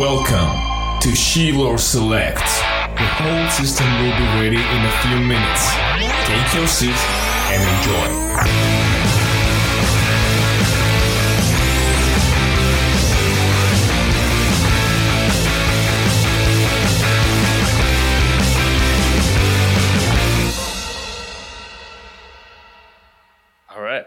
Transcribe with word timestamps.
Welcome 0.00 1.00
to 1.02 1.14
Shiloh 1.14 1.76
Select. 1.76 2.38
The 2.38 3.06
whole 3.06 3.48
system 3.48 3.86
will 4.02 4.16
be 4.18 4.24
ready 4.42 4.56
in 4.56 4.84
a 4.84 4.90
few 5.02 5.18
minutes. 5.20 5.70
Take 6.26 6.52
your 6.52 6.66
seat 6.66 6.90
and 7.52 7.62
enjoy. 7.78 8.34
All 23.70 23.80
right. 23.80 24.06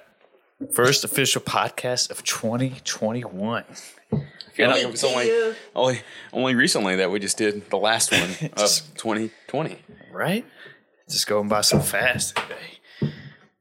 First 0.73 1.05
official 1.05 1.41
podcast 1.41 2.11
of 2.11 2.25
2021. 2.25 3.63
Feel 4.57 4.69
like 4.71 4.81
it 4.83 4.91
was 4.91 5.03
only, 5.03 5.53
only 5.75 6.01
only 6.33 6.55
recently 6.55 6.95
that 6.97 7.11
we 7.11 7.19
just 7.19 7.37
did 7.37 7.69
the 7.69 7.77
last 7.77 8.11
one 8.11 8.21
of 8.57 8.69
2020. 8.95 9.77
Right? 10.11 10.45
Just 11.07 11.27
going 11.27 11.47
by 11.47 11.61
so 11.61 11.79
fast 11.79 12.35
today. 12.35 13.13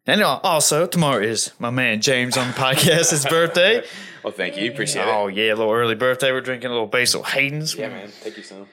And 0.07 0.23
also, 0.23 0.87
tomorrow 0.87 1.21
is 1.23 1.53
my 1.59 1.71
man 1.71 2.01
James 2.01 2.37
on 2.37 2.49
the 2.49 2.55
podcast, 2.55 3.11
his 3.11 3.27
birthday. 3.31 3.85
Well, 4.23 4.33
thank 4.33 4.57
you. 4.57 4.71
Appreciate 4.73 5.03
Oh, 5.05 5.09
it. 5.09 5.15
Oh, 5.15 5.27
yeah, 5.29 5.53
a 5.53 5.57
little 5.57 5.73
early 5.73 5.95
birthday. 5.97 6.33
We're 6.33 6.41
drinking 6.41 6.69
a 6.71 6.73
little 6.73 6.87
Basil 6.87 7.23
Hayden's. 7.25 7.75
Yeah, 7.75 7.89
man. 7.91 8.09
Thank 8.09 8.37
you, 8.37 8.43
son. 8.43 8.67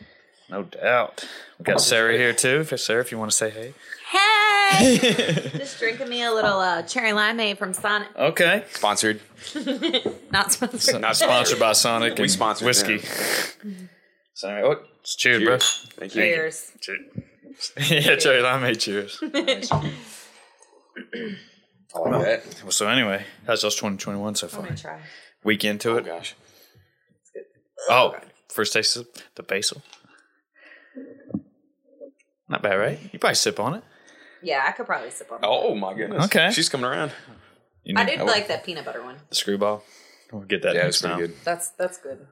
No 0.50 0.64
doubt. 0.64 1.28
We 1.60 1.64
got 1.66 1.82
Sarah 1.82 2.16
here, 2.18 2.34
too. 2.34 2.64
Sarah, 2.78 3.02
if 3.02 3.12
you 3.12 3.18
want 3.18 3.32
to 3.32 3.38
say 3.38 3.50
hey. 3.50 3.74
Hey! 4.18 5.00
Just 5.58 5.80
drinking 5.80 6.10
me 6.10 6.24
a 6.24 6.32
little 6.32 6.60
uh, 6.60 6.84
cherry 6.84 7.12
limeade 7.12 7.58
from 7.58 7.74
Sonic. 7.74 8.08
Okay. 8.18 8.64
Sponsored. 8.74 9.20
Not 10.32 10.52
sponsored. 10.52 11.02
Not 11.02 11.16
sponsored 11.16 11.60
by 11.60 11.74
Sonic 11.74 12.18
We 12.18 12.24
and 12.24 12.32
sponsored 12.32 12.66
whiskey. 12.66 13.00
Sorry. 14.36 14.62
Oh, 14.64 14.76
cheers, 15.04 15.44
bro. 15.44 15.58
Thank 15.60 16.16
you. 16.16 16.22
Cheers. 16.22 16.72
Cheers. 16.82 17.02
yeah, 17.92 18.16
cherry 18.18 18.42
limeade. 18.44 18.80
Cheers. 18.80 19.20
I 21.96 22.00
like 22.00 22.22
that. 22.26 22.60
Well, 22.64 22.72
so 22.72 22.88
anyway, 22.88 23.24
how's 23.46 23.62
y'all's 23.64 23.76
2021 23.76 24.36
so 24.36 24.48
I'm 24.48 24.52
far? 24.52 24.64
gonna 24.64 24.76
try. 24.78 25.00
Week 25.44 25.64
into 25.66 25.92
Oh, 25.92 25.98
it. 25.98 26.06
gosh. 26.06 26.36
Oh, 27.90 28.16
first 28.50 28.74
taste 28.74 28.96
of 28.96 29.08
the 29.36 29.44
basil. 29.44 29.82
Not 32.50 32.62
bad, 32.62 32.76
right? 32.76 33.00
You 33.12 33.20
probably 33.20 33.36
sip 33.36 33.60
on 33.60 33.76
it. 33.76 33.84
Yeah, 34.44 34.64
I 34.68 34.72
could 34.72 34.86
probably 34.86 35.10
sip 35.12 35.32
on. 35.32 35.40
it. 35.40 35.46
Oh, 35.48 35.74
my 35.76 35.94
goodness. 35.94 36.26
Okay. 36.26 36.52
She's 36.52 36.70
coming 36.70 36.86
around. 36.86 37.12
You 37.84 37.96
I 37.98 38.04
know, 38.04 38.10
did 38.18 38.22
like 38.24 38.48
that 38.48 38.64
peanut 38.66 38.86
butter 38.86 39.04
one. 39.04 39.16
the 39.30 39.36
screwball. 39.36 39.84
We'll 40.32 40.44
get 40.44 40.62
that 40.64 40.76
Yeah, 40.76 40.84
next 40.84 40.96
it's 40.98 41.02
pretty 41.02 41.14
time. 41.16 41.20
good. 41.28 41.36
That's 41.44 41.70
that's 41.72 41.98
good. 41.98 42.28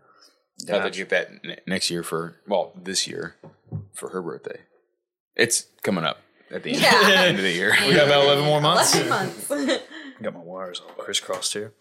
I 0.69 0.79
thought 0.79 0.97
you 0.97 1.05
get 1.05 1.09
that 1.09 1.43
ne- 1.43 1.59
next 1.67 1.89
year 1.89 2.03
for, 2.03 2.35
well, 2.47 2.71
this 2.81 3.07
year 3.07 3.35
for 3.93 4.09
her 4.09 4.21
birthday. 4.21 4.59
It's 5.35 5.65
coming 5.83 6.03
up 6.03 6.19
at 6.51 6.63
the 6.63 6.71
end, 6.73 6.81
Yeah. 6.81 7.01
end 7.23 7.37
of 7.37 7.43
the 7.43 7.51
year. 7.51 7.75
We 7.87 7.93
got 7.95 8.05
about 8.07 8.23
11 8.25 8.45
more 8.45 8.61
months. 8.61 8.95
Eleven 8.95 9.09
months. 9.09 9.47
Got 10.21 10.33
my 10.35 10.39
wires 10.39 10.79
all 10.85 10.93
crisscrossed 11.03 11.53
here. 11.53 11.73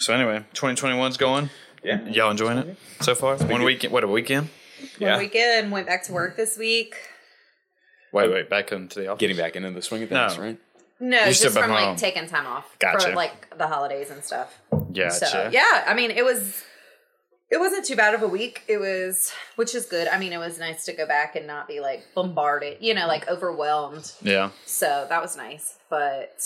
So 0.00 0.12
anyway, 0.12 0.44
2021's 0.54 1.16
going. 1.16 1.50
Yeah. 1.84 2.04
Y'all 2.08 2.30
enjoying 2.32 2.58
it 2.58 2.76
so 3.00 3.14
far? 3.14 3.36
One 3.36 3.62
weekend. 3.62 3.92
What 3.92 4.02
a 4.02 4.08
weekend. 4.08 4.48
Yeah. 4.98 5.12
One 5.12 5.20
weekend 5.20 5.70
went 5.70 5.86
back 5.86 6.02
to 6.04 6.12
work 6.12 6.36
this 6.36 6.58
week. 6.58 6.96
Wait, 8.12 8.30
wait. 8.30 8.48
Back 8.48 8.72
into 8.72 9.00
the 9.00 9.08
office. 9.08 9.20
Getting 9.20 9.36
back 9.36 9.56
into 9.56 9.70
the 9.70 9.82
swing 9.82 10.02
of 10.02 10.08
things, 10.08 10.36
No. 10.36 10.42
right? 10.42 10.58
No, 11.00 11.16
You're 11.18 11.26
just 11.28 11.40
still 11.40 11.54
back 11.54 11.64
from 11.64 11.72
like 11.72 11.96
taking 11.96 12.26
time 12.26 12.46
off 12.46 12.66
Gotcha. 12.80 13.10
for 13.10 13.14
like 13.14 13.56
the 13.56 13.66
holidays 13.68 14.10
and 14.10 14.24
stuff. 14.24 14.58
Gotcha. 14.92 15.10
So 15.26 15.50
yeah, 15.52 15.84
I 15.86 15.94
mean 15.94 16.10
it 16.10 16.24
was 16.24 16.64
it 17.50 17.58
wasn't 17.58 17.84
too 17.84 17.94
bad 17.94 18.14
of 18.14 18.22
a 18.22 18.26
week. 18.28 18.62
It 18.66 18.78
was 18.78 19.32
which 19.54 19.74
is 19.76 19.86
good. 19.86 20.08
I 20.08 20.18
mean 20.18 20.32
it 20.32 20.38
was 20.38 20.58
nice 20.58 20.84
to 20.86 20.92
go 20.92 21.06
back 21.06 21.36
and 21.36 21.46
not 21.46 21.68
be 21.68 21.78
like 21.80 22.02
bombarded, 22.16 22.78
you 22.80 22.94
know, 22.94 23.06
like 23.06 23.28
overwhelmed. 23.28 24.10
Yeah. 24.22 24.50
So 24.66 25.06
that 25.08 25.22
was 25.22 25.36
nice. 25.36 25.76
But 25.88 26.40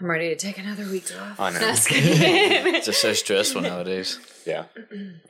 I'm 0.00 0.10
ready 0.10 0.30
to 0.30 0.36
take 0.36 0.58
another 0.58 0.84
week 0.90 1.06
off. 1.16 1.38
I 1.38 1.50
know. 1.50 1.58
Just 1.60 1.88
kidding. 1.88 2.74
It's 2.74 2.86
just 2.86 3.00
so 3.00 3.12
stressful 3.12 3.60
nowadays. 3.70 4.18
Yeah. 4.44 4.64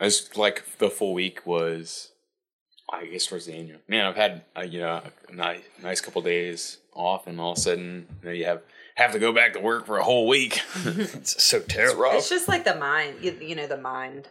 It's 0.01 0.37
like 0.39 0.79
the 0.79 0.89
full 0.89 1.13
week 1.13 1.45
was, 1.47 2.11
I 3.03 3.07
guess, 3.07 3.27
towards 3.27 3.47
the 3.47 3.53
end. 3.55 3.69
you're- 3.69 3.81
Man, 3.89 4.05
I've 4.07 4.17
had, 4.17 4.45
uh, 4.57 4.63
you 4.63 4.81
know, 4.81 5.03
a 5.29 5.33
nice, 5.35 5.61
nice 5.83 6.01
couple 6.01 6.23
days 6.23 6.79
off, 6.95 7.27
and 7.27 7.41
all 7.41 7.53
of 7.53 7.59
a 7.59 7.61
sudden, 7.61 8.07
you, 8.23 8.29
know, 8.29 8.33
you 8.35 8.45
have 8.47 8.63
have 8.97 9.11
to 9.13 9.19
go 9.19 9.33
back 9.33 9.55
to 9.55 9.61
work 9.61 9.87
for 9.87 9.99
a 9.99 10.05
whole 10.05 10.29
week. 10.29 10.61
It's 10.87 11.43
so 11.43 11.61
terrible. 11.61 12.03
rough. 12.03 12.15
it's 12.15 12.29
just 12.29 12.47
like 12.49 12.65
the 12.65 12.77
mind, 12.77 13.17
you, 13.21 13.33
you 13.41 13.55
know, 13.57 13.67
the 13.67 13.77
mind. 13.77 14.29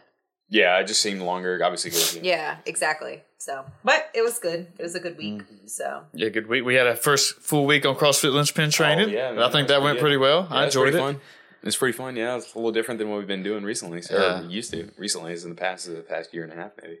yeah, 0.48 0.78
it 0.78 0.86
just 0.86 1.02
seemed 1.02 1.20
longer, 1.20 1.60
obviously. 1.62 1.90
you 1.90 2.22
know, 2.22 2.28
Yeah, 2.28 2.56
exactly. 2.64 3.22
So, 3.38 3.64
but 3.84 4.08
it 4.14 4.22
was 4.22 4.38
good. 4.38 4.68
It 4.78 4.82
was 4.82 4.94
a 4.94 5.00
good 5.00 5.18
week. 5.18 5.42
Mm-hmm. 5.42 5.66
So, 5.66 6.04
Yeah, 6.14 6.30
good 6.30 6.46
week. 6.48 6.64
We 6.64 6.76
had 6.76 6.86
a 6.86 6.96
first 6.96 7.34
full 7.40 7.66
week 7.66 7.84
on 7.84 7.94
CrossFit 7.94 8.32
Linchpin 8.32 8.70
training. 8.70 9.10
Oh, 9.10 9.12
yeah, 9.12 9.32
man, 9.32 9.40
I 9.42 9.50
think 9.50 9.68
that's 9.68 9.78
that 9.78 9.82
went 9.82 9.98
pretty 9.98 10.16
pretty 10.16 10.16
well. 10.16 10.46
Yeah, 10.50 10.56
I 10.56 10.64
it's 10.66 10.74
enjoyed 10.74 10.92
pretty 10.92 10.96
it. 10.98 11.00
Fun. 11.00 11.20
It's 11.64 11.76
pretty 11.76 11.96
fun. 11.96 12.16
Yeah, 12.16 12.36
it's 12.36 12.54
a 12.54 12.58
little 12.58 12.72
different 12.72 12.98
than 12.98 13.10
what 13.10 13.18
we've 13.18 13.26
been 13.26 13.42
doing 13.42 13.64
recently. 13.64 14.00
So, 14.00 14.16
Yeah. 14.18 14.40
or 14.46 14.50
used 14.50 14.70
to 14.72 14.90
recently, 14.96 15.32
is 15.34 15.44
in 15.44 15.50
the 15.50 15.56
past, 15.56 15.86
the 15.86 16.00
past 16.00 16.32
year 16.32 16.44
and 16.44 16.52
a 16.52 16.56
half, 16.56 16.72
maybe. 16.82 16.98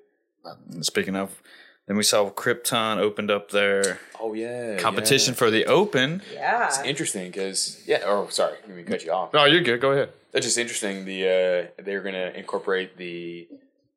Speaking 0.82 1.16
of, 1.16 1.40
then 1.86 1.96
we 1.96 2.02
saw 2.02 2.30
Krypton 2.30 2.98
opened 2.98 3.30
up 3.30 3.50
their 3.50 3.98
Oh 4.20 4.32
yeah, 4.34 4.76
competition 4.78 5.34
for 5.34 5.50
the 5.50 5.66
Open. 5.66 6.22
yeah. 6.32 6.66
It's 6.66 6.80
interesting 6.82 7.30
because 7.30 7.82
yeah. 7.86 8.00
Oh, 8.04 8.28
sorry, 8.28 8.56
let 8.66 8.76
me 8.76 8.82
cut 8.82 9.04
you 9.04 9.12
off. 9.12 9.30
Oh, 9.34 9.44
you're 9.44 9.60
good. 9.62 9.80
Go 9.80 9.92
ahead. 9.92 10.10
That's 10.32 10.46
just 10.46 10.58
interesting. 10.58 11.04
The 11.04 11.68
uh, 11.78 11.82
they're 11.82 12.02
gonna 12.02 12.32
incorporate 12.34 12.96
the 12.96 13.48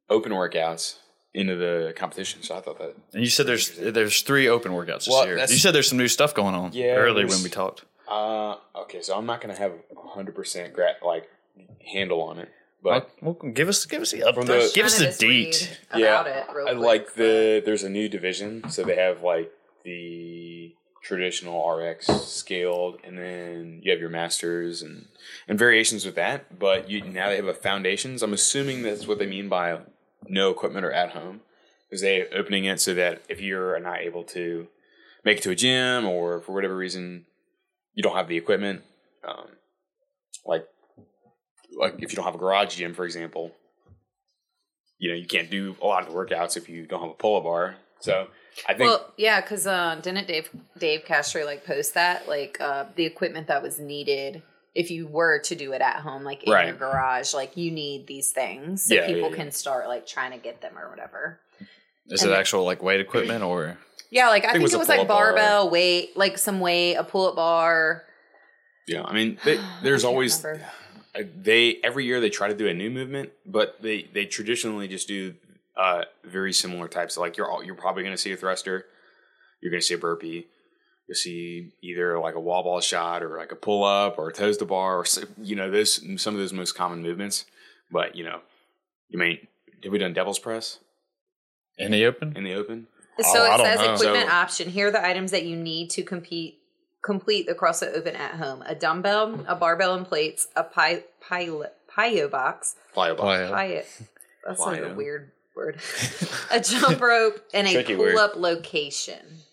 open 0.10 0.32
workouts 0.32 0.98
into 1.34 1.56
the 1.56 1.94
competition. 1.96 2.42
So 2.44 2.58
I 2.58 2.62
thought 2.62 2.78
that 2.80 2.96
And 3.14 3.24
you 3.24 3.30
said 3.30 3.46
there's 3.46 3.72
there's 3.78 4.22
three 4.22 4.48
Open 4.48 4.72
workouts 4.72 5.06
this 5.06 5.10
Well, 5.10 5.26
year. 5.26 5.38
You 5.40 5.48
said 5.48 5.74
there's 5.74 5.88
some 5.90 5.98
new 5.98 6.08
stuff 6.08 6.34
going 6.34 6.56
on. 6.56 6.72
Yeah, 6.74 6.96
earlier 6.96 7.26
there's- 7.28 7.36
when 7.36 7.44
we 7.44 7.50
talked. 7.50 7.84
Uh, 8.08 8.56
okay, 8.84 9.02
so 9.02 9.18
I'm 9.18 9.26
not 9.26 9.42
gonna 9.42 9.58
have 9.58 9.74
hundred 9.98 10.34
percent 10.36 10.74
gra- 10.74 10.96
like 11.04 11.30
handle 11.92 12.22
on 12.22 12.40
it, 12.40 12.50
but 12.84 13.10
Well, 13.22 13.34
give 13.34 13.68
us 13.70 13.86
give 13.86 14.02
us 14.02 14.12
the 14.12 14.20
update. 14.22 14.46
the- 14.48 14.72
give 14.74 14.86
us 14.86 14.98
the 15.00 15.06
just 15.06 15.22
read 15.22 15.56
yeah, 15.96 16.22
About 16.22 16.28
it 16.28 16.46
real 16.56 16.68
I 16.68 16.72
quick, 16.74 16.84
like 16.86 17.14
the 17.16 17.62
there's 17.66 17.84
a 17.84 17.90
new 17.90 18.08
division, 18.10 18.70
so 18.70 18.84
they 18.84 18.96
have 18.96 19.22
like 19.24 19.52
the 19.84 20.74
traditional 21.04 21.66
RX 21.70 22.08
scaled, 22.08 23.00
and 23.04 23.18
then 23.18 23.80
you 23.84 23.92
have 23.92 24.00
your 24.00 24.10
masters 24.10 24.82
and 24.82 25.08
and 25.48 25.58
variations 25.58 26.06
with 26.06 26.16
that. 26.16 26.60
But 26.60 26.90
you 26.90 27.02
now 27.02 27.30
they 27.30 27.36
have 27.38 27.48
a 27.48 27.54
foundations. 27.54 28.22
I'm 28.22 28.34
assuming 28.34 28.84
that's 28.84 29.08
what 29.08 29.20
they 29.20 29.26
mean 29.28 29.48
by 29.50 29.80
no 30.28 30.50
equipment 30.52 30.86
or 30.86 30.92
at 30.92 31.12
home, 31.12 31.42
because 31.90 32.02
they 32.02 32.28
opening 32.30 32.66
it 32.66 32.80
so 32.82 32.94
that 32.94 33.22
if 33.30 33.40
you're 33.40 33.80
not 33.80 34.02
able 34.02 34.24
to 34.26 34.68
make 35.24 35.38
it 35.38 35.44
to 35.44 35.52
a 35.52 35.56
gym 35.56 36.06
or 36.06 36.42
for 36.42 36.52
whatever 36.54 36.76
reason 36.76 37.26
you 37.94 38.04
don't 38.04 38.16
have 38.16 38.28
the 38.28 38.38
equipment, 38.38 38.82
um, 39.28 39.48
like 40.46 40.68
like 41.78 41.96
if 42.02 42.12
you 42.12 42.16
don't 42.16 42.26
have 42.26 42.36
a 42.36 42.40
garage 42.40 42.76
gym, 42.76 42.94
for 42.94 43.06
example, 43.06 43.54
you 45.00 45.10
know 45.10 45.16
you 45.16 45.26
can't 45.28 45.50
do 45.50 45.76
a 45.82 45.86
lot 45.86 46.04
of 46.04 46.10
the 46.10 46.16
workouts 46.16 46.58
if 46.58 46.68
you 46.70 46.86
don't 46.86 47.02
have 47.02 47.12
a 47.12 47.14
pull-up 47.16 47.44
bar. 47.44 47.76
So 48.00 48.28
I 48.68 48.74
think 48.74 48.90
Well, 48.90 49.14
yeah, 49.18 49.42
because 49.42 49.66
uh, 49.68 50.00
didn't 50.02 50.28
Dave 50.28 50.50
Dave 50.78 51.04
Castro 51.06 51.46
like 51.46 51.66
post 51.66 51.94
that 51.96 52.28
like 52.28 52.58
uh, 52.60 52.86
the 52.96 53.06
equipment 53.06 53.48
that 53.48 53.62
was 53.64 53.80
needed 53.80 54.42
if 54.76 54.92
you 54.92 55.08
were 55.08 55.40
to 55.40 55.56
do 55.56 55.74
it 55.74 55.82
at 55.82 55.98
home, 55.98 56.24
like 56.24 56.44
in 56.44 56.54
Right. 56.54 56.68
your 56.68 56.76
garage, 56.76 57.34
like 57.34 57.58
you 57.58 57.72
need 57.72 58.06
these 58.06 58.32
things 58.32 58.84
so 58.84 58.94
Yeah, 58.94 59.08
people 59.08 59.22
yeah, 59.24 59.30
yeah. 59.30 59.36
can 59.36 59.52
start 59.52 59.88
like 59.88 60.06
trying 60.06 60.32
to 60.32 60.38
get 60.38 60.62
them 60.62 60.78
or 60.78 60.90
whatever. 60.90 61.40
Is 62.10 62.22
And 62.22 62.30
it 62.30 62.32
then- 62.34 62.40
actual 62.40 62.64
like 62.64 62.84
weight 62.84 63.00
equipment 63.02 63.44
or? 63.44 63.78
Yeah, 64.12 64.30
like 64.30 64.46
I, 64.46 64.52
think, 64.54 64.60
it 64.60 64.64
was 64.64 64.74
it 64.74 64.80
was 64.80 64.88
like 64.88 64.98
pull-up 65.00 65.08
bar. 65.10 65.34
barbell 65.34 65.70
weight, 65.70 66.16
like 66.16 66.38
some 66.38 66.60
weight, 66.62 66.96
a 66.96 67.04
pull 67.04 67.28
up 67.28 67.36
bar. 67.36 68.04
Yeah, 68.88 69.04
I 69.04 69.14
mean, 69.14 69.38
they, 69.44 69.60
there's 69.84 70.06
I 70.06 70.08
always 70.08 70.42
remember. 70.44 70.66
Uh, 71.18 71.24
they 71.36 71.78
every 71.84 72.06
year 72.06 72.20
they 72.22 72.30
try 72.30 72.48
to 72.48 72.54
do 72.56 72.68
a 72.68 72.74
new 72.74 72.90
movement, 72.90 73.32
but 73.46 73.82
they 73.82 74.04
they 74.14 74.26
traditionally 74.26 74.88
just 74.88 75.08
do 75.08 75.34
uh, 75.76 76.04
very 76.24 76.54
similar 76.54 76.88
types. 76.88 77.18
Like 77.18 77.38
you're 77.38 77.50
all, 77.50 77.64
you're 77.64 77.76
probably 77.76 78.04
going 78.04 78.14
to 78.16 78.22
see 78.22 78.32
a 78.32 78.38
thruster, 78.38 78.86
you're 79.62 79.72
going 79.72 79.82
to 79.82 79.86
see 79.86 79.94
a 79.94 79.98
burpee, 79.98 80.48
you'll 81.08 81.16
see 81.16 81.72
either 81.82 82.20
like 82.20 82.36
a 82.36 82.40
wall 82.40 82.64
ball 82.64 82.82
shot 82.82 83.24
or 83.24 83.38
like 83.38 83.52
a 83.52 83.56
pull 83.56 83.84
up 83.84 84.18
or 84.18 84.30
a 84.30 84.34
toes 84.34 84.58
to 84.58 84.66
bar 84.66 84.98
or 85.00 85.06
you 85.42 85.56
know 85.56 85.70
those 85.70 85.96
some 86.22 86.34
of 86.34 86.40
those 86.40 86.54
most 86.54 86.74
common 86.74 87.02
movements. 87.02 87.46
But 87.92 88.16
you 88.16 88.24
know, 88.24 88.40
you 89.10 89.18
may 89.20 89.48
have 89.84 89.92
we 89.92 89.98
done 90.00 90.14
devil's 90.14 90.40
press 90.40 90.80
In 91.78 91.92
the 91.92 92.06
open? 92.06 92.36
in 92.36 92.44
the 92.44 92.54
open? 92.54 92.88
So 93.20 93.30
Oh, 93.40 93.46
it 93.46 93.58
don't 93.58 93.66
says 93.66 93.80
know. 93.80 93.94
equipment 93.94 94.30
So- 94.30 94.36
option. 94.36 94.70
Here 94.70 94.88
are 94.88 94.92
the 94.92 95.04
items 95.06 95.32
that 95.32 95.44
you 95.46 95.56
need 95.56 95.90
to 95.92 96.04
compete 96.04 96.57
complete 97.08 97.48
the 97.48 97.56
CrossFit 97.56 97.96
Open 97.96 98.16
at 98.16 98.36
home: 98.36 98.62
a 98.68 98.76
dumbbell, 98.76 99.46
a 99.48 99.56
barbell 99.56 99.96
and 99.96 100.06
plates, 100.06 100.50
a 100.56 100.64
pi, 100.64 101.04
pilot, 101.22 101.74
pio 101.88 102.28
box, 102.28 102.76
Plyo 102.94 103.18
box. 103.18 103.52
Pio. 103.52 103.84
That's 104.46 104.60
like 104.60 104.82
a 104.82 104.94
weird 104.94 105.32
word. 105.56 105.80
a 106.52 106.60
jump 106.60 107.00
rope 107.00 107.40
and 107.54 107.68
a 107.68 107.84
pull-up 107.84 108.36
location. 108.36 109.44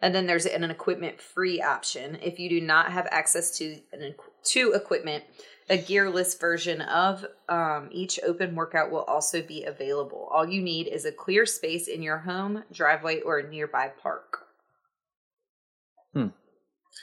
And 0.00 0.14
then 0.14 0.26
there's 0.26 0.46
an 0.46 0.62
equipment 0.64 1.20
free 1.20 1.60
option. 1.60 2.18
If 2.22 2.38
you 2.38 2.48
do 2.48 2.60
not 2.60 2.92
have 2.92 3.08
access 3.10 3.56
to 3.58 3.80
an 3.92 4.14
to 4.44 4.72
equipment, 4.72 5.24
a 5.68 5.78
gearless 5.78 6.38
version 6.38 6.80
of 6.82 7.24
um, 7.48 7.88
each 7.90 8.20
open 8.24 8.54
workout 8.54 8.90
will 8.90 9.02
also 9.02 9.42
be 9.42 9.64
available. 9.64 10.28
All 10.30 10.46
you 10.46 10.62
need 10.62 10.86
is 10.86 11.04
a 11.04 11.12
clear 11.12 11.46
space 11.46 11.88
in 11.88 12.02
your 12.02 12.18
home, 12.18 12.62
driveway, 12.70 13.20
or 13.22 13.42
nearby 13.42 13.90
park. 14.02 14.45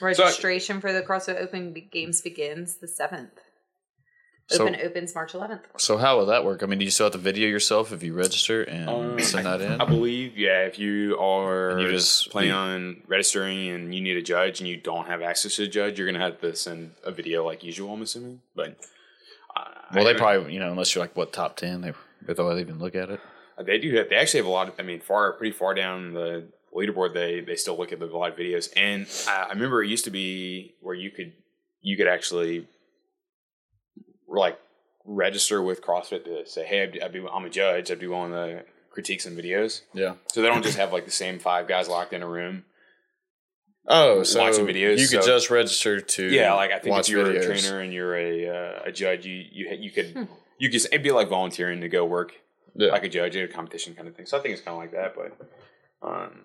Registration 0.02 0.82
for 0.82 0.92
the 0.92 1.02
CrossFit 1.02 1.40
Open 1.42 1.74
Games 1.92 2.22
begins 2.22 2.78
the 2.78 2.88
seventh. 2.88 3.32
So- 4.50 4.64
Open 4.68 4.76
opens 4.82 5.16
March 5.16 5.32
11th. 5.34 5.62
So 5.78 5.98
how 5.98 6.18
will 6.18 6.26
that 6.26 6.44
work? 6.44 6.64
I 6.64 6.66
mean, 6.66 6.78
do 6.80 6.86
you 6.86 6.92
still 6.92 7.06
have 7.06 7.14
to 7.14 7.18
video 7.20 7.48
yourself 7.48 7.94
if 7.94 8.04
you 8.04 8.14
register 8.14 8.62
and 8.64 8.90
Um, 8.90 9.20
send 9.20 9.46
that 9.46 9.62
in? 9.62 9.80
I 9.80 9.86
believe, 9.86 10.38
yeah, 10.38 10.66
if 10.66 10.78
you 10.78 11.18
are 11.18 11.70
And 11.70 11.82
you 11.82 11.92
just- 11.92 12.30
planning 12.30 12.52
on 12.52 13.04
registering 13.08 13.70
and 13.70 13.96
you 13.96 14.02
need 14.02 14.18
a 14.18 14.22
judge 14.22 14.60
and 14.60 14.68
you 14.68 14.76
don't 14.76 15.08
have 15.08 15.22
access 15.22 15.56
to 15.56 15.64
a 15.64 15.68
judge, 15.68 15.98
you're 15.98 16.08
gonna 16.08 16.20
have 16.24 16.42
to 16.42 16.54
send 16.56 16.92
a 17.06 17.12
video 17.12 17.46
like 17.46 17.64
usual. 17.64 17.94
I'm 17.94 18.02
assuming, 18.02 18.42
but 18.54 18.76
uh, 19.56 19.64
well, 19.96 20.06
I- 20.08 20.12
they 20.14 20.20
probably, 20.20 20.54
you 20.54 20.60
know, 20.60 20.72
unless 20.72 20.94
you're 20.94 21.04
like 21.04 21.16
what 21.16 21.32
top 21.32 21.56
ten, 21.56 21.80
they 21.82 21.94
they'll 22.34 22.60
even 22.60 22.80
look 22.80 22.96
at 22.96 23.10
it. 23.10 23.22
they 23.66 23.78
do. 23.78 23.96
Have, 23.96 24.10
they 24.10 24.16
actually 24.18 24.40
have 24.40 24.48
a 24.48 24.50
lot. 24.50 24.68
Of, 24.68 24.74
I 24.78 24.84
mean, 24.84 25.00
far 25.00 25.32
pretty 25.34 25.52
far 25.56 25.74
down 25.74 26.14
the 26.14 26.48
leaderboard, 26.76 27.14
they 27.14 27.40
they 27.42 27.56
still 27.56 27.78
look 27.78 27.92
at 27.92 28.00
the 28.00 28.06
live 28.08 28.36
videos. 28.36 28.70
And 28.76 29.08
I, 29.28 29.44
I 29.44 29.50
remember 29.54 29.84
it 29.84 29.90
used 29.90 30.06
to 30.06 30.12
be 30.12 30.76
where 30.82 30.96
you 30.96 31.12
could 31.12 31.34
you 31.82 31.98
could 31.98 32.08
actually 32.08 32.68
like 34.28 34.58
register 35.06 35.62
with 35.62 35.82
CrossFit 35.84 36.24
to 36.26 36.46
say, 36.50 36.66
hey, 36.66 36.84
I'd, 36.84 36.92
be- 36.94 37.02
I'd 37.02 37.12
be 37.14 37.26
I'm 37.32 37.46
a 37.46 37.50
judge. 37.50 37.92
I'd 37.92 38.00
be 38.00 38.08
willing 38.08 38.32
to 38.32 38.64
critique 38.92 39.22
some 39.22 39.36
videos. 39.36 39.82
Yeah. 39.94 40.16
So 40.32 40.42
they 40.42 40.48
don't 40.48 40.64
just 40.64 40.78
have 40.78 40.94
like 40.94 41.06
the 41.06 41.12
same 41.12 41.40
five 41.40 41.68
guys 41.68 41.88
locked 41.88 42.14
in 42.14 42.22
a 42.24 42.28
room. 42.28 42.64
Oh, 43.86 44.24
so 44.24 44.40
Watching 44.42 44.66
videos, 44.66 44.98
You 45.00 45.08
could 45.10 45.24
so- 45.24 45.28
just 45.28 45.50
register 45.50 46.00
to 46.00 46.26
Yeah, 46.30 46.54
like 46.54 46.72
I 46.72 46.80
think 46.80 46.98
if 46.98 47.10
you're 47.10 47.26
videos. 47.26 47.42
a 47.42 47.46
trainer 47.46 47.80
and 47.82 47.92
you're 47.94 48.16
a 48.16 48.48
uh, 48.48 48.80
a 48.86 48.92
judge, 48.94 49.26
you 49.26 49.44
you 49.52 49.70
you 49.78 49.92
could 49.92 50.28
you 50.58 50.70
could 50.70 50.86
it'd 50.86 51.04
be 51.04 51.12
like 51.12 51.28
volunteering 51.28 51.82
to 51.82 51.90
go 51.90 52.06
work 52.06 52.32
Yeah. 52.76 52.92
like 52.92 53.04
a 53.04 53.10
judge 53.10 53.36
at 53.36 53.44
a 53.50 53.54
competition 53.54 53.94
kind 53.94 54.08
of 54.08 54.16
thing. 54.16 54.26
So 54.26 54.38
I 54.38 54.42
think 54.42 54.54
it's 54.54 54.64
kind 54.64 54.76
of 54.76 54.80
like 54.82 54.92
that, 54.94 55.16
but 55.16 56.08
um, 56.08 56.44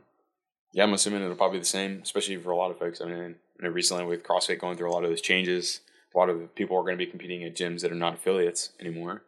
yeah, 0.73 0.85
I'm 0.85 0.93
assuming 0.93 1.23
it'll 1.23 1.37
probably 1.37 1.59
be 1.59 1.63
the 1.63 1.67
same, 1.67 2.01
especially 2.03 2.37
for 2.37 2.51
a 2.51 2.57
lot 2.57 2.71
of 2.71 2.79
folks. 2.79 3.01
I 3.01 3.07
mean, 3.07 3.17
you 3.59 3.65
know, 3.65 3.69
recently 3.71 4.05
with 4.05 4.23
CrossFit 4.23 4.61
going 4.61 4.77
through 4.77 4.91
a 4.91 4.93
lot 4.93 5.05
of 5.05 5.11
those 5.11 5.21
changes, 5.21 5.81
a 6.15 6.19
lot 6.19 6.29
of 6.31 6.41
the 6.41 6.47
people 6.47 6.77
are 6.77 6.83
going 6.83 6.97
to 6.99 7.05
be 7.05 7.11
competing 7.11 7.45
at 7.45 7.55
gyms 7.57 7.81
that 7.83 7.91
are 7.93 7.97
not 7.97 8.15
affiliates 8.15 8.71
anymore, 8.81 9.23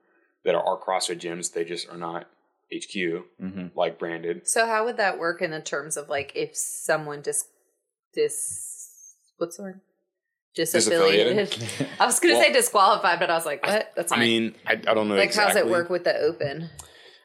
that 0.45 0.55
are, 0.55 0.63
are 0.65 0.79
CrossFit 0.79 1.19
gyms. 1.21 1.53
They 1.53 1.65
just 1.65 1.89
are 1.89 1.97
not 1.97 2.27
HQ 2.73 2.95
Mm-hmm. 3.43 3.67
like 3.77 3.99
branded. 3.99 4.47
So 4.47 4.67
how 4.67 4.85
would 4.85 4.97
that 4.99 5.19
work 5.19 5.43
in 5.43 5.51
the 5.51 5.61
terms 5.61 5.97
of 5.97 6.09
like 6.09 6.33
if 6.37 6.57
someone 6.57 7.21
dis 7.21 7.47
dis 8.15 9.15
what's 9.39 9.57
the 9.57 9.63
word? 9.65 9.81
Disaffiliated. 10.57 11.49
Disaffiliated? 11.49 11.87
I 12.01 12.07
was 12.07 12.19
gonna 12.21 12.35
Well- 12.35 12.43
say 12.45 12.53
disqualified, 12.53 13.19
but 13.21 13.31
I 13.31 13.35
was 13.35 13.47
like, 13.47 13.65
what? 13.65 13.93
That's 13.97 14.11
not 14.11 14.19
I 14.19 14.23
mean, 14.23 14.55
I, 14.67 14.73
I 14.73 14.77
don't 14.95 15.09
know 15.09 15.15
like 15.15 15.27
exactly. 15.29 15.61
how's 15.61 15.69
it 15.69 15.71
work 15.71 15.91
with 15.91 16.05
the 16.05 16.17
open? 16.19 16.71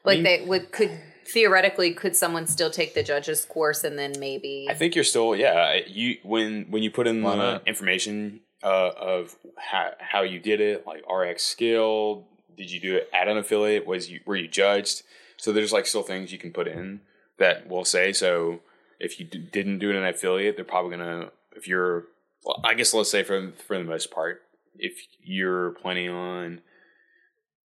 Like 0.04 0.20
mean- 0.20 0.24
they 0.24 0.44
would 0.46 0.70
could 0.72 0.90
theoretically 1.26 1.92
could 1.92 2.16
someone 2.16 2.46
still 2.46 2.70
take 2.70 2.94
the 2.94 3.02
judges 3.02 3.44
course 3.44 3.84
and 3.84 3.98
then 3.98 4.12
maybe 4.18 4.66
I 4.70 4.74
think 4.74 4.94
you're 4.94 5.04
still 5.04 5.34
yeah. 5.36 5.80
You 5.86 6.16
when 6.22 6.66
when 6.70 6.82
you 6.82 6.90
put 6.90 7.06
in 7.06 7.22
Why 7.22 7.36
the 7.36 7.36
not? 7.36 7.68
information 7.68 8.40
uh, 8.62 8.90
of 8.96 9.36
how 9.56 9.90
how 9.98 10.22
you 10.22 10.38
did 10.38 10.60
it, 10.60 10.86
like 10.86 11.02
RX 11.10 11.42
skill, 11.42 12.26
did 12.56 12.70
you 12.70 12.80
do 12.80 12.96
it 12.96 13.10
at 13.12 13.28
an 13.28 13.36
affiliate? 13.36 13.86
Was 13.86 14.10
you 14.10 14.20
were 14.26 14.36
you 14.36 14.48
judged? 14.48 15.02
So 15.36 15.52
there's 15.52 15.72
like 15.72 15.86
still 15.86 16.02
things 16.02 16.32
you 16.32 16.38
can 16.38 16.52
put 16.52 16.66
in 16.66 17.00
that 17.38 17.68
will 17.68 17.84
say. 17.84 18.12
So 18.12 18.60
if 18.98 19.20
you 19.20 19.26
d- 19.26 19.38
didn't 19.52 19.78
do 19.78 19.90
it 19.90 19.96
in 19.96 20.02
an 20.02 20.08
affiliate, 20.08 20.56
they're 20.56 20.64
probably 20.64 20.96
gonna 20.96 21.30
if 21.54 21.68
you're 21.68 22.04
well, 22.44 22.60
I 22.64 22.74
guess 22.74 22.94
let's 22.94 23.10
say 23.10 23.22
for 23.22 23.52
for 23.66 23.76
the 23.78 23.84
most 23.84 24.10
part, 24.10 24.42
if 24.78 24.98
you're 25.22 25.70
planning 25.72 26.08
on 26.08 26.60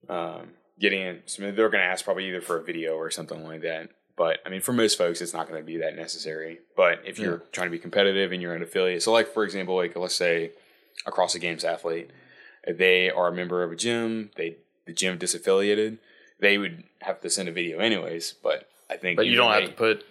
um, 0.08 0.48
getting 0.80 1.02
it, 1.02 1.22
so 1.26 1.42
they're 1.42 1.68
going 1.68 1.82
to 1.82 1.88
ask 1.88 2.04
probably 2.04 2.26
either 2.28 2.40
for 2.40 2.56
a 2.56 2.62
video 2.62 2.94
or 2.94 3.10
something 3.10 3.44
like 3.44 3.62
that. 3.62 3.90
But 4.16 4.40
I 4.44 4.48
mean, 4.48 4.60
for 4.60 4.72
most 4.72 4.98
folks, 4.98 5.20
it's 5.20 5.32
not 5.32 5.48
going 5.48 5.60
to 5.60 5.64
be 5.64 5.78
that 5.78 5.96
necessary. 5.96 6.60
But 6.76 7.02
if 7.06 7.18
you're 7.18 7.42
trying 7.52 7.68
to 7.68 7.70
be 7.70 7.78
competitive 7.78 8.32
and 8.32 8.42
you're 8.42 8.54
an 8.54 8.62
affiliate, 8.62 9.02
so 9.02 9.12
like 9.12 9.32
for 9.32 9.44
example, 9.44 9.76
like 9.76 9.96
let's 9.96 10.14
say 10.14 10.52
across 11.06 11.32
the 11.32 11.38
games 11.38 11.64
athlete, 11.64 12.10
they 12.66 13.10
are 13.10 13.28
a 13.28 13.32
member 13.32 13.62
of 13.62 13.72
a 13.72 13.76
gym, 13.76 14.30
they 14.36 14.56
the 14.86 14.92
gym 14.92 15.18
disaffiliated, 15.18 15.98
they 16.38 16.58
would 16.58 16.84
have 17.00 17.20
to 17.20 17.30
send 17.30 17.48
a 17.48 17.52
video 17.52 17.78
anyways. 17.78 18.34
But 18.42 18.68
I 18.90 18.96
think 18.96 19.16
But 19.16 19.26
you 19.26 19.36
don't 19.36 19.52
have 19.52 19.66
to 19.66 19.72
put. 19.72 20.04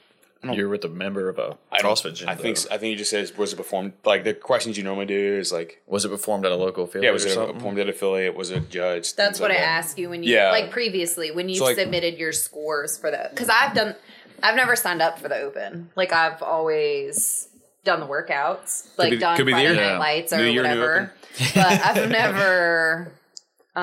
Don't- 0.47 0.55
You're 0.55 0.69
with 0.69 0.85
a 0.85 0.89
member 0.89 1.27
of 1.29 1.37
a 1.37 1.57
I 1.71 1.81
CrossFit 1.81 2.15
gym. 2.15 2.29
I 2.29 2.35
think 2.35 2.57
though. 2.57 2.73
I 2.73 2.77
think 2.77 2.91
you 2.91 2.97
just 2.97 3.09
says 3.11 3.35
was 3.37 3.51
it 3.53 3.57
performed 3.57 3.93
like 4.05 4.23
the 4.23 4.33
questions 4.33 4.77
you 4.77 4.83
normally 4.83 5.05
do 5.05 5.37
is 5.37 5.51
like 5.51 5.81
was 5.85 6.05
it 6.05 6.09
performed 6.09 6.45
at 6.45 6.51
a 6.51 6.55
local 6.55 6.85
affiliate 6.85 7.03
yeah 7.09 7.11
was 7.13 7.25
or 7.25 7.29
it 7.29 7.33
something? 7.33 7.55
performed 7.55 7.79
at 7.79 7.89
affiliate 7.89 8.35
was 8.35 8.49
it 8.51 8.69
judged 8.69 9.17
That's 9.17 9.39
what 9.39 9.49
like 9.49 9.57
I 9.59 9.61
that. 9.61 9.67
asked 9.67 9.97
you 9.99 10.09
when 10.09 10.23
you 10.23 10.33
Yeah. 10.33 10.51
like 10.51 10.71
previously 10.71 11.31
when 11.31 11.49
you 11.49 11.55
So, 11.55 11.65
like- 11.65 11.77
submitted 11.77 12.17
your 12.17 12.31
scores 12.31 12.97
for 12.97 13.11
the 13.11 13.27
because 13.31 13.49
I've 13.49 13.73
done 13.75 13.95
I've 14.41 14.55
never 14.55 14.77
signed 14.77 15.01
up 15.01 15.19
for 15.19 15.27
the 15.27 15.37
open. 15.41 15.89
Like 15.97 16.13
I've 16.13 16.41
always 16.41 17.49
done 17.83 17.99
the 17.99 18.05
workouts, 18.07 18.87
like 18.97 19.11
be- 19.11 19.17
done 19.17 19.35
could 19.35 19.45
be 19.45 19.51
the 19.51 19.55
Friday 19.57 19.73
year. 19.73 19.81
Night 19.81 19.91
Yeah. 19.91 19.99
Lights 19.99 20.31
or 20.33 20.37
New 20.37 20.43
year, 20.45 20.63
new 20.63 20.69
whatever. 20.69 21.13
but 21.55 21.65
I've 21.65 22.09
never 22.19 23.11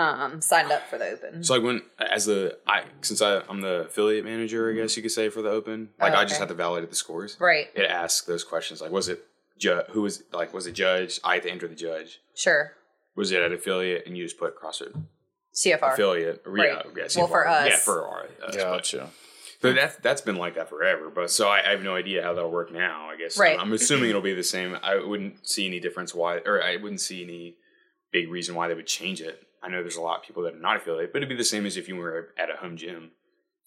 um 0.00 0.40
signed 0.40 0.70
up 0.72 0.82
for 0.88 0.98
the 0.98 1.06
open. 1.10 1.42
So 1.44 1.54
like 1.54 1.62
when 1.62 1.82
as 1.98 2.26
the 2.26 2.58
I 2.66 2.84
since 3.02 3.20
I 3.22 3.40
I'm 3.48 3.60
the 3.60 3.86
affiliate 3.86 4.24
manager, 4.24 4.70
I 4.70 4.74
guess 4.74 4.96
you 4.96 5.02
could 5.02 5.12
say 5.12 5.28
for 5.28 5.42
the 5.42 5.50
open, 5.50 5.90
like 6.00 6.12
Oh, 6.12 6.16
I 6.16 6.24
just 6.24 6.38
had 6.40 6.48
to 6.48 6.54
validate 6.54 6.90
the 6.90 6.96
scores. 6.96 7.36
right. 7.40 7.66
It 7.74 7.84
asked 7.88 8.26
those 8.26 8.44
questions 8.44 8.80
like 8.80 8.90
was 8.90 9.08
it 9.08 9.24
ju- 9.58 9.82
who 9.90 10.02
was 10.02 10.22
like 10.32 10.52
was 10.54 10.66
it 10.66 10.72
judge? 10.72 11.20
I 11.24 11.34
had 11.34 11.42
to 11.44 11.50
enter 11.50 11.68
the 11.68 11.74
judge. 11.74 12.20
Sure. 12.34 12.72
Was 13.14 13.30
it 13.32 13.40
at 13.42 13.52
affiliate? 13.52 14.06
And 14.06 14.16
you 14.16 14.24
just 14.24 14.38
put 14.38 14.60
CrossFit 14.60 14.92
CFR. 15.54 15.94
affiliate. 15.94 16.42
Or, 16.44 16.52
Right. 16.52 16.68
Yeah, 16.68 16.82
yeah, 16.96 17.06
Well, 17.16 17.28
for 17.28 17.44
CFR. 17.44 17.48
us. 17.48 17.68
yeah, 17.70 17.76
for 17.78 18.06
our, 18.06 18.22
us. 18.24 18.30
But, 18.40 18.56
Gotcha. 18.56 19.10
but 19.62 19.74
that's 19.74 19.96
that's 19.96 20.20
been 20.20 20.36
like 20.36 20.54
that 20.56 20.68
forever. 20.68 21.08
But 21.10 21.30
so 21.30 21.48
I, 21.48 21.66
I 21.66 21.70
have 21.70 21.82
no 21.82 21.94
idea 21.94 22.22
how 22.22 22.34
that'll 22.34 22.50
work 22.50 22.70
now. 22.72 23.08
I 23.08 23.16
guess 23.16 23.38
Right. 23.38 23.58
I'm 23.58 23.72
assuming 23.72 24.10
it'll 24.10 24.20
be 24.20 24.34
the 24.34 24.42
same. 24.44 24.76
I 24.82 24.96
wouldn't 24.96 25.48
see 25.48 25.66
any 25.66 25.80
difference 25.80 26.14
why, 26.14 26.38
or 26.44 26.62
I 26.62 26.76
wouldn't 26.76 27.00
see 27.00 27.22
any 27.24 27.56
big 28.12 28.30
reason 28.30 28.54
why 28.54 28.68
they 28.68 28.74
would 28.74 28.86
change 28.86 29.20
it. 29.22 29.42
I 29.66 29.68
know 29.68 29.82
there's 29.82 29.96
a 29.96 30.00
lot 30.02 30.20
of 30.20 30.24
people 30.24 30.44
that 30.44 30.54
are 30.54 30.58
not 30.58 30.76
affiliate, 30.76 31.12
but 31.12 31.18
it'd 31.18 31.28
be 31.28 31.34
the 31.34 31.42
same 31.44 31.66
as 31.66 31.76
if 31.76 31.88
you 31.88 31.96
were 31.96 32.28
at 32.38 32.50
a 32.50 32.56
home 32.56 32.76
gym. 32.76 33.10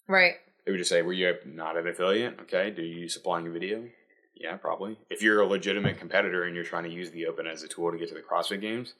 Right. 0.08 0.36
They 0.64 0.72
would 0.72 0.78
just 0.78 0.88
say, 0.88 1.02
"Were 1.02 1.12
you 1.12 1.36
not 1.44 1.76
an 1.76 1.86
affiliate? 1.86 2.40
Okay. 2.40 2.70
Do 2.70 2.82
you 2.82 3.08
supplying 3.08 3.46
a 3.46 3.50
video? 3.50 3.86
Yeah, 4.34 4.56
probably. 4.56 4.98
If 5.10 5.20
you're 5.20 5.40
a 5.42 5.46
legitimate 5.46 5.98
competitor 5.98 6.44
and 6.44 6.54
you're 6.54 6.64
trying 6.64 6.84
to 6.84 6.90
use 6.90 7.10
the 7.10 7.26
Open 7.26 7.46
as 7.46 7.62
a 7.62 7.68
tool 7.68 7.92
to 7.92 7.98
get 7.98 8.08
to 8.08 8.14
the 8.14 8.22
CrossFit 8.22 8.62
Games, 8.62 8.94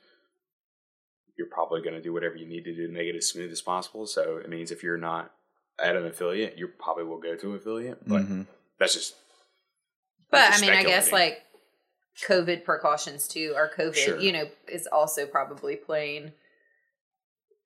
you're 1.38 1.47
probably 1.47 1.80
going 1.80 1.95
to 1.95 2.02
do 2.02 2.12
whatever 2.12 2.37
you 2.37 2.47
need 2.47 2.64
to 2.64 2.75
do 2.75 2.87
to 2.87 2.92
make 2.92 3.09
it 3.09 3.16
as 3.16 3.26
smooth 3.26 3.50
as 3.50 3.62
possible. 3.62 4.07
So 4.07 4.37
it 4.37 4.50
means 4.50 4.71
if 4.71 4.83
you're 4.83 4.99
not 4.99 5.33
at 5.78 5.97
an 5.97 6.04
affiliate, 6.04 6.59
you 6.59 6.69
probably 6.69 7.04
will 7.04 7.19
go 7.19 7.35
to 7.35 7.50
an 7.52 7.57
affiliate. 7.57 8.07
But 8.07 8.23
Mhm. 8.23 8.47
that's 8.78 8.92
just 8.92 9.16
But 10.30 10.49
just 10.49 10.62
I 10.62 10.66
mean, 10.66 10.76
I 10.76 10.83
guess 10.85 11.11
like 11.11 11.42
COVID 12.26 12.64
precautions 12.64 13.26
too, 13.26 13.54
or 13.57 13.71
COVID, 13.75 13.95
Sure. 13.95 14.19
you 14.19 14.33
know, 14.33 14.50
is 14.69 14.87
also 14.87 15.26
probably 15.26 15.76
playing 15.76 16.33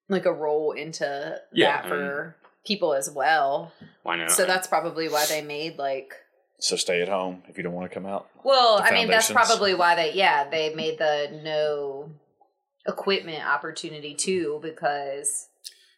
like 0.09 0.27
a 0.27 0.33
role 0.33 0.73
into 0.73 1.41
Yeah, 1.53 1.83
that 1.83 1.89
for 1.89 2.37
people 2.67 2.95
as 2.95 3.11
well. 3.11 3.73
why 4.03 4.17
not? 4.17 4.31
So 4.31 4.45
that's 4.47 4.67
probably 4.67 5.09
why 5.09 5.27
they 5.27 5.43
made 5.43 5.79
like. 5.79 6.15
So 6.61 6.77
stay 6.77 7.03
at 7.03 7.09
home 7.09 7.43
if 7.49 7.57
you 7.57 7.63
don't 7.63 7.73
want 7.75 7.91
to 7.91 7.95
come 7.95 8.07
out. 8.07 8.29
Well, 8.45 8.81
I 8.83 8.91
mean, 8.93 9.09
that's 9.09 9.31
probably 9.31 9.75
why 9.75 9.95
they, 9.97 10.13
yeah, 10.15 10.49
they 10.49 10.75
made 10.75 10.99
the 10.99 11.41
no 11.43 12.11
equipment 12.87 13.45
opportunity 13.45 14.15
too 14.15 14.61
because 14.63 15.49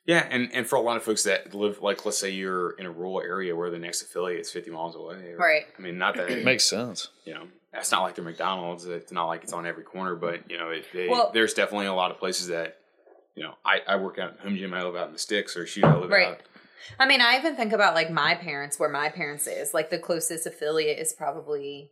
Yeah, 0.06 0.26
and, 0.30 0.50
and 0.52 0.66
for 0.66 0.76
a 0.76 0.80
lot 0.80 0.96
of 0.96 1.02
folks 1.02 1.25
that 1.25 1.54
live, 1.54 1.82
like, 1.82 2.04
let's 2.04 2.18
say 2.18 2.30
you're 2.30 2.70
in 2.78 2.86
a 2.86 2.90
rural 2.90 3.20
area 3.20 3.54
where 3.56 3.70
the 3.70 3.78
next 3.78 4.02
affiliate 4.02 4.40
is 4.40 4.50
50 4.52 4.70
miles 4.70 4.94
away. 4.96 5.32
or- 5.32 5.36
Right. 5.36 5.64
I 5.76 5.82
mean, 5.82 5.98
not 5.98 6.16
that 6.16 6.30
it 6.30 6.44
Makes 6.44 6.64
sense. 6.64 7.08
you 7.25 7.34
know, 7.34 7.44
it's 7.75 7.90
not 7.92 8.02
like 8.02 8.14
they're 8.14 8.25
McDonald's. 8.25 8.86
It's 8.86 9.12
not 9.12 9.26
like 9.26 9.42
it's 9.44 9.52
on 9.52 9.66
every 9.66 9.82
corner, 9.84 10.14
but 10.16 10.48
you 10.50 10.58
know, 10.58 10.70
it, 10.70 10.86
they, 10.92 11.08
Well- 11.08 11.30
there's 11.34 11.54
definitely 11.54 11.86
a 11.86 11.94
lot 11.94 12.10
of 12.12 12.18
places 12.18 12.48
that, 12.48 12.78
you 13.37 13.43
know, 13.45 13.55
I, 13.64 13.81
I 13.87 13.97
work 13.97 14.19
out 14.19 14.33
at 14.35 14.40
home 14.40 14.57
gym. 14.57 14.75
I 14.75 14.83
live 14.83 14.97
out 14.97 15.07
in 15.09 15.12
the 15.12 15.19
sticks, 15.19 15.57
or 15.57 15.66
shoot, 15.66 15.85
I 15.85 15.95
live 15.97 16.11
Right. 16.11 16.28
out. 16.28 16.40
I 16.99 17.07
mean, 17.07 17.21
I 17.21 17.37
even 17.37 17.55
think 17.57 17.73
about 17.73 17.95
like 17.95 18.11
my 18.11 18.35
parents, 18.35 18.78
where 18.78 18.88
my 18.88 19.09
parents 19.11 19.47
is. 19.47 19.75
Like 19.75 19.90
the 19.90 19.99
closest 19.99 20.47
affiliate 20.47 20.99
is 20.99 21.12
probably 21.12 21.90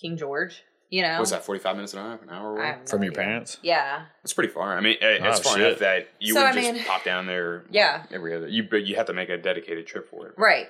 King 0.00 0.16
George. 0.16 0.62
You 0.90 1.00
know, 1.02 1.18
What's 1.20 1.30
that? 1.30 1.42
45 1.42 1.76
minutes 1.76 1.94
an 1.94 2.00
hour, 2.00 2.18
an 2.22 2.28
hour? 2.28 2.56
Away? 2.58 2.76
no 2.80 2.86
From 2.86 3.02
your 3.02 3.14
parents? 3.14 3.56
Yeah, 3.62 4.02
It's 4.24 4.34
pretty 4.34 4.52
far. 4.52 4.76
I 4.76 4.80
mean, 4.82 4.98
it's 5.00 5.40
Oh, 5.40 5.42
far 5.42 5.56
shit. 5.56 5.66
enough 5.66 5.78
that 5.78 6.08
you 6.20 6.34
So, 6.34 6.40
would 6.40 6.48
I 6.50 6.52
just 6.60 6.72
mean- 6.74 6.84
pop 6.84 7.02
down 7.02 7.26
there. 7.26 7.64
Yeah. 7.70 8.04
every 8.10 8.34
other. 8.34 8.46
You 8.46 8.64
but 8.64 8.84
you 8.84 8.96
have 8.96 9.06
to 9.06 9.14
make 9.14 9.30
a 9.30 9.38
dedicated 9.38 9.86
trip 9.86 10.10
for 10.10 10.26
it. 10.28 10.34
right. 10.36 10.68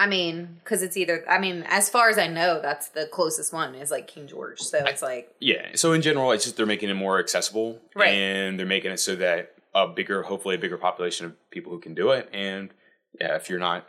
I 0.00 0.06
mean, 0.06 0.56
because 0.64 0.82
it's 0.82 0.96
either. 0.96 1.24
I 1.28 1.38
mean, 1.38 1.64
as 1.68 1.88
far 1.90 2.08
as 2.08 2.16
I 2.18 2.26
know, 2.26 2.60
that's 2.62 2.88
the 2.88 3.06
closest 3.12 3.52
one 3.52 3.74
is 3.74 3.90
like 3.90 4.08
King 4.08 4.26
George. 4.26 4.60
So 4.60 4.78
it's 4.86 5.02
like 5.02 5.34
Yeah. 5.40 5.68
So 5.74 5.92
in 5.92 6.00
general, 6.02 6.32
it's 6.32 6.44
just 6.44 6.56
they're 6.56 6.66
making 6.66 6.88
it 6.88 6.94
more 6.94 7.18
accessible, 7.18 7.78
Right. 7.94 8.08
And 8.14 8.58
they're 8.58 8.66
making 8.66 8.92
it 8.92 8.98
so 8.98 9.14
that 9.16 9.52
a 9.74 9.86
bigger, 9.86 10.22
hopefully, 10.22 10.54
a 10.54 10.58
bigger 10.58 10.78
population 10.78 11.26
of 11.26 11.50
people 11.50 11.70
who 11.70 11.78
can 11.80 11.94
do 11.94 12.10
it. 12.10 12.28
And 12.32 12.70
yeah, 13.20 13.36
if 13.36 13.50
you're 13.50 13.58
not, 13.60 13.86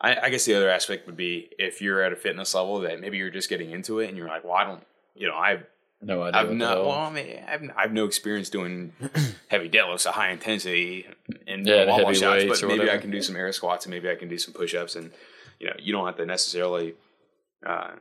I, 0.00 0.16
I 0.22 0.30
guess 0.30 0.44
the 0.44 0.54
other 0.54 0.70
aspect 0.70 1.06
would 1.06 1.16
be 1.16 1.50
if 1.58 1.82
you're 1.82 2.02
at 2.02 2.12
a 2.12 2.16
fitness 2.16 2.54
level 2.54 2.78
that 2.82 3.00
maybe 3.00 3.18
you're 3.18 3.30
just 3.30 3.48
getting 3.50 3.72
into 3.72 3.98
it 3.98 4.08
and 4.08 4.16
you're 4.16 4.28
like, 4.28 4.44
well, 4.44 4.54
I 4.54 4.62
don't, 4.64 4.84
you 5.16 5.26
know, 5.26 5.34
I've 5.36 5.64
No 6.00 6.22
idea. 6.22 6.40
I've 6.40 6.46
what 6.48 6.52
the 6.52 6.58
not. 6.64 6.76
hell. 6.76 6.86
Well, 6.86 6.98
I 6.98 7.10
mean, 7.10 7.40
I've, 7.48 7.70
I've 7.76 7.92
no 7.92 8.04
experience 8.04 8.48
doing 8.48 8.92
heavy 9.48 9.68
deadlifts, 9.68 10.06
a 10.06 10.12
high 10.12 10.30
intensity, 10.30 11.06
and 11.48 11.66
Yeah, 11.66 11.84
the 11.84 11.90
wall 11.90 11.98
heavy 12.06 12.14
shots. 12.14 12.44
weights 12.44 12.60
But 12.60 12.66
or 12.66 12.68
maybe 12.68 12.82
I 12.82 12.84
whatever. 12.84 13.00
can 13.02 13.10
do 13.10 13.22
some 13.22 13.34
air 13.34 13.50
squats, 13.52 13.86
and 13.86 13.92
maybe 13.92 14.08
I 14.08 14.14
can 14.14 14.28
do 14.28 14.38
some 14.38 14.54
push 14.54 14.74
ups, 14.76 14.94
and 14.94 15.10
you 15.58 15.66
know, 15.68 15.74
you 15.78 15.92
don't 15.92 16.06
have 16.06 16.16
to 16.16 16.26
necessarily. 16.26 16.94
Uh, 17.66 17.92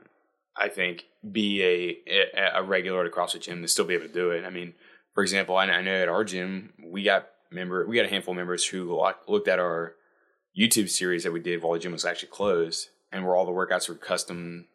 I 0.56 0.70
think 0.70 1.06
be 1.32 1.62
a 1.64 1.98
a- 2.36 2.60
a 2.60 2.64
regular 2.64 3.02
at 3.02 3.08
a 3.08 3.10
CrossFit 3.10 3.42
gym 3.42 3.62
to 3.62 3.68
still 3.68 3.86
be 3.86 3.94
able 3.94 4.08
to 4.08 4.14
do 4.14 4.32
it. 4.32 4.44
I 4.46 4.50
mean, 4.50 4.74
for 5.14 5.22
example, 5.24 5.56
I, 5.56 5.66
I 5.66 5.82
know 5.82 5.94
at 5.94 6.10
our 6.10 6.24
gym 6.24 6.74
we 6.84 7.04
got 7.04 7.30
member 7.52 7.86
we 7.88 7.96
got 7.96 8.06
a 8.06 8.10
handful 8.10 8.34
of 8.34 8.38
members 8.38 8.66
who 8.66 9.00
looked 9.28 9.48
at 9.48 9.60
our 9.60 9.94
YouTube 10.58 10.90
series 10.90 11.24
that 11.24 11.32
we 11.32 11.40
did 11.40 11.62
while 11.62 11.74
the 11.74 11.80
gym 11.80 11.92
was 11.92 12.06
actually 12.06 12.30
closed, 12.30 12.90
and 13.12 13.24
where 13.26 13.36
all 13.36 13.46
the 13.46 13.52
workouts 13.52 13.88
were 13.88 13.96
custom 13.96 14.68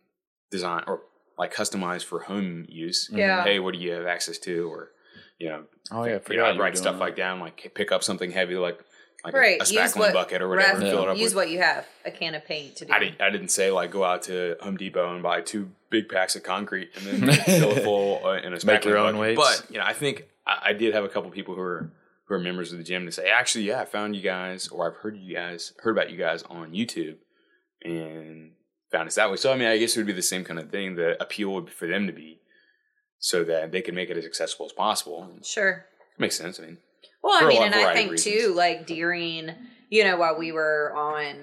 designed 0.51 0.85
or 0.87 1.01
like 1.39 1.53
customized 1.55 2.05
for 2.05 2.21
home 2.21 2.65
use. 2.69 3.09
Yeah. 3.12 3.43
Hey, 3.43 3.59
what 3.59 3.75
do 3.75 3.81
you 3.81 3.93
have 3.93 4.07
access 4.07 4.39
to? 4.39 4.71
Or 4.71 4.91
you 5.39 5.49
know, 5.49 5.65
Oh, 5.91 6.05
yeah, 6.05 6.19
I 6.25 6.33
you 6.33 6.37
know, 6.39 6.45
I'd 6.45 6.53
you 6.53 6.59
were 6.59 6.65
write 6.65 6.77
stuff 6.79 6.95
that. 6.95 7.01
like 7.01 7.17
down, 7.17 7.41
like 7.41 7.73
pick 7.75 7.91
up 7.91 8.05
something 8.05 8.31
heavy, 8.31 8.55
like 8.55 8.79
like 9.25 9.35
right. 9.35 9.61
a, 9.61 9.62
a 9.62 9.67
use 9.67 9.73
spackling 9.95 9.97
what 9.99 10.12
bucket 10.14 10.43
or 10.43 10.49
whatever. 10.49 10.73
ref- 10.75 10.81
and 10.83 10.91
fill 10.91 11.02
it 11.05 11.09
up 11.11 11.17
use 11.17 11.31
with. 11.35 11.45
what 11.45 11.50
you 11.50 11.59
have. 11.61 11.87
A 12.05 12.11
can 12.11 12.35
of 12.35 12.45
paint 12.45 12.76
to 12.76 12.85
do. 12.87 12.93
I, 12.93 12.99
did, 12.99 13.21
I 13.21 13.31
didn't 13.31 13.49
say 13.50 13.71
like 13.71 13.91
go 13.91 14.05
out 14.05 14.23
to 14.25 14.57
Home 14.61 14.76
Depot 14.76 15.12
and 15.14 15.23
buy 15.23 15.41
two 15.41 15.71
big 15.91 16.09
packs 16.09 16.35
of 16.37 16.43
concrete 16.43 16.91
and 16.97 17.07
then 17.29 17.35
fill 17.45 17.71
it 17.73 17.83
full 17.85 18.25
uh, 18.26 18.35
in 18.38 18.52
a 18.55 18.59
Make 18.64 18.85
your 18.85 18.97
spackling 18.97 18.99
own 18.99 19.14
bucket. 19.14 19.21
weights. 19.38 19.61
But 19.62 19.71
you 19.71 19.79
know, 19.79 19.85
I 19.87 19.93
think 19.93 20.29
I, 20.47 20.59
I 20.67 20.73
did 20.73 20.95
have 20.95 21.05
a 21.05 21.09
couple 21.09 21.31
people 21.31 21.55
who 21.55 21.61
are 21.61 21.91
who 22.26 22.35
are 22.35 22.38
members 22.38 22.73
of 22.73 22.79
the 22.79 22.85
gym 22.85 23.05
to 23.07 23.12
say, 23.12 23.29
actually, 23.31 23.64
yeah, 23.64 23.81
I 23.81 23.85
found 23.85 24.14
you 24.17 24.23
guys, 24.23 24.69
or 24.69 24.88
I've 24.91 24.97
heard 24.99 25.17
you 25.17 25.35
guys 25.35 25.73
heard 25.79 25.91
about 25.97 26.11
you 26.11 26.17
guys 26.17 26.43
on 26.45 26.73
YouTube, 26.73 27.17
and 27.85 28.52
found 28.91 29.07
us 29.09 29.14
that 29.17 29.31
way. 29.31 29.37
So 29.37 29.52
I 29.52 29.57
mean, 29.57 29.69
I 29.69 29.79
guess 29.79 29.97
it 29.97 30.00
would 30.00 30.07
be 30.07 30.12
the 30.12 30.23
same 30.23 30.45
kind 30.45 30.59
of 30.59 30.71
thing. 30.71 30.97
The 30.97 31.21
appeal 31.23 31.52
would 31.55 31.67
be 31.67 31.73
for 31.73 31.87
them 31.88 32.07
to 32.07 32.12
be 32.12 32.41
so 33.19 33.45
that 33.45 33.71
they 33.73 33.81
can 33.83 33.95
make 33.95 34.11
it 34.11 34.17
as 34.17 34.25
accessible 34.25 34.67
as 34.67 34.73
possible. 34.73 35.23
And 35.23 35.38
it 35.38 35.47
Sure. 35.47 35.85
makes 36.19 36.37
sense. 36.37 36.59
I 36.59 36.64
mean, 36.64 36.79
Well, 37.23 37.43
I 37.43 37.47
mean, 37.47 37.62
and 37.62 37.75
I 37.75 37.93
think 37.95 38.19
too, 38.19 38.52
like 38.57 38.87
during, 38.87 39.50
you 39.91 40.05
know, 40.05 40.17
while 40.17 40.37
we 40.37 40.52
were 40.52 40.93
on 40.97 41.37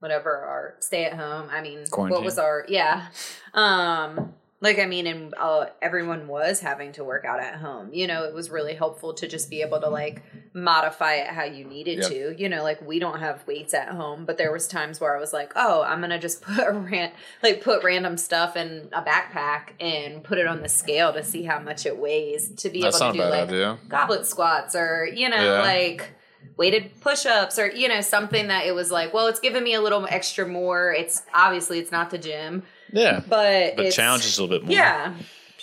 whatever 0.00 0.34
our 0.36 0.74
stay 0.80 1.04
at 1.04 1.14
home, 1.14 1.48
I 1.50 1.60
mean, 1.60 1.84
what 2.10 2.22
was 2.24 2.38
our, 2.38 2.64
yeah. 2.68 3.08
Um, 3.54 4.34
like, 4.60 4.78
I 4.78 4.86
mean, 4.86 5.06
and 5.06 5.34
uh, 5.38 5.66
everyone 5.82 6.28
was 6.28 6.60
having 6.60 6.92
to 6.92 7.04
work 7.04 7.24
out 7.26 7.40
at 7.40 7.56
home. 7.56 7.90
You 7.92 8.06
know, 8.06 8.24
it 8.24 8.32
was 8.32 8.48
really 8.50 8.74
helpful 8.74 9.12
to 9.14 9.28
just 9.28 9.50
be 9.50 9.60
able 9.60 9.80
to 9.80 9.88
like 9.88 10.22
modify 10.56 11.16
it 11.16 11.26
how 11.26 11.44
you 11.44 11.64
needed 11.64 11.98
Yep. 11.98 12.08
to. 12.10 12.34
You 12.38 12.48
know, 12.48 12.62
like 12.62 12.80
we 12.80 12.98
don't 12.98 13.20
have 13.20 13.46
weights 13.46 13.74
at 13.74 13.88
home, 13.88 14.24
but 14.24 14.38
there 14.38 14.50
was 14.50 14.66
times 14.66 15.00
where 15.00 15.14
I 15.16 15.20
was 15.20 15.32
like, 15.32 15.52
oh, 15.54 15.82
I'm 15.82 16.00
gonna 16.00 16.18
just 16.18 16.40
put 16.42 16.58
a 16.66 16.72
ran- 16.72 17.12
like 17.42 17.62
put 17.62 17.84
random 17.84 18.16
stuff 18.16 18.56
in 18.56 18.88
a 18.92 19.02
backpack 19.02 19.72
and 19.78 20.24
put 20.24 20.38
it 20.38 20.46
on 20.46 20.62
the 20.62 20.68
scale 20.68 21.12
to 21.12 21.22
see 21.22 21.42
how 21.44 21.58
much 21.60 21.84
it 21.84 21.98
weighs 21.98 22.48
to 22.56 22.70
be 22.70 22.80
That's 22.80 23.00
able 23.00 23.12
to 23.12 23.18
do 23.18 23.24
like 23.24 23.48
idea. 23.50 23.78
goblet 23.88 24.24
squats 24.26 24.74
or 24.74 25.06
you 25.12 25.28
know 25.28 25.36
Yeah. 25.44 25.60
like 25.60 26.10
weighted 26.56 27.00
push-ups 27.02 27.58
or 27.58 27.70
you 27.70 27.86
know 27.88 28.00
something 28.00 28.48
that 28.48 28.64
it 28.66 28.74
was 28.74 28.90
like 28.90 29.12
well 29.12 29.26
it's 29.26 29.40
giving 29.40 29.62
me 29.62 29.74
a 29.74 29.80
little 29.82 30.06
extra 30.08 30.46
more 30.46 30.90
it's 30.92 31.22
obviously 31.34 31.78
it's 31.80 31.90
not 31.92 32.08
the 32.10 32.16
gym 32.18 32.62
Yeah. 32.92 33.20
but 33.28 33.76
But 33.76 33.90
challenges 33.90 34.38
a 34.38 34.42
little 34.44 34.58
bit 34.58 34.64
more. 34.66 34.72
yeah 34.74 35.12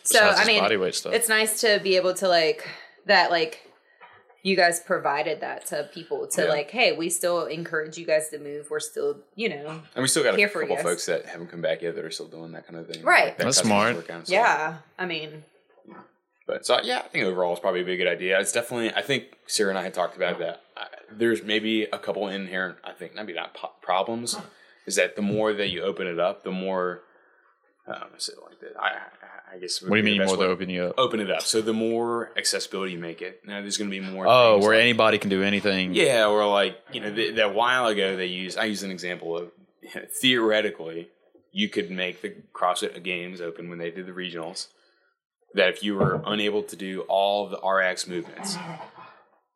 so 0.03 0.19
i 0.19 0.45
mean 0.45 0.59
body 0.59 0.75
weight 0.77 0.93
stuff. 0.93 1.13
it's 1.13 1.29
nice 1.29 1.61
to 1.61 1.79
be 1.81 1.95
able 1.95 2.13
to 2.15 2.27
like 2.27 2.67
that 3.07 3.31
like 3.31 3.71
you 4.43 4.55
guys 4.55 4.79
provided 4.81 5.39
that 5.41 5.65
to 5.67 5.89
people 5.93 6.27
to 6.27 6.43
Yeah. 6.43 6.49
like 6.49 6.69
hey 6.69 6.91
we 6.91 7.09
still 7.09 7.45
encourage 7.45 7.97
you 7.97 8.05
guys 8.05 8.29
to 8.29 8.37
move 8.39 8.67
we're 8.69 8.79
still 8.79 9.17
you 9.35 9.49
know 9.49 9.81
and 9.95 10.01
we 10.01 10.07
still 10.07 10.23
got 10.23 10.33
a 10.35 10.37
Here 10.37 10.49
couple 10.49 10.77
folks 10.77 11.05
that 11.07 11.25
haven't 11.25 11.47
come 11.47 11.61
back 11.61 11.81
yet 11.81 11.95
that 11.95 12.03
are 12.05 12.11
still 12.11 12.27
doing 12.27 12.51
that 12.51 12.67
kind 12.67 12.77
of 12.79 12.87
thing. 12.87 13.03
Right. 13.03 13.27
Like 13.29 13.37
That's 13.37 13.57
smart. 13.57 13.95
workout, 13.95 14.27
so- 14.27 14.33
yeah 14.33 14.77
i 14.99 15.05
mean 15.05 15.43
But 16.45 16.65
so 16.65 16.79
yeah, 16.83 16.99
I 17.05 17.07
think 17.07 17.23
overall 17.25 17.51
it's 17.53 17.61
probably 17.61 17.81
a 17.81 17.97
good 17.97 18.05
idea. 18.07 18.37
It's 18.39 18.51
definitely. 18.51 18.93
I 18.93 19.01
think 19.01 19.37
Sarah 19.47 19.69
and 19.69 19.79
I 19.79 19.83
had 19.83 19.93
talked 19.93 20.17
about 20.17 20.39
that. 20.39 20.61
I, 20.75 20.87
there's 21.09 21.41
maybe 21.41 21.83
a 21.83 21.97
couple 21.97 22.27
inherent. 22.27 22.79
I 22.83 22.91
think 22.91 23.15
maybe 23.15 23.31
not 23.31 23.53
po- 23.53 23.71
problems. 23.81 24.35
Is 24.85 24.97
that 24.97 25.15
the 25.15 25.21
more 25.21 25.53
that 25.53 25.69
you 25.69 25.81
open 25.83 26.05
it 26.05 26.19
up, 26.19 26.43
the 26.43 26.51
more. 26.51 27.03
Um, 27.87 28.09
so 28.17 28.33
like 28.45 28.59
that. 28.59 28.73
I, 28.77 28.89
I- 29.53 29.59
guess. 29.59 29.81
what 29.81 29.91
do 29.91 29.97
you 29.97 30.03
mean 30.03 30.17
more 30.25 30.35
way- 30.37 30.45
to 30.45 30.51
open 30.51 30.69
you 30.69 30.83
up? 30.85 30.95
Open 30.97 31.19
it 31.19 31.29
up. 31.31 31.41
So 31.41 31.61
the 31.61 31.73
more 31.73 32.31
accessibility 32.37 32.93
you 32.93 32.99
make 32.99 33.21
it, 33.21 33.41
now 33.45 33.61
there's 33.61 33.77
going 33.77 33.89
to 33.89 33.95
be 33.99 34.05
more. 34.05 34.25
Oh, 34.27 34.57
where 34.59 34.75
like- 34.75 34.81
anybody 34.81 35.17
can 35.19 35.29
do 35.29 35.43
anything. 35.43 35.93
Yeah, 35.93 36.27
or 36.27 36.45
like 36.47 36.77
you 36.91 37.01
know 37.01 37.13
th- 37.13 37.35
that 37.35 37.53
while 37.53 37.87
ago 37.87 38.15
they 38.17 38.25
used. 38.27 38.57
I 38.57 38.65
used 38.65 38.83
an 38.83 38.91
example 38.91 39.37
of 39.37 39.51
theoretically 40.21 41.09
you 41.51 41.69
could 41.69 41.91
make 41.91 42.21
the 42.21 42.33
CrossFit 42.53 43.01
Games 43.03 43.39
open 43.41 43.69
when 43.69 43.77
they 43.77 43.91
did 43.91 44.07
the 44.07 44.11
regionals. 44.11 44.67
That 45.53 45.69
if 45.69 45.83
you 45.83 45.93
were 45.95 46.19
unable 46.25 46.63
to 46.63 46.75
do 46.75 47.01
all 47.01 47.47
the 47.47 47.57
RX 47.59 48.07
movements, 48.07 48.57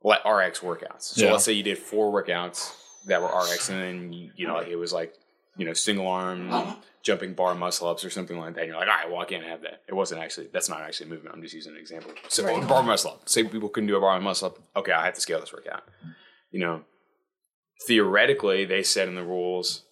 like 0.04 0.20
RX 0.26 0.60
workouts. 0.60 1.02
So 1.02 1.26
Yeah. 1.26 1.32
let's 1.32 1.44
say 1.44 1.54
you 1.54 1.64
did 1.64 1.80
four 1.80 2.12
workouts 2.14 2.72
that 3.08 3.20
were 3.20 3.30
RX, 3.30 3.70
and 3.70 3.82
then 3.82 4.14
you, 4.14 4.32
you 4.36 4.48
know 4.48 4.54
like 4.54 4.68
it 4.68 4.76
was 4.76 4.94
like 4.94 5.16
you 5.58 5.66
know 5.66 5.74
single 5.74 6.08
arm 6.08 6.52
jumping 7.04 7.34
bar 7.34 7.56
muscle 7.56 7.88
ups 7.88 8.04
or 8.04 8.10
something 8.10 8.38
like 8.38 8.56
that. 8.56 8.62
And 8.62 8.70
you're 8.70 8.78
like, 8.78 8.88
all 8.90 8.96
right, 8.96 9.10
well 9.10 9.20
I 9.22 9.26
can't 9.26 9.44
have 9.46 9.62
that. 9.62 9.82
It 9.88 9.94
wasn't 9.94 10.22
actually. 10.22 10.48
That's 10.52 10.68
not 10.70 10.82
actually 10.82 11.08
a 11.08 11.10
movement. 11.10 11.36
I'm 11.36 11.42
just 11.42 11.54
using 11.54 11.74
an 11.74 11.80
example. 11.80 12.12
So 12.28 12.44
Right. 12.44 12.68
bar 12.68 12.84
muscle 12.84 13.12
up. 13.12 13.30
Say 13.30 13.44
people 13.44 13.70
couldn't 13.70 13.88
do 13.88 13.96
a 13.96 14.02
bar 14.02 14.20
muscle 14.20 14.48
up. 14.48 14.60
Okay, 14.76 14.92
I 14.92 15.06
have 15.06 15.14
to 15.14 15.22
scale 15.22 15.40
this 15.40 15.54
workout. 15.54 15.84
You 16.52 16.60
know, 16.60 16.82
theoretically 17.86 18.66
they 18.66 18.84
said 18.84 19.08
in 19.08 19.16
the 19.16 19.24
rules 19.24 19.84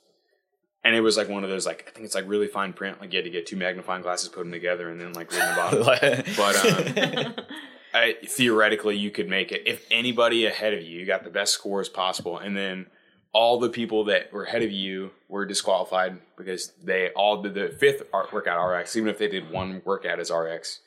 and 0.84 0.96
it 0.96 1.02
was 1.02 1.18
like 1.18 1.30
one 1.30 1.44
of 1.44 1.50
those 1.50 1.66
like 1.66 1.86
i 1.88 1.92
think 1.92 2.06
it's 2.06 2.16
like 2.16 2.28
really 2.28 2.48
fine 2.48 2.74
print 2.74 3.00
like 3.00 3.14
you 3.14 3.18
had 3.18 3.26
to 3.26 3.30
get 3.30 3.46
two 3.46 3.56
magnifying 3.56 4.02
glasses 4.02 4.28
put 4.28 4.40
them 4.40 4.52
together 4.52 4.90
and 4.90 5.00
then 5.00 5.14
like 5.14 5.32
read 5.32 5.42
the 5.42 5.56
bottom 5.56 6.34
but 6.36 7.28
um, 7.28 7.46
I, 7.94 8.16
theoretically 8.26 8.98
you 8.98 9.12
could 9.12 9.30
make 9.30 9.52
it 9.52 9.64
if 9.68 9.86
anybody 9.92 10.46
ahead 10.46 10.74
of 10.74 10.82
you 10.82 11.06
got 11.06 11.24
the 11.24 11.30
best 11.30 11.54
scores 11.54 11.90
possible 11.90 12.38
and 12.40 12.58
then 12.58 12.88
all 13.36 13.60
the 13.60 13.70
people 13.70 14.06
that 14.06 14.32
were 14.32 14.46
ahead 14.46 14.63
of 14.63 14.72
you 14.72 15.12
were 15.27 15.46
disqualified 15.46 16.18
because 16.38 16.72
they 16.82 17.10
all 17.10 17.42
did 17.42 17.54
the 17.54 17.68
fifth 17.68 18.04
workout 18.32 18.65
rx 18.65 18.96
even 18.96 19.10
if 19.10 19.18
they 19.18 19.27
did 19.27 19.51
one 19.51 19.82
workout 19.84 20.20
as 20.20 20.32
rx 20.32 20.80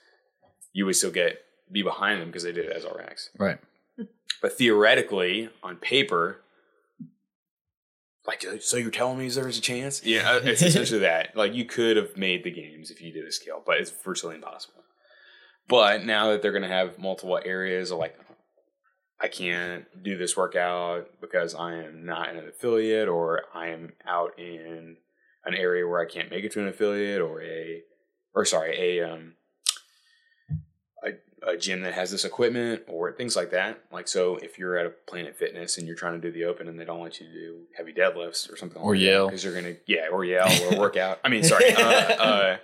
you 0.73 0.87
would 0.87 0.97
still 0.97 1.11
get 1.11 1.43
be 1.71 1.83
behind 1.83 2.21
them 2.21 2.29
because 2.29 2.45
they 2.45 2.53
did 2.53 2.65
it 2.65 2.73
as 2.73 2.85
rx 2.85 3.29
right. 3.39 3.59
but 4.43 4.57
theoretically, 4.57 5.51
on 5.63 5.77
paper, 5.77 6.41
like, 8.27 8.45
so 8.61 8.77
you're 8.77 8.91
telling 8.91 9.19
me 9.19 9.29
there's 9.29 9.59
a 9.59 9.63
chance? 9.63 10.05
Yeah, 10.05 10.39
it's 10.43 10.63
essentially 10.63 11.01
that. 11.01 11.37
Like, 11.37 11.55
you 11.55 11.65
could 11.65 11.97
have 11.97 12.17
made 12.17 12.45
the 12.45 12.51
games 12.51 12.91
if 12.91 13.01
you 13.01 13.13
did 13.13 13.27
a 13.27 13.33
scale, 13.33 13.63
but 13.65 13.79
it's 13.79 13.91
virtually 13.91 14.37
impossible. 14.37 14.83
But 15.69 16.05
now 16.05 16.31
that 16.31 16.43
they're 16.43 16.53
going 16.53 16.63
to 16.63 16.69
have 16.69 16.99
multiple 16.99 17.41
areas, 17.45 17.91
of 17.91 17.99
like, 17.99 18.19
I 19.21 19.29
can't 19.29 19.85
do 20.03 20.17
this 20.17 20.37
workout 20.37 21.21
because 21.21 21.55
I 21.55 21.75
am 21.75 22.05
not 22.05 22.31
an 22.31 22.39
affiliate, 22.49 23.09
or 23.09 23.43
I 23.55 23.69
am 23.69 23.93
out 24.07 24.39
in 24.39 24.97
an 25.45 25.55
area 25.55 25.87
where 25.87 26.01
I 26.01 26.07
can't 26.07 26.31
make 26.31 26.45
it 26.45 26.53
to 26.53 26.61
an 26.61 26.69
affiliate, 26.69 27.21
or 27.21 27.43
a, 27.43 27.83
or 28.35 28.45
sorry, 28.45 28.77
a 29.01 29.11
um, 29.13 29.35
a 31.05 31.13
a 31.43 31.57
gym 31.57 31.83
that 31.83 31.95
has 31.95 32.11
this 32.11 32.25
equipment 32.25 32.83
or 32.89 33.13
things 33.13 33.35
like 33.35 33.51
that. 33.51 33.81
Like 33.93 34.07
so, 34.09 34.37
if 34.37 34.59
you're 34.59 34.77
at 34.79 34.87
a 34.87 34.91
Planet 34.91 35.37
Fitness 35.37 35.79
and 35.79 35.87
you're 35.87 35.97
trying 35.97 36.21
to 36.21 36.21
do 36.21 36.33
the 36.33 36.45
open 36.45 36.69
and 36.69 36.79
they 36.79 36.85
don't 36.85 36.99
want 37.01 37.21
you 37.21 37.27
to 37.27 37.33
do 37.33 37.61
heavy 37.77 37.93
deadlifts 37.93 38.53
or 38.53 38.57
something, 38.57 38.81
Or 38.83 38.93
like 38.95 39.03
yell. 39.03 39.27
because 39.27 39.43
you're 39.45 39.55
gonna 39.55 39.77
yeah 39.87 40.09
or 40.13 40.25
yell 40.25 40.49
or 40.73 40.79
work 40.79 40.97
out. 40.97 41.19
I 41.25 41.29
mean, 41.29 41.43
sorry, 41.43 41.73
uh, 41.77 41.83
uh, 41.83 42.57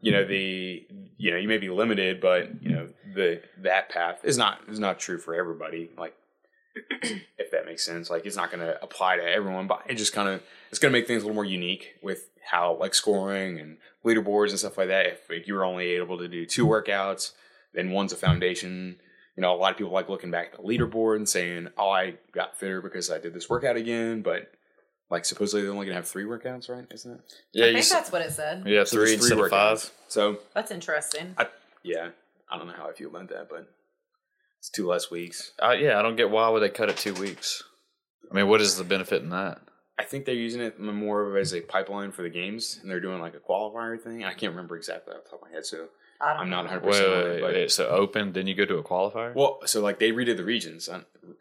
you 0.00 0.10
know 0.12 0.24
the 0.24 0.86
you 1.18 1.30
know 1.30 1.36
you 1.36 1.48
may 1.48 1.58
be 1.58 1.70
limited, 1.70 2.20
but 2.20 2.62
you 2.62 2.70
know 2.70 2.88
the 3.14 3.42
that 3.58 3.88
path 3.88 4.20
is 4.24 4.36
not 4.36 4.60
is 4.68 4.78
not 4.78 4.98
true 4.98 5.18
for 5.18 5.34
everybody. 5.34 5.90
Like 5.96 6.14
if 7.38 7.50
that 7.50 7.66
makes 7.66 7.84
sense. 7.84 8.10
Like 8.10 8.26
it's 8.26 8.36
not 8.36 8.50
going 8.50 8.64
to 8.64 8.82
apply 8.82 9.16
to 9.16 9.22
everyone, 9.22 9.66
but 9.66 9.82
it 9.88 9.94
just 9.94 10.12
kind 10.12 10.28
of 10.28 10.42
it's 10.70 10.78
going 10.78 10.92
to 10.92 10.98
make 10.98 11.06
things 11.06 11.22
a 11.22 11.26
little 11.26 11.34
more 11.34 11.44
unique 11.44 11.94
with 12.02 12.28
how 12.44 12.76
like 12.78 12.94
scoring 12.94 13.58
and 13.58 13.78
leaderboards 14.04 14.50
and 14.50 14.58
stuff 14.58 14.78
like 14.78 14.88
that. 14.88 15.06
If 15.06 15.30
like, 15.30 15.46
you 15.46 15.54
were 15.54 15.64
only 15.64 15.86
able 15.90 16.18
to 16.18 16.28
do 16.28 16.46
two 16.46 16.66
workouts, 16.66 17.32
then 17.74 17.90
one's 17.90 18.12
a 18.12 18.16
foundation. 18.16 18.96
You 19.36 19.42
know, 19.42 19.54
a 19.54 19.56
lot 19.56 19.72
of 19.72 19.78
people 19.78 19.92
like 19.92 20.08
looking 20.08 20.30
back 20.30 20.52
at 20.52 20.60
the 20.60 20.68
leaderboard 20.68 21.16
and 21.16 21.28
saying, 21.28 21.68
"Oh, 21.76 21.90
I 21.90 22.14
got 22.32 22.58
fitter 22.58 22.80
because 22.80 23.10
I 23.10 23.18
did 23.18 23.34
this 23.34 23.50
workout 23.50 23.76
again." 23.76 24.22
But 24.22 24.50
like 25.10 25.24
supposedly 25.24 25.62
they're 25.62 25.72
only 25.72 25.86
going 25.86 25.94
to 25.94 26.00
have 26.00 26.08
three 26.08 26.24
workouts, 26.24 26.68
right? 26.68 26.86
Isn't 26.90 27.12
it? 27.12 27.20
Yeah, 27.52 27.64
I 27.64 27.68
think 27.68 27.78
s- 27.78 27.90
that's 27.92 28.10
what 28.12 28.22
it 28.22 28.32
said. 28.32 28.64
yeah, 28.66 28.84
So 28.84 28.96
three 28.96 29.10
there's 29.10 29.30
instead 29.30 29.38
of 29.38 29.50
five. 29.50 29.90
So 30.08 30.38
That's 30.54 30.70
interesting. 30.70 31.34
I 31.38 31.46
yeah, 31.82 32.08
I 32.50 32.58
don't 32.58 32.66
know 32.66 32.74
how 32.76 32.88
I 32.88 32.92
feel 32.92 33.08
about 33.10 33.28
that, 33.28 33.48
but 33.48 33.68
it's 34.58 34.70
two 34.70 34.86
less 34.88 35.10
weeks. 35.10 35.52
Uh, 35.62 35.72
yeah, 35.72 35.98
I 35.98 36.02
don't 36.02 36.16
get 36.16 36.30
why 36.30 36.48
would 36.48 36.60
they 36.60 36.68
cut 36.70 36.88
it 36.90 36.96
two 36.96 37.14
weeks. 37.14 37.62
I 38.30 38.34
mean, 38.34 38.48
what 38.48 38.60
is 38.60 38.76
the 38.76 38.84
benefit 38.84 39.22
in 39.22 39.30
that? 39.30 39.60
I 39.98 40.02
think 40.04 40.24
they're 40.26 40.34
using 40.34 40.60
it 40.60 40.78
more 40.80 41.22
of 41.30 41.36
as 41.36 41.54
a 41.54 41.60
pipeline 41.62 42.10
for 42.12 42.22
the 42.22 42.28
games, 42.28 42.78
and 42.82 42.90
they're 42.90 43.00
doing 43.00 43.20
like 43.20 43.34
a 43.34 43.38
qualifier 43.38 43.98
thing. 44.00 44.24
I 44.24 44.34
can't 44.34 44.50
remember 44.52 44.76
exactly 44.76 45.14
off 45.14 45.24
the 45.24 45.30
top 45.30 45.42
of 45.42 45.48
my 45.48 45.54
head, 45.54 45.64
so 45.64 45.86
I 46.20 46.32
don't 46.34 46.42
I'm 46.42 46.50
know. 46.50 46.56
not 46.56 46.64
100 46.64 46.82
Wait, 46.84 46.90
percent 46.90 47.06
on 47.06 47.12
wait, 47.12 47.24
it. 47.26 47.32
wait, 47.34 47.40
But 47.40 47.54
wait, 47.54 47.70
so 47.70 47.88
open, 47.88 48.32
then 48.32 48.46
you 48.46 48.54
go 48.54 48.64
to 48.66 48.76
a 48.78 48.82
qualifier. 48.82 49.34
well, 49.34 49.60
so 49.64 49.80
like 49.80 49.98
they 49.98 50.10
redid 50.12 50.36
the 50.36 50.44
regions. 50.44 50.88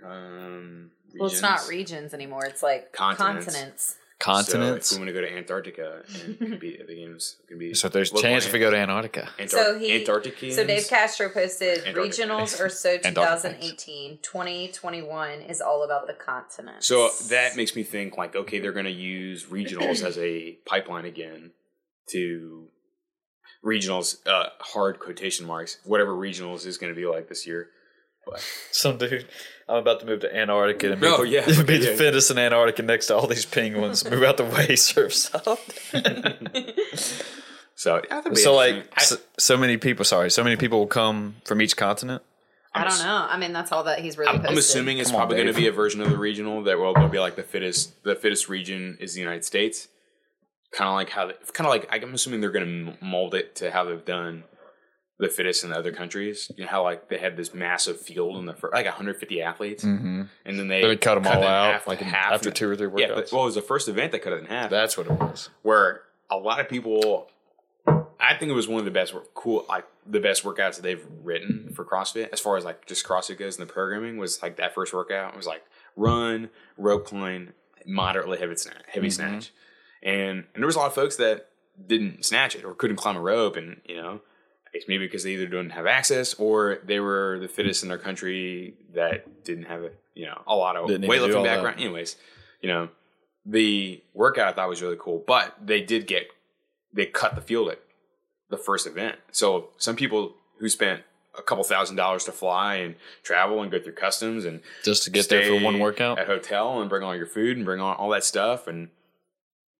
Um, 0.03 0.91
um, 1.15 1.19
Well, 1.19 1.29
it's 1.31 1.41
not 1.41 1.67
regions. 1.67 1.69
regions 1.69 2.13
anymore. 2.13 2.45
It's 2.45 2.63
like 2.63 2.91
Continents. 2.93 3.45
continents. 3.45 3.95
Continents. 4.17 4.87
So 4.89 4.95
if 4.95 4.99
we 5.01 5.05
want 5.05 5.15
to 5.15 5.21
go 5.21 5.27
to 5.27 5.37
Antarctica 5.37 6.03
and 6.23 6.37
compete 6.37 6.79
at 6.79 6.87
the 6.87 6.95
games, 6.95 7.35
it 7.43 7.47
can 7.49 7.59
be 7.59 7.73
So, 7.73 7.89
there's 7.89 8.13
a 8.13 8.17
chance 8.21 8.45
if 8.45 8.53
we 8.53 8.59
go 8.59 8.71
to 8.71 8.77
Antarctica. 8.77 9.29
Antar- 9.37 9.49
So 9.49 9.77
he, 9.77 9.93
Antarctica. 9.99 10.51
so 10.53 10.65
Dave 10.65 10.87
Castro 10.87 11.27
posted 11.29 11.83
regionals 11.93 12.57
or 12.63 12.69
so 12.69 12.97
2018. 13.03 14.19
2021 14.23 15.41
is 15.41 15.59
all 15.59 15.83
about 15.83 16.07
the 16.07 16.13
continents. 16.13 16.87
So 16.87 17.09
that 17.27 17.57
makes 17.57 17.75
me 17.75 17.83
think 17.83 18.17
like, 18.17 18.37
okay, 18.37 18.59
they're 18.59 18.71
going 18.71 18.85
to 18.85 18.91
use 18.91 19.45
regionals 19.47 20.01
as 20.01 20.17
a 20.17 20.59
pipeline 20.65 21.03
again 21.05 21.51
to 22.11 22.69
regionals, 23.65 24.25
uh, 24.27 24.49
hard 24.59 24.99
quotation 24.99 25.45
marks, 25.45 25.77
whatever 25.83 26.13
regionals 26.13 26.65
is 26.65 26.77
going 26.77 26.93
to 26.93 26.99
be 26.99 27.05
like 27.05 27.27
this 27.27 27.45
year. 27.45 27.67
But 28.25 28.39
Some 28.71 28.97
dude, 28.97 29.27
I'm 29.67 29.77
about 29.77 29.99
to 30.01 30.05
move 30.05 30.19
to 30.21 30.35
Antarctica 30.35 30.91
and 30.91 31.01
be, 31.01 31.07
Oh, 31.07 31.23
yeah. 31.23 31.45
be 31.45 31.77
the 31.77 31.89
Yeah. 31.91 31.95
fittest 31.95 32.29
in 32.31 32.37
Antarctica 32.37 32.83
next 32.83 33.07
to 33.07 33.15
all 33.15 33.25
these 33.27 33.45
penguins. 33.45 34.07
move 34.09 34.23
out 34.23 34.37
the 34.37 34.45
way, 34.45 34.75
surf 34.75 35.13
south. 35.13 35.91
so, 37.75 38.01
yeah, 38.09 38.21
so, 38.33 38.53
like, 38.55 38.75
interesting. 38.75 39.17
so, 39.17 39.23
so 39.37 39.57
many 39.57 39.77
people. 39.77 40.05
Sorry, 40.05 40.29
so 40.29 40.43
many 40.43 40.55
people 40.55 40.79
will 40.79 40.87
come 40.87 41.35
from 41.45 41.61
each 41.61 41.75
continent. 41.75 42.21
I 42.73 42.83
don't 42.87 42.99
know. 42.99 43.25
I 43.29 43.37
mean, 43.37 43.53
that's 43.53 43.71
all 43.71 43.85
that 43.85 43.99
he's 43.99 44.17
really 44.17 44.37
I'm. 44.37 44.45
I'm 44.45 44.57
assuming 44.57 44.97
it's 44.97 45.09
Come 45.09 45.17
probably 45.19 45.37
going 45.37 45.47
to 45.47 45.53
be 45.53 45.67
a 45.67 45.71
version 45.71 46.01
of 46.01 46.09
the 46.09 46.17
regional 46.17 46.61
that 46.63 46.77
will 46.77 46.93
will 46.93 47.07
be 47.07 47.19
like 47.19 47.35
the 47.37 47.43
fittest. 47.43 48.03
The 48.03 48.15
fittest 48.15 48.49
region 48.49 48.97
is 48.99 49.13
the 49.13 49.21
United 49.21 49.45
States. 49.45 49.87
Kind 50.73 50.89
of 50.89 50.93
like 50.95 51.09
how, 51.09 51.27
kind 51.53 51.65
of 51.67 51.69
like 51.69 51.87
I'm 52.03 52.13
assuming 52.13 52.41
they're 52.41 52.51
going 52.51 52.97
to 52.97 53.03
mold 53.05 53.33
it 53.33 53.55
to 53.57 53.71
how 53.71 53.85
they've 53.85 54.03
done 54.03 54.43
the 55.17 55.29
fittest 55.29 55.63
in 55.63 55.69
the 55.69 55.77
other 55.77 55.91
countries. 55.91 56.51
You 56.57 56.65
know 56.65 56.69
how 56.69 56.83
like 56.83 57.07
they 57.09 57.17
had 57.17 57.37
this 57.37 57.53
massive 57.53 57.99
field 58.01 58.37
in 58.37 58.45
the 58.45 58.53
first, 58.53 58.73
like 58.73 58.85
150 58.85 59.41
athletes, 59.41 59.83
Mm-hmm. 59.83 60.23
and 60.45 60.59
then 60.59 60.67
they 60.67 60.81
They 60.81 60.97
cut 60.97 61.15
them 61.15 61.25
all 61.27 61.41
it 61.41 61.45
out 61.45 61.71
half, 61.73 61.87
like 61.87 61.99
half 61.99 62.33
after 62.33 62.51
two 62.51 62.69
or 62.69 62.75
three 62.75 62.89
Yeah, 63.01 63.09
workouts. 63.09 63.15
but, 63.15 63.31
well, 63.31 63.41
it 63.43 63.45
was 63.45 63.55
the 63.55 63.61
first 63.61 63.87
event 63.87 64.11
they 64.11 64.19
cut 64.19 64.33
it 64.33 64.39
in 64.39 64.45
half. 64.45 64.69
That's 64.69 64.97
what 64.97 65.07
it 65.07 65.13
was. 65.13 65.49
where 65.61 66.01
a 66.29 66.37
lot 66.37 66.59
of 66.59 66.67
people 66.67 67.29
I 68.19 68.35
think 68.37 68.49
it 68.49 68.55
was 68.55 68.67
one 68.67 68.79
of 68.79 68.85
the 68.85 68.91
best 68.91 69.13
cool 69.35 69.65
like 69.69 69.85
the 70.07 70.19
best 70.19 70.43
workouts 70.43 70.75
that 70.77 70.81
they've 70.81 71.05
written 71.23 71.71
for 71.75 71.85
CrossFit 71.85 72.29
as 72.33 72.39
far 72.39 72.57
as 72.57 72.65
like 72.65 72.85
just 72.87 73.05
CrossFit 73.05 73.37
goes 73.37 73.57
in 73.57 73.65
the 73.65 73.71
programming 73.71 74.17
was 74.17 74.41
like 74.41 74.57
that 74.57 74.73
first 74.73 74.93
workout 74.93 75.33
it 75.33 75.37
was 75.37 75.45
like 75.47 75.63
run, 75.95 76.49
rope 76.77 77.05
climb, 77.05 77.53
moderately 77.85 78.37
heavy 78.39 78.55
snatch, 78.55 78.81
heavy 78.87 79.09
snatch. 79.09 79.51
And 80.03 80.45
and 80.53 80.61
there 80.61 80.65
was 80.65 80.75
a 80.75 80.79
lot 80.79 80.87
of 80.87 80.93
folks 80.95 81.15
that 81.17 81.49
didn't 81.87 82.25
snatch 82.25 82.55
it 82.55 82.63
or 82.65 82.73
couldn't 82.73 82.95
climb 82.97 83.15
a 83.17 83.21
rope 83.21 83.55
and 83.55 83.81
you 83.85 83.95
know 84.01 84.21
it's 84.75 84.87
maybe 84.87 85.05
because 85.07 85.23
they 85.23 85.31
either 85.31 85.45
didn't 85.47 85.71
have 85.71 85.85
access 85.87 86.33
or 86.35 86.79
they 86.83 86.99
were 86.99 87.39
the 87.39 87.47
fittest 87.47 87.81
in 87.83 87.89
their 87.89 87.97
country 87.97 88.75
that 88.93 89.43
didn't 89.43 89.65
have 89.65 89.83
a 89.83 89.91
you 90.13 90.25
know 90.25 90.41
a 90.47 90.55
lot 90.55 90.75
of 90.75 90.87
Didn't 90.87 91.09
weightlifting 91.09 91.37
all 91.37 91.43
that. 91.43 91.55
background. 91.55 91.79
Anyways, 91.79 92.17
you 92.61 92.69
know 92.69 92.89
the 93.45 94.01
workout 94.13 94.47
I 94.47 94.51
thought 94.53 94.69
was 94.69 94.81
really 94.81 94.97
cool, 94.99 95.23
but 95.25 95.55
they 95.63 95.81
did 95.81 96.07
get 96.07 96.27
they 96.93 97.05
cut 97.05 97.35
the 97.35 97.41
field 97.41 97.69
at 97.69 97.79
the 98.49 98.57
first 98.57 98.85
event. 98.87 99.17
So 99.31 99.69
some 99.77 99.95
people 99.95 100.35
who 100.59 100.69
spent 100.69 101.01
a 101.37 101.41
couple 101.41 101.63
thousand 101.63 101.95
dollars 101.97 102.23
to 102.25 102.31
fly 102.31 102.75
and 102.75 102.95
travel 103.23 103.61
and 103.61 103.69
go 103.71 103.79
through 103.79 103.93
customs 103.93 104.45
and 104.45 104.61
Just 104.83 105.03
to 105.03 105.09
get 105.09 105.27
there 105.29 105.45
for 105.45 105.61
one 105.63 105.79
workout. 105.79 106.17
at 106.19 106.27
hotel 106.27 106.79
and 106.79 106.89
bring 106.89 107.03
all 107.03 107.15
your 107.15 107.25
food 107.27 107.57
and 107.57 107.65
bring 107.65 107.81
all, 107.81 107.93
all 107.95 108.09
that 108.11 108.23
stuff 108.23 108.67
and 108.67 108.89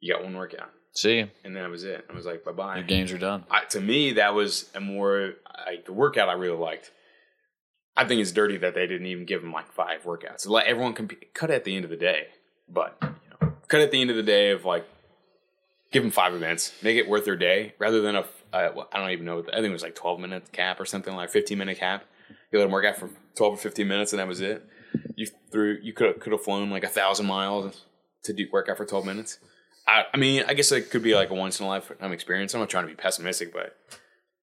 you 0.01 0.13
got 0.13 0.21
one 0.23 0.35
workout 0.35 0.69
See, 0.95 1.19
and 1.19 1.29
then 1.43 1.63
that 1.63 1.69
was 1.69 1.83
it. 1.83 2.05
I 2.09 2.13
was 2.13 2.25
like 2.25 2.43
bye 2.43 2.51
bye. 2.51 2.77
your 2.77 2.85
games 2.85 3.11
are 3.11 3.17
done. 3.17 3.43
I, 3.51 3.65
to 3.65 3.81
me, 3.81 4.13
that 4.13 4.33
was 4.33 4.69
a 4.73 4.79
more 4.79 5.33
like 5.67 5.85
the 5.85 5.93
workout 5.93 6.29
I 6.29 6.33
really 6.33 6.57
liked. 6.57 6.91
I 7.97 8.05
think 8.05 8.21
it's 8.21 8.31
dirty 8.31 8.57
that 8.57 8.75
they 8.75 8.87
didn't 8.87 9.07
even 9.07 9.25
give 9.25 9.41
them 9.41 9.51
like 9.51 9.71
five 9.71 10.03
workouts. 10.03 10.47
Let 10.47 10.67
everyone 10.67 10.93
compete, 10.93 11.33
cut 11.33 11.49
it 11.49 11.55
at 11.55 11.63
the 11.65 11.75
end 11.75 11.85
of 11.85 11.91
the 11.91 11.97
day, 11.97 12.27
but 12.69 12.97
you 13.01 13.07
know, 13.41 13.53
cut 13.67 13.81
at 13.81 13.91
the 13.91 14.01
end 14.01 14.09
of 14.09 14.15
the 14.15 14.23
day 14.23 14.51
of 14.51 14.65
like 14.65 14.85
give 15.91 16.03
them 16.03 16.11
five 16.11 16.33
events, 16.33 16.73
make 16.81 16.97
it 16.97 17.07
worth 17.07 17.25
their 17.25 17.35
day 17.37 17.73
rather 17.77 18.01
than 18.01 18.15
a 18.15 18.25
uh, 18.53 18.71
well, 18.73 18.89
I 18.93 18.99
don't 18.99 19.11
even 19.11 19.25
know. 19.25 19.39
I 19.39 19.55
think 19.55 19.65
it 19.65 19.71
was 19.71 19.83
like 19.83 19.95
twelve 19.95 20.19
minute 20.19 20.51
cap 20.53 20.79
or 20.79 20.85
something 20.85 21.13
like 21.13 21.29
fifteen 21.29 21.57
minute 21.57 21.77
cap. 21.77 22.05
You 22.51 22.59
let 22.59 22.65
them 22.65 22.71
work 22.71 22.85
out 22.85 22.95
for 22.95 23.09
twelve 23.35 23.55
or 23.55 23.57
fifteen 23.57 23.89
minutes, 23.89 24.13
and 24.13 24.19
that 24.19 24.27
was 24.27 24.39
it. 24.39 24.65
You 25.15 25.27
threw 25.51 25.77
you 25.81 25.91
could 25.91 26.21
could 26.21 26.31
have 26.31 26.43
flown 26.43 26.69
like 26.69 26.85
a 26.85 26.89
thousand 26.89 27.25
miles 27.25 27.83
to 28.23 28.33
do 28.33 28.47
workout 28.51 28.77
for 28.77 28.85
twelve 28.85 29.05
minutes. 29.05 29.39
I, 29.87 30.03
I 30.13 30.17
mean, 30.17 30.43
I 30.47 30.53
guess 30.53 30.71
it 30.71 30.89
could 30.89 31.03
be 31.03 31.13
like 31.15 31.29
a 31.29 31.33
once 31.33 31.59
in 31.59 31.65
a 31.65 31.69
lifetime 31.69 32.11
experience. 32.11 32.53
I'm 32.53 32.59
not 32.59 32.69
trying 32.69 32.85
to 32.85 32.89
be 32.89 32.95
pessimistic, 32.95 33.53
but 33.53 33.75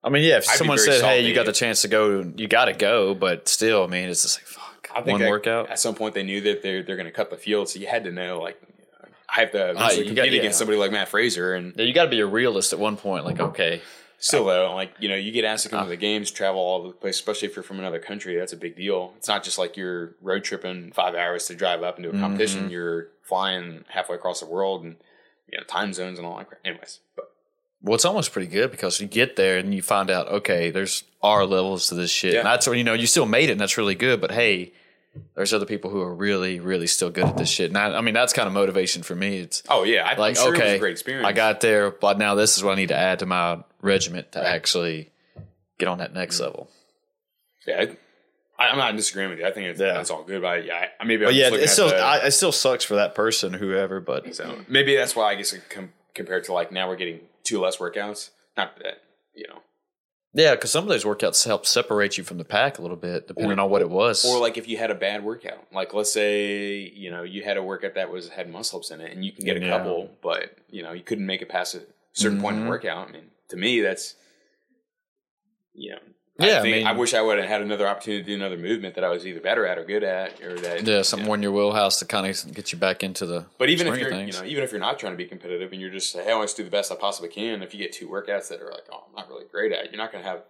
I 0.05 0.09
mean, 0.11 0.23
yeah, 0.23 0.37
if 0.39 0.49
I'd 0.49 0.53
be 0.53 0.59
someone 0.59 0.77
very 0.79 0.93
said, 0.99 1.05
"Hey, 1.05 1.27
you 1.27 1.35
got 1.35 1.47
the 1.47 1.53
chance 1.53 1.83
to 1.83 1.89
go, 1.89 2.33
you 2.37 2.47
got 2.49 2.67
to 2.67 2.73
go," 2.73 3.15
but 3.15 3.49
still, 3.49 3.85
I 3.85 3.87
mean, 3.89 4.09
it's 4.09 4.23
just 4.23 4.39
like 4.39 4.47
fuck. 4.47 4.91
I 4.95 5.01
think 5.03 5.13
one 5.13 5.21
that 5.23 5.31
workout. 5.31 5.71
at 5.71 5.79
some 5.79 5.95
point 5.95 6.15
they 6.15 6.23
knew 6.23 6.41
that 6.43 6.63
they're 6.63 6.83
they're 6.83 6.97
going 6.97 7.07
to 7.07 7.13
cut 7.13 7.31
the 7.31 7.37
field, 7.37 7.69
so 7.69 7.79
you 7.81 7.87
had 7.87 8.05
to 8.05 8.13
know 8.13 8.41
like 8.41 8.61
I 9.29 9.41
have 9.41 9.53
to 9.53 9.69
Ah, 9.69 9.71
eventually 9.71 9.99
you 10.01 10.05
compete 10.09 10.17
got- 10.17 10.33
yeah. 10.33 10.39
against 10.41 10.59
somebody 10.59 10.79
like 10.79 10.93
Mat 10.93 11.09
Fraser, 11.09 11.55
and 11.55 11.75
Yeah, 11.77 11.85
you 11.87 11.95
got 11.95 12.05
to 12.05 12.11
be 12.11 12.21
a 12.21 12.27
realist 12.27 12.73
at 12.73 12.79
one 12.79 12.97
point. 12.97 13.25
Like, 13.25 13.41
okay, 13.41 13.81
still 14.19 14.45
though, 14.45 14.75
like 14.75 14.93
you 15.01 15.09
know, 15.09 15.15
you 15.17 15.33
get 15.33 15.45
asked 15.45 15.65
to 15.65 15.71
come 15.71 15.81
Ah. 15.81 15.85
to 15.85 15.89
the 15.89 15.97
games, 15.97 16.31
travel 16.31 16.61
all 16.61 16.79
over 16.81 16.89
the 16.89 16.95
place, 16.95 17.17
especially 17.17 17.49
if 17.49 17.57
you're 17.57 17.63
from 17.63 17.79
another 17.81 17.99
country. 17.99 18.37
That's 18.37 18.53
a 18.53 18.57
big 18.57 18.77
deal. 18.77 19.15
It's 19.17 19.29
not 19.29 19.43
just 19.43 19.57
like 19.59 19.77
you're 19.77 20.15
road 20.21 20.45
tripping 20.45 20.93
five 20.93 21.15
hours 21.15 21.47
to 21.47 21.55
drive 21.55 21.83
up 21.83 21.97
and 21.97 22.05
do 22.05 22.11
a 22.17 22.21
competition. 22.21 22.63
Mm-hmm. 22.63 22.71
You're 22.71 23.09
flying 23.23 23.85
halfway 23.89 24.17
across 24.17 24.41
the 24.41 24.47
world 24.47 24.85
and 24.85 24.97
you 25.53 25.59
know 25.59 25.65
time 25.65 25.93
zones 25.93 26.19
and 26.19 26.27
all 26.27 26.37
that. 26.39 26.49
crap. 26.49 26.61
Anyways, 26.65 27.01
but 27.17 27.31
well, 27.83 27.95
it's 27.95 28.05
almost 28.05 28.33
pretty 28.33 28.49
good 28.49 28.71
because 28.71 29.01
you 29.01 29.07
get 29.07 29.37
there 29.37 29.59
and 29.59 29.75
you 29.75 29.83
find 29.83 30.11
out, 30.11 30.29
okay, 30.29 30.71
there's 30.71 31.05
R 31.23 31.45
levels 31.45 31.89
to 31.89 31.95
this 31.95 32.11
shit. 32.11 32.33
Yeah. 32.35 32.39
And 32.41 32.47
that's 32.47 32.67
when 32.67 32.79
you 32.79 32.85
know 32.85 32.95
you 32.95 33.07
still 33.07 33.27
made 33.27 33.49
it, 33.49 33.53
and 33.53 33.61
that's 33.61 33.77
really 33.77 33.95
good. 33.97 34.21
But 34.21 34.31
hey, 34.31 34.73
there's 35.35 35.53
other 35.53 35.67
people 35.67 35.91
who 35.91 36.01
are 36.01 36.15
really, 36.15 36.59
really 36.61 36.87
still 36.87 37.11
good 37.11 37.25
at 37.25 37.37
this 37.37 37.49
shit. 37.51 37.69
And 37.71 37.77
I, 37.77 37.99
I 37.99 38.01
mean, 38.01 38.15
that's 38.15 38.33
kind 38.33 38.47
of 38.47 38.53
motivation 38.55 39.03
for 39.03 39.15
me. 39.15 39.39
It's 39.39 39.63
oh 39.69 39.83
yeah, 39.85 40.07
I, 40.09 40.15
like 40.17 40.37
sure 40.37 40.55
okay, 40.55 40.77
a 40.77 40.79
great 40.79 40.93
experience. 40.93 41.27
I 41.27 41.33
got 41.33 41.61
there, 41.61 41.91
but 41.91 42.19
now 42.19 42.35
this 42.35 42.57
is 42.57 42.65
what 42.65 42.73
I 42.73 42.77
need 42.77 42.89
to 42.89 42.97
add 42.97 43.19
to 43.19 43.27
my 43.27 43.63
regiment 43.81 44.33
to 44.33 44.47
actually 44.47 45.11
get 45.79 45.89
on 45.89 45.99
that 45.99 46.15
next 46.15 46.37
Mm. 46.39 46.45
level. 46.45 46.71
yeah. 47.67 47.87
I, 48.63 48.71
I'm 48.71 48.79
not 48.79 48.91
in 48.91 48.97
disagreement 48.97 49.33
with 49.33 49.41
you. 49.41 49.47
I 49.47 49.53
think 49.53 49.67
it's, 49.69 49.81
Yeah. 49.81 49.95
that's 49.95 50.11
all 50.11 50.23
good. 50.25 50.43
But 50.43 50.49
I, 50.49 50.57
yeah, 50.59 50.87
I, 51.01 51.05
maybe. 51.05 51.25
But 51.25 51.31
I'm 51.31 51.37
yeah, 51.37 51.55
it 51.55 51.69
still 51.69 51.89
the- 51.89 51.97
I, 51.99 52.27
it 52.27 52.31
still 52.33 52.53
sucks 52.53 52.85
for 52.85 52.95
that 52.97 53.15
person, 53.15 53.53
whoever. 53.53 54.01
But 54.01 54.35
So 54.35 54.61
maybe 54.69 54.95
that's 54.97 55.17
why 55.17 55.31
I 55.31 55.35
guess 55.35 55.55
com- 55.69 55.93
compared 56.15 56.45
to 56.45 56.53
like 56.53 56.73
now 56.73 56.89
we're 56.89 56.97
getting 56.97 57.21
two 57.45 57.61
less 57.61 57.77
workouts. 57.79 58.31
Not 58.57 58.77
that 58.83 59.03
you 59.35 59.47
know, 59.49 59.63
yeah, 60.35 60.55
because 60.55 60.71
some 60.71 60.85
of 60.85 60.89
those 60.89 61.05
workouts 61.05 61.45
help 61.47 61.67
separate 61.67 62.19
you 62.19 62.25
from 62.25 62.39
the 62.39 62.45
pack 62.45 62.79
a 62.79 62.83
little 62.83 62.97
bit, 62.97 63.29
depending 63.29 63.59
on 63.59 63.71
what 63.71 63.83
it 63.83 63.91
was. 63.91 64.25
or 64.25 64.39
like 64.39 64.57
if 64.59 64.69
you 64.69 64.77
had 64.77 64.91
a 64.91 64.95
bad 64.95 65.25
workout, 65.25 65.67
like 65.73 65.95
let's 65.95 66.13
say 66.13 66.79
you 66.79 67.11
know 67.11 67.23
you 67.23 67.43
had 67.43 67.57
a 67.57 67.63
workout 67.63 67.95
that 67.95 68.11
was 68.11 68.29
had 68.29 68.51
muscle 68.51 68.79
ups 68.79 68.91
in 68.91 69.01
it, 69.01 69.13
and 69.13 69.25
you 69.25 69.33
can 69.33 69.45
get 69.45 69.57
a 69.57 69.61
Yeah. 69.61 69.77
couple, 69.79 70.11
but 70.23 70.57
you 70.71 70.83
know 70.83 70.93
you 70.93 71.03
couldn't 71.03 71.27
make 71.27 71.43
it 71.43 71.49
past 71.49 71.75
a 71.75 71.83
certain 72.13 72.41
point 72.41 72.55
in 72.55 72.61
the 72.61 72.65
mm-hmm. 72.65 72.71
workout. 72.71 73.09
I 73.09 73.13
mean, 73.13 73.31
to 73.49 73.57
me, 73.57 73.81
that's 73.81 74.15
you 75.75 75.91
know. 75.93 75.99
Yeah, 76.39 76.57
I 76.57 76.61
I, 76.61 76.63
mean- 76.63 76.87
I 76.87 76.93
wish 76.93 77.13
I 77.13 77.21
would 77.21 77.39
have 77.39 77.49
had 77.49 77.61
another 77.61 77.87
opportunity 77.87 78.23
to 78.23 78.27
do 78.27 78.35
another 78.35 78.57
movement 78.57 78.95
that 78.95 79.05
I 79.05 79.09
was 79.09 79.27
either 79.27 79.41
better 79.41 79.67
at 79.67 79.79
or 79.79 79.85
good 79.85 80.03
at, 80.03 80.41
or 80.43 80.59
that 80.61 80.87
yeah, 80.87 81.03
something 81.03 81.27
more 81.27 81.35
in 81.35 81.43
your 81.43 81.53
wheelhouse 81.53 81.99
to 81.99 82.07
kind 82.07 82.27
of 82.27 82.55
get 82.55 82.73
you 82.73 82.79
back 82.79 83.03
into 83.03 83.27
the. 83.27 83.47
But 83.59 83.69
even 83.69 83.87
if 83.87 83.99
you're, 83.99 84.13
you 84.13 84.33
know, 84.33 84.45
even 84.45 84.65
if 84.65 84.71
you're 84.73 84.81
not 84.81 84.99
trying 84.99 85.13
to 85.13 85.17
be 85.19 85.27
competitive 85.27 85.73
and 85.73 85.81
you're 85.81 85.91
just 85.91 86.17
hey, 86.17 86.33
I 86.33 86.35
want 86.35 86.49
to 86.49 86.57
do 86.57 86.65
the 86.65 86.71
best 86.71 86.91
I 86.91 86.95
possibly 86.95 87.29
can. 87.29 87.63
If 87.63 87.75
you 87.75 87.81
get 87.81 87.93
two 87.93 88.09
workouts 88.09 88.49
that 88.49 88.63
are 88.63 88.71
like, 88.71 88.85
oh, 88.91 89.05
I'm 89.09 89.15
not 89.15 89.29
really 89.29 89.45
great 89.51 89.73
at, 89.73 89.93
you're 89.93 89.99
not 89.99 90.11
going 90.11 90.25
to 90.25 90.31
have 90.31 90.43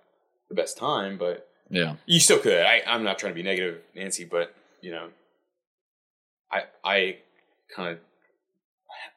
the 0.49 0.55
best 0.55 0.79
time. 0.79 1.19
But 1.19 1.49
yeah, 1.69 1.97
you 2.07 2.21
still 2.21 2.39
could. 2.39 2.65
I, 2.65 2.83
I'm 2.87 3.03
not 3.03 3.19
trying 3.19 3.33
to 3.33 3.37
be 3.37 3.43
negative, 3.43 3.81
Nancy, 3.97 4.25
but 4.25 4.55
you 4.83 4.93
know, 4.93 5.09
I 6.51 6.63
I 6.85 7.17
kind 7.75 7.91
of 7.91 7.99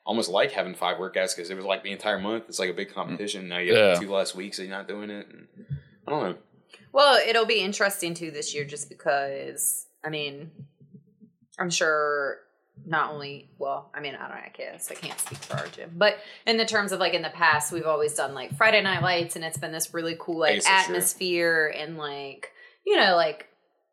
almost 0.06 0.30
like 0.30 0.52
having 0.52 0.74
five 0.74 0.98
workouts 0.98 1.36
because 1.36 1.50
it 1.50 1.56
was 1.56 1.66
like 1.66 1.84
the 1.84 1.92
entire 1.92 2.20
month. 2.20 2.46
It's 2.48 2.60
like 2.60 2.70
a 2.70 2.74
big 2.74 2.90
mm. 2.90 2.94
competition. 2.94 3.48
Now 3.48 3.60
you 3.60 3.76
have 3.76 3.96
Yeah. 3.96 4.00
two 4.00 4.12
less 4.12 4.34
weeks 4.34 4.60
and 4.60 4.68
you're 4.68 4.78
not 4.78 4.88
doing 4.88 5.10
it. 5.10 5.28
And 5.28 5.48
I 6.08 6.12
don't 6.12 6.24
know. 6.24 6.38
Well, 6.96 7.20
it'll 7.28 7.46
be 7.46 7.60
interesting 7.60 8.14
too 8.14 8.32
this 8.32 8.56
year 8.56 8.64
just 8.64 8.88
because 8.88 9.86
I 10.02 10.10
mean 10.10 10.50
I'm 11.60 11.70
sure 11.70 12.38
not 12.86 13.12
only 13.12 13.50
well, 13.58 13.92
I 13.94 14.00
mean, 14.00 14.16
I 14.16 14.20
don't 14.20 14.30
know, 14.30 14.36
I 14.36 14.52
guess 14.56 14.90
I 14.90 14.96
can't 14.96 15.20
speak 15.20 15.40
for 15.40 15.58
our 15.58 15.68
gym. 15.68 15.92
But 15.98 16.16
in 16.48 16.56
the 16.56 16.64
terms 16.64 16.94
of 16.94 17.02
like 17.02 17.14
in 17.14 17.22
the 17.22 17.30
past, 17.30 17.74
we've 17.74 17.86
always 17.86 18.14
done 18.14 18.34
like 18.34 18.56
Friday 18.56 18.82
night 18.82 19.02
lights 19.02 19.36
and 19.36 19.44
it's 19.44 19.58
been 19.58 19.74
this 19.74 19.94
really 19.94 20.16
cool 20.18 20.40
like 20.40 20.66
atmosphere 20.66 21.74
and 21.78 21.98
like 21.98 22.52
you 22.86 22.96
know, 22.96 23.18
like 23.18 23.50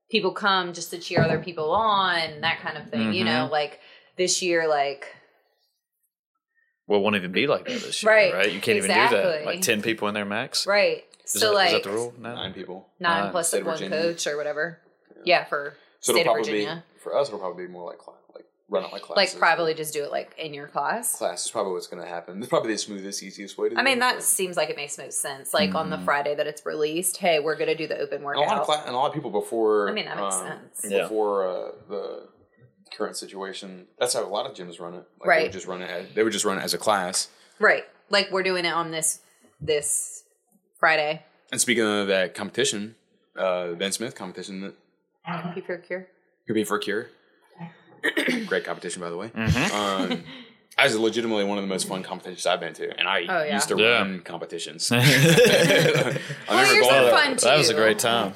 people 0.09 0.31
come 0.31 0.73
just 0.73 0.91
to 0.91 0.99
cheer 0.99 1.23
other 1.23 1.41
people 1.41 1.73
on, 1.73 2.43
that 2.43 2.61
kind 2.61 2.79
of 2.79 2.89
thing. 2.89 3.15
You 3.15 3.25
know, 3.25 3.45
mm-hmm. 3.45 3.53
like 3.53 3.81
this 4.17 4.43
year, 4.43 4.69
like 4.69 5.07
Well, 6.87 7.01
it 7.01 7.03
won't 7.03 7.17
even 7.17 7.33
be 7.33 7.49
like 7.49 7.67
that 7.67 7.81
this 7.81 8.01
year, 8.01 8.13
Right, 8.13 8.33
right? 8.33 8.53
You 8.53 8.61
can't 8.61 8.79
even 8.79 8.91
do 8.91 8.95
that. 8.95 9.45
Like 9.45 9.63
ten 9.63 9.83
people 9.83 10.07
in 10.07 10.15
there 10.15 10.25
max. 10.25 10.69
right. 10.69 11.03
Is, 11.25 11.33
so 11.41 11.49
that, 11.51 11.55
like 11.55 11.67
is 11.69 11.73
that 11.75 11.85
the 11.85 11.91
rule? 11.91 12.15
No. 12.19 12.35
Nine 12.35 12.53
people. 12.53 12.89
nine 13.01 13.25
Nine. 13.25 13.31
plus 13.33 13.49
State 13.49 13.59
like 13.59 13.67
one 13.67 13.75
Virginia. 13.79 14.03
coach 14.03 14.27
or 14.27 14.37
whatever. 14.37 14.79
Yeah, 15.25 15.45
for 15.45 15.75
So 16.01 16.13
state 16.13 16.23
it'll 16.23 16.35
of 16.35 16.45
Virginia. 16.45 16.85
be 16.95 17.01
for 17.01 17.17
us. 17.17 17.29
It'll 17.29 17.39
probably 17.41 17.67
be 17.67 17.73
more 17.73 17.89
like 17.89 17.99
like 18.35 18.45
run 18.69 18.85
it 18.85 18.93
like 18.93 19.03
class. 19.03 19.17
Like 19.17 19.39
probably 19.39 19.75
just 19.75 19.93
do 19.95 20.03
it 20.03 20.11
like 20.11 20.35
in 20.39 20.53
your 20.55 20.67
class. 20.67 21.17
class 21.17 21.45
is 21.45 21.51
probably 21.51 21.73
what's 21.75 21.87
going 21.87 22.03
to 22.03 22.09
happen. 22.09 22.39
It's 22.41 22.49
probably 22.49 22.73
the 22.73 22.79
smoothest, 22.79 23.23
easiest 23.23 23.57
way 23.59 23.69
to. 23.69 23.79
I 23.79 23.83
mean, 23.83 23.99
that 24.01 24.15
but- 24.17 24.23
seems 24.25 24.57
like 24.57 24.71
it 24.71 24.77
makes 24.77 24.99
most 24.99 25.21
sense. 25.21 25.53
Like 25.55 25.75
on 25.75 25.91
the 25.91 25.97
Mm. 25.99 26.05
Friday 26.05 26.35
that 26.35 26.47
it's 26.47 26.65
released, 26.67 27.19
hey, 27.19 27.39
we're 27.39 27.57
gonna 27.57 27.75
do 27.77 27.87
the 27.87 27.99
open 27.99 28.17
And 28.19 28.25
a 28.25 28.29
lot 28.29 28.39
workout. 28.39 28.59
of 28.61 28.67
cla- 28.67 28.83
and 28.87 28.95
a 28.95 28.99
lot 28.99 29.07
of 29.09 29.15
people 29.15 29.31
before. 29.31 29.89
I 29.89 29.93
mean, 29.93 30.07
that 30.07 30.17
makes 30.19 30.35
um, 30.37 30.47
sense. 30.49 30.93
Yeah. 30.93 31.03
Before 31.03 31.47
uh, 31.49 31.71
the 31.89 32.29
current 32.97 33.17
situation, 33.17 33.87
that's 33.99 34.13
how 34.15 34.25
a 34.25 34.29
lot 34.29 34.45
of 34.47 34.55
gyms 34.57 34.81
run 34.81 34.95
it. 34.95 34.97
Like 34.97 35.07
They 35.23 35.29
Right. 35.29 35.43
would 35.45 35.53
just 35.53 35.67
run 35.67 35.83
it. 35.83 35.89
As, 35.91 36.07
they 36.15 36.23
would 36.25 36.33
just 36.33 36.45
run 36.45 36.59
it 36.59 36.63
as 36.63 36.75
a 36.75 36.79
class. 36.79 37.29
Right. 37.61 37.85
Like 38.11 38.31
we're 38.33 38.43
doing 38.43 38.65
it 38.65 38.73
on 38.75 38.91
this 38.91 39.21
this 39.61 40.22
Friday. 40.87 41.23
And 41.53 41.61
speaking 41.61 41.85
of 41.85 42.09
that 42.09 42.35
competition, 42.35 42.97
uh, 43.39 43.69
Ben 43.75 43.93
Smith 43.93 44.17
competition 44.17 44.61
that 44.63 44.75
Compete 45.43 45.65
for 45.65 45.75
a 45.75 45.79
cure. 45.81 46.09
could 46.45 46.55
be 46.55 46.65
for 46.65 46.77
a 46.79 46.81
cure. 46.81 47.07
Great 48.47 48.65
competition, 48.65 49.01
by 49.01 49.09
the 49.11 49.17
way. 49.17 49.29
Mm-hmm. 49.29 49.75
Um, 50.13 50.25
I 50.77 50.85
was 50.87 50.99
legitimately 50.99 51.45
one 51.45 51.57
of 51.59 51.63
the 51.63 51.69
most 51.69 51.87
fun 51.87 52.03
competitions 52.03 52.47
I've 52.47 52.59
been 52.59 52.75
to, 52.75 52.99
and 52.99 53.07
I 53.07 53.21
Oh, 53.29 53.45
yeah. 53.45 53.55
used 53.55 53.69
to 53.69 53.77
Yeah. 53.79 53.99
run 53.99 54.21
competitions. 54.23 54.91
I 54.93 54.97
Well, 54.97 55.05
remember 56.49 56.75
yours 56.75 56.87
going- 56.89 57.05
are 57.05 57.11
fun 57.11 57.37
too. 57.37 57.45
That 57.47 57.59
was 57.59 57.69
a 57.71 57.75
great 57.75 58.01
time. 58.01 58.35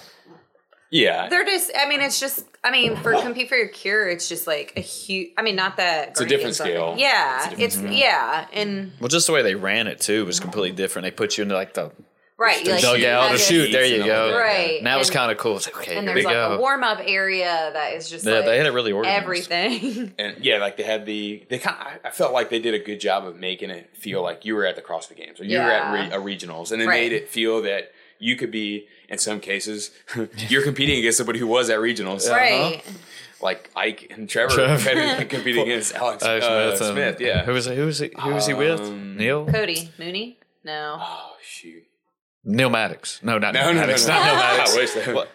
Yeah, 0.92 1.28
They're 1.28 1.44
just. 1.44 1.72
I 1.76 1.88
mean, 1.88 2.00
it's 2.00 2.20
just. 2.20 2.46
I 2.62 2.70
mean, 2.70 2.94
for 2.96 3.12
compete 3.20 3.48
for 3.48 3.56
your 3.56 3.66
cure, 3.68 4.08
it's 4.08 4.28
just 4.28 4.46
like 4.46 4.72
a 4.76 4.80
huge. 4.80 5.30
I 5.36 5.42
mean, 5.42 5.56
not 5.56 5.78
that 5.78 6.10
It's 6.10 6.20
a 6.20 6.26
different 6.26 6.54
scale. 6.54 6.94
Yeah, 6.96 7.50
It's 7.50 7.58
a 7.60 7.64
it's, 7.64 7.74
different 7.74 7.96
yeah, 7.96 8.46
and 8.52 8.92
Well, 9.00 9.08
just 9.08 9.26
the 9.26 9.32
way 9.32 9.42
they 9.42 9.56
ran 9.56 9.88
it 9.88 10.00
too 10.00 10.24
was 10.24 10.38
completely 10.38 10.70
different. 10.76 11.04
They 11.04 11.10
put 11.10 11.36
you 11.36 11.42
into 11.42 11.56
like 11.56 11.74
the 11.74 11.90
right. 12.38 12.64
you, 12.64 12.70
like, 12.72 12.82
you 12.82 12.88
dugout 12.88 13.26
have 13.28 13.34
or 13.34 13.38
shoot. 13.38 13.72
There 13.72 13.84
you 13.84 14.04
go. 14.04 14.36
Right, 14.38 14.78
And 14.78 14.86
that 14.86 14.98
was 14.98 15.10
kind 15.10 15.30
of 15.32 15.38
cool. 15.38 15.56
It's 15.56 15.66
like 15.66 15.76
okay, 15.78 15.96
And 15.96 16.06
here 16.06 16.14
there's 16.14 16.24
we 16.24 16.26
like 16.26 16.34
go. 16.34 16.54
a 16.54 16.58
warm 16.58 16.82
up 16.84 16.98
area 17.04 17.70
that 17.72 17.94
is 17.94 18.08
just 18.10 18.24
yeah, 18.24 18.34
like 18.36 18.44
they 18.46 18.56
had 18.58 18.66
it 18.66 18.72
really 18.72 18.92
organized. 18.92 19.22
everything. 19.22 20.12
and 20.18 20.44
yeah, 20.44 20.58
like 20.58 20.76
they 20.76 20.82
had 20.82 21.06
the 21.06 21.44
they 21.48 21.58
kind. 21.58 21.76
of, 21.80 22.00
I 22.04 22.10
felt 22.10 22.32
like 22.32 22.50
they 22.50 22.58
did 22.60 22.74
a 22.74 22.78
good 22.78 23.00
job 23.00 23.26
of 23.26 23.36
making 23.36 23.70
it 23.70 23.90
feel 23.96 24.22
like 24.22 24.44
you 24.44 24.54
were 24.54 24.66
at 24.66 24.76
the 24.76 24.82
CrossFit 24.82 25.16
Games 25.16 25.40
or 25.40 25.44
you 25.44 25.58
were 25.58 25.64
at 25.64 25.92
re, 25.92 26.16
a 26.16 26.20
regionals, 26.20 26.72
and 26.72 26.80
they 26.80 26.86
Right. 26.86 27.00
made 27.02 27.12
it 27.12 27.28
feel 27.28 27.62
that 27.62 27.92
you 28.18 28.36
could 28.36 28.50
be. 28.50 28.88
In 29.08 29.18
some 29.18 29.38
cases, 29.38 29.92
you're 30.48 30.64
competing 30.64 30.98
against 30.98 31.18
somebody 31.18 31.38
who 31.38 31.46
was 31.46 31.70
at 31.70 31.78
regionals, 31.78 32.28
right. 32.28 32.82
Like 33.40 33.70
Ike 33.76 34.10
and 34.10 34.28
Trevor 34.28 34.52
Trevor. 34.78 35.24
competing 35.28 35.62
against 35.62 35.94
Alex, 35.94 36.24
Alex 36.24 36.44
uh, 36.44 36.76
Smith, 36.76 36.90
Smith. 36.92 37.20
Yeah. 37.20 37.44
Who 37.44 37.52
was 37.52 37.66
he? 37.66 37.76
Who 37.76 37.86
was 37.86 38.00
he? 38.00 38.10
Who 38.20 38.30
was 38.34 38.48
he 38.48 38.54
with? 38.54 38.80
Um, 38.80 39.16
Neil. 39.16 39.46
Cody 39.46 39.92
Mooney. 39.96 40.38
No. 40.64 40.98
Oh 41.00 41.34
shoot! 41.40 41.85
Neil 42.46 42.70
Maddox. 42.70 43.20
No, 43.22 43.38
not 43.38 43.52
No, 43.54 43.60
Neil 43.64 43.74
no, 43.74 43.80
no, 43.80 43.86
Maddox. 43.86 44.06
no. 44.06 44.14
Not 44.14 44.24
Neil 44.24 44.34
I 44.36 44.36
Maddox. 44.56 44.76
wish 44.76 44.92
that. 44.94 45.14
What? 45.14 45.28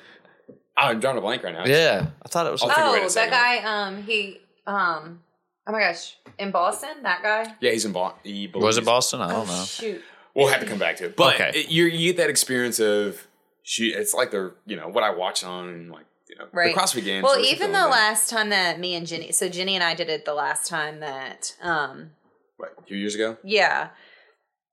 I'm 0.77 0.99
drawing 0.99 1.17
a 1.17 1.21
blank 1.21 1.43
right 1.43 1.53
now. 1.53 1.65
Yeah, 1.65 2.07
I 2.25 2.27
thought 2.29 2.47
it 2.47 2.51
was. 2.51 2.63
I'll 2.63 2.69
think 2.69 2.79
of 2.79 2.93
it 2.93 2.97
in 2.97 2.99
Oh, 3.01 3.03
that 3.03 3.11
second. 3.11 3.31
guy. 3.31 3.57
Um, 3.59 4.03
he. 4.03 4.39
Um. 4.65 5.21
Oh 5.67 5.71
my 5.73 5.79
gosh, 5.79 6.17
in 6.39 6.49
Boston, 6.51 7.03
that 7.03 7.21
guy. 7.21 7.53
Yeah, 7.61 7.71
he's 7.71 7.85
in 7.85 7.91
Boston. 7.91 8.19
He 8.23 8.49
was 8.53 8.77
it 8.79 8.85
Boston? 8.85 9.21
I 9.21 9.29
don't 9.29 9.47
Oh 9.47 9.51
know. 9.59 9.63
shoot. 9.65 10.01
We'll 10.33 10.47
have 10.47 10.61
to 10.61 10.65
come 10.65 10.79
back 10.79 10.95
to 10.97 11.05
it. 11.05 11.15
But 11.15 11.35
Okay. 11.35 11.51
it, 11.59 11.69
you 11.69 11.85
you 11.85 12.13
get 12.13 12.17
that 12.17 12.29
experience 12.31 12.79
of 12.79 13.27
she. 13.61 13.89
It's 13.93 14.13
like 14.13 14.31
the 14.31 14.53
you 14.65 14.75
know 14.75 14.87
what 14.87 15.03
I 15.03 15.11
watch 15.11 15.43
on 15.43 15.89
like 15.89 16.05
you 16.29 16.37
know 16.37 16.45
Right. 16.51 16.73
the 16.73 16.79
CrossFit 16.81 17.03
games. 17.03 17.23
Well, 17.23 17.39
even 17.45 17.73
the 17.73 17.81
like 17.83 17.91
last 17.91 18.29
time 18.29 18.49
that 18.49 18.79
me 18.79 18.95
and 18.95 19.05
Jenny, 19.05 19.31
so 19.33 19.49
Jenny 19.49 19.75
and 19.75 19.83
I 19.83 19.93
did 19.93 20.09
it 20.09 20.25
the 20.25 20.33
last 20.33 20.67
time 20.67 20.99
that, 21.01 21.53
um, 21.61 22.11
what, 22.57 22.73
a 22.79 22.81
few 22.83 22.97
years 22.97 23.13
ago. 23.13 23.37
yeah, 23.43 23.89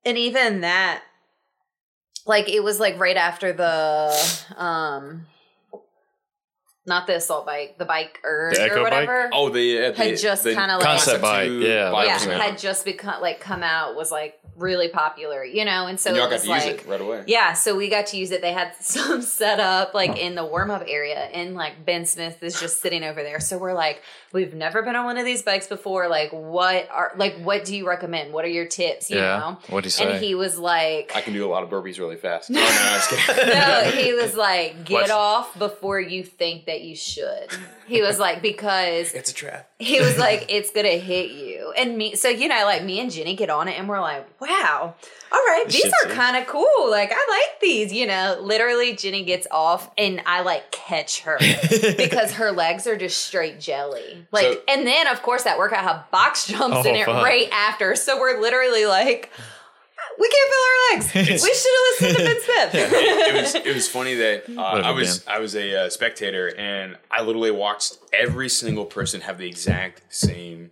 and 0.06 0.16
even 0.16 0.60
that, 0.62 1.02
like 2.28 2.48
it 2.48 2.62
was 2.62 2.78
like 2.78 2.98
right 3.00 3.16
after 3.16 3.52
the, 3.52 4.14
um, 4.56 5.26
not 6.86 7.06
the 7.06 7.16
assault 7.16 7.44
bike, 7.44 7.76
the 7.78 7.84
BikeErg 7.84 8.54
The 8.54 8.62
Echo 8.62 8.80
or 8.80 8.84
bike? 8.84 8.92
whatever. 8.92 9.30
Oh, 9.32 9.48
the, 9.50 9.86
uh, 9.86 9.92
Had 9.94 10.16
just 10.18 10.44
the 10.44 10.54
kinda 10.54 10.74
like- 10.76 10.82
Concept 10.84 11.20
bike, 11.22 11.48
two 11.48 11.60
yeah, 11.60 11.90
bike 11.90 12.06
yeah, 12.06 12.14
was 12.14 12.26
was 12.26 12.36
had 12.36 12.58
just 12.58 12.84
become 12.84 13.20
like 13.20 13.40
come 13.40 13.62
out 13.62 13.94
was 13.96 14.10
like 14.10 14.37
really 14.58 14.88
popular, 14.88 15.44
you 15.44 15.64
know, 15.64 15.86
and 15.86 15.98
so 15.98 16.10
and 16.10 16.16
y'all 16.16 16.26
it 16.26 16.30
got 16.30 16.40
to 16.42 16.48
like 16.50 16.64
use 16.64 16.74
it 16.82 16.86
right 16.88 17.00
away. 17.00 17.24
Yeah, 17.26 17.52
so 17.52 17.76
we 17.76 17.88
got 17.88 18.06
to 18.08 18.16
use 18.16 18.30
it. 18.30 18.42
They 18.42 18.52
had 18.52 18.74
some 18.80 19.22
set 19.22 19.60
up 19.60 19.94
like 19.94 20.18
in 20.18 20.34
the 20.34 20.44
warm 20.44 20.70
up 20.70 20.84
area, 20.86 21.18
and 21.18 21.54
like 21.54 21.84
Ben 21.84 22.04
Smith 22.06 22.42
is 22.42 22.58
just 22.60 22.80
sitting 22.82 23.04
over 23.04 23.22
there. 23.22 23.40
So 23.40 23.58
we're 23.58 23.72
like, 23.74 24.02
we've 24.32 24.54
never 24.54 24.82
been 24.82 24.96
on 24.96 25.04
one 25.04 25.18
of 25.18 25.24
these 25.24 25.42
bikes 25.42 25.66
before. 25.66 26.08
Like, 26.08 26.30
what 26.32 26.88
are 26.90 27.12
like, 27.16 27.36
what 27.38 27.64
do 27.64 27.76
you 27.76 27.86
recommend? 27.88 28.32
What 28.32 28.44
are 28.44 28.48
your 28.48 28.66
tips? 28.66 29.10
You 29.10 29.18
Yeah. 29.18 29.38
know? 29.38 29.58
What'd 29.68 29.84
he 29.86 29.90
say? 29.90 30.10
And 30.14 30.22
he 30.24 30.34
was 30.34 30.58
like, 30.58 31.12
I 31.14 31.20
can 31.20 31.32
do 31.32 31.46
a 31.46 31.50
lot 31.50 31.62
of 31.62 31.70
burpees 31.70 31.98
really 31.98 32.16
fast. 32.16 32.50
Oh 32.50 32.54
no, 32.54 32.60
I 32.60 32.94
was 32.96 33.06
kidding. 33.06 33.48
no, 33.54 34.02
he 34.02 34.12
was 34.12 34.34
like, 34.34 34.84
get 34.84 34.94
What? 34.94 35.10
off 35.10 35.58
before 35.58 36.00
you 36.00 36.24
think 36.24 36.66
that 36.66 36.80
you 36.82 36.96
should. 36.96 37.48
He 37.86 38.02
was 38.02 38.18
like, 38.18 38.42
because 38.42 39.12
it's 39.14 39.30
a 39.30 39.34
trap. 39.34 39.70
he 39.78 40.00
was 40.00 40.18
like, 40.18 40.46
it's 40.48 40.70
gonna 40.70 40.88
hit 40.98 41.30
you. 41.30 41.72
And 41.76 41.96
me, 41.96 42.14
so 42.16 42.28
you 42.28 42.48
know, 42.48 42.62
like 42.64 42.82
me 42.84 43.00
and 43.00 43.10
Jenny 43.10 43.34
get 43.36 43.48
on 43.48 43.68
it 43.68 43.78
and 43.78 43.88
we're 43.88 44.00
like, 44.00 44.26
wow, 44.48 44.94
all 45.32 45.38
right, 45.38 45.64
these 45.68 45.84
are 46.04 46.10
kind 46.10 46.36
of 46.36 46.46
cool. 46.46 46.90
Like, 46.90 47.10
I 47.12 47.26
like 47.50 47.60
these, 47.60 47.92
you 47.92 48.06
know. 48.06 48.38
Literally, 48.40 48.96
Jenny 48.96 49.24
gets 49.24 49.46
off 49.50 49.90
and 49.98 50.22
I 50.26 50.40
like 50.42 50.70
catch 50.70 51.20
her 51.20 51.38
because 51.96 52.32
her 52.34 52.50
legs 52.52 52.86
are 52.86 52.96
just 52.96 53.18
straight 53.26 53.60
jelly. 53.60 54.26
Like, 54.32 54.44
So- 54.54 54.60
and 54.68 54.86
then 54.86 55.06
of 55.06 55.22
course 55.22 55.42
that 55.44 55.58
workout 55.58 55.84
had 55.84 56.10
box 56.10 56.46
jumps 56.46 56.86
in 56.86 56.94
Oh, 56.96 56.98
it 57.00 57.06
fuck. 57.06 57.24
right 57.24 57.48
after. 57.52 57.94
So 57.96 58.18
we're 58.18 58.40
literally 58.40 58.86
like, 58.86 59.30
we 60.18 60.28
can't 60.28 60.50
feel 60.50 60.58
our 60.64 60.96
legs. 60.96 61.14
we 61.42 61.54
should 61.54 61.72
have 61.76 62.00
listened 62.00 62.16
to 62.16 62.24
Ben 62.24 62.40
Smith. 62.42 62.74
it, 62.74 62.92
it 63.36 63.40
was 63.42 63.54
it 63.54 63.74
was 63.74 63.88
funny 63.88 64.14
that 64.14 64.44
uh, 64.56 64.60
I 64.62 64.90
was 64.92 65.18
Ben. 65.20 65.36
I 65.36 65.38
was 65.40 65.54
a 65.54 65.84
uh, 65.86 65.90
spectator 65.90 66.52
and 66.56 66.96
I 67.10 67.22
literally 67.22 67.50
watched 67.50 67.98
every 68.12 68.48
single 68.48 68.86
person 68.86 69.20
have 69.20 69.38
the 69.38 69.46
exact 69.46 70.02
same. 70.08 70.70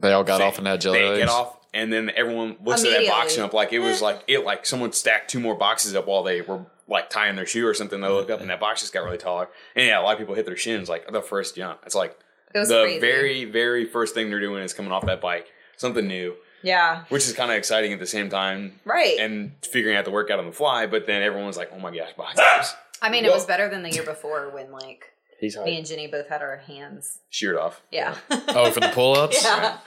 they 0.00 0.12
all 0.12 0.24
got 0.24 0.38
thing. 0.38 0.46
off 0.48 0.58
and 0.58 0.66
had 0.66 0.80
jelly 0.80 0.98
They 0.98 1.08
legs. 1.10 1.18
get 1.20 1.28
off 1.28 1.56
and 1.72 1.92
then 1.92 2.10
everyone 2.16 2.56
looks 2.64 2.84
at 2.84 2.90
that 2.90 3.06
box 3.06 3.34
Immediately. 3.34 3.36
jump 3.36 3.52
like 3.54 3.72
it 3.72 3.78
was 3.80 4.02
like 4.02 4.22
it 4.26 4.44
like 4.44 4.66
someone 4.66 4.92
stacked 4.92 5.30
two 5.30 5.40
more 5.40 5.54
boxes 5.54 5.94
up 5.94 6.06
while 6.06 6.22
they 6.22 6.40
were 6.40 6.66
like 6.88 7.08
tying 7.10 7.36
their 7.36 7.46
shoe 7.46 7.66
or 7.66 7.74
something. 7.74 8.00
They 8.00 8.08
look 8.08 8.30
up 8.30 8.40
and 8.40 8.50
that 8.50 8.58
box 8.60 8.80
just 8.80 8.92
got 8.92 9.04
really 9.04 9.18
taller. 9.18 9.48
And 9.76 9.86
yeah, 9.86 10.00
a 10.00 10.02
lot 10.02 10.12
of 10.14 10.18
people 10.18 10.34
hit 10.34 10.46
their 10.46 10.56
shins 10.56 10.88
like 10.88 11.10
the 11.10 11.22
first 11.22 11.54
jump. 11.56 11.80
It's 11.86 11.94
like 11.94 12.18
It 12.54 12.66
the 12.68 12.82
crazy. 12.82 12.98
very 13.00 13.44
very 13.44 13.84
first 13.86 14.14
thing 14.14 14.30
they're 14.30 14.40
doing 14.40 14.62
is 14.62 14.74
coming 14.74 14.90
off 14.92 15.06
that 15.06 15.20
bike, 15.20 15.46
something 15.76 16.06
new, 16.06 16.34
yeah, 16.62 17.04
which 17.08 17.26
is 17.26 17.32
kind 17.34 17.50
of 17.50 17.56
exciting 17.56 17.92
at 17.92 17.98
the 18.00 18.06
same 18.06 18.28
time. 18.28 18.80
right. 18.84 19.18
And 19.20 19.52
figuring 19.62 19.96
out 19.96 20.04
the 20.04 20.10
workout 20.10 20.38
on 20.40 20.46
the 20.46 20.52
fly, 20.52 20.86
but 20.86 21.06
then 21.06 21.22
everyone's 21.22 21.56
like, 21.56 21.70
"Oh 21.72 21.78
my 21.78 21.94
gosh, 21.96 22.12
box 22.16 22.36
jumps!" 22.36 22.74
I 23.00 23.08
mean, 23.10 23.24
it 23.24 23.30
was 23.32 23.46
better 23.46 23.68
than 23.70 23.82
the 23.84 23.90
year 23.90 24.02
before 24.04 24.50
when 24.50 24.72
like 24.72 25.04
He's 25.38 25.56
me 25.56 25.78
and 25.78 25.86
Jenny 25.86 26.06
both 26.06 26.28
had 26.28 26.42
our 26.42 26.58
hands. 26.58 27.20
sheared 27.30 27.56
off. 27.56 27.80
Yeah. 27.90 28.14
Oh, 28.30 28.70
for 28.72 28.80
the 28.80 28.88
pull 28.92 29.16
ups? 29.16 29.42
yeah. 29.44 29.78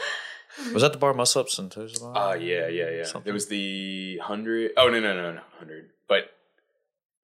Was 0.74 0.82
that 0.84 0.94
the 0.94 1.00
bar 1.00 1.14
muscle 1.14 1.42
ups 1.42 1.58
and 1.60 1.72
toes? 1.72 2.02
Uh 2.04 2.38
yeah, 2.40 2.68
yeah, 2.68 2.90
yeah. 2.90 3.04
Something. 3.04 3.24
There 3.26 3.34
was 3.34 3.48
the 3.48 4.20
hundred. 4.24 4.72
Oh 4.78 4.90
no, 4.90 5.00
no, 5.00 5.16
no, 5.16 5.34
no, 5.34 5.42
hundred. 5.60 5.90
But 6.08 6.32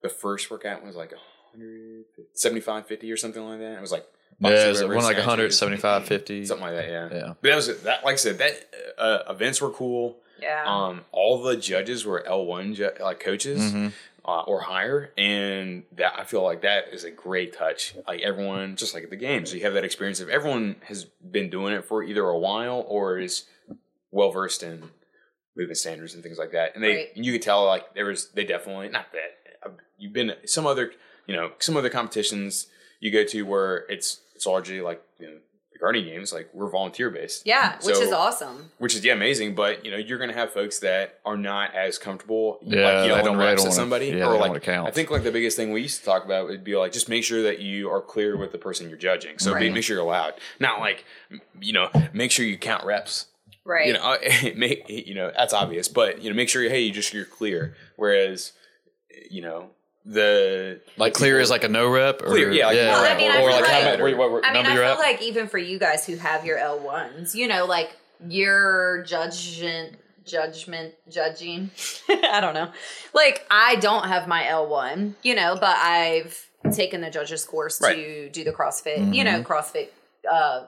the 0.01 0.09
first 0.09 0.49
workout 0.49 0.83
was 0.83 0.95
like 0.95 1.11
100, 1.11 2.05
75, 2.33 2.87
50 2.87 3.11
or 3.11 3.17
something 3.17 3.43
like 3.43 3.59
that. 3.59 3.77
It 3.77 3.81
was 3.81 3.91
like 3.91 4.05
Yeah, 4.39 4.65
it 4.65 4.69
was 4.69 4.81
one 4.83 4.95
like 4.95 5.03
snatches, 5.17 5.25
100, 5.25 5.53
75, 5.53 6.05
50. 6.05 6.45
something 6.45 6.65
like 6.67 6.75
that. 6.75 6.87
Yeah, 6.89 7.09
Yeah. 7.11 7.33
But 7.41 7.49
that 7.49 7.55
was 7.55 7.81
that. 7.83 8.03
Like 8.05 8.13
I 8.13 8.17
said, 8.17 8.37
that 8.37 8.53
uh, 8.97 9.19
events 9.29 9.61
were 9.61 9.71
cool. 9.71 10.17
Yeah. 10.41 10.63
Um, 10.65 11.01
all 11.11 11.43
the 11.43 11.57
judges 11.57 12.05
were 12.05 12.25
L 12.25 12.45
one 12.45 12.73
ju- 12.73 12.91
like 13.01 13.19
coaches 13.19 13.59
Mhm. 13.73 13.91
Uh, 14.29 14.41
or 14.43 14.61
higher, 14.61 15.11
and 15.17 15.83
that 15.97 16.13
I 16.19 16.23
feel 16.23 16.43
like 16.43 16.61
that 16.61 16.89
is 16.93 17.03
a 17.03 17.09
great 17.11 17.51
touch. 17.57 17.95
Like 18.07 18.21
everyone, 18.21 18.75
just 18.75 18.93
like 18.93 19.03
at 19.03 19.09
the 19.09 19.15
games, 19.15 19.49
so 19.49 19.55
you 19.55 19.63
have 19.63 19.73
that 19.73 19.83
experience 19.83 20.19
of 20.19 20.29
everyone 20.29 20.75
has 20.85 21.05
been 21.05 21.49
doing 21.49 21.73
it 21.73 21.85
for 21.85 22.03
either 22.03 22.23
a 22.23 22.37
while 22.37 22.85
or 22.87 23.17
is 23.17 23.45
well 24.11 24.31
versed 24.31 24.61
in 24.61 24.89
movement 25.55 25.77
standards 25.77 26.13
and 26.13 26.21
things 26.23 26.37
like 26.37 26.51
that. 26.51 26.75
And 26.75 26.83
they, 26.83 26.95
Right. 26.95 27.07
and 27.15 27.25
you 27.25 27.31
could 27.31 27.41
tell 27.41 27.65
like 27.65 27.93
there 27.95 28.05
was 28.05 28.29
they 28.31 28.45
definitely 28.45 28.89
not 28.89 29.07
that 29.13 29.31
uh, 29.65 29.71
you've 29.97 30.13
been 30.13 30.33
some 30.45 30.67
other 30.67 30.91
you 31.27 31.35
know 31.35 31.51
some 31.59 31.75
other 31.75 31.89
competitions 31.89 32.67
you 32.99 33.11
go 33.11 33.23
to 33.23 33.41
where 33.43 33.85
it's 33.89 34.21
it's 34.35 34.45
largely 34.45 34.79
like 34.81 35.01
you 35.19 35.27
know 35.27 35.37
the 35.79 35.83
Guardian 35.85 36.05
Games, 36.05 36.33
like 36.33 36.49
we're 36.53 36.69
volunteer 36.69 37.09
based. 37.09 37.45
Yeah, 37.45 37.77
which 37.83 37.97
is 37.97 38.11
awesome. 38.11 38.71
Which 38.79 38.95
is 38.95 39.03
yeah 39.05 39.13
amazing, 39.13 39.55
but 39.55 39.85
you 39.85 39.91
know 39.91 39.97
you're 39.97 40.17
gonna 40.17 40.33
have 40.33 40.51
folks 40.51 40.79
that 40.79 41.19
are 41.25 41.37
not 41.37 41.73
as 41.73 41.97
comfortable 41.97 42.59
Yeah, 42.61 42.81
like 42.83 42.93
they 43.01 43.07
yelling 43.07 43.25
don't- 43.25 43.37
they 43.37 43.45
reps 43.45 43.61
don't 43.61 43.67
at 43.67 43.69
wanna- 43.69 43.75
somebody 43.75 44.07
yeah, 44.07 44.25
or 44.27 44.33
like 44.37 44.49
wanna 44.49 44.59
count. 44.59 44.87
I 44.87 44.91
think 44.91 45.09
like 45.09 45.23
the 45.23 45.31
biggest 45.31 45.55
thing 45.57 45.71
we 45.71 45.81
used 45.81 45.99
to 45.99 46.05
talk 46.05 46.25
about 46.25 46.47
would 46.47 46.63
be 46.63 46.75
like 46.75 46.91
just 46.91 47.09
make 47.09 47.23
sure 47.23 47.41
that 47.43 47.59
you 47.59 47.89
are 47.89 48.01
clear 48.01 48.35
with 48.37 48.51
the 48.51 48.57
person 48.57 48.89
you're 48.89 48.97
judging. 48.97 49.39
So 49.39 49.57
be, 49.57 49.69
make 49.69 49.83
sure 49.83 49.95
you're 49.95 50.05
loud, 50.05 50.33
not 50.59 50.79
like 50.79 51.05
you 51.61 51.73
know 51.73 51.89
make 52.13 52.31
sure 52.31 52.45
you 52.45 52.57
count 52.57 52.85
reps. 52.85 53.27
Right. 53.65 53.87
You 53.87 53.93
know, 53.93 54.01
uh, 54.01 54.17
make 54.55 54.89
you 54.89 55.13
know 55.15 55.31
that's 55.35 55.53
obvious, 55.53 55.87
but 55.87 56.21
you 56.21 56.29
know 56.29 56.35
make 56.35 56.49
sure 56.49 56.63
hey 56.63 56.81
you 56.81 56.91
just 56.91 57.13
you're 57.13 57.25
clear. 57.25 57.75
Whereas 57.95 58.51
you 59.29 59.41
know 59.41 59.69
the 60.13 60.81
Like 60.97 61.13
clear 61.13 61.39
is 61.39 61.49
like 61.49 61.63
a 61.63 61.69
no 61.69 61.87
rep, 61.89 62.21
or 62.21 62.27
Clear, 62.27 62.51
yeah, 62.51 62.67
like 62.67 62.75
yeah, 62.77 62.91
Well, 62.93 63.13
I 63.13 63.17
mean, 63.17 63.31
I 63.31 63.41
or, 63.41 63.49
feel 63.51 63.61
like 63.61 63.65
how 63.71 63.97
many, 63.97 64.13
what, 64.15 64.31
what 64.31 64.45
I 64.45 64.53
mean, 64.53 64.65
I 64.65 64.73
feel 64.75 64.83
at? 64.83 64.97
like 64.99 65.21
even 65.21 65.47
for 65.47 65.57
you 65.57 65.77
guys 65.79 66.05
who 66.05 66.15
have 66.17 66.45
your 66.45 66.57
L 66.57 66.79
ones, 66.79 67.35
you 67.35 67.47
know, 67.47 67.65
like 67.65 67.95
your 68.27 69.03
judgment, 69.03 69.97
judgment, 70.25 70.93
judging. 71.09 71.71
I 72.09 72.41
don't 72.41 72.53
know. 72.53 72.71
Like 73.13 73.45
I 73.51 73.75
don't 73.75 74.07
have 74.07 74.27
my 74.27 74.47
L 74.47 74.67
one, 74.67 75.15
you 75.23 75.35
know, 75.35 75.55
but 75.59 75.77
I've 75.77 76.45
taken 76.73 77.01
the 77.01 77.09
judges 77.09 77.45
course 77.45 77.77
to 77.79 78.29
do 78.29 78.43
the 78.43 78.51
CrossFit, 78.51 79.13
you 79.13 79.23
Mm-hmm. 79.23 79.41
know, 79.41 79.43
CrossFit 79.43 79.87
uh, 80.29 80.63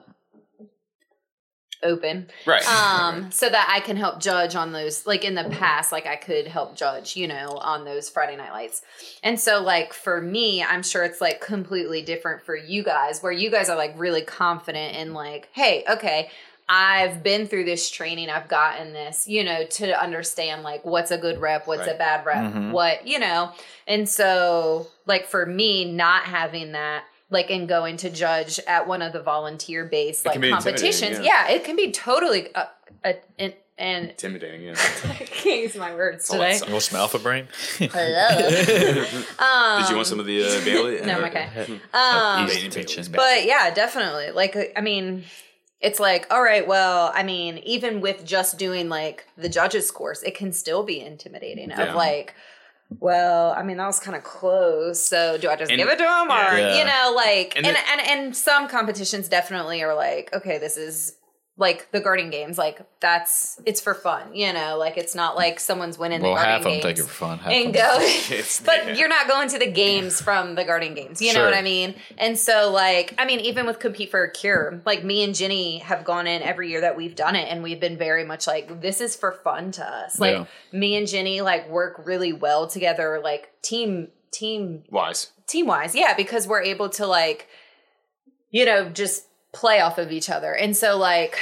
open. 1.82 2.28
right. 2.46 2.66
um 2.68 3.30
so 3.30 3.48
that 3.48 3.68
i 3.70 3.80
can 3.80 3.96
help 3.96 4.20
judge 4.20 4.54
on 4.54 4.72
those 4.72 5.06
like 5.06 5.24
in 5.24 5.34
the 5.34 5.44
past 5.44 5.92
like 5.92 6.06
i 6.06 6.16
could 6.16 6.46
help 6.46 6.76
judge 6.76 7.16
you 7.16 7.26
know 7.26 7.58
on 7.60 7.84
those 7.84 8.08
friday 8.08 8.36
night 8.36 8.52
lights 8.52 8.82
and 9.22 9.38
so 9.38 9.62
like 9.62 9.92
for 9.92 10.20
me 10.20 10.62
i'm 10.62 10.82
sure 10.82 11.02
it's 11.04 11.20
like 11.20 11.40
completely 11.40 12.02
different 12.02 12.42
for 12.42 12.56
you 12.56 12.82
guys 12.82 13.22
where 13.22 13.32
you 13.32 13.50
guys 13.50 13.68
are 13.68 13.76
like 13.76 13.94
really 13.98 14.22
confident 14.22 14.96
in 14.96 15.12
like 15.12 15.48
hey 15.52 15.84
okay 15.88 16.30
I've 16.68 17.22
been 17.22 17.48
through 17.48 17.64
this 17.64 17.90
training. 17.90 18.30
I've 18.30 18.48
gotten 18.48 18.94
this, 18.94 19.28
you 19.28 19.44
know, 19.44 19.64
to 19.64 20.00
understand 20.00 20.62
like 20.62 20.86
what's 20.86 21.10
a 21.10 21.18
good 21.18 21.38
rep, 21.38 21.66
what's 21.66 21.86
a 21.86 21.98
bad 21.98 22.24
rep, 22.24 22.72
what, 22.72 23.06
you 23.06 23.18
know. 23.18 23.52
And 23.86 24.08
so, 24.08 24.86
like, 25.04 25.26
for 25.26 25.44
me, 25.44 25.84
not 25.92 26.22
having 26.22 26.72
that, 26.72 27.04
like, 27.32 27.50
and 27.50 27.68
going 27.68 27.96
to 27.98 28.10
judge 28.10 28.60
at 28.68 28.86
one 28.86 29.02
of 29.02 29.12
the 29.12 29.22
volunteer 29.22 29.84
based, 29.84 30.26
like, 30.26 30.34
can 30.34 30.42
be 30.42 30.50
intimidating, 30.50 30.80
competitions, 30.82 31.24
yeah. 31.24 31.48
yeah, 31.48 31.54
it 31.54 31.64
can 31.64 31.74
be 31.74 31.90
totally 31.90 32.54
uh, 32.54 32.66
uh, 33.04 33.12
and, 33.38 33.54
and 33.78 34.10
Intimidating, 34.10 34.62
yeah. 34.62 34.74
I 35.04 35.14
can't 35.14 35.62
use 35.62 35.74
my 35.74 35.94
words 35.94 36.30
all 36.30 36.38
that 36.38 36.44
today. 36.44 36.58
stuff. 36.58 36.70
What's 36.70 36.90
some 36.90 37.00
alpha 37.00 37.18
brain? 37.18 37.48
Hello. 37.78 38.50
Did 39.80 39.90
you 39.90 39.96
want 39.96 40.06
some 40.06 40.20
of 40.20 40.26
the 40.26 40.44
uh, 40.44 40.64
Bailey? 40.64 41.00
no, 41.04 41.18
I'm 41.18 41.24
okay. 41.24 41.48
Um, 41.92 42.46
Bailey, 42.46 43.08
but 43.10 43.44
yeah, 43.44 43.72
definitely. 43.74 44.30
Like, 44.30 44.72
I 44.76 44.80
mean, 44.82 45.24
it's 45.80 45.98
like, 45.98 46.26
all 46.30 46.42
right, 46.42 46.66
well, 46.66 47.10
I 47.14 47.22
mean, 47.22 47.58
even 47.58 48.00
with 48.00 48.24
just 48.24 48.58
doing 48.58 48.88
like 48.88 49.26
the 49.36 49.48
judges 49.48 49.90
course, 49.90 50.22
it 50.22 50.36
can 50.36 50.52
still 50.52 50.84
be 50.84 51.00
intimidating. 51.00 51.70
Yeah. 51.70 51.82
Of 51.82 51.94
like, 51.96 52.34
well, 53.00 53.52
I 53.52 53.62
mean, 53.62 53.76
that 53.78 53.86
was 53.86 54.00
kind 54.00 54.16
of 54.16 54.24
close. 54.24 55.04
So 55.06 55.38
do 55.38 55.48
I 55.48 55.56
just 55.56 55.70
And- 55.70 55.78
give 55.78 55.88
it 55.88 55.98
to 55.98 56.04
him, 56.04 56.30
or 56.30 56.58
Yeah. 56.58 56.78
you 56.78 56.84
know, 56.84 57.12
like, 57.14 57.54
and 57.56 57.66
And 57.66 57.76
and, 57.76 58.00
the- 58.00 58.10
and 58.10 58.36
some 58.36 58.68
competitions 58.68 59.28
definitely 59.28 59.82
are 59.82 59.94
like, 59.94 60.30
okay, 60.34 60.58
this 60.58 60.76
is 60.76 61.14
like 61.58 61.90
the 61.92 62.00
guarding 62.00 62.30
games, 62.30 62.56
like 62.56 62.80
that's 63.00 63.60
it's 63.66 63.80
for 63.80 63.92
fun, 63.92 64.34
you 64.34 64.52
know, 64.54 64.78
like 64.78 64.96
it's 64.96 65.14
not 65.14 65.36
like 65.36 65.60
someone's 65.60 65.98
winning 65.98 66.22
Well, 66.22 66.34
the 66.34 66.40
half 66.40 66.62
guarding 66.62 66.78
of 66.78 66.82
them 66.82 66.94
take 66.94 66.98
it 66.98 67.02
for 67.06 67.14
fun. 67.14 67.38
Half 67.38 67.52
and 67.52 67.74
go. 67.74 67.98
But 68.64 68.86
yeah. 68.86 68.94
you're 68.94 69.08
not 69.08 69.28
going 69.28 69.48
to 69.50 69.58
the 69.58 69.70
games 69.70 70.20
from 70.20 70.54
the 70.54 70.64
guarding 70.64 70.94
games. 70.94 71.20
You 71.20 71.34
know 71.34 71.44
what 71.44 71.52
I 71.54 71.60
mean? 71.60 71.94
And 72.16 72.38
so, 72.38 72.70
like, 72.72 73.14
I 73.18 73.26
mean, 73.26 73.40
even 73.40 73.66
with 73.66 73.80
compete 73.80 74.10
for 74.10 74.22
a 74.24 74.32
cure, 74.32 74.80
like 74.86 75.04
me 75.04 75.22
and 75.24 75.34
Jenny 75.34 75.78
have 75.80 76.04
gone 76.04 76.26
in 76.26 76.40
every 76.42 76.70
year 76.70 76.80
that 76.80 76.96
we've 76.96 77.14
done 77.14 77.36
it, 77.36 77.48
and 77.50 77.62
we've 77.62 77.80
been 77.80 77.98
very 77.98 78.24
much 78.24 78.46
like, 78.46 78.80
this 78.80 79.02
is 79.02 79.14
for 79.14 79.32
fun 79.32 79.72
to 79.72 79.84
us. 79.86 80.18
Like 80.18 80.34
Yeah. 80.36 80.44
me 80.72 80.96
and 80.96 81.06
Jenny 81.06 81.42
like 81.42 81.68
work 81.68 82.00
really 82.06 82.32
well 82.32 82.66
together, 82.66 83.20
like 83.22 83.50
team 83.62 84.08
team 84.30 84.84
Wise. 84.90 85.30
team 85.46 85.66
wise, 85.66 85.94
yeah, 85.94 86.14
because 86.16 86.46
we're 86.48 86.62
able 86.62 86.88
to 86.88 87.06
like, 87.06 87.46
you 88.50 88.64
know, 88.64 88.88
just 88.88 89.24
play 89.52 89.80
off 89.80 89.98
of 89.98 90.10
each 90.12 90.30
other. 90.30 90.52
And 90.54 90.76
so 90.76 90.96
like 90.96 91.38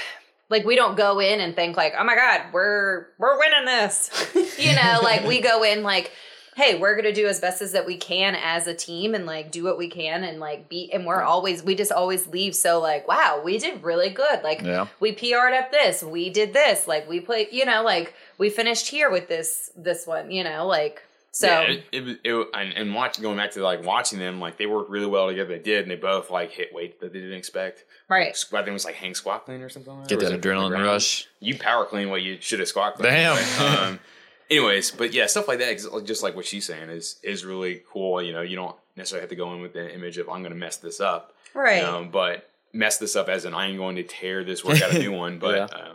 like 0.49 0.65
we 0.65 0.75
don't 0.75 0.97
go 0.97 1.21
in 1.21 1.41
and 1.41 1.55
think 1.55 1.77
like, 1.77 1.95
oh 1.99 2.05
my 2.05 2.17
God, 2.17 2.53
we're 2.53 3.07
we're 3.19 3.39
winning 3.39 3.65
this. 3.67 4.11
you 4.59 4.75
know, 4.75 5.01
like 5.03 5.25
we 5.25 5.41
go 5.41 5.63
in 5.63 5.83
like, 5.85 6.11
hey, 6.57 6.77
we're 6.77 6.97
gonna 6.97 7.13
do 7.13 7.29
as 7.29 7.39
best 7.41 7.63
as 7.63 7.73
that 7.73 7.87
we 7.87 7.97
can 7.97 8.35
as 8.35 8.67
a 8.67 8.75
team 8.75 9.15
and 9.15 9.27
like 9.27 9.53
do 9.53 9.63
what 9.63 9.79
we 9.79 9.89
can 9.89 10.25
and 10.25 10.41
like 10.41 10.69
be 10.69 10.93
and 10.93 11.07
we're 11.07 11.23
always 11.23 11.63
we 11.63 11.77
just 11.77 11.93
always 11.93 12.27
leave 12.27 12.55
so 12.57 12.81
like, 12.81 13.07
wow, 13.07 13.41
we 13.45 13.59
did 13.59 13.83
really 13.85 14.11
good. 14.11 14.43
Like 14.43 14.63
Yeah. 14.63 14.89
we 14.99 15.13
PR'd 15.13 15.55
up 15.55 15.71
this, 15.71 16.03
we 16.03 16.31
did 16.31 16.53
this, 16.53 16.89
like 16.89 17.09
we 17.09 17.21
played, 17.21 17.49
you 17.53 17.65
know, 17.65 17.83
like 17.85 18.15
we 18.37 18.51
finished 18.51 18.89
here 18.89 19.09
with 19.11 19.29
this 19.29 19.71
this 19.77 20.05
one, 20.07 20.33
you 20.33 20.43
know, 20.43 20.67
like 20.67 21.03
so 21.33 21.47
yeah, 21.47 21.61
it, 21.61 21.85
it, 21.93 22.21
it, 22.25 22.49
and, 22.55 22.73
and 22.73 22.93
watching 22.93 23.23
going 23.23 23.37
back 23.37 23.53
to 23.53 23.63
like 23.63 23.85
watching 23.85 24.19
them, 24.19 24.41
like 24.41 24.57
they 24.59 24.67
worked 24.67 24.91
really 24.91 25.07
well 25.07 25.29
together. 25.29 25.51
They 25.51 25.63
did, 25.63 25.83
and 25.83 25.91
they 25.93 25.95
both 25.95 26.29
like 26.29 26.51
hit 26.51 26.75
weight 26.75 27.01
that 27.01 27.13
they 27.13 27.21
didn't 27.21 27.39
expect. 27.39 27.85
Right. 28.11 28.37
I 28.53 28.57
think 28.57 28.69
it 28.69 28.73
was 28.73 28.85
like 28.85 28.97
hang 28.97 29.15
squat 29.15 29.45
clean 29.47 29.63
or 29.63 29.69
something. 29.71 29.97
Like 29.99 30.09
Get 30.09 30.21
that 30.21 30.27
it 30.33 30.35
on 30.35 30.41
the 30.41 30.49
adrenaline 30.49 30.69
ground? 30.71 30.85
rush. 30.85 31.27
You 31.41 31.57
power 31.59 31.87
clean 31.87 32.11
what 32.11 32.21
you 32.23 32.37
should 32.41 32.59
have 32.59 32.69
squat 32.69 32.97
clean. 32.97 33.11
Damn. 33.11 33.89
um, 33.89 34.01
anyways, 34.51 34.91
but 34.91 35.13
yeah, 35.15 35.27
stuff 35.27 35.49
like 35.49 35.59
that, 35.61 35.69
ex- 35.69 35.87
just 36.05 36.23
like 36.23 36.37
what 36.37 36.45
she's 36.47 36.67
saying, 36.67 36.91
is 36.91 37.17
is 37.23 37.45
really 37.45 37.83
cool. 37.91 38.21
You 38.23 38.33
know, 38.33 38.43
you 38.43 38.57
don't 38.57 38.77
necessarily 38.97 39.23
have 39.23 39.31
to 39.31 39.37
go 39.37 39.55
in 39.55 39.61
with 39.63 39.73
the 39.73 39.95
image 39.95 40.19
of 40.19 40.29
I'm 40.29 40.41
going 40.43 40.53
to 40.53 40.59
mess 40.59 40.77
this 40.77 41.01
up, 41.01 41.35
Right. 41.55 41.83
um, 41.83 42.11
but 42.11 42.51
mess 42.73 42.99
this 42.99 43.17
up 43.17 43.29
as 43.29 43.45
in 43.45 43.55
I'm 43.55 43.77
going 43.77 43.97
to 43.97 44.03
tear 44.03 44.45
this 44.45 44.65
workout 44.65 44.93
a 44.95 44.99
new 44.99 45.13
one. 45.13 45.39
But 45.41 45.57
Yeah. 45.57 45.65
uh, 45.65 45.93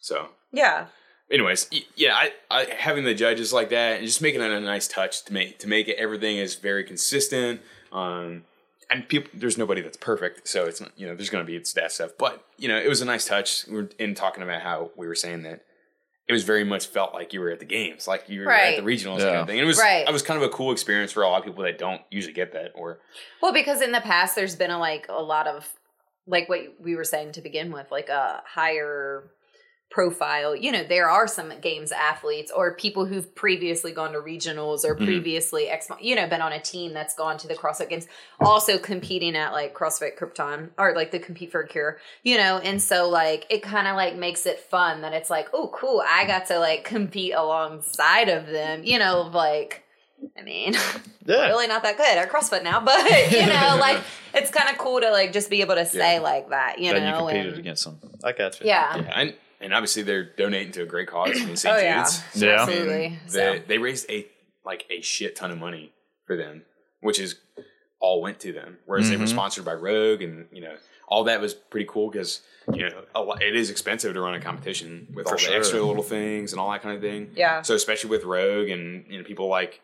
so 0.00 0.28
yeah. 0.52 0.86
anyways, 1.30 1.68
yeah, 1.96 2.14
I, 2.14 2.32
I 2.50 2.64
having 2.76 3.04
the 3.04 3.14
judges 3.14 3.52
like 3.52 3.70
that 3.70 3.98
and 3.98 4.06
just 4.06 4.20
making 4.22 4.40
it 4.40 4.50
a 4.50 4.60
nice 4.60 4.88
touch 4.88 5.24
to 5.26 5.32
make 5.32 5.58
to 5.60 5.68
make 5.68 5.88
it 5.88 5.96
everything 5.98 6.36
is 6.38 6.54
very 6.56 6.84
consistent. 6.84 7.60
Um, 7.92 8.44
and 8.92 9.08
people, 9.08 9.30
there's 9.34 9.58
nobody 9.58 9.80
that's 9.80 9.96
perfect, 9.96 10.46
so 10.46 10.64
it's 10.66 10.80
not 10.80 10.92
you 10.96 11.06
know 11.06 11.14
there's 11.14 11.30
going 11.30 11.44
to 11.44 11.50
be 11.50 11.56
it's 11.56 11.72
that 11.72 11.92
stuff, 11.92 12.12
but 12.18 12.44
you 12.58 12.68
know 12.68 12.76
it 12.78 12.88
was 12.88 13.00
a 13.00 13.04
nice 13.04 13.26
touch. 13.26 13.66
We 13.66 13.74
were 13.74 13.90
in 13.98 14.14
talking 14.14 14.42
about 14.42 14.62
how 14.62 14.90
we 14.96 15.06
were 15.06 15.14
saying 15.14 15.42
that 15.42 15.62
it 16.28 16.32
was 16.32 16.44
very 16.44 16.62
much 16.64 16.86
felt 16.86 17.12
like 17.12 17.32
you 17.32 17.40
were 17.40 17.50
at 17.50 17.58
the 17.58 17.64
games, 17.64 18.06
like 18.06 18.28
you 18.28 18.40
were 18.40 18.46
Right. 18.46 18.78
at 18.78 18.84
the 18.84 18.88
regionals 18.88 19.18
kind 19.18 19.36
of 19.36 19.46
thing. 19.48 19.58
And 19.58 19.64
it 19.64 19.66
was 19.66 19.78
Right. 19.78 20.06
it 20.08 20.12
was 20.12 20.22
kind 20.22 20.40
of 20.40 20.48
a 20.48 20.52
cool 20.52 20.70
experience 20.72 21.10
for 21.12 21.22
a 21.22 21.28
lot 21.28 21.40
of 21.40 21.44
people 21.44 21.64
that 21.64 21.78
don't 21.78 22.00
usually 22.10 22.32
get 22.32 22.52
that 22.52 22.70
or 22.74 23.00
Well, 23.42 23.52
because 23.52 23.80
in 23.82 23.92
the 23.92 24.00
past 24.00 24.36
there's 24.36 24.54
been 24.56 24.70
a 24.70 24.78
like 24.78 25.06
a 25.08 25.20
lot 25.22 25.46
of 25.48 25.68
like 26.26 26.48
what 26.48 26.60
we 26.80 26.94
were 26.94 27.02
saying 27.04 27.32
to 27.32 27.40
begin 27.40 27.72
with, 27.72 27.90
like 27.90 28.08
a 28.08 28.42
higher 28.46 29.32
profile. 29.92 30.56
You 30.56 30.72
know, 30.72 30.82
there 30.82 31.08
are 31.08 31.28
some 31.28 31.52
games 31.60 31.92
athletes 31.92 32.50
or 32.50 32.74
people 32.74 33.04
who've 33.04 33.32
previously 33.34 33.92
gone 33.92 34.12
to 34.12 34.18
regionals 34.18 34.84
or 34.84 34.94
mm-hmm. 34.94 35.04
previously 35.04 35.68
ex 35.68 35.88
you 36.00 36.16
know, 36.16 36.26
been 36.26 36.40
on 36.40 36.52
a 36.52 36.60
team 36.60 36.94
that's 36.94 37.14
gone 37.14 37.36
to 37.38 37.46
the 37.46 37.54
CrossFit 37.54 37.90
games, 37.90 38.08
also 38.40 38.78
competing 38.78 39.36
at 39.36 39.52
like 39.52 39.74
CrossFit 39.74 40.18
Krypton 40.18 40.70
or 40.78 40.94
like 40.94 41.10
the 41.10 41.18
compete 41.18 41.52
for 41.52 41.60
a 41.60 41.68
cure, 41.68 41.98
you 42.22 42.38
know, 42.38 42.58
and 42.58 42.82
so 42.82 43.08
like 43.08 43.46
it 43.50 43.62
kind 43.62 43.86
of 43.86 43.94
like 43.94 44.16
makes 44.16 44.46
it 44.46 44.58
fun 44.58 45.02
that 45.02 45.12
it's 45.12 45.30
like, 45.30 45.48
oh 45.52 45.70
cool, 45.74 46.02
I 46.04 46.26
got 46.26 46.46
to 46.46 46.58
like 46.58 46.84
compete 46.84 47.34
alongside 47.34 48.30
of 48.30 48.46
them, 48.46 48.84
you 48.84 48.98
know, 48.98 49.30
like 49.32 49.84
I 50.38 50.42
mean, 50.42 50.74
Yeah. 51.24 51.46
really 51.46 51.68
not 51.68 51.84
that 51.84 51.96
good 51.96 52.18
at 52.18 52.30
CrossFit 52.32 52.64
now, 52.64 52.80
but 52.84 53.30
you 53.30 53.46
know, 53.46 53.76
like 53.80 54.00
it's 54.34 54.50
kind 54.50 54.70
of 54.70 54.78
cool 54.78 55.00
to 55.00 55.10
like 55.10 55.32
just 55.32 55.50
be 55.50 55.60
able 55.60 55.74
to 55.74 55.86
say 55.86 56.18
like 56.18 56.48
that, 56.48 56.78
you 56.78 56.92
That 56.92 57.00
know. 57.00 57.10
you 57.10 57.18
competed 57.18 57.46
and- 57.48 57.58
against 57.58 57.84
them. 57.84 57.98
I 58.24 58.32
got 58.32 58.58
you. 58.60 58.66
yeah. 58.66 58.96
yeah, 58.96 59.20
and 59.20 59.34
and 59.62 59.72
obviously 59.72 60.02
they're 60.02 60.24
donating 60.24 60.72
to 60.72 60.82
a 60.82 60.86
great 60.86 61.08
cause 61.08 61.40
in 61.40 61.56
St. 61.56 61.74
Oh, 61.74 61.78
yeah. 61.78 62.02
Jude's. 62.04 62.22
Yeah. 62.34 62.48
Absolutely. 62.62 63.04
And 63.06 63.18
So- 63.30 63.38
They, 63.52 63.58
they 63.60 63.78
raised 63.78 64.10
a 64.10 64.26
like 64.64 64.84
a 64.90 65.00
shit 65.00 65.34
ton 65.36 65.50
of 65.50 65.58
money 65.58 65.92
for 66.26 66.36
them, 66.36 66.62
which 67.00 67.18
is 67.18 67.36
all 68.00 68.20
went 68.22 68.40
to 68.40 68.52
them. 68.52 68.78
Whereas 68.86 69.08
they 69.08 69.16
were 69.16 69.24
Mm-hmm. 69.24 69.32
sponsored 69.32 69.64
by 69.64 69.74
Rogue, 69.74 70.22
and 70.22 70.46
you 70.52 70.60
know 70.62 70.74
all 71.08 71.24
that 71.24 71.40
was 71.40 71.52
pretty 71.54 71.86
cool 71.88 72.10
because 72.10 72.40
you 72.72 72.88
know 72.88 73.02
a 73.14 73.20
lot, 73.22 73.42
it 73.42 73.54
is 73.56 73.70
expensive 73.70 74.14
to 74.14 74.20
run 74.20 74.34
a 74.34 74.40
competition 74.40 75.08
with 75.14 75.26
all 75.26 75.36
sure. 75.36 75.50
the 75.50 75.56
extra 75.56 75.80
little 75.82 76.02
things 76.02 76.52
and 76.52 76.60
all 76.60 76.70
that 76.72 76.82
kind 76.82 76.94
of 76.96 77.02
thing. 77.02 77.30
Yeah. 77.36 77.62
So 77.62 77.74
especially 77.74 78.10
with 78.10 78.24
Rogue 78.24 78.68
and 78.70 79.04
you 79.08 79.18
know 79.18 79.24
people 79.24 79.48
like. 79.48 79.80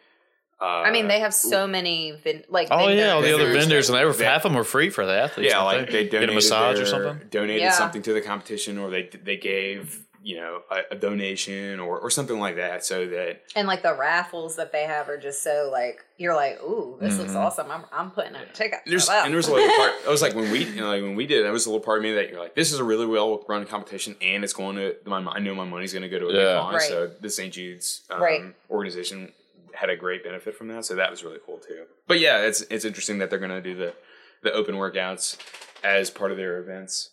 Uh, 0.61 0.65
I 0.65 0.91
mean, 0.91 1.07
they 1.07 1.21
have 1.21 1.33
so 1.35 1.67
many 1.67 2.13
vin- 2.13 2.45
like. 2.49 2.69
Oh 2.71 2.89
yeah, 2.89 3.13
all 3.13 3.23
the 3.23 3.33
other 3.33 3.45
vendors. 3.45 3.65
vendors, 3.65 3.89
and 3.91 3.99
they 3.99 4.05
were 4.05 4.15
Yeah. 4.15 4.31
half 4.33 4.45
of 4.45 4.51
them 4.51 4.55
were 4.55 4.65
free 4.65 4.91
for 4.91 5.07
the 5.07 5.13
athletes. 5.13 5.53
yeah, 5.53 5.63
like 5.63 5.87
they 5.91 6.05
donated 6.05 6.21
get 6.21 6.31
a 6.31 6.33
massage 6.33 6.77
their- 6.77 6.85
or 6.85 6.87
something. 6.89 7.29
Donated 7.31 7.63
Yeah. 7.63 7.71
something 7.73 8.03
to 8.03 8.13
the 8.13 8.21
competition, 8.21 8.77
or 8.79 8.91
they 8.91 9.05
they 9.23 9.37
gave 9.37 10.01
you 10.21 10.35
know 10.35 10.63
a, 10.69 10.79
a 10.91 10.97
donation 10.97 11.79
or 11.79 11.97
or 12.01 12.11
something 12.11 12.41
like 12.41 12.57
that, 12.57 12.85
so 12.85 13.07
that 13.07 13.43
and 13.55 13.69
like 13.69 13.83
the 13.85 13.95
raffles 13.95 14.57
that 14.57 14.73
they 14.73 14.83
have 14.83 15.09
are 15.09 15.17
just 15.17 15.45
so 15.45 15.69
like 15.73 16.05
you're 16.17 16.35
like, 16.35 16.61
ooh, 16.61 16.97
this 17.01 17.13
Mm-hmm. 17.13 17.23
looks 17.23 17.35
awesome. 17.37 17.71
I'm 17.71 17.85
I'm 17.93 18.11
putting 18.11 18.35
a 18.35 18.45
ticket. 18.47 18.81
There's 18.85 19.07
that. 19.07 19.27
and 19.27 19.33
there's 19.33 19.49
was 19.49 19.53
a 19.53 19.55
little 19.65 19.77
part. 19.77 19.93
It 20.05 20.09
was 20.09 20.21
like 20.23 20.35
when 20.35 20.51
we, 20.51 20.65
you 20.65 20.81
know, 20.81 20.89
like 20.89 21.03
when 21.03 21.15
we 21.15 21.29
did. 21.29 21.39
it, 21.39 21.43
There 21.45 21.53
was 21.53 21.67
a 21.67 21.71
little 21.71 21.85
part 21.85 21.99
of 21.99 22.03
me 22.03 22.15
that 22.15 22.31
you're 22.31 22.41
like, 22.41 22.57
this 22.57 22.73
is 22.73 22.81
a 22.81 22.85
really 22.85 23.07
well 23.07 23.45
run 23.49 23.65
competition, 23.65 24.17
and 24.21 24.43
it's 24.43 24.53
going 24.53 24.75
to 24.75 24.97
my. 25.05 25.19
I 25.19 25.39
know 25.39 25.55
my 25.55 25.65
money's 25.65 25.93
going 25.93 26.03
to 26.03 26.09
go 26.09 26.19
to 26.19 26.27
a 26.27 26.33
Yeah. 26.33 26.39
good 26.43 26.61
cause. 26.63 26.75
Right. 26.75 26.89
So 26.89 27.11
the 27.21 27.31
St. 27.31 27.55
Jude's 27.55 28.03
um, 28.11 28.21
Right. 28.21 28.43
organization 28.69 29.33
had 29.75 29.91
a 29.91 29.97
great 29.97 30.25
benefit 30.25 30.55
from 30.57 30.69
that. 30.69 30.85
So 30.85 30.95
that 30.97 31.11
was 31.11 31.23
really 31.25 31.39
cool 31.45 31.59
too. 31.59 31.85
But 32.07 32.21
yeah, 32.21 32.39
it's 32.41 32.61
it's 32.63 32.85
interesting 32.85 33.19
that 33.19 33.31
they're 33.31 33.39
going 33.39 33.51
to 33.51 33.63
do 33.63 33.75
the 33.75 33.95
the 34.43 34.53
open 34.53 34.77
workouts 34.77 35.37
as 35.85 36.11
part 36.11 36.31
of 36.31 36.37
their 36.37 36.59
events. 36.59 37.11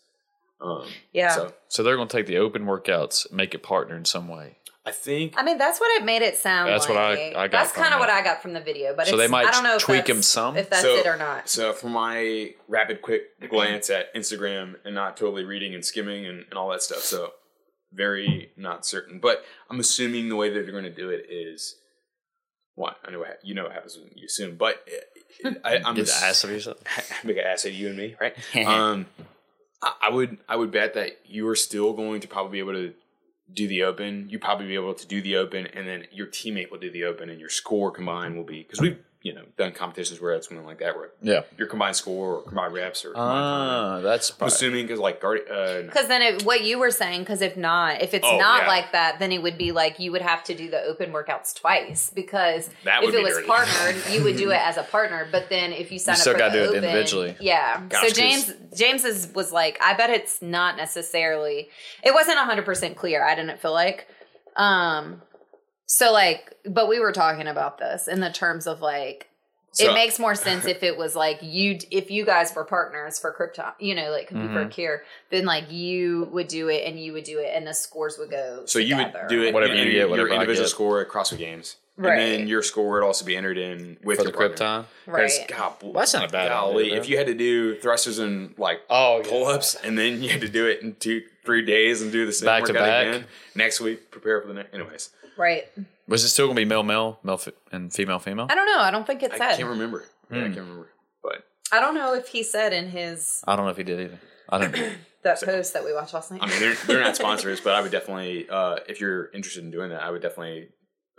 Um, 0.61 0.87
Yeah. 1.11 1.29
So 1.35 1.53
So 1.67 1.83
they're 1.83 1.95
going 1.97 2.07
to 2.07 2.17
take 2.17 2.27
the 2.27 2.37
open 2.37 2.65
workouts, 2.65 3.31
make 3.31 3.53
it 3.53 3.63
partner 3.63 3.95
in 3.95 4.05
some 4.05 4.27
way. 4.27 4.57
I 4.87 4.91
think 4.91 5.33
I 5.35 5.43
mean, 5.43 5.57
that's 5.57 5.79
what 5.79 5.89
it 5.99 6.05
made 6.05 6.21
it 6.21 6.37
sound. 6.37 6.69
That's 6.69 6.87
what 6.87 6.97
I- 6.97 7.29
I 7.29 7.47
got 7.47 7.51
That's 7.51 7.71
kind 7.71 7.93
of 7.95 7.99
what 7.99 8.09
I 8.11 8.21
got 8.21 8.43
from 8.43 8.53
the 8.53 8.59
video. 8.61 8.95
But 8.95 9.07
So 9.07 9.15
it's, 9.15 9.23
they 9.23 9.27
might 9.27 9.47
I 9.47 9.51
don't 9.51 9.63
know 9.63 9.75
if 9.75 9.81
tweak 9.81 10.01
'em 10.01 10.17
that's- 10.17 10.27
some? 10.27 10.55
if 10.57 10.69
that's 10.69 10.83
so, 10.83 10.95
it 10.95 11.07
or 11.07 11.17
not. 11.17 11.49
So 11.49 11.73
from 11.73 11.93
my 11.93 12.53
rapid 12.67 13.01
quick 13.01 13.23
glance 13.49 13.89
at 13.89 14.13
Instagram 14.13 14.75
and 14.85 14.93
not 14.93 15.17
totally 15.17 15.43
reading 15.43 15.73
and 15.73 15.83
skimming 15.83 16.27
and, 16.27 16.45
and 16.49 16.53
all 16.53 16.69
that 16.69 16.83
stuff, 16.83 16.99
so 16.99 17.33
very 17.91 18.51
not 18.57 18.85
certain. 18.85 19.19
But 19.19 19.43
I'm 19.71 19.79
assuming 19.79 20.29
the 20.29 20.35
way 20.35 20.49
that 20.49 20.61
they're 20.63 20.71
going 20.71 20.83
to 20.83 20.89
do 20.89 21.09
it 21.09 21.25
is 21.31 21.77
one. 22.75 22.93
I 23.03 23.11
know 23.11 23.19
what, 23.19 23.39
you 23.43 23.55
know 23.55 23.63
what 23.63 23.71
happens 23.71 23.97
when 23.97 24.11
you 24.15 24.25
assume, 24.25 24.55
but 24.55 24.85
uh, 25.45 25.51
I, 25.63 25.77
I'm 25.85 25.95
just 25.95 26.15
ass- 26.15 26.23
ass 26.23 26.43
of 26.43 26.51
yourself. 26.51 26.77
make 27.23 27.37
an 27.37 27.43
ass 27.45 27.65
of 27.65 27.73
you 27.73 27.87
and 27.87 27.97
me, 27.97 28.15
right? 28.19 28.35
um, 28.65 29.07
I, 29.81 29.93
I 30.03 30.09
would 30.09 30.37
I 30.47 30.55
would 30.55 30.71
bet 30.71 30.93
that 30.93 31.19
you 31.25 31.47
are 31.47 31.55
still 31.55 31.93
going 31.93 32.21
to 32.21 32.27
probably 32.27 32.51
be 32.51 32.59
able 32.59 32.73
to 32.73 32.93
do 33.51 33.67
the 33.67 33.83
open. 33.83 34.27
You 34.29 34.39
probably 34.39 34.67
be 34.67 34.75
able 34.75 34.93
to 34.93 35.07
do 35.07 35.21
the 35.21 35.37
open, 35.37 35.67
and 35.67 35.87
then 35.87 36.05
your 36.11 36.27
teammate 36.27 36.71
will 36.71 36.79
do 36.79 36.91
the 36.91 37.05
open, 37.05 37.29
and 37.29 37.39
your 37.39 37.49
score 37.49 37.91
combined 37.91 38.35
will 38.35 38.43
be 38.43 38.63
because 38.63 38.81
we've 38.81 38.99
you 39.25 39.33
know 39.33 39.41
done 39.57 39.71
competitions 39.71 40.21
where 40.21 40.33
it's 40.35 40.47
something 40.47 40.67
like 40.67 40.77
that 40.77 40.95
where 40.95 41.09
Yeah. 41.19 41.41
your 41.57 41.65
combined 41.67 41.95
score 41.95 42.35
or 42.35 42.41
combined 42.43 42.73
reps 42.75 43.03
or 43.03 43.09
combined 43.13 43.31
time. 43.31 43.43
Ah, 43.43 43.99
that's 44.01 44.29
I'm 44.29 44.37
probably, 44.37 44.53
assuming 44.53 44.85
because 44.85 44.99
like 44.99 45.19
guard 45.19 45.39
uh, 45.49 45.81
Because 45.81 46.07
then 46.07 46.21
it, 46.21 46.43
what 46.45 46.63
you 46.63 46.77
were 46.77 46.91
saying, 46.91 47.21
because 47.21 47.41
if 47.41 47.57
not, 47.57 48.03
if 48.03 48.13
it's 48.13 48.27
Oh, 48.29 48.37
not 48.37 48.61
yeah. 48.63 48.67
like 48.67 48.91
that, 48.91 49.17
then 49.17 49.31
it 49.31 49.41
would 49.41 49.57
be 49.57 49.71
like 49.71 49.99
you 49.99 50.11
would 50.11 50.21
have 50.21 50.43
to 50.43 50.53
do 50.53 50.69
the 50.69 50.79
open 50.83 51.11
workouts 51.11 51.55
twice. 51.59 52.11
Because 52.13 52.69
That 52.83 52.99
if 53.01 53.05
would 53.07 53.15
it 53.15 53.23
was 53.23 53.33
dirty. 53.33 53.47
partnered, 53.47 53.95
you 54.11 54.23
would 54.23 54.37
do 54.37 54.51
it 54.51 54.61
as 54.69 54.77
a 54.77 54.83
partner. 54.83 55.27
But 55.31 55.49
then 55.49 55.73
if 55.73 55.91
you 55.91 55.97
sign 55.97 56.13
You 56.13 56.17
up 56.17 56.21
still 56.21 56.33
for 56.33 56.39
gotta 56.39 56.59
the 56.59 56.65
do 56.67 56.73
it 56.73 56.75
individually. 56.83 57.35
yeah. 57.39 57.81
Gosh, 57.89 58.01
so 58.01 58.07
'cause- 58.09 58.17
James 58.17 58.53
James's 58.77 59.33
was 59.33 59.51
like, 59.51 59.79
I 59.81 59.95
bet 59.95 60.11
it's 60.11 60.39
not 60.43 60.77
necessarily. 60.77 61.69
It 62.03 62.13
wasn't 62.13 62.37
hundred 62.37 62.65
percent 62.65 62.95
clear. 62.95 63.25
I 63.25 63.33
didn't 63.33 63.59
feel 63.59 63.73
like. 63.73 64.07
Um. 64.55 65.21
So 65.85 66.11
like, 66.11 66.55
but 66.65 66.87
we 66.87 66.99
were 66.99 67.11
talking 67.11 67.47
about 67.47 67.77
this 67.77 68.07
in 68.07 68.19
the 68.19 68.31
terms 68.31 68.65
of 68.67 68.81
like 68.81 69.29
So- 69.71 69.89
it 69.91 69.93
makes 69.93 70.17
more 70.19 70.35
sense 70.35 70.65
if 70.65 70.83
it 70.83 70.97
was 70.97 71.15
like 71.15 71.39
you 71.41 71.77
if 71.91 72.09
you 72.09 72.25
guys 72.25 72.53
were 72.55 72.63
partners 72.65 73.19
for 73.19 73.33
Krypton, 73.33 73.73
you 73.79 73.93
know, 73.93 74.09
like 74.11 74.27
compete 74.27 74.49
Mm-hmm. 74.49 74.63
for 74.63 74.69
Cure, 74.69 75.03
then 75.29 75.45
like 75.45 75.71
you 75.71 76.27
would 76.31 76.47
do 76.47 76.69
it 76.69 76.83
and 76.87 76.99
you 76.99 77.13
would 77.13 77.23
do 77.25 77.39
it 77.39 77.51
and 77.53 77.67
the 77.67 77.73
scores 77.73 78.17
would 78.17 78.29
go. 78.31 78.63
so 78.65 78.79
you 78.79 78.95
would 78.97 79.13
do 79.29 79.43
it 79.43 79.53
Whatever 79.53 79.75
you 79.75 79.83
you 79.83 79.91
get, 79.91 79.93
your 79.99 80.09
whatever 80.09 80.29
I 80.31 80.33
individual 80.35 80.65
get. 80.65 80.69
score 80.69 81.01
at 81.01 81.09
CrossFit 81.09 81.37
Games, 81.39 81.75
Right. 81.97 82.19
and 82.19 82.31
then 82.41 82.47
your 82.47 82.61
score 82.63 82.91
would 82.93 83.03
also 83.05 83.23
be 83.25 83.35
entered 83.37 83.57
in 83.57 83.97
with 84.03 84.17
for 84.17 84.23
your 84.23 84.31
the 84.31 84.37
partner. 84.37 84.55
Krypton. 84.55 84.85
Right. 85.13 85.31
God, 85.47 85.73
Well, 85.83 85.93
that's 85.93 86.13
not 86.13 86.25
a 86.25 86.31
bad 86.31 86.49
golly, 86.49 86.85
idea, 86.87 86.97
if 86.99 87.09
you 87.09 87.17
had 87.17 87.27
to 87.27 87.33
do 87.35 87.75
thrusters 87.79 88.17
and 88.19 88.53
like 88.57 88.81
Oh, 88.89 89.21
pull 89.25 89.45
ups, 89.45 89.75
and 89.75 89.97
then 89.97 90.23
you 90.23 90.29
had 90.29 90.41
to 90.41 90.49
do 90.49 90.65
it 90.67 90.81
in 90.81 90.95
two, 90.95 91.21
three 91.45 91.63
days 91.65 92.01
and 92.01 92.11
do 92.11 92.25
the 92.25 92.31
same 92.33 92.45
Back 92.47 92.63
to 92.65 92.73
workout 92.73 92.85
back. 92.87 93.07
again. 93.07 93.25
Next 93.55 93.79
week, 93.81 94.09
prepare 94.09 94.41
for 94.41 94.47
the 94.47 94.53
next. 94.55 94.73
Anyways, 94.73 95.09
Right. 95.37 95.65
Was 96.07 96.23
it 96.23 96.29
still 96.29 96.45
going 96.47 96.55
to 96.55 96.61
be 96.61 96.65
male, 96.65 96.83
male, 96.83 97.19
male, 97.23 97.37
fe- 97.37 97.51
and 97.71 97.91
female, 97.91 98.19
female? 98.19 98.47
I 98.49 98.55
don't 98.55 98.65
know. 98.67 98.79
I 98.79 98.91
don't 98.91 99.05
think 99.07 99.23
it 99.23 99.31
said. 99.31 99.41
I 99.41 99.49
said. 99.51 99.57
can't 99.57 99.69
remember. 99.69 100.03
Yeah, 100.31 100.37
Hmm. 100.39 100.43
I 100.43 100.47
can't 100.47 100.57
remember. 100.57 100.89
But 101.23 101.43
I 101.71 101.79
don't 101.79 101.95
know 101.95 102.13
if 102.13 102.27
he 102.27 102.43
said 102.43 102.73
in 102.73 102.89
his 102.89 103.43
I 103.47 103.55
don't 103.55 103.65
know 103.65 103.71
if 103.71 103.77
he 103.77 103.83
did 103.83 103.99
either. 103.99 104.19
I 104.49 104.57
don't 104.59 104.71
know. 104.75 104.91
that 105.23 105.41
post 105.41 105.73
that 105.73 105.83
we 105.83 105.93
watched 105.93 106.13
last 106.13 106.31
night. 106.31 106.41
I 106.43 106.47
mean, 106.47 106.59
they're, 106.59 106.75
they're 106.85 107.01
not 107.01 107.15
sponsors, 107.15 107.59
but 107.59 107.73
I 107.73 107.81
would 107.81 107.91
definitely, 107.91 108.47
uh, 108.49 108.77
if 108.87 109.01
you're 109.01 109.31
interested 109.33 109.63
in 109.63 109.71
doing 109.71 109.89
that, 109.89 110.03
I 110.03 110.11
would 110.11 110.21
definitely 110.21 110.67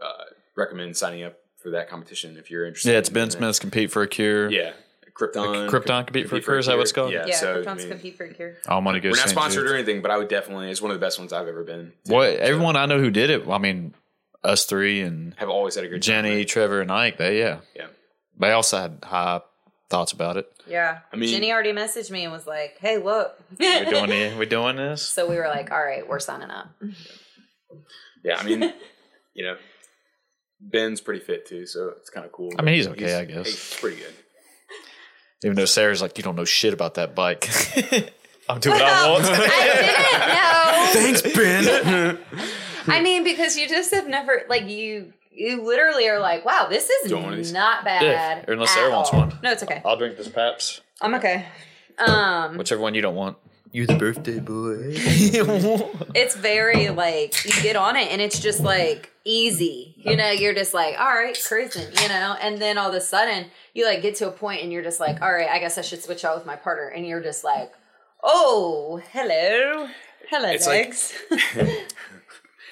uh, 0.00 0.24
recommend 0.56 0.96
signing 0.96 1.24
up 1.24 1.36
for 1.60 1.70
that 1.70 1.88
competition 1.88 2.36
if 2.36 2.48
you're 2.50 2.64
interested. 2.66 2.92
Yeah, 2.92 2.98
it's 2.98 3.08
in 3.08 3.14
Ben 3.14 3.22
doing 3.28 3.30
that. 3.32 3.38
Smith's 3.38 3.58
compete 3.58 3.90
for 3.90 4.02
a 4.02 4.08
cure. 4.08 4.48
Yeah, 4.48 4.72
Krypton. 5.12 5.68
Krypton 5.68 6.06
compete 6.06 6.28
for 6.28 6.36
a 6.36 6.40
cure, 6.40 6.58
is 6.58 6.66
that 6.66 6.76
what 6.76 6.82
it's 6.82 6.92
called? 6.92 7.12
Yeah, 7.12 7.26
yeah, 7.26 7.34
so 7.36 7.54
I 7.54 7.64
Krypton's 7.64 7.78
mean, 7.80 7.88
compete 7.88 8.16
for 8.16 8.24
a 8.26 8.32
Cure. 8.34 8.54
I 8.68 8.78
want 8.78 8.94
to 8.94 9.00
go. 9.00 9.08
we're 9.08 9.16
not 9.16 9.18
St. 9.28 9.30
sponsored 9.30 9.62
Jude's. 9.62 9.72
or 9.72 9.74
anything, 9.74 10.02
but 10.02 10.10
I 10.12 10.18
would 10.18 10.28
definitely. 10.28 10.70
It's 10.70 10.80
one 10.82 10.92
of 10.92 11.00
the 11.00 11.04
best 11.04 11.18
ones 11.18 11.32
I've 11.32 11.48
ever 11.48 11.64
been. 11.64 11.92
to. 12.04 12.12
Well, 12.14 12.30
So, 12.32 12.38
everyone 12.38 12.76
I 12.76 12.86
know 12.86 13.00
who 13.00 13.10
did 13.10 13.30
it. 13.30 13.48
I 13.48 13.58
mean, 13.58 13.94
us 14.44 14.64
three 14.66 15.00
and 15.02 15.34
have 15.36 15.48
always 15.48 15.74
had 15.74 15.84
a 15.84 15.88
good 15.88 16.02
time, 16.02 16.24
Jenny, 16.24 16.36
right? 16.36 16.48
Trevor, 16.48 16.80
and 16.80 16.90
Ike. 16.90 17.18
They 17.18 17.38
yeah. 17.38 17.60
Yeah. 17.74 17.86
They 18.38 18.52
also 18.52 18.78
had 18.78 18.98
high 19.02 19.40
thoughts 19.90 20.12
about 20.12 20.36
it. 20.36 20.46
Yeah. 20.66 20.98
I 21.12 21.16
mean- 21.16 21.30
Jenny 21.30 21.52
already 21.52 21.72
messaged 21.72 22.10
me 22.10 22.24
and 22.24 22.32
was 22.32 22.46
like, 22.46 22.76
"Hey, 22.80 22.98
look." 22.98 23.38
we're 23.58 23.84
doing 23.84 24.10
the, 24.10 24.36
we 24.38 24.46
doing 24.46 24.76
this? 24.76 25.02
so 25.02 25.28
we 25.28 25.36
were 25.36 25.48
like, 25.48 25.70
"All 25.70 25.82
right, 25.82 26.06
we're 26.06 26.18
signing 26.18 26.50
up." 26.50 26.68
Yeah, 28.24 28.36
I 28.38 28.44
mean, 28.44 28.60
you 29.34 29.44
know, 29.44 29.56
Ben's 30.60 31.00
pretty 31.00 31.20
fit 31.24 31.46
too, 31.46 31.66
so 31.66 31.92
it's 31.98 32.10
kind 32.10 32.26
of 32.26 32.32
cool. 32.32 32.50
I 32.58 32.62
mean, 32.62 32.74
he's 32.74 32.88
okay, 32.88 33.14
I 33.14 33.24
guess. 33.24 33.46
He's 33.46 33.76
pretty 33.80 33.96
good. 33.98 34.14
Even 35.44 35.54
though 35.54 35.66
Sarah's 35.66 36.00
like, 36.02 36.16
you 36.18 36.24
don't 36.24 36.34
know 36.34 36.44
shit 36.46 36.72
about 36.72 36.94
that 36.94 37.14
bike. 37.14 37.48
I'll 38.48 38.58
do 38.58 38.70
what 38.70 38.80
I 38.82 39.10
want. 39.10 39.24
I 39.28 40.92
didn't 40.92 41.22
know. 41.22 41.22
Thanks, 41.22 41.22
Ben. 41.36 42.18
I 42.88 43.00
mean, 43.02 43.24
because 43.30 43.56
you 43.56 43.68
just 43.68 43.92
have 43.94 44.08
never 44.08 44.42
like 44.48 44.66
you 44.68 45.12
you 45.32 45.62
literally 45.62 46.08
are 46.08 46.18
like, 46.18 46.44
wow, 46.44 46.66
this 46.70 46.88
is 46.88 47.10
Do 47.10 47.16
you 47.16 47.22
want 47.22 47.36
these? 47.36 47.52
not 47.52 47.84
bad. 47.84 48.02
Yeah, 48.02 48.44
unless 48.52 48.70
at 48.70 48.74
Sarah 48.74 48.90
wants 48.90 49.10
all. 49.12 49.20
one. 49.20 49.38
No, 49.42 49.52
it's 49.52 49.62
okay. 49.62 49.82
I'll 49.84 49.96
drink 49.96 50.16
this 50.16 50.28
Pabst. 50.28 50.80
I'm 51.00 51.14
okay. 51.14 51.46
Um, 51.98 52.56
Whichever 52.56 52.80
one 52.80 52.94
you 52.94 53.02
don't 53.02 53.14
want. 53.14 53.36
You 53.72 53.86
the 53.86 53.96
birthday 53.96 54.38
boy. 54.38 54.76
it's 56.14 56.34
very 56.34 56.88
like 56.88 57.44
you 57.44 57.62
get 57.62 57.76
on 57.76 57.96
it 57.96 58.10
and 58.10 58.22
it's 58.22 58.38
just 58.38 58.60
like 58.60 59.10
easy. 59.24 59.94
You 59.98 60.16
know, 60.16 60.30
you're 60.30 60.54
just 60.54 60.72
like, 60.72 60.98
all 60.98 61.12
right, 61.12 61.36
cruising, 61.46 61.88
you 62.00 62.08
know, 62.08 62.36
and 62.40 62.58
then 62.58 62.78
all 62.78 62.88
of 62.88 62.94
a 62.94 63.00
sudden 63.02 63.46
you 63.74 63.84
like 63.84 64.00
get 64.00 64.14
to 64.16 64.28
a 64.28 64.30
point 64.30 64.62
and 64.62 64.72
you're 64.72 64.82
just 64.84 65.00
like, 65.00 65.20
all 65.20 65.30
right, 65.30 65.50
I 65.50 65.58
guess 65.58 65.76
I 65.76 65.82
should 65.82 66.02
switch 66.02 66.24
out 66.24 66.36
with 66.38 66.46
my 66.46 66.56
partner, 66.56 66.88
and 66.88 67.06
you're 67.06 67.20
just 67.22 67.44
like, 67.44 67.72
oh, 68.22 69.02
hello, 69.12 69.88
hello, 70.30 70.48
It's 70.48 70.66
like- 70.66 70.86
legs. 70.86 71.12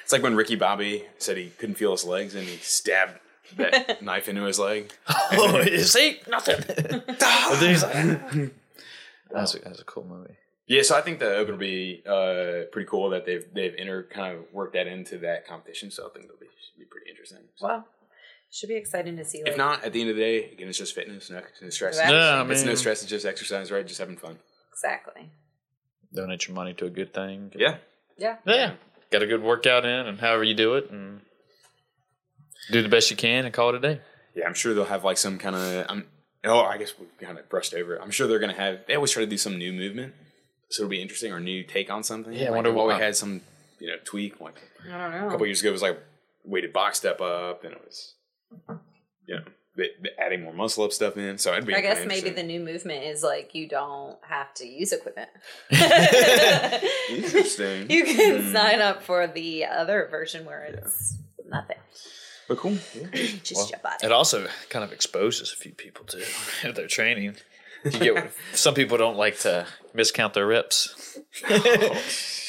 It's 0.04 0.12
like 0.12 0.22
when 0.22 0.36
Ricky 0.36 0.54
Bobby 0.54 1.04
said 1.18 1.36
he 1.38 1.48
couldn't 1.48 1.76
feel 1.76 1.92
his 1.92 2.04
legs 2.04 2.34
and 2.34 2.46
he 2.46 2.58
stabbed 2.58 3.18
that 3.56 4.02
knife 4.02 4.28
into 4.28 4.42
his 4.42 4.58
leg. 4.58 4.92
oh, 5.32 5.60
you 5.62 5.80
see? 5.80 6.20
Nothing. 6.28 6.56
but 6.68 7.58
then 7.58 7.70
he's 7.70 7.82
like, 7.82 8.52
that's, 9.32 9.54
a, 9.54 9.58
that's 9.60 9.80
a 9.80 9.84
cool 9.84 10.04
movie. 10.04 10.36
Yeah, 10.66 10.82
so 10.82 10.96
I 10.96 11.00
think 11.00 11.18
the 11.18 11.34
Open 11.36 11.52
will 11.54 11.58
be 11.58 12.02
uh, 12.06 12.70
pretty 12.70 12.86
cool 12.88 13.10
that 13.10 13.26
they've 13.26 13.44
they've 13.52 13.74
inter 13.74 14.02
kind 14.04 14.36
of 14.36 14.44
worked 14.52 14.74
that 14.74 14.86
into 14.86 15.18
that 15.18 15.46
competition. 15.46 15.90
So 15.90 16.06
I 16.06 16.08
think 16.12 16.24
it'll 16.26 16.38
be 16.38 16.46
should 16.46 16.78
be 16.78 16.86
pretty 16.86 17.10
interesting. 17.10 17.40
So 17.56 17.66
well, 17.66 17.86
should 18.50 18.68
be 18.68 18.76
exciting 18.76 19.16
to 19.18 19.24
see. 19.24 19.42
Like, 19.42 19.52
if 19.52 19.58
not, 19.58 19.84
at 19.84 19.92
the 19.92 20.00
end 20.00 20.10
of 20.10 20.16
the 20.16 20.22
day, 20.22 20.52
again, 20.52 20.68
it's 20.68 20.78
just 20.78 20.94
fitness, 20.94 21.28
no, 21.28 21.42
no 21.60 21.68
stress. 21.68 21.96
Exactly. 21.96 22.16
Yeah, 22.16 22.42
I 22.42 22.50
it's 22.50 22.64
no 22.64 22.74
stress. 22.76 23.02
It's 23.02 23.10
just 23.10 23.26
exercise, 23.26 23.70
right? 23.70 23.86
Just 23.86 23.98
having 24.00 24.16
fun. 24.16 24.38
exactly. 24.72 25.30
Donate 26.14 26.46
your 26.46 26.54
money 26.54 26.72
to 26.74 26.86
a 26.86 26.90
good 26.90 27.12
thing. 27.12 27.52
Yeah, 27.56 27.76
Yeah. 28.16 28.36
Yeah. 28.46 28.72
Get 29.14 29.22
a 29.22 29.26
good 29.28 29.42
workout 29.42 29.84
in 29.84 30.06
and 30.08 30.18
however 30.18 30.42
you 30.42 30.54
do 30.54 30.74
it 30.74 30.90
and 30.90 31.20
do 32.72 32.82
the 32.82 32.88
best 32.88 33.10
you 33.12 33.16
can 33.16 33.44
and 33.44 33.54
call 33.54 33.68
it 33.68 33.76
a 33.76 33.78
day. 33.78 34.00
yeah. 34.34 34.44
I'm 34.46 34.54
sure 34.54 34.74
they'll 34.74 34.84
have 34.86 35.04
like 35.04 35.18
some 35.18 35.38
kind 35.38 35.54
of. 35.54 35.86
I'm. 35.88 35.98
Um, 35.98 36.04
oh, 36.44 36.60
I 36.62 36.78
guess 36.78 36.92
we 36.98 37.06
kind 37.24 37.38
of 37.38 37.48
brushed 37.48 37.74
over. 37.74 37.94
it. 37.94 38.00
I'm 38.02 38.10
sure 38.10 38.26
they're 38.26 38.40
gonna 38.40 38.54
have. 38.54 38.80
They 38.88 38.94
always 38.96 39.12
try 39.12 39.22
to 39.24 39.30
do 39.30 39.36
some 39.38 39.56
new 39.56 39.72
movement, 39.72 40.14
so 40.70 40.82
it'll 40.82 40.90
be 40.90 41.00
interesting 41.00 41.32
or 41.32 41.38
new 41.40 41.62
take 41.62 41.90
on 41.90 42.02
something. 42.02 42.32
Yeah, 42.32 42.48
I 42.48 42.50
wonder 42.50 42.72
what 42.72 42.88
we 42.88 42.94
had 42.94 43.14
some 43.14 43.42
you 43.78 43.86
know 43.88 43.96
tweak 44.04 44.40
like 44.40 44.60
I 44.92 44.98
don't 44.98 45.10
know. 45.20 45.28
a 45.28 45.30
couple 45.30 45.46
years 45.46 45.60
ago. 45.60 45.68
It 45.68 45.72
was 45.72 45.82
like 45.82 45.98
weighted 46.44 46.72
box 46.72 46.98
step 46.98 47.20
up, 47.20 47.62
and 47.64 47.72
it 47.74 47.82
was 47.84 48.14
you 48.68 49.36
know 49.36 49.42
they- 49.42 49.44
they 49.44 49.44
adding 50.18 50.42
more 50.42 50.52
muscle 50.52 50.84
up 50.84 50.92
stuff 50.92 51.16
in. 51.16 51.38
So 51.38 51.52
I'd 51.52 51.66
be. 51.66 51.74
I 51.74 51.80
guess 51.80 52.06
maybe 52.06 52.30
the 52.30 52.42
new 52.42 52.60
movement 52.60 53.04
is 53.04 53.22
like 53.22 53.54
you 53.54 53.68
don't 53.68 54.16
have 54.22 54.52
to 54.54 54.66
use 54.66 54.92
equipment. 54.92 55.28
Interesting. 57.10 57.90
You 57.90 58.04
can 58.04 58.42
Hmm. 58.44 58.52
sign 58.52 58.80
up 58.80 59.02
for 59.02 59.26
the 59.26 59.66
other 59.66 60.08
version 60.10 60.44
where 60.44 60.62
it's 60.64 61.16
nothing. 61.48 61.76
But 62.48 62.58
cool. 62.58 62.76
Just 63.42 63.70
your 63.70 63.78
body. 63.80 64.04
It 64.04 64.12
also 64.12 64.46
kind 64.68 64.84
of 64.84 64.92
exposes 64.92 65.52
a 65.52 65.56
few 65.56 65.72
people 65.72 66.04
to 66.06 66.72
their 66.72 66.86
training. 66.86 67.36
You 67.84 67.90
get 67.90 68.32
some 68.54 68.74
people 68.74 68.96
don't 68.96 69.16
like 69.16 69.38
to 69.40 69.66
miscount 69.94 70.32
their 70.34 70.46
reps. 70.46 71.18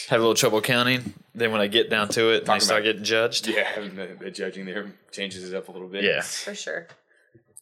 Have 0.09 0.19
a 0.19 0.23
little 0.23 0.33
trouble 0.35 0.61
counting. 0.61 1.13
Then 1.33 1.51
when 1.51 1.59
I 1.61 1.67
get 1.67 1.89
down 1.89 2.07
to 2.09 2.29
it, 2.33 2.45
Talk 2.45 2.59
they 2.59 2.65
start 2.65 2.83
getting 2.83 3.03
judged. 3.03 3.47
Yeah, 3.47 3.79
the, 3.79 4.15
the 4.19 4.31
judging 4.31 4.65
there 4.65 4.91
changes 5.11 5.51
it 5.51 5.55
up 5.55 5.67
a 5.67 5.71
little 5.71 5.87
bit. 5.89 6.03
Yeah. 6.03 6.21
For 6.21 6.55
sure. 6.55 6.87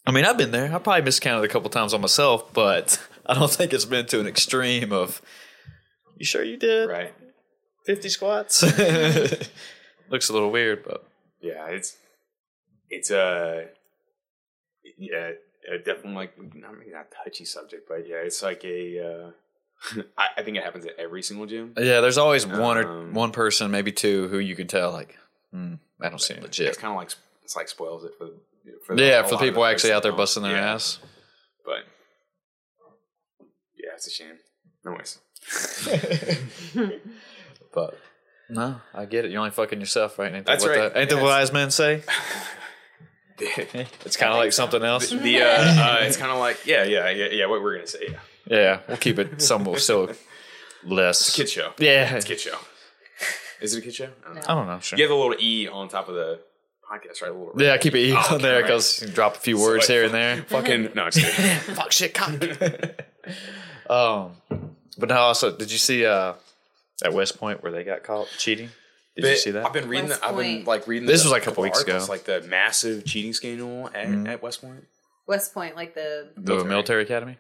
I 0.06 0.12
mean, 0.12 0.26
I've 0.26 0.38
been 0.38 0.51
there. 0.51 0.66
I 0.74 0.80
probably 0.80 1.01
miscounted 1.04 1.45
a 1.45 1.47
couple 1.47 1.70
times 1.70 1.93
on 1.93 2.01
myself, 2.01 2.54
but 2.54 2.99
I 3.26 3.34
don't 3.36 3.49
think 3.51 3.74
it's 3.74 3.86
been 3.86 4.06
to 4.08 4.20
an 4.20 4.28
extreme 4.28 4.91
of. 4.91 5.22
You 6.18 6.26
sure 6.26 6.43
you 6.43 6.58
did 6.58 6.89
Right. 6.89 7.14
fifty 7.86 8.10
squats? 8.10 8.62
Looks 10.10 10.30
a 10.30 10.34
little 10.34 10.51
weird, 10.51 10.84
but 10.84 11.06
Yeah, 11.41 11.68
it's 11.68 11.97
it's 12.89 13.10
uh 13.12 13.66
yeah, 14.97 15.32
definitely 15.86 16.14
like 16.14 16.38
not 16.56 16.78
maybe 16.78 16.91
not 16.91 17.08
touchy 17.24 17.45
subject, 17.45 17.88
but 17.88 18.08
yeah, 18.08 18.18
it's 18.18 18.41
like 18.43 18.64
a 18.66 18.99
uh 18.99 20.01
I, 20.18 20.28
I 20.38 20.43
think 20.43 20.56
it 20.58 20.64
happens 20.64 20.86
at 20.86 20.93
every 20.97 21.24
single 21.24 21.45
gym. 21.45 21.74
yeah, 21.78 21.99
there's 22.01 22.18
always 22.18 22.45
one 22.45 22.78
or 22.78 22.88
Um, 22.88 23.14
one 23.14 23.32
person, 23.32 23.70
maybe 23.72 23.91
two, 23.91 24.28
who 24.30 24.38
you 24.39 24.56
can 24.56 24.68
tell 24.68 24.91
like, 24.91 25.18
hmm, 25.51 25.76
I 26.01 26.10
don't 26.10 26.20
seem 26.22 26.41
legit. 26.41 26.68
It's 26.68 26.78
kind 26.78 26.91
of 26.91 26.97
like 26.97 27.12
it's 27.43 27.56
like 27.56 27.68
spoils 27.70 28.04
it 28.06 28.14
for 28.18 28.30
for 28.86 28.95
Yeah, 28.95 29.24
for 29.24 29.32
the 29.32 29.38
people 29.38 29.61
folks 29.64 29.72
actually 29.74 29.93
out 29.93 30.03
there 30.03 30.11
busting 30.11 30.43
their 30.43 30.53
Yeah, 30.55 30.74
ass. 30.74 30.99
But 31.66 31.86
yeah, 33.76 33.91
it's 33.95 34.07
a 34.07 34.11
shame. 34.11 34.38
Noise. 34.86 35.20
But 37.74 37.97
no, 38.49 38.76
I 38.93 39.05
get 39.05 39.26
it. 39.26 39.32
You're 39.32 39.39
only 39.39 39.49
fucking 39.49 39.80
yourself, 39.80 40.20
right? 40.20 40.32
Ain't 40.32 40.45
That's 40.45 40.64
what 40.64 40.78
right. 40.78 40.93
The, 40.93 40.99
ain't 40.99 41.09
the 41.09 41.18
wise 41.18 41.51
men 41.51 41.72
say? 41.72 42.03
It's 43.39 44.16
kind 44.16 44.32
of 44.32 44.38
like 44.38 44.53
something 44.53 44.84
else. 44.84 45.09
The 45.09 45.41
uh, 45.41 45.45
uh 45.47 45.97
it's 46.01 46.18
kind 46.18 46.32
of 46.32 46.38
like 46.38 46.66
yeah, 46.68 46.84
yeah, 46.84 47.09
yeah, 47.09 47.26
yeah. 47.32 47.45
What 47.47 47.64
we're 47.64 47.76
gonna 47.76 47.88
say, 47.88 48.07
yeah. 48.09 48.20
Yeah, 48.45 48.80
we'll 48.88 48.97
keep 48.97 49.18
it 49.18 49.41
somewhat 49.41 49.80
still 49.82 50.11
less. 50.86 51.28
it's 51.28 51.36
Kid 51.36 51.49
show. 51.49 51.74
Yeah, 51.80 52.16
It's 52.16 52.26
a 52.26 52.28
kid 52.28 52.39
show. 52.39 52.57
Is 53.59 53.74
it 53.74 53.80
a 53.80 53.82
kid 53.82 53.95
show? 53.95 54.09
I 54.24 54.26
don't 54.28 54.36
know. 54.36 54.41
I 54.47 54.53
don't 54.53 54.68
know. 54.68 54.80
Sure. 54.80 54.97
You 54.99 55.03
have 55.05 55.11
a 55.11 55.16
little 55.16 55.36
e 55.41 55.68
on 55.68 55.89
top 55.89 56.07
of 56.09 56.16
the 56.16 56.41
podcast, 56.93 57.21
right? 57.21 57.31
A 57.31 57.33
little 57.33 57.53
Yeah, 57.61 57.77
keep 57.77 57.95
it 57.95 57.99
E 57.99 58.13
Oh, 58.13 58.35
on 58.35 58.41
there 58.41 58.55
okay, 58.57 58.67
because 58.67 59.01
you 59.01 59.07
drop 59.09 59.35
a 59.35 59.39
few 59.39 59.57
words 59.59 59.83
like- 59.83 59.89
here 59.89 60.03
and 60.05 60.13
there. 60.13 60.37
Fucking 60.47 60.89
no, 60.95 61.09
just. 61.09 61.25
Fuck 61.75 61.91
shit, 61.91 62.13
cock. 62.13 62.33
um, 63.89 64.31
but 64.97 65.09
now 65.09 65.21
also, 65.21 65.55
did 65.55 65.71
you 65.71 65.77
see 65.77 66.05
uh 66.05 66.33
at 67.03 67.13
West 67.13 67.37
Point 67.37 67.63
where 67.63 67.71
they 67.71 67.83
got 67.83 68.03
caught 68.03 68.27
cheating? 68.37 68.69
Did 69.15 69.25
you 69.25 69.35
see 69.37 69.51
that? 69.51 69.65
I've 69.65 69.73
been 69.73 69.87
reading. 69.89 70.09
West 70.09 70.21
The, 70.21 70.27
I've 70.27 70.37
been 70.37 70.65
like 70.65 70.87
reading. 70.87 71.07
This 71.07 71.21
the- 71.23 71.27
was 71.27 71.31
like 71.31 71.43
a 71.43 71.45
couple 71.45 71.63
weeks 71.63 71.79
articles, 71.79 72.03
ago. 72.05 72.11
Like 72.11 72.23
the 72.25 72.41
massive 72.47 73.05
cheating 73.05 73.33
scandal 73.33 73.87
at, 73.93 74.07
Mhm. 74.07 74.27
at 74.27 74.41
West 74.41 74.61
Point. 74.61 74.85
West 75.27 75.53
Point, 75.53 75.75
like 75.75 75.93
the 75.95 76.29
the 76.37 76.63
military 76.65 77.03
academy. 77.03 77.37